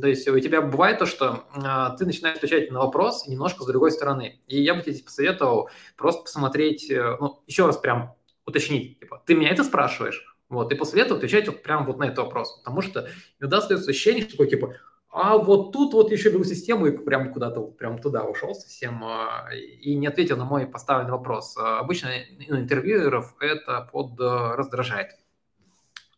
то 0.00 0.06
есть 0.06 0.28
у 0.28 0.38
тебя 0.40 0.60
бывает 0.60 0.98
то, 0.98 1.06
что 1.06 1.44
а, 1.54 1.96
ты 1.96 2.04
начинаешь 2.04 2.36
отвечать 2.36 2.70
на 2.70 2.80
вопрос 2.80 3.26
немножко 3.26 3.62
с 3.62 3.66
другой 3.66 3.90
стороны. 3.92 4.40
И 4.46 4.60
я 4.62 4.74
бы 4.74 4.82
тебе 4.82 5.02
посоветовал 5.02 5.70
просто 5.96 6.22
посмотреть, 6.24 6.90
э, 6.90 7.16
ну, 7.18 7.42
еще 7.46 7.66
раз 7.66 7.78
прям 7.78 8.14
уточнить, 8.44 9.00
типа, 9.00 9.22
ты 9.24 9.34
меня 9.34 9.50
это 9.50 9.64
спрашиваешь? 9.64 10.22
Вот, 10.50 10.72
и 10.72 10.74
после 10.74 11.02
этого 11.02 11.16
отвечать 11.16 11.46
вот 11.46 11.62
прям 11.62 11.86
вот 11.86 11.98
на 11.98 12.04
этот 12.04 12.18
вопрос. 12.18 12.58
Потому 12.58 12.82
что 12.82 13.08
иногда 13.38 13.58
остается 13.58 13.90
ощущение, 13.90 14.22
что 14.22 14.32
такое, 14.32 14.48
типа, 14.48 14.74
а 15.12 15.36
вот 15.38 15.72
тут 15.72 15.92
вот 15.92 16.12
еще 16.12 16.30
вел 16.30 16.44
систему 16.44 16.86
и 16.86 16.96
прям 16.96 17.32
куда-то 17.32 17.62
прям 17.62 17.98
туда 17.98 18.22
ушел 18.24 18.54
совсем 18.54 19.02
а, 19.02 19.48
и 19.52 19.96
не 19.96 20.06
ответил 20.06 20.36
на 20.36 20.44
мой 20.44 20.68
поставленный 20.68 21.10
вопрос. 21.10 21.56
А, 21.56 21.80
обычно 21.80 22.10
интервьюеров 22.38 23.34
это 23.40 23.88
под 23.90 24.20
э, 24.20 24.54
раздражает. 24.54 25.18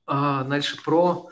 А, 0.06 0.44
дальше 0.44 0.76
про 0.84 1.30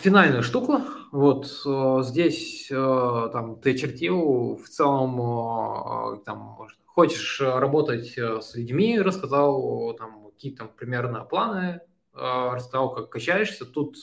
финальную 0.00 0.42
штуку. 0.42 0.80
Вот 1.12 1.46
э, 1.64 1.98
здесь 2.02 2.68
э, 2.72 3.28
там 3.32 3.60
ты 3.60 3.78
чертил 3.78 4.56
в 4.56 4.68
целом 4.68 6.20
там 6.24 6.66
хочешь 6.84 7.40
работать 7.40 8.18
с 8.18 8.56
людьми, 8.56 9.00
рассказал 9.00 9.94
там 9.94 10.30
какие-то 10.32 10.64
примерно 10.64 11.24
планы, 11.24 11.80
рассказал, 12.12 12.92
как 12.92 13.10
качаешься. 13.10 13.64
Тут 13.66 13.98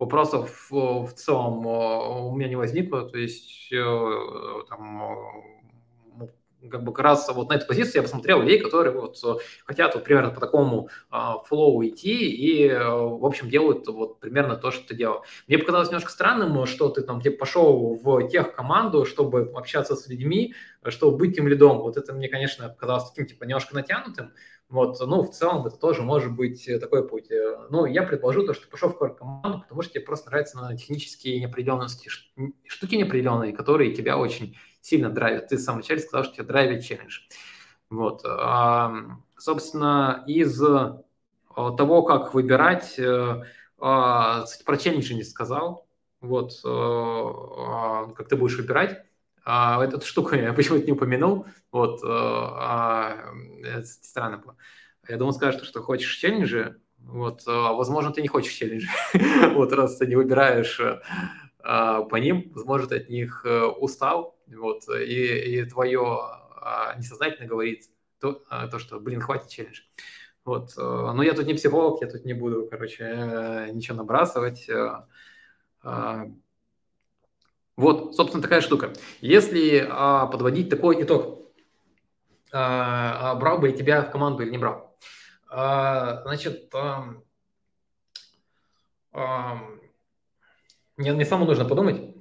вопросов 0.00 0.66
в 0.70 1.12
целом 1.14 1.68
э, 1.68 2.20
у 2.22 2.34
меня 2.34 2.48
не 2.48 2.56
возникло, 2.56 3.08
то 3.08 3.18
есть 3.18 3.70
э, 3.70 4.64
там 4.68 5.60
ну, 6.16 6.30
как 6.70 6.82
бы 6.82 6.92
как 6.92 7.04
раз 7.04 7.30
вот 7.32 7.50
на 7.50 7.54
эту 7.54 7.66
позицию 7.66 7.96
я 7.96 8.02
посмотрел 8.02 8.40
людей, 8.40 8.58
которые 8.60 8.94
вот 8.94 9.18
хотят 9.66 9.94
вот 9.94 10.04
примерно 10.04 10.30
по 10.30 10.40
такому 10.40 10.88
флоу 11.44 11.84
идти 11.84 12.30
и, 12.30 12.66
э, 12.66 12.82
в 12.82 13.24
общем, 13.26 13.50
делают 13.50 13.86
вот 13.88 14.20
примерно 14.20 14.56
то, 14.56 14.70
что 14.70 14.88
ты 14.88 14.94
делал. 14.96 15.22
Мне 15.46 15.58
показалось 15.58 15.88
немножко 15.88 16.10
странным, 16.10 16.64
что 16.64 16.88
ты 16.88 17.02
там 17.02 17.20
типа 17.20 17.36
пошел 17.40 18.00
в 18.02 18.26
тех 18.28 18.54
команду, 18.54 19.04
чтобы 19.04 19.52
общаться 19.54 19.96
с 19.96 20.08
людьми, 20.08 20.54
чтобы 20.88 21.18
быть 21.18 21.36
тем 21.36 21.46
лидом. 21.46 21.78
Вот 21.80 21.98
это 21.98 22.14
мне, 22.14 22.28
конечно, 22.28 22.70
показалось 22.70 23.10
таким 23.10 23.26
типа 23.26 23.44
немножко 23.44 23.74
натянутым, 23.74 24.32
вот, 24.70 25.00
ну, 25.00 25.22
в 25.22 25.30
целом 25.30 25.66
это 25.66 25.76
тоже 25.76 26.02
может 26.02 26.32
быть 26.32 26.68
э, 26.68 26.78
такой 26.78 27.06
путь. 27.06 27.28
Э, 27.32 27.66
ну, 27.70 27.86
я 27.86 28.04
предположу 28.04 28.46
то, 28.46 28.54
что 28.54 28.66
ты 28.66 28.70
пошел 28.70 28.90
в 28.90 28.96
команду, 29.14 29.62
потому 29.62 29.82
что 29.82 29.94
тебе 29.94 30.04
просто 30.04 30.30
нравятся 30.30 30.58
на 30.58 30.76
технические 30.76 31.40
неопределенности, 31.40 32.08
штуки 32.08 32.94
неопределенные, 32.94 33.52
которые 33.52 33.92
тебя 33.92 34.16
очень 34.16 34.56
сильно 34.80 35.10
драйвят. 35.10 35.48
Ты 35.48 35.56
в 35.56 35.60
самом 35.60 35.80
начале 35.80 35.98
сказал, 35.98 36.22
что 36.22 36.34
тебя 36.36 36.44
драйвит 36.44 36.84
челлендж. 36.84 37.22
Вот. 37.90 38.22
Собственно, 39.36 40.22
из 40.28 40.62
э, 40.62 41.02
того, 41.56 42.02
как 42.04 42.32
выбирать, 42.32 42.94
про 43.76 44.76
челленджи 44.78 45.14
не 45.14 45.24
сказал. 45.24 45.88
Вот, 46.20 46.60
как 46.62 48.28
ты 48.28 48.36
будешь 48.36 48.56
выбирать. 48.56 49.04
А, 49.44 49.82
эту 49.84 50.00
штуку 50.02 50.34
я 50.36 50.52
почему-то 50.52 50.84
не 50.84 50.92
упомянул. 50.92 51.46
Вот, 51.72 52.02
э, 52.02 52.06
а, 52.06 53.32
это 53.62 53.84
странно 53.84 54.38
было. 54.38 54.56
Я 55.08 55.16
думал, 55.16 55.32
скажешь, 55.32 55.62
что 55.62 55.82
хочешь 55.82 56.16
челленджи. 56.16 56.80
Вот, 56.98 57.42
а, 57.46 57.72
возможно, 57.72 58.12
ты 58.12 58.22
не 58.22 58.28
хочешь 58.28 58.52
челленджи. 58.52 58.88
вот, 59.54 59.72
раз 59.72 59.96
ты 59.96 60.06
не 60.06 60.16
выбираешь 60.16 60.80
а, 61.62 62.02
по 62.02 62.16
ним, 62.16 62.50
возможно, 62.54 62.88
ты 62.88 62.96
от 62.96 63.08
них 63.08 63.42
э, 63.44 63.64
устал. 63.64 64.38
Вот, 64.48 64.82
и, 64.88 65.64
твое 65.64 66.00
а, 66.00 66.94
несознательно 66.96 67.46
говорит 67.46 67.84
то, 68.18 68.42
а, 68.48 68.66
то, 68.66 68.78
что, 68.78 68.98
блин, 68.98 69.20
хватит 69.20 69.48
челлендж. 69.48 69.80
Вот, 70.44 70.70
э, 70.76 70.80
но 70.80 71.22
я 71.22 71.34
тут 71.34 71.46
не 71.46 71.54
психолог, 71.54 72.00
я 72.02 72.08
тут 72.08 72.24
не 72.24 72.34
буду, 72.34 72.66
короче, 72.70 73.68
ничего 73.72 73.98
набрасывать. 73.98 74.68
Вот, 77.80 78.14
собственно, 78.14 78.42
такая 78.42 78.60
штука. 78.60 78.92
Если 79.22 79.86
а, 79.88 80.26
подводить 80.26 80.68
такой 80.68 81.02
итог, 81.02 81.50
а, 82.52 83.30
а, 83.30 83.34
брал 83.36 83.56
бы 83.56 83.70
я 83.70 83.76
тебя 83.76 84.02
в 84.02 84.10
команду 84.10 84.42
или 84.42 84.50
не 84.50 84.58
брал? 84.58 84.94
А, 85.48 86.20
значит, 86.24 86.68
а, 86.74 87.14
а, 89.12 89.60
мне, 90.98 91.14
мне 91.14 91.24
самому 91.24 91.46
нужно 91.46 91.64
подумать, 91.64 92.14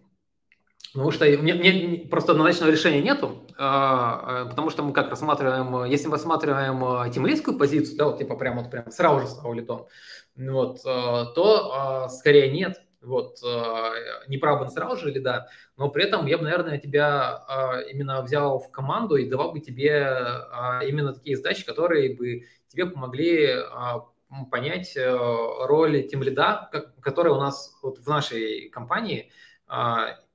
потому 0.94 1.11
что 1.11 1.26
мне, 1.26 1.53
мне 1.53 2.07
просто 2.07 2.31
однозначного 2.31 2.72
решения 2.72 3.02
нету, 3.02 3.44
а, 3.57 4.44
а, 4.44 4.45
потому 4.45 4.69
что 4.69 4.81
мы 4.81 4.94
как 4.94 5.10
рассматриваем, 5.10 5.84
если 5.91 6.07
мы 6.07 6.13
рассматриваем 6.13 6.86
а, 6.86 7.10
тимлистскую 7.10 7.57
позицию, 7.57 7.97
да, 7.97 8.05
вот 8.05 8.18
типа 8.18 8.38
прям 8.38 8.60
вот 8.60 8.71
прям 8.71 8.89
сразу 8.91 9.20
же 9.20 9.28
стал 9.28 9.54
литом, 9.54 9.88
вот, 10.38 10.81
то 10.84 12.07
скорее 12.10 12.49
нет, 12.49 12.81
вот, 13.02 13.39
не 14.28 14.37
право 14.37 14.65
бы 14.65 14.69
сразу 14.69 14.97
же 14.97 15.11
или 15.11 15.19
да, 15.19 15.47
но 15.78 15.89
при 15.89 16.03
этом 16.03 16.26
я 16.26 16.37
бы, 16.37 16.44
наверное, 16.44 16.78
тебя 16.78 17.44
а, 17.47 17.81
именно 17.81 18.21
взял 18.21 18.60
в 18.60 18.69
команду 18.71 19.15
и 19.15 19.29
давал 19.29 19.53
бы 19.53 19.61
тебе 19.61 19.95
а, 19.95 20.81
именно 20.84 21.13
такие 21.13 21.37
задачи, 21.37 21.65
которые 21.65 22.15
бы 22.15 22.44
тебе 22.68 22.86
помогли 22.86 23.47
а, 23.71 24.05
понять 24.52 24.95
роль 24.97 26.03
тем 26.07 26.21
лида, 26.21 26.69
которая 27.02 27.34
у 27.34 27.39
нас 27.39 27.78
вот 27.81 27.97
в 27.97 28.07
нашей 28.07 28.69
компании, 28.69 29.31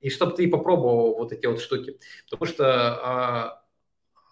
и 0.00 0.10
чтобы 0.10 0.32
ты 0.32 0.50
попробовал 0.50 1.14
вот 1.16 1.32
эти 1.32 1.46
вот 1.46 1.60
штуки. 1.60 1.98
Потому 2.28 2.50
что, 2.50 3.62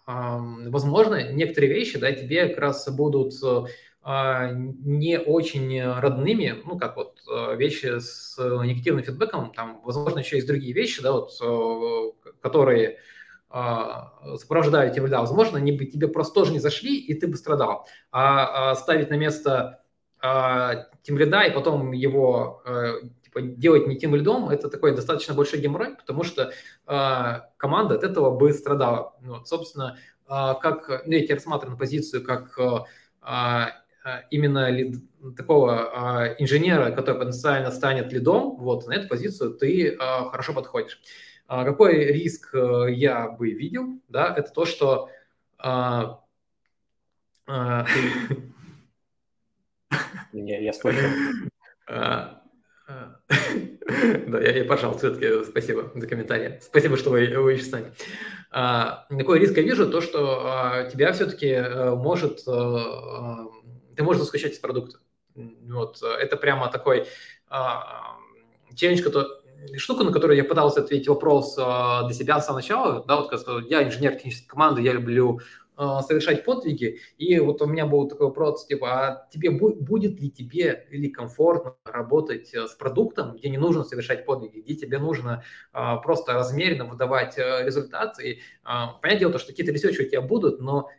возможно, 0.05 1.31
некоторые 1.31 1.73
вещи 1.73 1.97
да, 1.97 2.11
тебе 2.11 2.49
как 2.49 2.57
раз 2.57 2.89
будут 2.89 3.33
а, 3.41 3.67
не 4.05 5.17
очень 5.17 5.81
родными, 5.81 6.61
ну, 6.65 6.77
как 6.77 6.97
вот 6.97 7.19
э, 7.31 7.55
вещи 7.55 7.99
с 7.99 8.37
негативным 8.37 9.03
фидбэком, 9.03 9.53
там, 9.53 9.81
возможно, 9.83 10.19
еще 10.19 10.35
есть 10.35 10.47
другие 10.47 10.73
вещи, 10.73 11.01
да, 11.01 11.13
вот, 11.13 11.31
э, 11.41 12.31
которые 12.41 12.99
а, 13.49 14.11
сопровождают 14.37 14.95
тебя, 14.95 15.07
да, 15.07 15.21
возможно, 15.21 15.57
они 15.57 15.71
бы 15.71 15.85
тебе 15.85 16.07
просто 16.07 16.33
тоже 16.33 16.51
не 16.51 16.59
зашли, 16.59 16.97
и 16.97 17.13
ты 17.13 17.27
бы 17.27 17.37
страдал. 17.37 17.87
А, 18.11 18.71
а 18.71 18.75
ставить 18.75 19.09
на 19.09 19.15
место 19.15 19.79
тем 21.01 21.17
лида 21.17 21.43
и 21.43 21.53
потом 21.53 21.91
его 21.91 22.61
э, 22.65 22.93
типа, 23.25 23.41
делать 23.41 23.87
не 23.87 23.97
тем 23.97 24.15
лидом, 24.15 24.49
это 24.49 24.69
такой 24.69 24.95
достаточно 24.95 25.33
большой 25.33 25.59
геморрой, 25.59 25.95
потому 25.95 26.23
что 26.23 26.53
команда 26.85 27.95
от 27.95 28.03
этого 28.05 28.31
бы 28.31 28.53
страдала. 28.53 29.15
Ну, 29.21 29.33
вот, 29.33 29.49
собственно, 29.49 29.97
как, 30.25 31.03
ну, 31.05 31.11
я 31.11 31.23
тебе 31.23 31.35
рассматриваю 31.35 31.77
позицию 31.77 32.23
как 32.23 32.57
а, 33.25 33.82
именно 34.31 34.69
лид, 34.69 34.97
такого 35.37 35.91
а, 35.93 36.35
инженера, 36.37 36.91
который 36.91 37.19
потенциально 37.19 37.71
станет 37.71 38.11
лидом, 38.11 38.57
вот 38.57 38.87
на 38.87 38.93
эту 38.93 39.07
позицию 39.07 39.53
ты 39.53 39.95
а, 39.99 40.29
хорошо 40.29 40.53
подходишь. 40.53 41.01
Какой 41.47 42.05
риск 42.05 42.55
э, 42.55 42.87
я 42.93 43.27
бы 43.27 43.51
видел, 43.51 43.99
да, 44.07 44.33
это 44.35 44.51
то, 44.51 44.65
что 44.65 45.09
я, 47.47 47.85
я 50.33 50.73
слышу. 50.73 51.05
Да, 52.87 54.39
я, 54.41 54.57
я 54.57 54.65
пожал, 54.65 54.97
все-таки 54.97 55.43
спасибо 55.49 55.91
за 55.95 56.07
комментарий. 56.07 56.59
Спасибо, 56.61 56.97
что 56.97 57.09
вы, 57.11 57.27
вы 57.37 57.53
еще 57.53 57.63
с 57.63 57.71
нами. 57.71 57.93
А, 58.51 59.05
какой 59.09 59.39
риск 59.39 59.57
я 59.57 59.63
вижу? 59.63 59.89
То, 59.89 60.01
что 60.01 60.41
а, 60.45 60.89
тебя 60.89 61.11
все-таки 61.13 61.53
а, 61.53 61.95
может 61.95 62.41
а, 62.47 63.45
ты 63.95 64.03
можешь 64.03 64.21
заскучать 64.21 64.53
из 64.53 64.59
продукта. 64.59 64.99
Вот, 65.35 66.01
э, 66.03 66.07
это 66.07 66.37
прямо 66.37 66.69
такой 66.69 67.07
а, 67.49 68.17
челлендж, 68.75 69.01
который, 69.01 69.27
штука, 69.77 70.03
на 70.03 70.11
которую 70.11 70.37
я 70.37 70.43
пытался 70.43 70.81
ответить 70.81 71.07
вопрос 71.07 71.55
а, 71.57 72.03
для 72.03 72.13
себя 72.13 72.39
с 72.39 72.45
самого 72.45 72.61
начала, 72.61 73.03
да, 73.07 73.17
вот, 73.17 73.31
я 73.69 73.83
инженер 73.83 74.15
технической 74.15 74.47
команды, 74.47 74.81
я 74.81 74.93
люблю 74.93 75.39
э, 75.39 75.62
совершать 75.75 76.45
подвиги. 76.45 76.99
И 77.17 77.39
вот 77.39 77.61
у 77.61 77.65
меня 77.65 77.85
был 77.85 78.07
такой 78.07 78.27
вопрос, 78.27 78.65
типа, 78.65 78.87
а 78.91 79.27
тебе 79.31 79.51
будет 79.51 80.19
ли 80.19 80.29
тебе 80.29 80.87
или 80.91 81.07
комфортно 81.07 81.75
работать 81.85 82.53
э, 82.53 82.67
с 82.67 82.75
продуктом, 82.75 83.35
где 83.35 83.49
не 83.49 83.57
нужно 83.57 83.83
совершать 83.83 84.25
подвиги, 84.25 84.59
где 84.59 84.75
тебе 84.75 84.99
нужно 84.99 85.43
а, 85.71 85.97
просто 85.97 86.33
размеренно 86.33 86.85
выдавать 86.85 87.37
результаты? 87.37 88.29
И, 88.29 88.39
а, 88.63 88.99
понятное 89.01 89.19
дело, 89.19 89.39
что 89.39 89.51
какие-то 89.51 89.71
ресерчи 89.71 90.01
у 90.01 90.09
тебя 90.09 90.21
будут, 90.21 90.59
но 90.59 90.89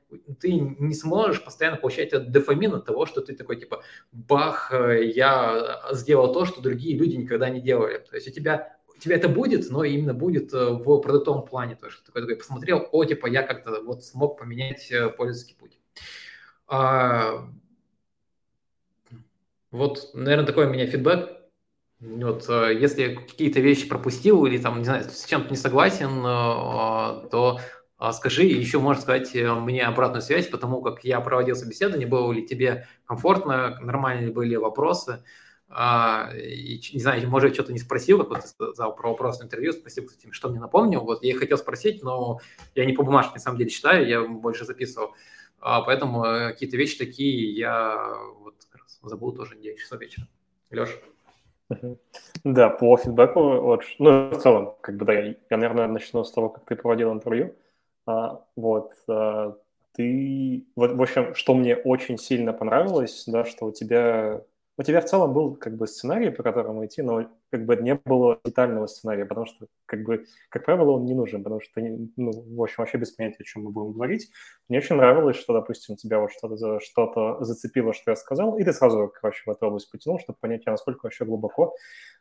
ты 0.41 0.53
не 0.53 0.95
сможешь 0.95 1.45
постоянно 1.45 1.77
получать 1.77 2.11
дофамин 2.31 2.75
от 2.75 2.85
того, 2.85 3.07
что 3.07 3.21
ты 3.21 3.35
такой, 3.35 3.57
типа, 3.57 3.83
бах, 4.13 4.73
я 4.73 5.83
сделал 5.93 6.33
то, 6.33 6.45
что 6.45 6.63
другие 6.63 6.97
люди 6.97 7.17
никогда 7.17 7.49
не 7.49 7.61
делали. 7.61 7.99
То 7.99 8.17
есть 8.17 8.29
у 8.29 8.31
тебя 8.31 8.77
тебя 9.05 9.17
это 9.17 9.29
будет, 9.29 9.71
но 9.71 9.85
именно 9.85 10.15
будет 10.15 10.53
э, 10.55 10.71
в 10.71 10.99
продуктовом 11.01 11.45
плане. 11.45 11.77
То, 11.77 11.91
что 11.91 12.05
такой, 12.07 12.23
такой 12.23 12.37
посмотрел, 12.37 12.89
о, 12.91 13.05
типа, 13.05 13.27
я 13.27 13.43
как-то 13.43 13.83
вот 13.83 14.03
смог 14.05 14.39
поменять 14.39 14.91
э, 14.91 15.11
пользовательский 15.11 15.57
путь. 15.57 15.79
А, 16.67 17.47
вот, 19.71 20.11
наверное, 20.15 20.47
такой 20.47 20.67
у 20.67 20.71
меня 20.71 20.87
фидбэк. 20.87 21.31
Вот, 22.01 22.47
э, 22.49 22.79
если 22.81 23.15
какие-то 23.15 23.61
вещи 23.61 23.89
пропустил 23.89 24.47
или 24.47 24.59
там, 24.59 24.79
не 24.79 24.85
знаю, 24.85 25.05
с 25.05 25.27
чем-то 25.27 25.51
не 25.51 25.57
согласен, 25.57 26.23
то 27.31 27.61
скажи, 28.13 28.45
еще 28.45 28.79
можешь 28.79 29.03
сказать 29.03 29.35
мне 29.35 29.85
обратную 29.85 30.23
связь, 30.23 30.49
потому 30.49 30.83
как 30.83 31.05
я 31.05 31.21
проводил 31.21 31.57
собеседование, 31.57 32.09
было 32.09 32.33
ли 32.33 32.47
тебе 32.47 32.89
комфортно, 33.07 33.79
нормальные 33.81 34.33
были 34.33 34.57
вопросы. 34.57 35.23
А, 35.69 36.31
и, 36.35 36.81
не 36.93 37.01
знаю, 37.01 37.29
может, 37.29 37.51
я 37.51 37.55
что-то 37.55 37.73
не 37.73 37.79
спросил, 37.79 38.19
вот 38.19 38.33
ты 38.33 38.75
про 38.75 39.09
вопрос 39.09 39.43
интервью, 39.43 39.73
спросил, 39.73 40.07
кстати, 40.07 40.31
что 40.31 40.49
мне 40.49 40.61
напомнил. 40.61 41.01
Вот 41.01 41.25
я 41.25 41.37
хотел 41.37 41.59
спросить, 41.59 42.03
но 42.03 42.39
я 42.75 42.85
не 42.85 42.93
по 42.93 43.03
бумажке, 43.03 43.35
на 43.35 43.41
самом 43.41 43.59
деле, 43.59 43.71
читаю, 43.71 44.07
я 44.07 44.23
больше 44.23 44.65
записывал. 44.65 45.15
А, 45.61 45.81
поэтому 45.81 46.25
э, 46.25 46.53
какие-то 46.53 46.77
вещи 46.77 46.99
такие 46.99 47.55
я 47.55 48.15
вот 48.41 48.55
забыл 49.03 49.33
тоже 49.33 49.57
9 49.57 49.79
часов 49.79 50.01
вечера. 50.01 50.29
Леша? 50.71 50.93
Да, 52.45 52.69
по 52.69 52.97
фидбэку, 52.99 53.61
вот, 53.61 53.83
ну, 53.99 54.31
в 54.31 54.39
целом, 54.39 54.75
как 54.83 54.97
бы, 54.97 55.07
да, 55.07 55.15
я, 55.15 55.35
я, 55.51 55.57
наверное, 55.57 55.87
начну 55.89 56.23
с 56.23 56.31
того, 56.31 56.51
как 56.51 56.67
ты 56.67 56.77
проводил 56.77 57.13
интервью. 57.13 57.55
А, 58.07 58.45
вот, 58.55 58.93
а, 59.09 59.57
ты, 59.93 60.67
вот, 60.77 60.93
в 60.93 61.03
общем, 61.03 61.35
что 61.35 61.55
мне 61.55 61.75
очень 61.77 62.19
сильно 62.19 62.53
понравилось, 62.53 63.25
да, 63.27 63.45
что 63.45 63.67
у 63.67 63.73
тебя 63.73 64.43
у 64.77 64.83
тебя 64.83 65.01
в 65.01 65.05
целом 65.05 65.33
был 65.33 65.55
как 65.55 65.77
бы 65.77 65.87
сценарий, 65.87 66.31
по 66.31 66.43
которому 66.43 66.85
идти, 66.85 67.03
но 67.03 67.29
как 67.51 67.65
бы 67.65 67.77
не 67.77 67.95
было 67.95 68.41
детального 68.45 68.87
сценария, 68.87 69.25
потому 69.25 69.47
что, 69.47 69.67
как 69.87 70.03
бы, 70.03 70.25
как 70.49 70.65
правило, 70.65 70.93
он 70.93 71.05
не 71.05 71.15
нужен, 71.15 71.45
потому 71.45 71.61
что, 71.61 71.81
ну, 71.81 72.33
в 72.33 72.63
общем, 72.63 72.77
вообще 72.79 72.99
без 72.99 73.13
понятия, 73.13 73.39
о 73.41 73.45
чем 73.45 73.65
мы 73.65 73.71
будем 73.71 73.93
говорить. 73.93 74.31
Мне 74.69 74.79
очень 74.79 74.97
нравилось, 74.97 75.37
что, 75.37 75.53
допустим, 75.53 75.97
тебя 75.97 76.19
вот 76.19 76.33
что-то 76.33 76.81
что 76.81 77.45
зацепило, 77.45 77.93
что 77.93 78.11
я 78.11 78.17
сказал, 78.17 78.59
и 78.59 78.65
ты 78.65 78.73
сразу, 78.73 79.13
короче, 79.21 79.43
в 79.47 79.51
эту 79.51 79.67
область 79.67 79.91
потянул, 79.91 80.19
чтобы 80.19 80.39
понять, 80.41 80.63
а 80.67 80.73
насколько 80.73 81.05
вообще 81.05 81.25
глубоко 81.25 81.75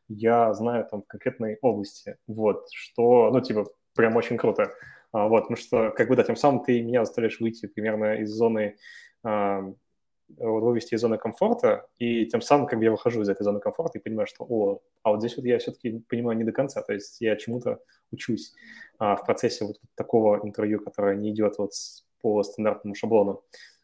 я 0.07 0.53
знаю 0.53 0.85
там 0.89 1.01
в 1.01 1.07
конкретной 1.07 1.57
области. 1.61 2.17
Вот, 2.27 2.67
что, 2.71 3.31
ну, 3.31 3.41
типа, 3.41 3.67
прям 3.95 4.15
очень 4.15 4.37
круто. 4.37 4.71
А, 5.11 5.27
вот, 5.27 5.41
потому 5.41 5.57
что, 5.57 5.91
как 5.91 6.07
бы, 6.07 6.15
да, 6.15 6.23
тем 6.23 6.35
самым 6.35 6.63
ты 6.63 6.81
меня 6.81 7.05
заставляешь 7.05 7.39
выйти 7.39 7.65
примерно 7.65 8.15
из 8.15 8.29
зоны 8.29 8.77
вывести 10.37 10.95
из 10.95 11.01
зоны 11.01 11.17
комфорта, 11.17 11.87
и 11.97 12.25
тем 12.25 12.41
самым 12.41 12.67
как 12.67 12.79
бы 12.79 12.85
я 12.85 12.91
выхожу 12.91 13.21
из 13.21 13.29
этой 13.29 13.43
зоны 13.43 13.59
комфорта 13.59 13.97
и 13.97 14.01
понимаю, 14.01 14.27
что, 14.27 14.45
о, 14.47 14.81
а 15.03 15.11
вот 15.11 15.19
здесь 15.19 15.35
вот 15.37 15.45
я 15.45 15.59
все-таки 15.59 15.99
понимаю 16.09 16.37
не 16.37 16.43
до 16.43 16.51
конца, 16.51 16.81
то 16.81 16.93
есть 16.93 17.21
я 17.21 17.35
чему-то 17.35 17.79
учусь 18.11 18.53
а, 18.99 19.15
в 19.15 19.25
процессе 19.25 19.65
вот 19.65 19.77
такого 19.95 20.39
интервью, 20.43 20.79
которое 20.79 21.15
не 21.15 21.31
идет 21.31 21.57
вот 21.57 21.71
по 22.21 22.41
стандартному 22.43 22.95
шаблону. 22.95 23.43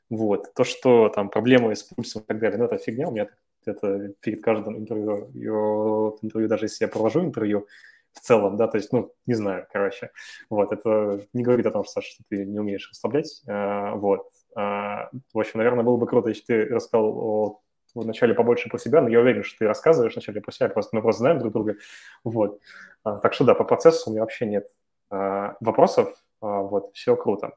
Вот. 0.10 0.54
То, 0.56 0.64
что 0.64 1.10
там 1.10 1.30
проблемы 1.30 1.76
с 1.76 1.84
пульсом 1.84 2.24
и 2.24 2.26
так 2.26 2.40
далее, 2.40 2.58
ну, 2.58 2.66
это 2.66 2.78
фигня, 2.78 3.08
у 3.08 3.12
меня 3.12 3.28
это 3.66 4.14
перед 4.22 4.44
каждым 4.44 4.78
интервью, 4.78 6.18
интервью, 6.22 6.48
даже 6.48 6.66
если 6.66 6.86
я 6.86 6.88
провожу 6.88 7.22
интервью, 7.22 7.68
в 8.14 8.22
целом, 8.22 8.58
да, 8.58 8.68
то 8.68 8.78
есть, 8.78 8.92
ну, 8.92 9.14
не 9.26 9.36
знаю, 9.36 9.68
короче, 9.72 10.12
вот, 10.50 10.72
это 10.72 11.26
не 11.34 11.44
говорит 11.44 11.66
о 11.68 11.72
том, 11.72 11.86
Саша, 11.86 12.10
что 12.10 12.24
ты 12.28 12.46
не 12.46 12.60
умеешь 12.60 12.90
расслаблять, 12.90 13.42
а, 13.48 13.96
вот, 13.96 14.28
в 14.56 15.10
общем, 15.34 15.60
наверное, 15.60 15.84
было 15.84 15.98
бы 15.98 16.08
круто, 16.08 16.30
если 16.30 16.44
ты 16.44 16.66
рассказал 16.66 17.18
о 17.18 17.62
вначале 17.96 18.34
побольше 18.34 18.70
про 18.70 18.78
себя, 18.78 19.02
но 19.02 19.10
я 19.10 19.20
уверен, 19.20 19.44
что 19.44 19.60
ты 19.60 19.68
рассказываешь 19.68 20.14
вначале 20.14 20.42
про 20.42 20.52
себя, 20.52 20.70
просто 20.70 20.96
мы 20.96 21.02
просто 21.02 21.20
знаем 21.20 21.40
друг 21.40 21.54
друга. 21.54 21.76
Вот. 22.24 22.60
А, 23.04 23.18
так 23.18 23.34
что 23.34 23.46
да, 23.46 23.56
по 23.56 23.64
процессу 23.64 24.10
у 24.10 24.14
меня 24.14 24.22
вообще 24.22 24.46
нет 24.46 24.68
а, 25.10 25.56
вопросов. 25.60 26.14
Вот, 26.42 26.92
все 26.94 27.18
круто. 27.18 27.56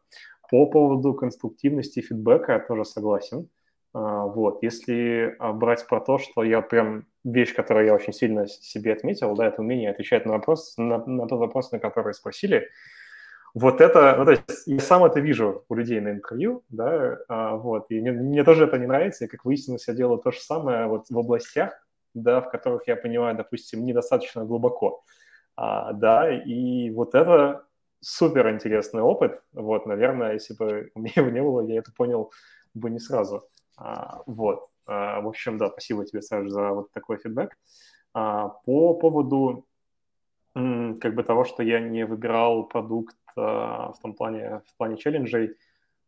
По 0.51 0.67
поводу 0.67 1.15
конструктивности 1.15 2.01
фидбэка 2.01 2.55
я 2.55 2.59
тоже 2.59 2.85
согласен. 2.85 3.49
Вот, 3.95 4.62
если 4.62 5.37
брать 5.53 5.87
про 5.87 6.01
то, 6.01 6.19
что 6.19 6.43
я 6.43 6.62
прям 6.62 7.07
вещь, 7.25 7.55
которую 7.55 7.87
я 7.87 7.95
очень 7.95 8.12
сильно 8.12 8.49
себе 8.49 8.95
отметил, 8.95 9.37
да, 9.37 9.47
это 9.47 9.61
умение 9.61 9.91
отвечать 9.91 10.27
на 10.27 10.33
вопрос, 10.33 10.75
на, 10.79 11.05
на 11.07 11.29
тот 11.29 11.39
вопрос, 11.39 11.71
на 11.71 11.79
который 11.79 12.12
спросили, 12.12 12.71
вот 13.55 13.81
это, 13.81 14.17
ну, 14.19 14.25
то 14.25 14.31
есть 14.33 14.67
я 14.67 14.81
сам 14.81 15.05
это 15.05 15.21
вижу 15.21 15.65
у 15.69 15.75
людей 15.75 16.01
на 16.01 16.13
интервью, 16.13 16.63
да, 16.71 17.19
а, 17.29 17.57
вот, 17.57 17.87
и 17.91 18.01
мне, 18.01 18.13
мне 18.13 18.45
тоже 18.45 18.65
это 18.65 18.79
не 18.79 18.87
нравится, 18.87 19.25
и 19.25 19.29
как 19.29 19.45
выяснилось, 19.45 19.87
я 19.89 19.95
делаю 19.95 20.19
то 20.19 20.31
же 20.31 20.41
самое 20.41 20.87
вот 20.87 21.07
в 21.11 21.19
областях, 21.19 21.73
да, 22.15 22.41
в 22.41 22.51
которых 22.51 22.89
я 22.89 22.97
понимаю, 22.97 23.37
допустим, 23.37 23.85
недостаточно 23.85 24.45
глубоко, 24.45 25.03
а, 25.57 25.93
да, 25.93 26.33
и 26.33 26.91
вот 26.91 27.15
это 27.15 27.65
супер 28.01 28.51
интересный 28.51 29.03
опыт, 29.03 29.43
вот, 29.53 29.87
наверное, 29.87 30.33
если 30.33 30.55
бы 30.55 30.91
у 30.95 31.01
меня 31.01 31.13
его 31.17 31.31
не 31.31 31.43
было, 31.43 31.61
я 31.61 31.79
это 31.79 31.93
понял 31.93 32.33
бы 32.75 32.89
не 32.91 33.01
сразу, 33.01 33.47
а, 33.77 34.23
вот, 34.27 34.69
а, 34.87 35.21
в 35.21 35.29
общем, 35.29 35.59
да, 35.59 35.69
спасибо 35.69 36.07
тебе, 36.07 36.23
Саш, 36.23 36.49
за 36.49 36.71
вот 36.71 36.91
такой 36.93 37.19
фидбэк. 37.19 37.51
А, 38.15 38.49
по 38.49 38.95
поводу 38.95 39.67
как 40.55 41.15
бы 41.15 41.23
того, 41.23 41.45
что 41.45 41.63
я 41.63 41.81
не 41.81 42.05
выбирал 42.05 42.65
продукт 42.65 43.17
в 43.36 43.97
том 44.02 44.15
плане, 44.15 44.62
в 44.67 44.77
плане 44.77 44.97
челленджей. 44.97 45.57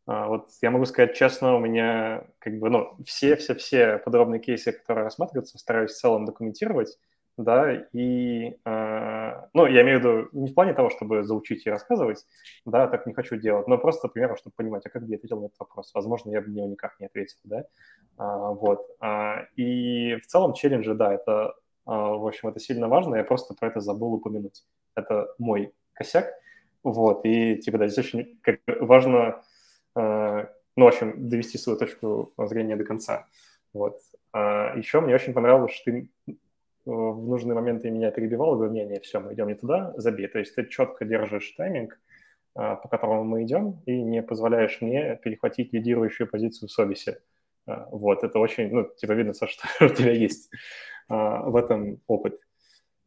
А, 0.06 0.28
вот 0.28 0.48
я 0.60 0.70
могу 0.70 0.84
сказать 0.84 1.16
честно, 1.16 1.56
у 1.56 1.60
меня 1.60 2.24
как 2.38 2.58
бы, 2.58 2.68
ну, 2.68 2.96
все-все-все 3.06 3.98
подробные 3.98 4.40
кейсы, 4.40 4.72
которые 4.72 5.04
рассматриваются, 5.04 5.58
стараюсь 5.58 5.92
в 5.92 5.98
целом 5.98 6.26
документировать, 6.26 6.98
да, 7.36 7.72
и, 7.92 8.56
э, 8.64 9.42
ну, 9.54 9.66
я 9.66 9.82
имею 9.82 9.98
в 9.98 10.02
виду 10.02 10.28
не 10.32 10.50
в 10.50 10.54
плане 10.54 10.72
того, 10.74 10.90
чтобы 10.90 11.24
заучить 11.24 11.66
и 11.66 11.70
рассказывать, 11.70 12.26
да, 12.64 12.86
так 12.86 13.06
не 13.06 13.14
хочу 13.14 13.36
делать, 13.36 13.66
но 13.66 13.78
просто, 13.78 14.08
примерно, 14.08 14.36
чтобы 14.36 14.54
понимать, 14.56 14.86
а 14.86 14.90
как 14.90 15.02
бы 15.02 15.10
я 15.10 15.16
ответил 15.16 15.40
на 15.40 15.46
этот 15.46 15.58
вопрос. 15.58 15.90
Возможно, 15.94 16.30
я 16.30 16.40
бы 16.40 16.48
на 16.48 16.52
него 16.52 16.68
никак 16.68 17.00
не 17.00 17.06
ответил, 17.06 17.38
да, 17.44 17.64
а, 18.18 18.50
вот. 18.52 18.86
А, 19.00 19.46
и 19.56 20.16
в 20.16 20.26
целом 20.26 20.52
челленджи, 20.52 20.94
да, 20.94 21.14
это, 21.14 21.54
а, 21.86 22.10
в 22.10 22.26
общем, 22.26 22.48
это 22.48 22.60
сильно 22.60 22.88
важно, 22.88 23.16
я 23.16 23.24
просто 23.24 23.54
про 23.54 23.68
это 23.68 23.80
забыл 23.80 24.14
упомянуть. 24.14 24.64
Это 24.94 25.28
мой 25.38 25.72
косяк, 25.94 26.30
вот, 26.84 27.24
и 27.24 27.56
типа, 27.56 27.78
да, 27.78 27.88
здесь 27.88 28.06
очень 28.06 28.38
как, 28.42 28.60
важно, 28.80 29.42
э, 29.96 30.46
ну, 30.76 30.84
в 30.84 30.88
общем, 30.88 31.28
довести 31.28 31.58
свою 31.58 31.78
точку 31.78 32.32
зрения 32.38 32.76
до 32.76 32.84
конца. 32.84 33.26
Вот. 33.72 33.98
А 34.32 34.76
еще 34.76 35.00
мне 35.00 35.14
очень 35.14 35.32
понравилось, 35.32 35.72
что 35.72 35.90
ты 35.90 36.08
в 36.84 37.26
нужные 37.26 37.54
моменты 37.54 37.90
меня 37.90 38.10
перебивал, 38.10 38.56
говорил, 38.56 38.74
не, 38.74 38.84
не, 38.84 39.00
все, 39.00 39.20
мы 39.20 39.32
идем 39.32 39.48
не 39.48 39.54
туда, 39.54 39.94
забей. 39.96 40.28
То 40.28 40.38
есть 40.38 40.54
ты 40.54 40.66
четко 40.66 41.04
держишь 41.04 41.50
тайминг, 41.52 41.98
э, 42.56 42.76
по 42.82 42.88
которому 42.88 43.24
мы 43.24 43.44
идем, 43.44 43.80
и 43.86 44.02
не 44.02 44.22
позволяешь 44.22 44.80
мне 44.80 45.16
перехватить 45.16 45.72
лидирующую 45.72 46.28
позицию 46.28 46.68
в 46.68 46.72
совесе. 46.72 47.20
Э, 47.66 47.86
вот, 47.90 48.22
это 48.22 48.38
очень, 48.38 48.70
ну, 48.70 48.84
типа 48.84 49.12
видно, 49.12 49.32
что 49.46 49.66
у 49.80 49.88
тебя 49.88 50.12
есть 50.12 50.50
э, 51.08 51.14
в 51.14 51.56
этом 51.56 52.00
опыт. 52.06 52.38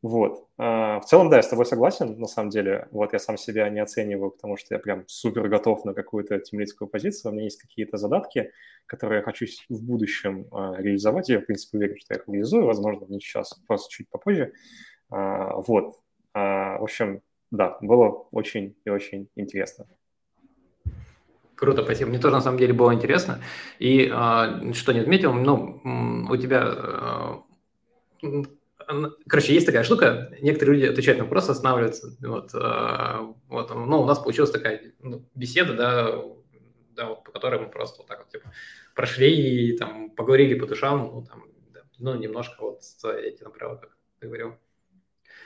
Вот. 0.03 0.47
А, 0.57 0.99
в 0.99 1.05
целом, 1.05 1.29
да, 1.29 1.37
я 1.37 1.43
с 1.43 1.47
тобой 1.47 1.65
согласен, 1.65 2.19
на 2.19 2.27
самом 2.27 2.49
деле. 2.49 2.87
Вот 2.91 3.13
я 3.13 3.19
сам 3.19 3.35
себя 3.35 3.67
не 3.69 3.79
оцениваю, 3.79 4.31
потому 4.31 4.55
что 4.55 4.75
я 4.75 4.79
прям 4.79 5.03
супер 5.07 5.47
готов 5.49 5.85
на 5.85 5.93
какую-то 5.93 6.37
темлицкую 6.39 6.87
позицию. 6.87 7.31
У 7.31 7.33
меня 7.33 7.45
есть 7.45 7.59
какие-то 7.59 7.97
задатки, 7.97 8.51
которые 8.85 9.17
я 9.17 9.23
хочу 9.23 9.47
в 9.69 9.83
будущем 9.83 10.47
а, 10.51 10.75
реализовать. 10.77 11.29
Я, 11.29 11.39
в 11.39 11.45
принципе, 11.45 11.79
уверен, 11.79 11.97
что 11.97 12.13
я 12.13 12.19
их 12.19 12.27
реализую. 12.27 12.65
Возможно, 12.65 13.05
не 13.05 13.19
сейчас, 13.19 13.53
просто 13.67 13.89
чуть 13.91 14.07
попозже. 14.09 14.53
А, 15.09 15.55
вот. 15.55 15.99
В 16.33 16.83
общем, 16.83 17.21
да, 17.49 17.79
было 17.81 18.27
очень 18.29 18.75
и 18.85 18.91
очень 18.91 19.27
интересно. 19.35 19.87
Круто, 21.55 21.83
спасибо. 21.83 22.09
Мне 22.11 22.19
тоже 22.19 22.35
на 22.35 22.41
самом 22.41 22.59
деле 22.59 22.73
было 22.73 22.93
интересно. 22.93 23.39
И 23.79 24.05
что 24.05 24.91
не 24.93 24.99
отметил, 24.99 25.33
ну, 25.33 25.81
у 26.29 26.37
тебя 26.37 27.41
короче, 29.27 29.53
есть 29.53 29.65
такая 29.65 29.83
штука, 29.83 30.31
некоторые 30.41 30.79
люди 30.79 30.91
отвечают 30.91 31.19
на 31.19 31.25
вопросы, 31.25 31.51
останавливаются. 31.51 32.15
Вот, 32.21 32.53
э, 32.53 33.33
вот, 33.47 33.75
ну, 33.75 34.01
у 34.01 34.05
нас 34.05 34.19
получилась 34.19 34.51
такая 34.51 34.93
ну, 35.01 35.25
беседа, 35.35 35.73
да, 35.73 36.23
да, 36.95 37.09
вот, 37.09 37.23
по 37.23 37.31
которой 37.31 37.59
мы 37.59 37.69
просто 37.69 37.99
вот 37.99 38.07
так 38.07 38.19
вот 38.19 38.29
типа, 38.29 38.51
прошли 38.95 39.69
и 39.69 39.77
там 39.77 40.09
поговорили 40.11 40.57
по 40.57 40.65
душам, 40.65 41.11
ну, 41.13 41.21
там, 41.23 41.43
да, 41.73 41.81
ну, 41.99 42.15
немножко 42.15 42.61
вот 42.61 42.81
эти 43.03 43.43
направо, 43.43 43.75
как 43.75 43.97
ты 44.19 44.27
говорил. 44.27 44.55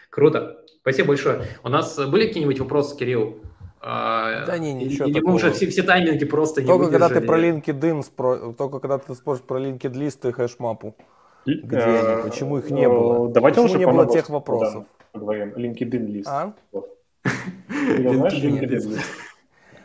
Круто. 0.10 0.66
Спасибо 0.82 1.10
большое. 1.10 1.44
У 1.64 1.70
нас 1.70 1.98
были 1.98 2.28
какие-нибудь 2.28 2.60
вопросы, 2.60 2.98
Кирилл? 2.98 3.42
А, 3.84 4.46
да 4.46 4.60
не, 4.60 4.74
ничего 4.74 5.08
Или 5.08 5.16
такого. 5.16 5.34
уже 5.34 5.52
все, 5.52 5.68
все 5.68 5.82
тайминги 5.82 6.26
просто 6.26 6.62
только 6.62 6.72
не 6.72 6.78
Только 6.78 6.92
когда 6.92 7.10
ты 7.10 7.26
про 7.26 7.40
LinkedIn, 7.40 8.04
спро... 8.04 8.54
только 8.54 8.80
когда 8.80 9.00
ты 9.00 9.16
спросишь 9.16 9.44
про 9.44 9.60
LinkedIn 9.60 9.98
лист 9.98 10.24
и 10.26 10.32
хэшмапу. 10.32 10.96
Где 11.46 11.78
они? 11.78 12.24
Почему 12.24 12.58
их 12.60 12.70
не 12.70 12.88
было? 12.88 13.30
Э, 13.30 13.34
давайте 13.34 13.62
Почему 13.62 13.80
не 13.80 13.86
было 13.88 14.08
тех 14.08 14.30
вопросов? 14.30 14.86
Поговорим. 15.12 15.54
LinkedIn 15.56 16.06
лист. 16.06 16.30
А? 16.30 16.54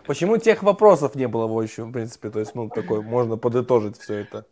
Почему 0.06 0.36
тех 0.38 0.62
вопросов 0.62 1.14
не 1.16 1.26
было 1.26 1.46
в 1.46 1.58
общем, 1.58 1.90
в 1.90 1.92
принципе? 1.92 2.30
То 2.30 2.38
есть, 2.38 2.54
ну, 2.54 2.68
такой, 2.68 3.02
можно 3.02 3.36
подытожить 3.36 3.98
все 3.98 4.14
это. 4.20 4.44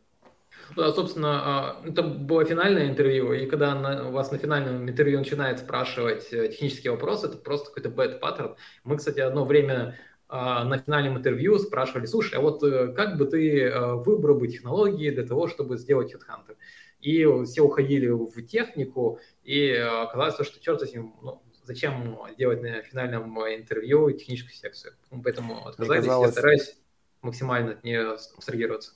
Да, 0.77 0.93
собственно, 0.93 1.41
а, 1.45 1.77
это 1.85 2.03
было 2.03 2.45
финальное 2.45 2.89
интервью, 2.89 3.33
и 3.33 3.47
когда 3.47 3.75
на, 3.75 4.09
у 4.09 4.13
вас 4.13 4.33
на 4.33 4.39
финальном 4.39 4.89
интервью 4.89 5.19
начинает 5.19 5.59
спрашивать 5.59 6.33
э, 6.33 6.49
технические 6.49 6.93
вопросы, 6.93 7.27
это 7.27 7.37
просто 7.37 7.71
какой-то 7.71 7.91
pattern. 8.19 8.57
Мы, 8.83 8.97
кстати, 8.97 9.21
одно 9.21 9.45
время 9.45 9.95
а, 10.29 10.65
на 10.65 10.79
финальном 10.79 11.19
интервью 11.19 11.59
спрашивали, 11.59 12.07
слушай, 12.07 12.39
а 12.39 12.41
вот 12.41 12.63
э, 12.65 12.89
как 12.89 13.19
бы 13.19 13.27
ты 13.27 13.61
э, 13.61 13.95
выбрал 13.95 14.37
бы 14.37 14.49
технологии 14.49 15.11
для 15.11 15.25
того, 15.25 15.49
чтобы 15.49 15.77
сделать 15.77 16.13
HeadHunter? 16.13 16.57
И 17.05 17.23
все 17.45 17.61
уходили 17.61 18.09
в 18.09 18.43
технику, 18.47 19.19
и 19.43 19.71
оказалось, 19.73 20.47
что 20.47 20.59
черт 20.59 20.81
с 20.81 20.95
ним, 20.95 21.15
ну, 21.21 21.43
зачем 21.65 22.19
делать 22.39 22.63
на 22.63 22.81
финальном 22.81 23.39
интервью 23.41 24.11
техническую 24.13 24.55
секцию. 24.55 24.95
Поэтому 25.23 25.67
отказались, 25.67 26.07
казалось... 26.07 26.29
я 26.29 26.33
стараюсь 26.33 26.77
максимально 27.21 27.73
от 27.73 27.85
нее 27.85 28.17
абстрагироваться. 28.37 28.93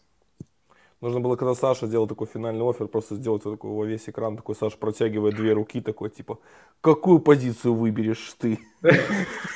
Нужно 1.02 1.20
было, 1.20 1.36
когда 1.36 1.54
Саша 1.54 1.86
делал 1.86 2.08
такой 2.08 2.26
финальный 2.26 2.68
офер, 2.68 2.88
просто 2.88 3.14
сделать 3.16 3.44
вот 3.44 3.52
такой 3.52 3.70
во 3.72 3.84
весь 3.84 4.08
экран, 4.08 4.38
такой 4.38 4.54
Саша 4.54 4.78
протягивает 4.78 5.36
две 5.36 5.52
руки, 5.52 5.82
такой 5.82 6.08
типа, 6.08 6.38
какую 6.80 7.18
позицию 7.20 7.74
выберешь 7.74 8.34
ты? 8.38 8.58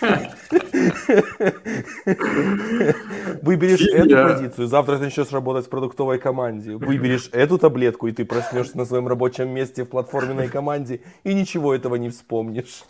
Выберешь 3.42 3.86
эту 3.88 4.10
позицию, 4.10 4.66
завтра 4.66 4.96
ты 4.96 5.04
начнешь 5.04 5.32
работать 5.32 5.66
в 5.66 5.68
продуктовой 5.68 6.18
команде. 6.18 6.76
Выберешь 6.76 7.28
эту 7.32 7.58
таблетку, 7.58 8.08
и 8.08 8.12
ты 8.12 8.24
проснешься 8.24 8.76
на 8.76 8.84
своем 8.84 9.08
рабочем 9.08 9.50
месте 9.50 9.84
в 9.84 9.88
платформенной 9.88 10.48
команде, 10.48 11.00
и 11.24 11.34
ничего 11.34 11.74
этого 11.74 11.96
не 11.96 12.10
вспомнишь. 12.10 12.84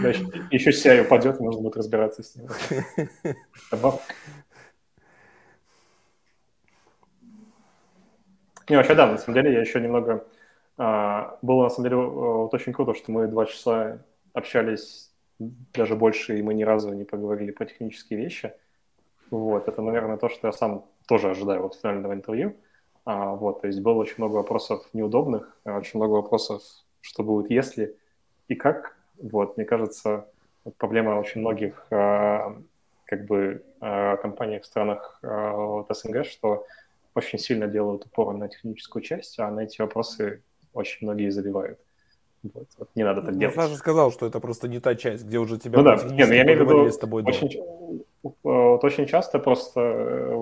Значит, 0.00 0.26
еще 0.50 0.70
CI 0.70 1.02
упадет, 1.02 1.40
нужно 1.40 1.62
будет 1.62 1.76
разбираться 1.76 2.22
с 2.22 2.36
ним. 2.36 2.48
Не, 8.68 8.76
вообще 8.76 8.94
да, 8.94 9.06
на 9.06 9.18
самом 9.18 9.34
деле 9.34 9.52
я 9.52 9.60
еще 9.60 9.80
немного... 9.80 10.24
А, 10.78 11.38
было 11.42 11.64
на 11.64 11.70
самом 11.70 11.84
деле 11.84 11.96
вот 11.96 12.54
очень 12.54 12.72
круто, 12.72 12.94
что 12.94 13.10
мы 13.10 13.26
два 13.26 13.46
часа 13.46 13.98
общались 14.32 15.09
даже 15.40 15.96
больше, 15.96 16.38
и 16.38 16.42
мы 16.42 16.54
ни 16.54 16.62
разу 16.62 16.92
не 16.92 17.04
поговорили 17.04 17.50
про 17.50 17.66
технические 17.66 18.20
вещи. 18.20 18.52
Вот, 19.30 19.68
это, 19.68 19.82
наверное, 19.82 20.16
то, 20.16 20.28
что 20.28 20.48
я 20.48 20.52
сам 20.52 20.84
тоже 21.08 21.30
ожидаю 21.30 21.64
от 21.66 21.74
финального 21.74 22.12
интервью. 22.12 22.56
А, 23.04 23.34
вот, 23.34 23.62
то 23.62 23.66
есть 23.66 23.80
было 23.80 23.94
очень 23.94 24.16
много 24.18 24.36
вопросов 24.36 24.86
неудобных, 24.92 25.56
очень 25.64 25.98
много 25.98 26.12
вопросов, 26.12 26.62
что 27.00 27.22
будет 27.22 27.50
если 27.50 27.96
и 28.48 28.54
как. 28.54 28.96
Вот, 29.16 29.56
мне 29.56 29.64
кажется, 29.64 30.28
проблема 30.76 31.18
очень 31.18 31.40
многих 31.40 31.86
а, 31.90 32.56
как 33.06 33.24
бы 33.26 33.64
а, 33.80 34.16
компаний 34.18 34.58
в 34.58 34.66
странах 34.66 35.18
а, 35.22 35.84
СНГ, 35.88 36.26
что 36.26 36.66
очень 37.14 37.38
сильно 37.38 37.66
делают 37.66 38.04
упор 38.06 38.34
на 38.34 38.48
техническую 38.48 39.02
часть, 39.02 39.38
а 39.38 39.50
на 39.50 39.60
эти 39.60 39.80
вопросы 39.80 40.42
очень 40.72 41.06
многие 41.06 41.30
забивают. 41.30 41.80
Вот, 42.42 42.68
вот 42.78 42.88
не 42.94 43.04
надо 43.04 43.20
так 43.20 43.34
ну, 43.34 43.40
делать. 43.40 43.54
Саша 43.54 43.76
сказал, 43.76 44.12
что 44.12 44.26
это 44.26 44.40
просто 44.40 44.66
не 44.66 44.80
та 44.80 44.94
часть, 44.94 45.24
где 45.24 45.38
уже 45.38 45.58
тебя 45.58 45.78
ну, 45.78 45.84
да. 45.84 45.96
не, 45.96 46.24
ну, 46.24 46.32
я 46.32 46.42
имею 46.42 46.64
в 46.64 46.68
виду, 46.68 46.90
с 46.90 46.96
тобой 46.96 47.22
очень, 47.22 47.62
вот 48.22 48.84
очень 48.84 49.06
часто 49.06 49.38
просто 49.38 49.80
э, 49.80 50.34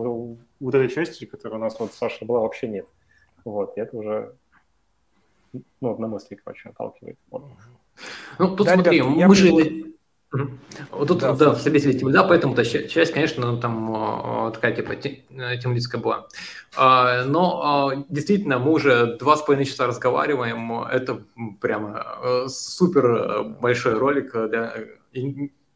вот 0.61 0.75
этой 0.75 0.89
части, 0.89 1.25
которая 1.25 1.59
у 1.59 1.63
нас 1.63 1.79
вот 1.81 1.93
Саша 1.93 2.25
была, 2.25 2.41
вообще 2.41 2.69
нет. 2.69 2.87
Вот, 3.45 3.77
и 3.77 3.81
это 3.81 3.97
уже, 3.97 4.35
ну, 5.81 5.97
на 5.99 6.07
мысли, 6.07 6.37
короче, 6.37 6.69
отталкивает. 6.69 7.19
Вот. 7.31 7.45
Ну, 8.39 8.57
тут 8.57 8.67
да, 8.67 8.75
смотри, 8.75 8.99
ребят, 8.99 9.29
мы 9.29 9.35
же... 9.35 9.88
Вот 10.31 11.09
тут, 11.09 11.21
да, 11.21 11.33
да 11.33 11.55
себе 11.55 11.81
да, 12.11 12.25
поэтому 12.25 12.55
-то 12.55 12.65
часть, 12.65 13.13
конечно, 13.13 13.57
там 13.57 14.53
такая 14.53 14.75
типа 14.75 14.95
тематическая 14.97 16.01
была. 16.01 16.27
А, 16.77 17.25
но 17.25 17.63
а, 17.63 18.05
действительно, 18.11 18.59
мы 18.59 18.73
уже 18.73 19.17
два 19.17 19.37
с 19.37 19.43
половиной 19.43 19.65
часа 19.65 19.87
разговариваем, 19.87 20.83
это 20.83 21.23
прямо 21.61 22.05
э, 22.23 22.49
супер 22.49 23.45
большой 23.59 23.95
ролик, 23.95 24.33
для, 24.33 24.75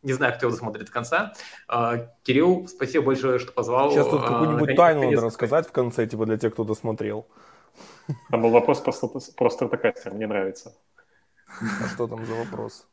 не 0.03 0.13
знаю, 0.13 0.35
кто 0.35 0.47
его 0.47 0.55
досмотрит 0.55 0.87
до 0.87 0.93
конца. 0.93 1.33
А, 1.69 2.09
Кирилл, 2.23 2.67
спасибо 2.69 3.07
большое, 3.07 3.39
что 3.39 3.53
позвал. 3.53 3.91
Сейчас 3.93 4.09
тут 4.09 4.25
какую-нибудь 4.25 4.77
тайну 4.77 5.11
надо 5.11 5.27
рассказать 5.27 5.69
в 5.69 5.73
конце, 5.73 6.07
типа 6.07 6.27
для 6.27 6.37
тех, 6.37 6.53
кто 6.53 6.65
досмотрел. 6.65 7.27
Там 8.31 8.43
был 8.43 8.51
вопрос 8.51 8.81
просто, 8.81 9.09
просто 9.37 9.69
такая, 9.69 9.95
мне 10.13 10.27
нравится. 10.27 10.75
А 11.61 11.89
что 11.95 12.07
там 12.07 12.27
за 12.27 12.35
вопрос? 12.35 12.87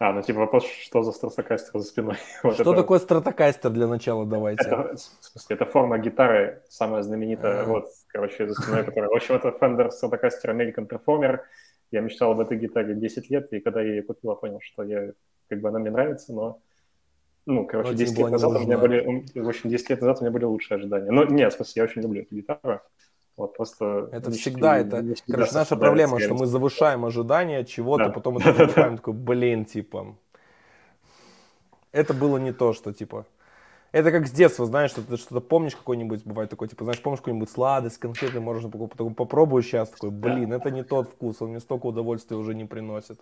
А, 0.00 0.14
ну 0.14 0.22
типа 0.22 0.38
вопрос, 0.40 0.64
что 0.64 1.02
за 1.02 1.12
стратокастер 1.12 1.78
за 1.78 1.86
спиной? 1.86 2.16
вот 2.42 2.54
что 2.54 2.62
это... 2.62 2.74
такое 2.74 2.98
стратокастер 3.00 3.70
для 3.70 3.86
начала, 3.86 4.24
давайте? 4.24 4.66
Это, 4.66 4.96
в 4.96 5.24
смысле, 5.24 5.56
это 5.56 5.66
форма 5.66 5.98
гитары, 5.98 6.62
самая 6.70 7.02
знаменитая, 7.02 7.64
вот, 7.64 7.84
короче, 8.08 8.48
за 8.48 8.54
спиной, 8.54 8.82
которая... 8.84 9.10
В 9.10 9.14
общем, 9.14 9.34
это 9.34 9.48
Fender 9.48 9.90
Stratocaster 9.90 10.46
American 10.46 10.88
Performer. 10.88 11.40
Я 11.90 12.00
мечтал 12.00 12.32
об 12.32 12.40
этой 12.40 12.56
гитаре 12.56 12.94
10 12.94 13.28
лет, 13.28 13.52
и 13.52 13.60
когда 13.60 13.82
я 13.82 13.90
ее 13.90 14.02
купил, 14.02 14.30
я 14.30 14.36
понял, 14.36 14.60
что 14.62 14.84
я, 14.84 15.12
как 15.50 15.60
бы 15.60 15.68
она 15.68 15.78
мне 15.78 15.90
нравится, 15.90 16.32
но 16.32 16.62
ну, 17.44 17.66
короче, 17.66 17.94
10 17.94 18.16
лет 18.16 18.30
назад 18.30 18.52
у 18.52 18.60
меня 18.60 18.78
были, 18.78 19.26
в 19.34 19.48
общем, 19.48 19.68
10 19.68 19.90
лет 19.90 20.00
назад 20.00 20.20
у 20.20 20.22
меня 20.22 20.32
были 20.32 20.44
лучшие 20.44 20.76
ожидания. 20.76 21.10
Но 21.10 21.24
нет, 21.24 21.52
в 21.52 21.56
смысле, 21.56 21.80
я 21.80 21.84
очень 21.84 22.00
люблю 22.00 22.22
эту 22.22 22.34
гитару. 22.34 22.80
Вот 23.40 23.56
просто... 23.56 24.10
Это 24.12 24.30
всегда, 24.32 24.76
это, 24.76 25.02
всегда 25.02 25.32
короче, 25.32 25.54
наша 25.54 25.76
проблема, 25.76 26.20
что 26.20 26.34
мы 26.34 26.44
завышаем 26.44 27.06
ожидания 27.06 27.64
чего-то, 27.64 28.06
да. 28.06 28.10
потом 28.10 28.36
это 28.36 28.52
покупаем, 28.66 28.96
такой, 28.96 29.14
блин, 29.14 29.64
типа, 29.64 30.14
это 31.90 32.12
было 32.12 32.36
не 32.36 32.52
то, 32.52 32.74
что, 32.74 32.92
типа, 32.92 33.24
это 33.92 34.12
как 34.12 34.26
с 34.26 34.30
детства, 34.30 34.66
знаешь, 34.66 34.90
что 34.90 35.00
ты 35.00 35.16
что-то 35.16 35.40
помнишь 35.40 35.74
какой-нибудь, 35.74 36.26
бывает 36.26 36.50
такой, 36.50 36.68
типа, 36.68 36.84
знаешь, 36.84 37.00
помнишь 37.00 37.20
какой-нибудь 37.20 37.48
сладость, 37.48 37.96
конфеты, 37.96 38.40
можно 38.40 38.68
покупать, 38.68 38.98
потом 38.98 39.14
попробую 39.14 39.62
сейчас, 39.62 39.88
такой, 39.88 40.10
блин, 40.10 40.52
это 40.52 40.70
не 40.70 40.84
тот 40.84 41.08
вкус, 41.08 41.40
он 41.40 41.48
мне 41.48 41.60
столько 41.60 41.86
удовольствия 41.86 42.36
уже 42.36 42.54
не 42.54 42.66
приносит. 42.66 43.20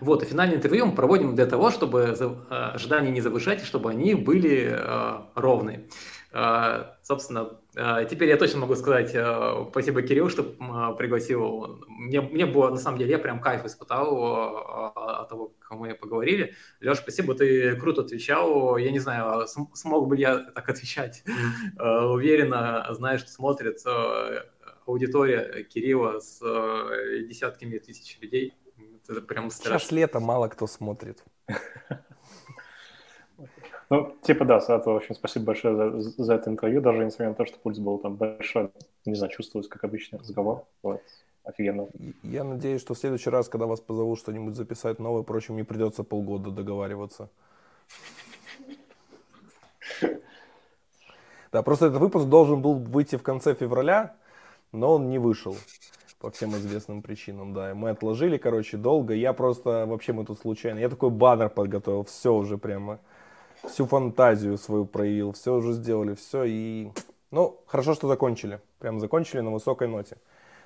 Вот, 0.00 0.22
и 0.22 0.26
финальное 0.26 0.56
интервью 0.56 0.86
мы 0.86 0.94
проводим 0.94 1.34
для 1.34 1.46
того, 1.46 1.70
чтобы 1.70 2.16
э, 2.16 2.70
ожидания 2.74 3.10
не 3.10 3.20
завышать, 3.20 3.62
и 3.62 3.64
чтобы 3.64 3.90
они 3.90 4.14
были 4.14 4.70
э, 4.70 5.18
ровные. 5.34 5.88
Э, 6.32 6.92
собственно, 7.02 7.58
э, 7.74 8.06
теперь 8.08 8.28
я 8.28 8.36
точно 8.36 8.60
могу 8.60 8.76
сказать 8.76 9.10
э, 9.14 9.66
спасибо 9.70 10.02
Кирилл, 10.02 10.28
что 10.28 10.42
э, 10.42 10.96
пригласил. 10.96 11.84
Мне, 11.88 12.20
мне 12.20 12.46
было, 12.46 12.70
на 12.70 12.76
самом 12.76 12.98
деле, 12.98 13.10
я 13.10 13.18
прям 13.18 13.40
кайф 13.40 13.64
испытал 13.64 14.16
э, 14.16 14.92
от 14.94 15.28
того, 15.28 15.52
как 15.58 15.78
мы 15.78 15.94
поговорили. 15.94 16.54
Леш, 16.80 16.98
спасибо, 16.98 17.34
ты 17.34 17.74
круто 17.76 18.02
отвечал. 18.02 18.76
Я 18.76 18.92
не 18.92 19.00
знаю, 19.00 19.46
смог 19.74 20.08
бы 20.08 20.16
я 20.16 20.38
так 20.38 20.68
отвечать 20.68 21.24
э, 21.26 22.04
уверенно, 22.04 22.86
зная, 22.90 23.18
что 23.18 23.30
смотрит 23.30 23.80
аудитория 24.86 25.64
Кирилла 25.64 26.20
с 26.20 26.40
десятками 27.28 27.78
тысяч 27.78 28.18
людей. 28.20 28.54
Это 29.08 29.20
прям 29.20 29.50
страшно. 29.50 29.78
Сейчас 29.80 29.92
лето, 29.92 30.20
мало 30.20 30.48
кто 30.48 30.66
смотрит. 30.66 31.24
Ну, 33.90 34.16
типа, 34.22 34.44
да, 34.44 34.60
Сато, 34.60 34.88
в 34.88 34.96
общем, 34.96 35.16
спасибо 35.16 35.46
большое 35.46 36.00
за, 36.00 36.24
за 36.24 36.34
это 36.34 36.48
интервью, 36.48 36.80
даже 36.80 37.04
несмотря 37.04 37.30
на 37.30 37.34
то, 37.34 37.44
что 37.44 37.58
пульс 37.58 37.78
был 37.78 37.98
там 37.98 38.14
большой, 38.14 38.70
не 39.04 39.16
знаю, 39.16 39.32
чувствуется 39.32 39.68
как 39.68 39.82
обычный 39.82 40.20
разговор, 40.20 40.64
вот, 40.84 41.02
офигенно. 41.42 41.88
Я 42.22 42.44
надеюсь, 42.44 42.80
что 42.80 42.94
в 42.94 42.98
следующий 42.98 43.30
раз, 43.30 43.48
когда 43.48 43.66
вас 43.66 43.80
позовут 43.80 44.20
что-нибудь 44.20 44.54
записать 44.54 45.00
новое, 45.00 45.24
впрочем, 45.24 45.56
не 45.56 45.64
придется 45.64 46.04
полгода 46.04 46.50
договариваться. 46.50 47.28
Да, 51.52 51.64
просто 51.64 51.86
этот 51.86 51.98
выпуск 52.00 52.26
должен 52.28 52.62
был 52.62 52.74
выйти 52.74 53.16
в 53.16 53.24
конце 53.24 53.56
февраля, 53.56 54.14
но 54.70 54.94
он 54.94 55.08
не 55.08 55.18
вышел 55.18 55.56
по 56.20 56.30
всем 56.30 56.50
известным 56.50 57.02
причинам, 57.02 57.52
да. 57.52 57.74
Мы 57.74 57.90
отложили, 57.90 58.36
короче, 58.36 58.76
долго. 58.76 59.14
Я 59.14 59.32
просто, 59.32 59.84
вообще 59.84 60.12
мы 60.12 60.24
тут 60.24 60.38
случайно, 60.38 60.78
я 60.78 60.88
такой 60.88 61.10
баннер 61.10 61.48
подготовил, 61.48 62.04
все 62.04 62.32
уже 62.32 62.56
прямо, 62.56 63.00
всю 63.64 63.86
фантазию 63.86 64.58
свою 64.58 64.86
проявил, 64.86 65.32
все 65.32 65.54
уже 65.54 65.72
сделали, 65.72 66.14
все. 66.14 66.44
И, 66.44 66.90
ну, 67.30 67.60
хорошо, 67.66 67.94
что 67.94 68.08
закончили. 68.08 68.60
Прям 68.78 69.00
закончили 69.00 69.40
на 69.40 69.50
высокой 69.50 69.88
ноте. 69.88 70.16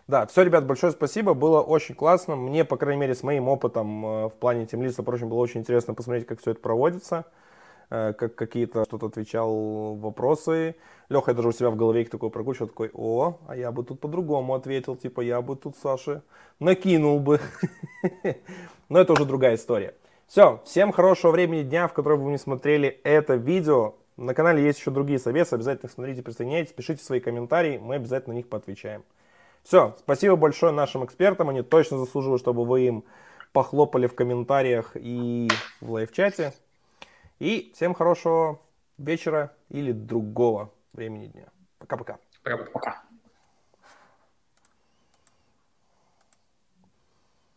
Да, 0.06 0.26
все, 0.26 0.42
ребят, 0.42 0.66
большое 0.66 0.92
спасибо, 0.92 1.32
было 1.32 1.62
очень 1.62 1.94
классно. 1.94 2.36
Мне, 2.36 2.64
по 2.64 2.76
крайней 2.76 3.00
мере, 3.00 3.14
с 3.14 3.22
моим 3.22 3.48
опытом 3.48 4.04
э, 4.04 4.26
в 4.26 4.32
плане 4.32 4.66
темлиста, 4.66 5.02
впрочем, 5.02 5.30
было 5.30 5.38
очень 5.38 5.60
интересно 5.60 5.94
посмотреть, 5.94 6.26
как 6.26 6.40
все 6.40 6.50
это 6.50 6.60
проводится. 6.60 7.24
Э, 7.90 8.12
как 8.12 8.34
какие-то 8.34 8.84
что-то 8.84 9.06
отвечал 9.06 9.94
вопросы. 9.94 10.76
Леха 11.08 11.30
я 11.30 11.34
даже 11.34 11.48
у 11.48 11.52
себя 11.52 11.70
в 11.70 11.76
голове 11.76 12.02
их 12.02 12.10
такой 12.10 12.30
прокручивал, 12.30 12.68
такой, 12.68 12.90
о, 12.94 13.38
а 13.46 13.56
я 13.56 13.70
бы 13.72 13.84
тут 13.84 14.00
по-другому 14.00 14.54
ответил, 14.54 14.96
типа 14.96 15.20
я 15.20 15.40
бы 15.42 15.54
тут 15.54 15.76
Саше 15.76 16.22
накинул 16.58 17.20
бы. 17.20 17.40
Но 18.88 18.98
это 18.98 19.12
уже 19.12 19.24
другая 19.24 19.56
история. 19.56 19.94
Все, 20.26 20.62
всем 20.64 20.92
хорошего 20.92 21.32
времени 21.32 21.62
дня, 21.62 21.86
в 21.86 21.92
котором 21.92 22.24
вы 22.24 22.32
не 22.32 22.38
смотрели 22.38 23.00
это 23.04 23.34
видео. 23.34 23.94
На 24.16 24.34
канале 24.34 24.64
есть 24.64 24.78
еще 24.78 24.90
другие 24.90 25.18
советы, 25.18 25.54
обязательно 25.54 25.90
смотрите, 25.90 26.22
присоединяйтесь, 26.22 26.72
пишите 26.72 27.04
свои 27.04 27.20
комментарии, 27.20 27.78
мы 27.78 27.96
обязательно 27.96 28.34
на 28.34 28.36
них 28.38 28.48
поотвечаем. 28.48 29.04
Все, 29.64 29.96
спасибо 29.98 30.36
большое 30.36 30.72
нашим 30.72 31.04
экспертам, 31.04 31.48
они 31.48 31.62
точно 31.62 31.98
заслуживают, 31.98 32.40
чтобы 32.40 32.64
вы 32.64 32.82
им 32.82 33.04
похлопали 33.52 34.06
в 34.06 34.14
комментариях 34.14 34.92
и 34.94 35.48
в 35.80 35.90
лайв-чате. 35.92 36.52
И 37.38 37.72
всем 37.74 37.94
хорошего 37.94 38.60
вечера 38.98 39.52
или 39.68 39.92
другого 39.92 40.70
времени 40.92 41.26
дня. 41.26 41.46
Пока-пока. 41.78 42.18
Пока-пока. 42.42 43.03